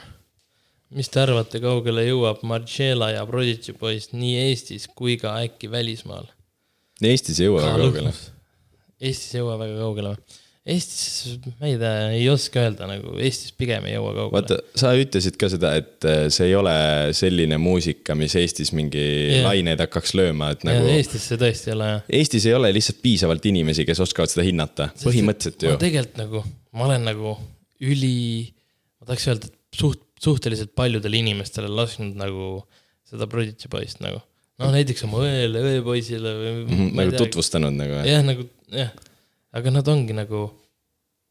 mis 0.95 1.09
te 1.11 1.21
arvate, 1.21 1.59
kaugele 1.63 2.05
jõuab 2.07 2.45
Marcella 2.47 3.11
ja 3.11 3.25
Prodigy 3.27 3.75
Boys 3.79 4.09
nii 4.11 4.37
Eestis 4.47 4.87
kui 4.87 5.17
ka 5.19 5.35
äkki 5.43 5.71
välismaal? 5.71 6.31
Eestis 7.03 7.39
ei 7.39 7.49
jõua 7.49 7.65
väga 7.65 7.83
kaugele. 7.83 8.15
Eestis 9.01 9.35
ei 9.35 9.43
jõua 9.43 9.59
väga 9.59 9.77
kaugele 9.83 10.15
või? 10.15 10.39
Eestis, 10.61 11.39
ma 11.57 11.65
ei 11.65 11.77
tea, 11.81 11.93
ei 12.13 12.25
oska 12.29 12.61
öelda 12.61 12.85
nagu, 12.85 13.15
Eestis 13.17 13.49
pigem 13.57 13.87
ei 13.89 13.95
jõua 13.95 14.11
kaugele. 14.13 14.33
vaata, 14.35 14.57
sa 14.77 14.91
ütlesid 14.93 15.39
ka 15.41 15.49
seda, 15.49 15.71
et 15.81 16.05
äh, 16.05 16.27
see 16.29 16.51
ei 16.51 16.53
ole 16.59 16.75
selline 17.17 17.57
muusika, 17.57 18.13
mis 18.19 18.35
Eestis 18.37 18.69
mingi 18.77 19.01
yeah. 19.01 19.47
laineid 19.47 19.81
hakkaks 19.81 20.13
lööma, 20.19 20.51
et 20.53 20.67
nagu... 20.67 20.85
Eestis 20.93 21.25
see 21.31 21.41
tõesti 21.41 21.71
ei 21.71 21.75
ole 21.79 21.89
jah. 21.89 22.05
Eestis 22.19 22.45
ei 22.45 22.53
ole 22.59 22.69
lihtsalt 22.77 23.01
piisavalt 23.01 23.49
inimesi, 23.49 23.87
kes 23.89 24.03
oskavad 24.05 24.29
seda 24.29 24.45
hinnata, 24.45 24.91
põhimõtteliselt 25.01 25.65
ju 25.65 25.73
tegelikult 25.81 26.21
nagu, 26.21 26.45
ma 26.77 26.87
olen 26.91 27.09
nagu 27.09 27.35
üli, 27.81 28.15
ma 29.01 29.09
tahaks 29.09 29.29
öelda, 29.33 29.49
et 29.49 29.81
suht, 29.81 30.05
suhteliselt 30.21 30.75
paljudele 30.77 31.23
inimestele 31.23 31.73
lasknud 31.73 32.13
nagu 32.21 32.59
seda 33.09 33.25
Prodigy 33.31 33.65
Boyst 33.71 34.05
nagu. 34.05 34.21
noh, 34.61 34.69
näiteks 34.77 35.09
oma 35.09 35.25
õele, 35.25 35.61
õepoisile 35.71 36.37
või. 36.37 36.57
-hmm, 36.67 36.91
nagu 37.01 37.17
tutvustanud 37.17 37.73
nagu. 37.73 38.03
jah, 38.05 38.21
nagu 38.21 38.45
jah, 38.69 38.93
aga 39.57 39.71
nad 39.75 39.87
ongi 39.91 40.15
nagu, 40.15 40.41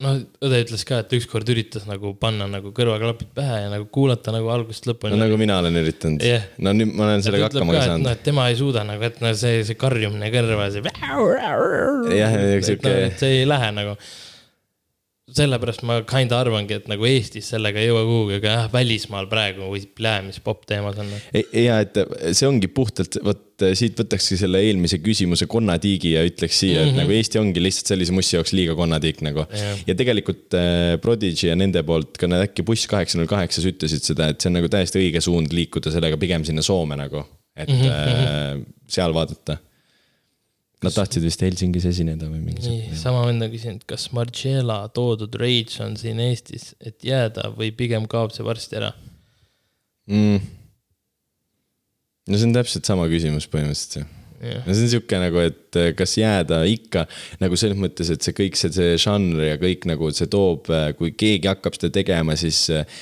noh, 0.05 0.17
õde 0.45 0.59
ütles 0.65 0.83
ka, 0.89 0.99
et 1.05 1.13
ükskord 1.17 1.49
üritas 1.53 1.87
nagu 1.89 2.13
panna 2.21 2.47
nagu 2.51 2.73
kõrvaklapid 2.77 3.31
pähe 3.37 3.63
ja 3.65 3.69
nagu 3.73 3.87
kuulata 3.93 4.33
nagu 4.35 4.49
algusest 4.53 4.89
lõpuni 4.91 5.15
no 5.17 5.21
nagu 5.25 5.39
mina 5.41 5.59
olen 5.63 5.77
üritanud 5.81 6.25
Jah. 6.25 6.45
no 6.61 6.73
nüüd 6.77 6.93
ma 6.97 7.09
olen 7.11 7.25
sellega 7.27 7.49
hakkama 7.51 7.77
ka 7.77 7.83
noh, 7.83 7.89
saanud. 7.95 8.11
et 8.13 8.25
tema 8.27 8.49
ei 8.53 8.57
suuda 8.61 8.85
nagu, 8.89 9.05
et 9.09 9.21
no 9.25 9.33
see, 9.37 9.61
see 9.69 9.79
karjumine 9.81 10.33
kõrva, 10.35 10.71
see. 10.73 10.85
Jah, 12.17 12.37
sihuke- 12.69 12.97
noh, 12.97 13.17
see 13.21 13.41
ei 13.43 13.49
lähe 13.49 13.71
nagu. 13.77 13.97
Sellepärast 15.37 15.85
ma 15.89 16.01
kinda 16.09 16.41
arvangi, 16.43 16.81
et 16.81 16.89
nagu 16.91 17.07
Eestis 17.09 17.51
sellega 17.53 17.81
ei 17.83 17.91
jõua 17.91 18.03
kuhugi, 18.09 18.39
aga 18.41 18.55
jah, 18.57 18.73
välismaal 18.73 19.29
praegu 19.31 19.71
võib 19.71 20.03
näe, 20.05 20.25
mis 20.27 20.41
popp 20.45 20.67
teemas 20.69 20.99
on. 21.01 21.13
ja 21.35 21.81
et 21.85 22.01
see 22.33 22.49
ongi 22.49 22.71
puhtalt, 22.73 23.21
vot 23.27 23.47
siit 23.77 23.99
võtakski 23.99 24.39
selle 24.41 24.61
eelmise 24.65 25.01
küsimuse 25.05 25.47
konnatiigi 25.51 26.15
ja 26.15 26.25
ütleks 26.27 26.61
siia, 26.63 26.87
et 26.87 26.97
nagu 26.97 27.13
Eesti 27.15 27.41
ongi 27.41 27.63
lihtsalt 27.63 27.93
sellise 27.93 28.15
mussi 28.17 28.37
jaoks 28.37 28.55
liiga 28.57 28.77
konnatiik 28.79 29.21
nagu 29.27 29.45
Jah.. 29.45 29.83
ja 29.89 29.97
tegelikult 29.99 30.57
äh, 30.57 30.95
Prodigy 31.03 31.51
ja 31.51 31.57
nende 31.59 31.83
poolt 31.87 32.17
ka 32.21 32.31
nad 32.31 32.47
äkki 32.47 32.65
buss 32.67 32.89
kaheksa 32.91 33.21
null 33.21 33.31
kaheksas 33.31 33.67
ütlesid 33.69 34.07
seda, 34.07 34.31
et 34.33 34.41
see 34.41 34.51
on 34.53 34.59
nagu 34.61 34.71
täiesti 34.73 35.03
õige 35.03 35.23
suund 35.25 35.53
liikuda 35.57 35.93
sellega 35.93 36.21
pigem 36.21 36.47
sinna 36.49 36.65
Soome 36.65 36.97
nagu, 37.01 37.25
et 37.59 37.73
äh, 37.75 38.57
seal 38.91 39.17
vaadata. 39.17 39.61
Nad 40.81 40.95
tahtsid 40.97 41.25
vist 41.27 41.43
Helsingis 41.45 41.85
esineda 41.91 42.29
või 42.31 42.41
mingi 42.41 42.65
nii, 42.65 42.95
sama 42.97 43.27
vend 43.27 43.45
on 43.45 43.51
küsinud, 43.53 43.83
kas 43.89 44.07
Margiela 44.17 44.79
toodud 44.97 45.35
Rage 45.41 45.83
on 45.85 45.99
siin 46.01 46.23
Eestis, 46.25 46.71
et 46.81 47.05
jääda 47.05 47.51
või 47.57 47.69
pigem 47.77 48.07
kaob 48.09 48.33
see 48.33 48.47
varsti 48.47 48.81
ära? 48.81 48.95
mm.. 50.09 50.41
no 52.31 52.41
see 52.41 52.49
on 52.49 52.57
täpselt 52.57 52.89
sama 52.89 53.05
küsimus 53.13 53.49
põhimõtteliselt 53.53 54.01
ju 54.01 54.07
jah, 54.41 54.65
no 54.65 54.73
see 54.73 54.87
on 54.87 54.93
sihuke 54.95 55.21
nagu, 55.21 55.43
et 55.45 55.79
eh, 55.79 55.91
kas 55.99 56.17
jääda 56.17 56.63
ikka 56.71 57.05
nagu 57.43 57.59
selles 57.61 57.79
mõttes, 57.81 58.11
et 58.13 58.25
see 58.25 58.37
kõik 58.37 58.57
see, 58.59 58.73
see 58.75 58.97
žanr 59.01 59.45
ja 59.51 59.61
kõik 59.61 59.85
nagu 59.91 60.11
see 60.17 60.31
toob, 60.33 60.71
kui 60.99 61.13
keegi 61.13 61.51
hakkab 61.51 61.77
seda 61.77 61.93
tegema, 62.01 62.37
siis 62.41 62.63
äh, 62.73 63.01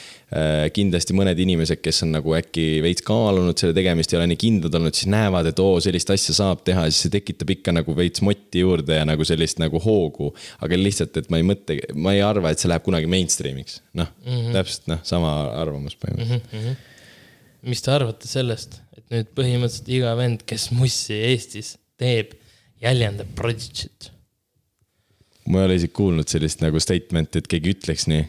kindlasti 0.76 1.14
mõned 1.16 1.38
inimesed, 1.40 1.80
kes 1.80 2.02
on 2.04 2.10
nagu 2.12 2.34
äkki 2.36 2.82
veits 2.84 3.04
kaalunud 3.06 3.56
selle 3.56 3.72
tegemist, 3.76 4.12
ei 4.12 4.18
ole 4.18 4.26
nii 4.28 4.40
kindlad 4.42 4.74
olnud, 4.76 4.96
siis 4.96 5.08
näevad, 5.08 5.48
et 5.48 5.62
oo, 5.64 5.78
sellist 5.80 6.12
asja 6.12 6.34
saab 6.36 6.60
teha, 6.66 6.84
siis 6.90 7.06
see 7.06 7.14
tekitab 7.14 7.54
ikka 7.54 7.72
nagu 7.72 7.94
veits 7.96 8.20
motti 8.26 8.60
juurde 8.60 8.98
ja 8.98 9.06
nagu 9.08 9.24
sellist 9.24 9.62
nagu 9.62 9.80
hoogu. 9.80 10.34
aga 10.60 10.76
lihtsalt, 10.76 11.16
et 11.16 11.30
ma 11.32 11.40
ei 11.40 11.46
mõtle, 11.48 11.78
ma 11.96 12.12
ei 12.12 12.20
arva, 12.24 12.52
et 12.52 12.60
see 12.60 12.68
läheb 12.68 12.84
kunagi 12.84 13.08
mainstream'iks, 13.08 13.80
noh 13.96 14.10
mm 14.10 14.34
-hmm. 14.34 14.52
täpselt 14.58 14.92
noh, 14.92 15.00
sama 15.02 15.32
arvamus 15.62 15.96
põhimõtteliselt. 15.96 16.84
mis 17.62 17.82
te 17.82 17.90
arvate 17.96 18.28
sellest, 18.28 18.80
et 18.98 19.08
nüüd 19.14 19.32
põhimõtteliselt 19.32 19.88
iga 19.88 20.14
vend, 20.16 20.44
kes 20.44 20.70
mussi 20.76 21.16
Eestis 21.32 21.78
teeb, 21.96 22.36
jäljendab 22.84 23.32
Prodigy't? 23.34 24.12
ma 25.48 25.62
ei 25.62 25.64
ole 25.64 25.78
isegi 25.80 25.92
kuulnud 25.96 26.28
sellist 26.28 26.60
nagu 26.60 26.80
statement'i, 26.80 27.40
et 27.40 27.48
keegi 27.48 27.72
ütleks 27.72 28.06
nii. 28.10 28.26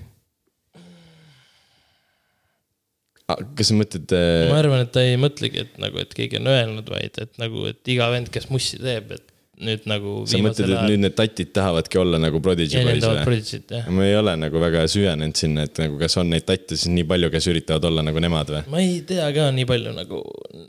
Kas 3.58 3.72
sa 3.72 3.78
mõtled 3.78 4.14
äh, 4.16 4.46
ma 4.52 4.62
arvan, 4.62 4.86
et 4.86 4.94
ta 4.96 5.04
ei 5.06 5.18
mõtlegi, 5.22 5.66
et 5.66 5.82
nagu, 5.82 6.00
et 6.02 6.14
keegi 6.16 6.40
on 6.42 6.50
öelnud, 6.52 6.88
vaid 6.90 7.20
et 7.22 7.42
nagu, 7.42 7.66
et 7.70 7.92
iga 7.94 8.10
vend, 8.14 8.32
kes 8.34 8.50
mussi 8.54 8.80
teeb, 8.82 9.14
et 9.18 9.36
nüüd 9.60 9.88
nagu 9.92 10.14
sa 10.30 10.40
mõtled, 10.40 10.72
et 10.72 10.88
nüüd 10.88 11.02
need 11.04 11.16
tatid 11.18 11.52
tahavadki 11.56 12.00
olla 12.00 12.20
nagu 12.22 12.40
Prodigy 12.44 12.78
jäljendavad 12.78 13.28
või? 13.28 13.82
Ma 13.92 14.08
ei 14.08 14.16
ole 14.16 14.36
nagu 14.40 14.62
väga 14.64 14.86
süvenenud 14.92 15.40
sinna, 15.40 15.66
et 15.68 15.82
nagu 15.84 16.00
kas 16.00 16.16
on 16.22 16.32
neid 16.32 16.48
tatte 16.48 16.78
siis 16.80 16.92
nii 16.94 17.08
palju, 17.10 17.32
kes 17.34 17.50
üritavad 17.52 17.90
olla 17.90 18.06
nagu 18.08 18.24
nemad 18.24 18.54
või? 18.56 18.64
ma 18.72 18.84
ei 18.84 19.02
tea 19.08 19.28
ka 19.36 19.50
nii 19.56 19.68
palju 19.70 19.96
nagu 19.98 20.22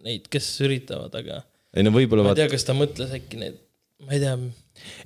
neid, 0.06 0.26
kes 0.32 0.50
üritavad, 0.66 1.14
aga 1.22 1.44
ei 1.76 1.86
no 1.86 1.94
võib-olla 1.94 2.26
ma 2.26 2.34
ei 2.34 2.42
tea, 2.42 2.50
kas 2.50 2.66
ta 2.66 2.74
mõtles 2.76 3.14
äkki 3.14 3.38
need, 3.38 3.60
ma 4.06 4.16
ei 4.16 4.24
tea, 4.24 4.34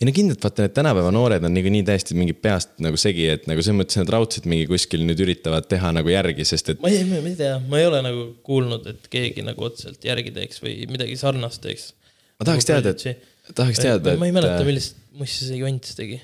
ei 0.01 0.09
no 0.09 0.14
kindlalt 0.14 0.44
vaata 0.44 0.64
need 0.64 0.74
tänapäeva 0.76 1.10
noored 1.14 1.44
on 1.46 1.55
niikuinii 1.55 1.82
täiesti 1.86 2.16
mingi 2.18 2.34
peast 2.36 2.76
nagu 2.84 2.98
segi, 3.01 3.26
et 3.36 3.48
nagu 3.51 3.62
selles 3.64 3.78
mõttes 3.80 4.01
nad 4.01 4.12
raudselt 4.14 4.48
mingi 4.51 4.66
kuskil 4.70 5.05
nüüd 5.06 5.20
üritavad 5.24 5.68
teha 5.70 5.92
nagu 5.96 6.12
järgi, 6.12 6.46
sest 6.48 6.74
et 6.74 6.84
ma 6.84 6.92
ei, 6.92 7.05
ma 7.09 7.20
ei 7.22 7.36
tea, 7.38 7.56
ma 7.70 7.80
ei 7.80 7.88
ole 7.90 8.02
nagu 8.06 8.26
kuulnud, 8.46 8.86
et 8.94 9.10
keegi 9.12 9.44
nagu 9.46 9.68
otseselt 9.68 10.05
järgi 10.06 10.34
teeks 10.34 10.62
või 10.64 10.76
midagi 10.90 11.18
sarnast 11.20 11.62
teeks. 11.64 11.92
ma 12.40 12.48
tahaks 12.51 12.70
teada, 12.70 12.94
et, 12.94 13.26
tahaks 13.55 13.82
teada, 13.82 14.16
ma 14.20 14.30
ei 14.30 14.36
mäleta, 14.36 14.62
et. 14.62 14.68
millist 14.68 14.98
mussi 15.18 15.48
see 15.48 15.60
Jonts 15.62 15.94
tegi. 15.98 16.20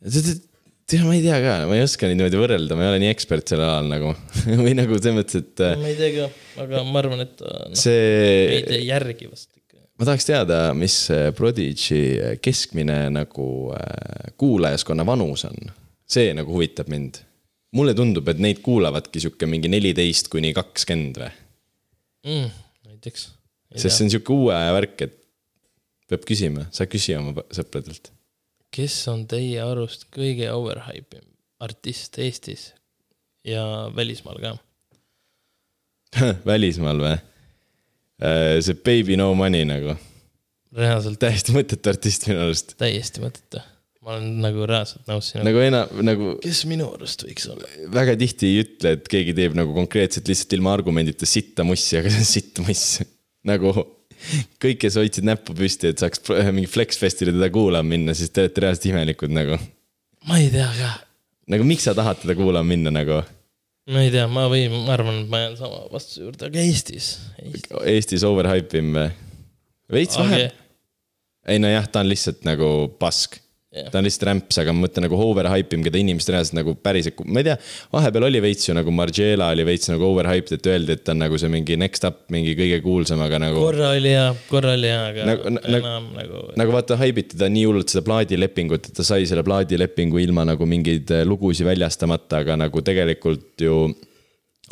tead, 0.00 1.04
ma 1.06 1.14
ei 1.14 1.22
tea 1.24 1.38
ka, 1.44 1.56
ma 1.70 1.78
ei 1.78 1.84
oska 1.84 2.08
niimoodi 2.10 2.40
võrrelda, 2.40 2.76
ma 2.78 2.86
ei 2.86 2.92
ole 2.94 3.04
nii 3.04 3.14
ekspert 3.14 3.52
sellel 3.52 3.68
alal 3.68 3.90
nagu 3.92 4.14
või 4.64 4.74
nagu 4.78 4.96
selles 4.98 5.18
mõttes, 5.20 5.44
et 5.44 5.64
äh, 5.66 5.78
ma 5.80 5.92
ei 5.92 5.98
tea 5.98 6.12
ka, 6.16 6.28
aga 6.64 6.84
ma 6.88 7.02
arvan, 7.04 7.24
et 7.28 7.42
noh, 7.44 7.64
ei 7.70 7.82
see 7.84 8.62
tee 8.66 8.84
järgi 8.88 9.30
vast. 9.30 9.52
Ma 10.00 10.08
tahaks 10.08 10.24
teada, 10.24 10.60
mis 10.76 10.94
äh, 11.12 11.28
Prodigy 11.36 12.36
keskmine 12.40 13.02
nagu 13.12 13.48
äh, 13.76 14.32
kuulajaskonna 14.40 15.04
vanus 15.06 15.44
on. 15.48 15.58
see 16.10 16.32
nagu 16.34 16.56
huvitab 16.56 16.88
mind. 16.90 17.20
mulle 17.76 17.94
tundub, 17.94 18.26
et 18.28 18.40
neid 18.42 18.64
kuulavadki 18.64 19.20
sihuke 19.22 19.46
mingi 19.46 19.68
neliteist 19.70 20.26
kuni 20.32 20.50
kakskümmend 20.56 21.20
või, 21.20 21.34
mm,. 22.26 22.48
näiteks. 22.88 23.28
sest 23.76 23.96
see 23.98 24.08
on 24.08 24.14
sihuke 24.16 24.34
uue 24.34 24.56
aja 24.56 24.72
värk, 24.74 24.96
et 25.06 25.18
peab 26.10 26.24
küsima, 26.26 26.66
sa 26.74 26.88
küsi 26.90 27.14
oma 27.18 27.44
sõpradelt. 27.54 28.10
kes 28.74 28.96
on 29.12 29.26
teie 29.30 29.60
arust 29.62 30.08
kõige 30.14 30.48
overhype 30.54 31.20
im 31.20 31.28
artist 31.60 32.18
Eestis 32.18 32.70
ja 33.44 33.90
välismaal 33.96 34.40
ka? 34.40 34.54
välismaal 36.52 37.04
või? 37.04 37.16
See 38.20 38.76
Baby 38.84 39.16
No 39.16 39.32
Money 39.34 39.64
nagu, 39.68 39.96
reaalselt 40.76 41.20
täiesti 41.22 41.54
mõttetu 41.54 41.92
artist 41.92 42.26
minu 42.28 42.42
arust. 42.44 42.74
täiesti 42.80 43.22
mõttetu. 43.22 43.62
ma 44.04 44.16
olen 44.16 44.28
nagu 44.44 44.66
reaalselt 44.68 45.08
nõus 45.10 45.30
sinuga. 45.30 45.46
nagu 45.48 45.62
enam, 45.64 46.02
nagu 46.06 46.34
kes 46.42 46.64
minu 46.70 46.90
arust 46.94 47.24
võiks 47.26 47.48
olla? 47.50 47.70
väga 47.96 48.16
tihti 48.20 48.50
ei 48.50 48.60
ütle, 48.64 48.94
et 48.98 49.08
keegi 49.10 49.34
teeb 49.36 49.56
nagu 49.58 49.74
konkreetselt 49.76 50.28
lihtsalt 50.30 50.58
ilma 50.58 50.74
argumendita 50.76 51.28
sitta 51.28 51.66
mussi, 51.66 51.96
aga 51.98 52.12
see 52.12 52.22
on 52.22 52.30
sitt 52.30 52.62
muss. 52.66 52.84
nagu 53.50 53.74
kõik, 54.60 54.82
kes 54.84 55.00
hoidsid 55.00 55.26
näppu 55.26 55.56
püsti, 55.56 55.94
et 55.94 56.02
saaks 56.02 56.22
mingi 56.52 56.68
Flex 56.70 57.00
Festile 57.00 57.32
teda 57.32 57.48
kuulama 57.52 57.96
minna, 57.96 58.14
siis 58.16 58.32
te 58.34 58.44
olete 58.44 58.66
reaalselt 58.66 58.90
imelikud 58.92 59.32
nagu. 59.32 59.58
ma 60.28 60.40
ei 60.40 60.52
tea 60.52 60.70
ka. 60.76 60.94
nagu 61.56 61.66
miks 61.66 61.88
sa 61.88 61.96
tahad 61.96 62.20
teda 62.22 62.36
kuulama 62.38 62.68
minna 62.68 62.92
nagu 62.94 63.22
ma 63.88 64.04
ei 64.04 64.12
tea, 64.12 64.26
ma 64.30 64.46
võin, 64.52 64.74
ma 64.86 64.94
arvan, 64.96 65.22
et 65.24 65.30
ma 65.32 65.44
jään 65.44 65.58
sama 65.60 65.84
vastuse 65.92 66.24
juurde, 66.24 66.50
aga 66.50 66.62
Eestis, 66.62 67.12
Eestis.. 67.40 67.76
Eestis 67.94 68.26
overhype 68.28 68.80
im 68.82 68.92
või? 68.96 69.10
veits 69.90 70.18
vahe 70.20 70.42
okay.. 70.46 70.50
ei 71.50 71.62
nojah, 71.62 71.88
ta 71.90 72.04
on 72.04 72.10
lihtsalt 72.12 72.44
nagu 72.46 72.68
pask 73.00 73.40
Jah. 73.70 73.86
ta 73.86 74.00
on 74.00 74.06
lihtsalt 74.06 74.24
rämps, 74.26 74.56
aga 74.58 74.72
ma 74.74 74.82
mõtlen 74.82 75.04
nagu 75.06 75.14
overhype 75.22 75.76
im, 75.76 75.82
keda 75.86 75.98
inimesed 76.00 76.32
reaalselt 76.34 76.56
nagu 76.58 76.72
päriselt, 76.82 77.20
ma 77.30 77.38
ei 77.38 77.44
tea, 77.46 77.54
vahepeal 77.94 78.24
oli 78.26 78.40
veits 78.42 78.66
ju 78.66 78.74
nagu 78.74 78.90
Margiela 78.90 79.52
oli 79.54 79.62
veits 79.68 79.86
nagu 79.92 80.08
overhyped, 80.08 80.56
et 80.56 80.66
öeldi, 80.72 80.96
et 80.96 81.04
ta 81.06 81.14
on 81.14 81.20
nagu 81.22 81.38
see 81.38 81.52
mingi 81.52 81.76
next 81.78 82.02
up, 82.08 82.24
mingi 82.34 82.56
kõige 82.58 82.80
kuulsam, 82.82 83.22
aga 83.22 83.38
nagu. 83.44 83.60
korra 83.62 83.92
oli 83.94 84.10
hea, 84.10 84.24
korra 84.50 84.72
oli 84.74 84.90
hea, 84.90 85.04
aga 85.12 85.26
Nagu- 85.28 85.52
nagu, 85.54 85.70
nagu- 85.70 85.86
enam 85.86 86.08
nagu, 86.16 86.40
nagu 86.58 86.74
vaata, 86.74 86.98
haibiti 86.98 87.38
ta 87.38 87.46
nii 87.52 87.62
hullult 87.68 87.94
seda 87.94 88.02
plaadilepingut, 88.08 88.88
et 88.90 88.98
ta 88.98 89.06
sai 89.06 89.28
selle 89.30 89.46
plaadilepingu 89.46 90.18
ilma 90.18 90.48
nagu 90.50 90.66
mingeid 90.66 91.14
äh, 91.14 91.22
lugusid 91.30 91.70
väljastamata, 91.70 92.42
aga 92.42 92.58
nagu 92.58 92.82
tegelikult 92.82 93.54
ju 93.68 93.76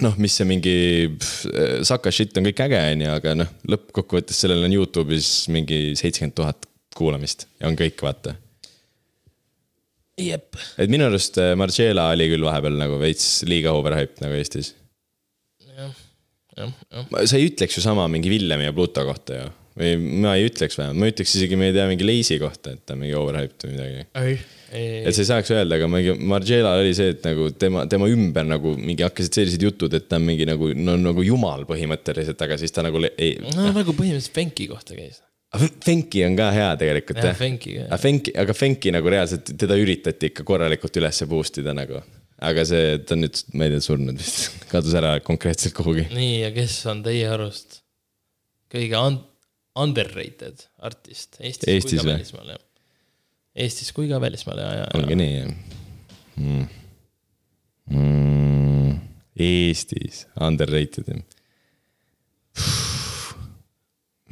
noh, 0.02 0.18
mis 0.18 0.34
see 0.40 0.46
mingi 0.56 0.74
pff, 1.14 1.46
saka 1.86 2.10
shit 2.10 2.34
on 2.42 2.50
kõik 2.50 2.64
äge, 2.66 2.82
onju, 2.96 3.14
aga 3.14 3.36
noh, 3.44 3.54
lõppkokkuvõttes 3.76 4.42
sellel 4.42 4.66
on 4.66 4.74
Youtube'is 4.74 5.30
mingi 5.54 5.94
seitsekümmend 5.94 6.34
tuhat 6.42 6.66
kuulamist 6.98 7.46
ja 7.62 7.70
on 7.70 7.78
kõik, 7.78 8.02
vaata. 8.02 8.34
jep, 10.23 10.59
et 10.81 10.90
minu 10.93 11.07
arust 11.09 11.39
äh, 11.43 11.55
Margiela 11.59 12.09
oli 12.15 12.28
küll 12.32 12.45
vahepeal 12.47 12.77
nagu 12.81 12.99
veits 13.01 13.45
liiga 13.49 13.74
overhyped 13.77 14.23
nagu 14.24 14.36
Eestis. 14.39 14.74
jah, 15.65 15.95
jah, 16.59 16.74
jah. 16.90 17.09
sa 17.24 17.39
ei 17.39 17.49
ütleks 17.53 17.78
ju 17.78 17.85
sama 17.85 18.09
mingi 18.12 18.32
Villemi 18.32 18.69
ja 18.69 18.74
Pluto 18.77 19.05
kohta 19.09 19.43
ju. 19.43 19.49
või 19.78 19.97
ma 20.24 20.35
ei 20.36 20.49
ütleks 20.49 20.78
vähemalt, 20.78 21.01
ma 21.01 21.11
ütleks 21.12 21.35
isegi, 21.39 21.59
ma 21.59 21.69
ei 21.69 21.77
tea, 21.77 21.89
mingi 21.90 22.07
Lazy 22.07 22.39
kohta, 22.43 22.74
et 22.74 22.86
ta 22.89 22.99
mingi 22.99 23.15
overhyped 23.19 23.66
või 23.66 23.77
midagi 23.77 24.07
ei, 24.19 24.39
et 25.07 25.15
sa 25.15 25.23
ei 25.23 25.31
saaks 25.31 25.53
öelda, 25.55 25.78
aga 25.78 25.89
mingi 25.90 26.16
Margiela 26.28 26.74
oli 26.81 26.97
see, 26.97 27.15
et 27.15 27.23
nagu 27.24 27.49
tema, 27.59 27.86
tema 27.90 28.11
ümber 28.11 28.47
nagu 28.49 28.74
mingi 28.77 29.07
hakkasid 29.07 29.40
sellised 29.40 29.65
jutud, 29.65 29.95
et 29.97 30.09
ta 30.11 30.19
on 30.19 30.27
mingi 30.27 30.49
nagu, 30.49 30.73
no 30.77 30.99
nagu 31.01 31.24
jumal 31.24 31.65
põhimõtteliselt, 31.69 32.43
aga 32.45 32.59
siis 32.61 32.74
ta 32.74 32.85
nagu 32.86 33.01
ei. 33.15 33.39
no 33.55 33.70
nagu 33.70 33.95
põhimõtteliselt 33.95 34.35
Fenki 34.35 34.69
kohta 34.70 34.99
käis. 34.99 35.23
Fenki 35.56 36.20
on 36.26 36.34
ka 36.36 36.50
hea 36.52 36.68
tegelikult 36.76 37.22
jah, 37.22 37.32
jah. 37.32 37.86
Aga. 37.86 37.96
Fenki, 38.02 38.32
aga 38.36 38.54
Fenki 38.56 38.92
nagu 38.92 39.08
reaalselt, 39.08 39.48
teda 39.56 39.78
üritati 39.80 40.28
ikka 40.28 40.44
korralikult 40.48 40.98
ülesse 41.00 41.28
boost 41.30 41.56
ida 41.62 41.72
nagu. 41.76 42.02
aga 42.38 42.64
see, 42.68 42.98
ta 43.02 43.16
on 43.16 43.24
nüüd, 43.24 43.40
ma 43.56 43.66
ei 43.66 43.72
tea, 43.72 43.82
surnud 43.82 44.20
vist, 44.20 44.52
kadus 44.72 44.94
ära 44.98 45.16
konkreetselt 45.24 45.74
kuhugi. 45.74 46.04
nii, 46.12 46.34
ja 46.44 46.52
kes 46.54 46.76
on 46.92 47.00
teie 47.06 47.26
arust 47.32 47.80
kõige 48.70 49.00
un- 49.00 49.22
underrated 49.78 50.66
artist 50.84 51.40
Eestis, 51.40 51.68
Eestis 51.70 52.02
kui 52.02 52.04
ka 52.04 52.12
välismaal, 52.12 52.52
jah? 52.52 52.64
Eestis 53.64 53.92
kui 53.96 54.10
ka 54.10 54.20
välismaal 54.22 54.60
ja, 54.62 54.68
ja, 54.82 54.86
ongi 54.98 55.18
nii 55.18 55.32
jah 55.32 55.50
mm.? 56.36 56.68
Mm. 57.88 58.98
Eestis, 59.38 60.26
underrated 60.44 61.08
im. 61.14 61.24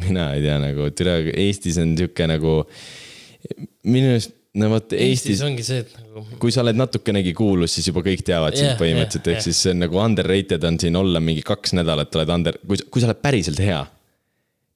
Mina 0.05 0.31
ei 0.37 0.43
tea 0.45 0.57
nagu, 0.63 0.91
türa, 0.97 1.19
Eestis 1.33 1.79
on 1.83 1.95
sihuke 1.99 2.29
nagu, 2.29 2.59
minu 3.89 4.15
arust, 4.15 4.35
no 4.57 4.71
vot 4.73 4.93
Eestis 4.93 5.37
Eestis, 5.37 5.45
ongi 5.47 5.65
see, 5.67 5.83
et 5.85 5.93
nagu 6.01 6.25
kui 6.41 6.55
sa 6.55 6.63
oled 6.65 6.79
natukenegi 6.79 7.35
kuulus, 7.37 7.77
siis 7.77 7.91
juba 7.91 8.03
kõik 8.07 8.25
teavad 8.27 8.57
sind 8.57 8.73
Jah, 8.73 8.81
põhimõtteliselt, 8.81 9.29
jah, 9.29 9.39
ehk 9.39 9.47
siis 9.47 9.61
see 9.65 9.75
on 9.75 9.85
nagu 9.85 10.01
underrated 10.01 10.65
on 10.69 10.81
siin 10.81 10.97
olla 10.99 11.23
mingi 11.23 11.45
kaks 11.47 11.77
nädalat 11.77 12.19
oled 12.19 12.33
under, 12.39 12.59
kui, 12.65 12.81
kui 12.91 13.03
sa 13.03 13.11
oled 13.11 13.23
päriselt 13.25 13.61
hea, 13.63 13.83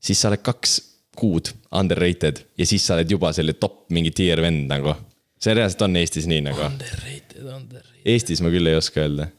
siis 0.00 0.20
sa 0.20 0.30
oled 0.30 0.44
kaks 0.44 0.78
kuud 1.20 1.52
underrated 1.76 2.44
ja 2.58 2.68
siis 2.68 2.84
sa 2.86 2.96
oled 2.96 3.10
juba 3.10 3.32
selle 3.36 3.56
top 3.60 3.86
mingi 3.94 4.12
tier 4.16 4.40
vend 4.42 4.70
nagu. 4.70 4.94
see 5.40 5.56
reaalselt 5.56 5.86
on 5.88 5.96
Eestis 6.00 6.28
nii 6.30 6.44
nagu. 6.50 6.62
underrated, 6.66 7.44
underrated. 7.44 8.00
Eestis 8.08 8.40
ma 8.44 8.52
küll 8.52 8.70
ei 8.70 8.78
oska 8.78 9.04
öelda. 9.04 9.30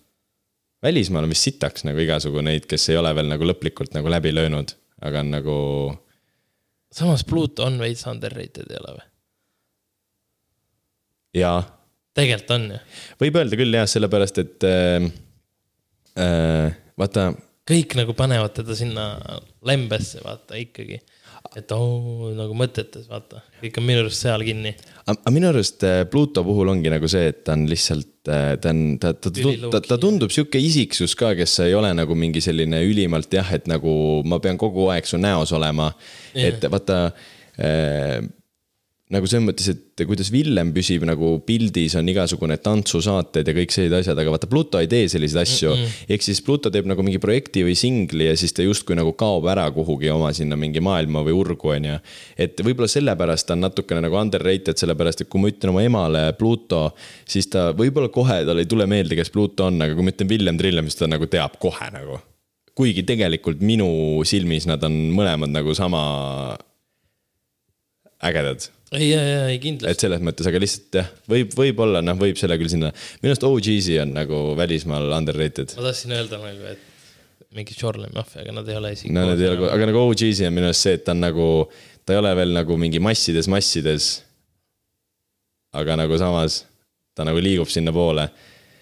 välismaal 0.83 1.27
on 1.27 1.33
vist 1.33 1.47
sitaks 1.47 1.85
nagu 1.85 2.01
igasugu 2.01 2.41
neid, 2.45 2.65
kes 2.69 2.89
ei 2.89 2.97
ole 2.97 3.13
veel 3.15 3.29
nagu 3.29 3.45
lõplikult 3.45 3.93
nagu 3.97 4.09
läbi 4.09 4.33
löönud, 4.33 4.73
aga 5.01 5.23
nagu. 5.27 5.57
samas 6.91 7.23
Pluto 7.27 7.65
on 7.65 7.79
veits 7.81 8.05
underrated, 8.09 8.69
ei 8.69 8.79
ole 8.81 8.95
või? 8.97 9.07
jaa, 11.41 11.61
tegelikult 12.17 12.55
on 12.57 12.69
ju. 12.73 12.79
võib 13.25 13.41
öelda 13.41 13.59
küll 13.59 13.79
jah, 13.81 13.89
sellepärast 13.89 14.41
et 14.43 14.67
äh,. 14.67 15.11
Äh, 16.19 16.73
vaata, 16.99 17.29
kõik 17.71 17.95
nagu 17.95 18.11
panevad 18.17 18.51
teda 18.57 18.75
sinna 18.75 19.05
lembesse, 19.63 20.19
vaata 20.25 20.57
ikkagi. 20.59 20.97
Et 21.59 21.71
oo, 21.75 22.31
nagu 22.35 22.55
mõtetes, 22.55 23.07
vaata, 23.11 23.41
kõik 23.59 23.79
on 23.81 23.87
minu 23.87 24.03
arust 24.05 24.23
seal 24.23 24.43
kinni. 24.47 24.71
aga 25.11 25.33
minu 25.35 25.49
arust 25.49 25.83
äh, 25.87 26.03
Pluto 26.09 26.45
puhul 26.47 26.71
ongi 26.71 26.91
nagu 26.93 27.09
see, 27.11 27.31
et 27.33 27.41
ta 27.47 27.57
on 27.57 27.65
lihtsalt, 27.69 28.09
ta 28.23 28.71
on, 28.71 28.83
ta, 29.01 29.11
ta, 29.13 29.33
ta, 29.35 29.53
ta, 29.73 29.81
ta 29.89 29.97
tundub 30.01 30.31
sihuke 30.31 30.61
isiksus 30.61 31.15
ka, 31.19 31.33
kes 31.35 31.57
ei 31.65 31.75
ole 31.75 31.91
nagu 31.97 32.15
mingi 32.15 32.43
selline 32.43 32.83
ülimalt 32.87 33.33
jah, 33.35 33.51
et 33.57 33.67
nagu 33.71 33.93
ma 34.23 34.39
pean 34.43 34.59
kogu 34.61 34.87
aeg 34.93 35.09
su 35.09 35.19
näos 35.19 35.51
olema. 35.57 35.91
et 36.35 36.63
vaata 36.71 37.01
äh, 37.59 38.21
nagu 39.11 39.27
selles 39.27 39.43
mõttes, 39.43 39.67
et 39.73 40.03
kuidas 40.07 40.29
Villem 40.31 40.71
püsib 40.75 41.03
nagu 41.07 41.33
pildis, 41.45 41.97
on 41.99 42.07
igasugune 42.11 42.55
tantsusaated 42.63 43.47
ja 43.47 43.55
kõik 43.57 43.73
sellised 43.75 43.95
asjad, 43.97 44.21
aga 44.21 44.33
vaata 44.33 44.49
Pluto 44.51 44.79
ei 44.79 44.87
tee 44.91 45.09
selliseid 45.11 45.41
asju 45.43 45.73
mm. 45.73 45.81
-mm. 45.81 46.13
ehk 46.15 46.25
siis 46.25 46.41
Pluto 46.45 46.71
teeb 46.71 46.87
nagu 46.89 47.03
mingi 47.03 47.19
projekti 47.19 47.65
või 47.67 47.75
singli 47.79 48.29
ja 48.29 48.37
siis 48.39 48.55
ta 48.55 48.63
justkui 48.63 48.95
nagu 48.95 49.13
kaob 49.19 49.49
ära 49.51 49.67
kuhugi 49.75 50.09
oma 50.13 50.31
sinna 50.33 50.55
mingi 50.59 50.79
maailma 50.79 51.25
või 51.27 51.35
urgu, 51.35 51.73
on 51.75 51.89
ju. 51.91 51.99
et 52.37 52.63
võib-olla 52.63 52.87
sellepärast 52.91 53.47
ta 53.47 53.57
on 53.57 53.65
natukene 53.67 54.01
nagu 54.07 54.17
underrated, 54.17 54.79
sellepärast 54.79 55.25
et 55.25 55.29
kui 55.29 55.43
ma 55.43 55.51
ütlen 55.51 55.75
oma 55.75 55.83
emale 55.83 56.25
Pluto, 56.39 56.95
siis 57.27 57.51
ta 57.51 57.71
võib-olla 57.75 58.09
kohe 58.09 58.41
tal 58.47 58.63
ei 58.63 58.65
tule 58.65 58.87
meelde, 58.87 59.15
kes 59.19 59.29
Pluto 59.29 59.67
on, 59.67 59.81
aga 59.81 59.95
kui 59.95 60.07
ma 60.07 60.15
ütlen 60.15 60.31
Villem 60.31 60.57
Trillem, 60.57 60.87
siis 60.87 61.03
ta 61.03 61.11
nagu 61.11 61.27
teab 61.27 61.59
kohe 61.59 61.91
nagu. 61.91 62.19
kuigi 62.75 63.03
tegelikult 63.03 63.59
minu 63.59 64.23
silmis 64.25 64.65
nad 64.65 64.81
on 64.87 64.93
mõlemad 65.11 65.51
nagu 65.51 65.73
sama 65.75 66.55
ägedad 68.27 68.69
ei, 68.91 69.09
ja, 69.09 69.21
ja, 69.23 69.43
ei 69.47 69.59
kindlasti. 69.63 69.93
et 69.93 70.03
selles 70.03 70.23
mõttes, 70.23 70.47
aga 70.49 70.59
lihtsalt 70.59 70.97
jah, 70.99 71.11
võib, 71.31 71.53
võib-olla 71.55 72.01
noh, 72.03 72.17
võib 72.19 72.39
selle 72.39 72.57
küll 72.59 72.71
sinna, 72.71 72.91
minu 73.21 73.31
arust 73.31 73.45
OG-si 73.47 73.95
on 74.03 74.15
nagu 74.17 74.41
välismaal 74.59 75.13
underrated. 75.15 75.75
ma 75.77 75.85
tahtsin 75.87 76.15
öelda 76.17 76.41
nagu, 76.41 76.73
et 76.73 76.89
mingi 77.55 77.75
Shoreline 77.75 78.11
Mafia, 78.15 78.43
aga 78.43 78.57
nad 78.59 78.67
ei 78.67 78.79
ole 78.79 78.91
isegi. 78.97 79.13
no 79.15 79.23
need 79.29 79.45
ei 79.45 79.53
ole, 79.53 79.71
aga 79.71 79.87
nagu 79.87 80.03
OG-si 80.09 80.47
on 80.47 80.57
minu 80.57 80.67
arust 80.71 80.87
see, 80.87 80.99
et 80.99 81.05
ta 81.07 81.15
on 81.15 81.23
nagu, 81.23 81.47
ta 82.03 82.15
ei 82.15 82.19
ole 82.19 82.35
veel 82.41 82.53
nagu 82.57 82.77
mingi 82.79 82.99
massides, 83.03 83.47
massides. 83.51 84.11
aga 85.71 85.95
nagu 86.03 86.19
samas 86.19 86.65
ta 87.15 87.23
nagu 87.27 87.39
liigub 87.39 87.71
sinnapoole. 87.71 88.27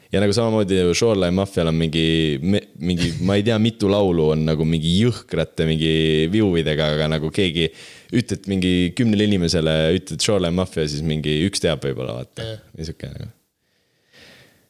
ja 0.10 0.22
nagu 0.24 0.34
samamoodi 0.34 0.82
ju 0.82 0.94
Shoreline 0.98 1.38
Mafial 1.38 1.70
on 1.70 1.78
mingi, 1.78 2.40
mingi, 2.41 3.14
ma 3.22 3.38
ei 3.38 3.45
tea, 3.45 3.60
mitu 3.61 3.90
laulu 3.94 4.32
on 4.34 4.41
nagu 4.48 4.66
mingi 4.66 4.95
jõhkrate 5.03 5.70
mingi 5.70 5.94
view'idega, 6.34 6.95
aga 6.95 7.11
nagu 7.14 7.30
keegi 7.30 7.70
ütled 8.15 8.48
mingi 8.49 8.94
kümnele 8.98 9.27
inimesele, 9.30 9.76
ütled 9.98 10.23
Shoreline 10.23 10.56
Mafia, 10.57 10.88
siis 10.90 11.03
mingi 11.06 11.36
üks 11.48 11.61
teab 11.64 11.84
võib-olla 11.86 12.19
vaata. 12.22 12.48
Või 12.73 12.88
sihuke 12.88 13.11
nagu. 13.11 13.30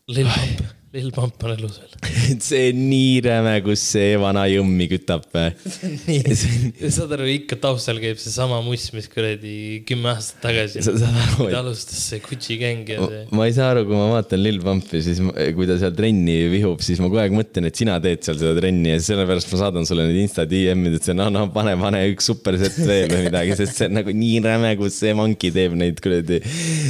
Lil 0.10 0.26
Pump, 0.26 0.64
Lil 0.90 1.11
Pump 1.14 1.44
on 1.45 1.52
elus 1.53 1.76
veel. 1.78 1.91
see 2.41 2.72
on 2.72 2.80
nii 2.90 3.20
räme, 3.22 3.52
kus 3.61 3.82
see 3.91 4.16
vana 4.18 4.48
jõmmi 4.49 4.88
kütab. 4.90 5.28
nii, 6.07 6.34
saad 6.90 7.11
aru, 7.14 7.28
ikka 7.30 7.60
taustal 7.61 7.99
käib 8.02 8.18
seesama 8.18 8.57
muss, 8.66 8.88
mis 8.95 9.06
kuradi 9.11 9.53
kümme 9.86 10.10
aastat 10.16 10.40
tagasi 10.48 10.82
et 10.82 11.57
alustas 11.60 11.99
see 12.10 12.22
Gucci 12.26 12.57
gäng 12.61 12.90
ja 12.90 13.03
see. 13.03 13.20
ma 13.38 13.45
ei 13.45 13.53
saa 13.53 13.68
aru, 13.76 13.84
kui 13.86 13.99
ma 13.99 14.07
vaatan 14.16 14.41
Lil 14.41 14.57
Pumpi, 14.64 15.02
siis 15.06 15.22
ma- 15.22 15.36
kui 15.53 15.68
ta 15.70 15.78
seal 15.82 15.94
trenni 15.98 16.38
vihub, 16.56 16.82
siis 16.86 17.02
ma 17.03 17.10
kogu 17.11 17.22
aeg 17.22 17.36
mõtlen, 17.38 17.68
et 17.70 17.78
sina 17.78 17.99
teed 18.02 18.26
seal 18.26 18.40
seda 18.41 18.56
trenni 18.57 18.95
ja 18.95 19.03
sellepärast 19.11 19.53
ma 19.53 19.60
saadan 19.61 19.86
sulle 19.90 20.07
need 20.10 20.24
insta 20.24 20.48
DM-id, 20.49 20.98
et 20.98 21.10
see 21.10 21.18
no, 21.18 21.28
no 21.34 21.45
pane, 21.53 21.76
pane 21.82 22.02
üks 22.16 22.32
supersett 22.32 22.80
veel 22.82 23.14
või 23.14 23.28
midagi, 23.28 23.53
sest 23.61 23.78
see 23.78 23.91
on 23.91 23.99
nagu 23.99 24.16
nii 24.24 24.41
räme, 24.48 24.74
kus 24.82 24.98
see 25.03 25.14
monkey 25.18 25.53
teeb 25.53 25.78
neid 25.78 26.02
kuradi. 26.02 26.41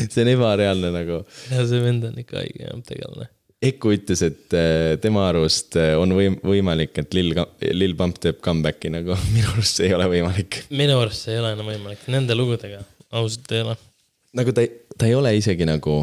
see 0.08 0.24
on 0.24 0.32
ebareaalne 0.38 0.94
nagu. 0.96 1.20
ja 1.52 1.68
see 1.68 1.84
vend 1.84 2.08
on 2.08 2.24
ikka 2.24 2.40
haige 2.40 2.64
jah, 2.64 2.80
tegelane. 2.88 3.28
Eku 3.60 3.92
ütles, 3.92 4.22
et 4.24 4.54
äh, 4.56 4.94
tema 5.04 5.26
arust 5.28 5.76
äh, 5.76 5.92
on 6.00 6.14
võim-, 6.16 6.38
võimalik, 6.48 6.94
et 7.02 7.16
Lil, 7.18 7.34
Lil 7.76 7.96
Pump 8.00 8.22
teeb 8.24 8.38
comeback'i 8.44 8.92
nagu, 8.94 9.18
minu 9.36 9.50
arust 9.52 9.82
see 9.82 9.90
ei 9.90 9.98
ole 9.98 10.08
võimalik. 10.14 10.62
minu 10.72 10.96
arust 11.02 11.26
see 11.26 11.36
ei 11.36 11.42
ole 11.42 11.52
enam 11.58 11.68
võimalik, 11.68 12.06
nende 12.08 12.38
lugudega 12.40 12.80
ausalt 13.20 13.52
ei 13.52 13.66
ole. 13.66 13.76
nagu 14.40 14.56
ta, 14.56 14.64
ta 14.96 15.10
ei 15.10 15.18
ole 15.18 15.34
isegi 15.36 15.68
nagu, 15.68 15.98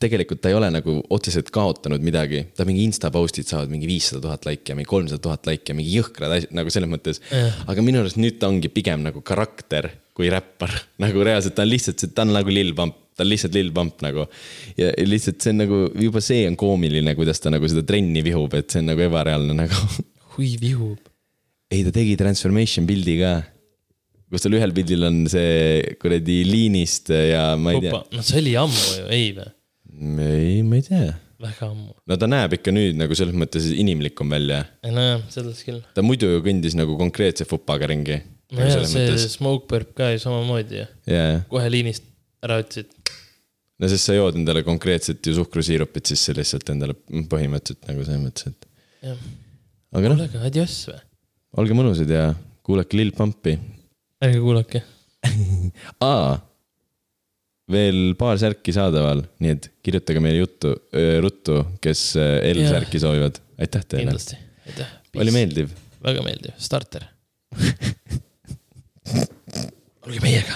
tegelikult 0.00 0.40
ta 0.40 0.48
ei 0.48 0.56
ole 0.56 0.70
nagu 0.72 0.94
otseselt 1.12 1.50
kaotanud 1.52 2.04
midagi, 2.06 2.46
ta 2.56 2.64
mingi 2.64 2.86
insta 2.88 3.10
post'id 3.12 3.50
saavad 3.50 3.68
mingi 3.72 3.90
viissada 3.90 4.22
tuhat 4.24 4.48
laiki 4.48 4.72
ja 4.72 4.78
mingi 4.78 4.88
kolmsada 4.88 5.20
tuhat 5.28 5.48
laiki 5.50 5.74
ja 5.74 5.76
mingi 5.76 5.92
jõhkrad 5.98 6.38
asjad 6.38 6.54
nagu 6.56 6.72
selles 6.72 6.92
mõttes. 6.92 7.20
Aga 7.68 7.84
minu 7.84 8.00
arust 8.00 8.20
nüüd 8.20 8.38
ta 8.40 8.48
ongi 8.48 8.70
pigem 8.72 9.04
nagu 9.04 9.20
karakter 9.20 9.90
kui 10.16 10.30
räppar, 10.32 10.72
nagu 11.04 11.26
reaalselt 11.26 11.58
ta 11.58 11.66
on 11.66 11.72
lihtsalt, 11.74 12.08
ta 12.14 12.24
on 12.24 12.32
nagu 12.34 12.54
Lil 12.54 12.72
Pump, 12.78 12.96
ta 13.18 13.26
on 13.26 13.32
lihtsalt 13.32 13.56
Lil 13.58 13.72
Pump 13.74 13.98
nagu. 14.04 14.28
ja 14.78 14.92
lihtsalt 15.02 15.42
see 15.42 15.54
on 15.54 15.62
nagu 15.64 15.82
juba 16.06 16.22
see 16.24 16.46
on 16.48 16.56
koomiline, 16.58 17.14
kuidas 17.18 17.42
ta 17.42 17.50
nagu 17.50 17.68
seda 17.70 17.82
trenni 17.86 18.22
vihub, 18.24 18.54
et 18.54 18.70
see 18.70 18.84
on 18.84 18.92
nagu 18.92 19.06
ebareaalne 19.08 19.58
nagu. 19.58 19.84
hui 20.36 20.54
vihub. 20.62 20.98
ei, 21.72 21.82
ta 21.84 21.92
tegi 21.94 22.16
transformation 22.20 22.86
pildi 22.88 23.18
ka, 23.20 23.36
kus 24.30 24.44
tal 24.44 24.56
ühel 24.58 24.74
pildil 24.76 25.06
on 25.08 25.22
see 25.30 25.96
kuradi 26.00 26.42
liinist 26.46 27.10
ja 27.10 27.50
ma 27.60 27.74
ei 27.74 27.82
tea 27.88 27.94
opa, 27.96 28.04
no 28.14 28.24
see 28.24 28.42
oli 28.44 28.54
ammu 28.60 28.84
ju, 28.86 29.08
ei 29.14 29.32
või? 29.36 29.54
ei, 30.28 30.60
ma 30.62 30.78
ei 30.78 30.86
tea. 30.86 31.12
väga 31.42 31.70
ammu. 31.72 31.92
no 32.06 32.18
ta 32.22 32.30
näeb 32.30 32.58
ikka 32.60 32.74
nüüd 32.74 32.98
nagu 33.00 33.18
selles 33.18 33.36
mõttes 33.38 33.66
inimlikum 33.74 34.30
välja. 34.30 34.62
ei 34.86 34.94
nojah, 34.94 35.24
selles 35.34 35.62
küll. 35.66 35.82
ta 35.96 36.06
muidu 36.06 36.30
ju 36.36 36.44
kõndis 36.46 36.78
nagu 36.78 36.94
konkreetse 37.00 37.48
fupaga 37.50 37.90
ringi. 37.90 38.22
nojah, 38.54 38.86
see 38.86 39.18
Smoke 39.26 39.66
Burp 39.70 39.96
ka 39.98 40.12
ju 40.14 40.22
samamoodi 40.22 40.84
ju. 40.84 40.86
jaa, 41.10 41.40
kohe 41.50 41.72
liinist 41.74 42.07
ära 42.46 42.60
ütlesid. 42.62 42.90
no 43.78 43.90
sest 43.90 44.08
sa 44.08 44.16
jood 44.16 44.38
endale 44.38 44.64
konkreetset 44.66 45.24
ju 45.24 45.36
suhkrusiirupit 45.38 46.12
sisse 46.12 46.34
lihtsalt 46.36 46.72
endale 46.74 46.96
põhimõtteliselt 47.30 47.90
nagu 47.90 48.06
selles 48.06 48.24
mõttes, 48.24 48.52
et. 48.52 48.68
aga 49.08 50.12
noh, 50.12 50.18
kuule 50.18 50.28
aga 50.28 50.44
adioss 50.50 50.90
või? 50.90 51.00
olge 51.62 51.78
mõnusad 51.78 52.12
ja 52.12 52.28
kuulake 52.66 52.98
Lil 52.98 53.14
Pumpi. 53.16 53.56
ärge 54.24 54.44
kuulake. 54.44 54.84
aa, 56.04 56.36
veel 57.72 58.14
paar 58.20 58.38
särki 58.40 58.72
saadaval, 58.76 59.24
nii 59.42 59.56
et 59.56 59.68
kirjutage 59.84 60.22
meile 60.22 60.44
juttu, 60.44 60.74
ruttu, 61.24 61.60
kes. 61.84 62.04
L-särki 62.52 63.00
soovivad. 63.02 63.42
aitäh 63.58 63.84
teile, 63.84 64.06
kindlasti, 64.06 64.38
aitäh. 64.68 64.96
oli 65.18 65.34
meeldiv 65.34 65.76
väga 66.04 66.22
meeldiv, 66.26 66.54
starter. 66.62 67.06
olge 70.06 70.20
meiega 70.24 70.46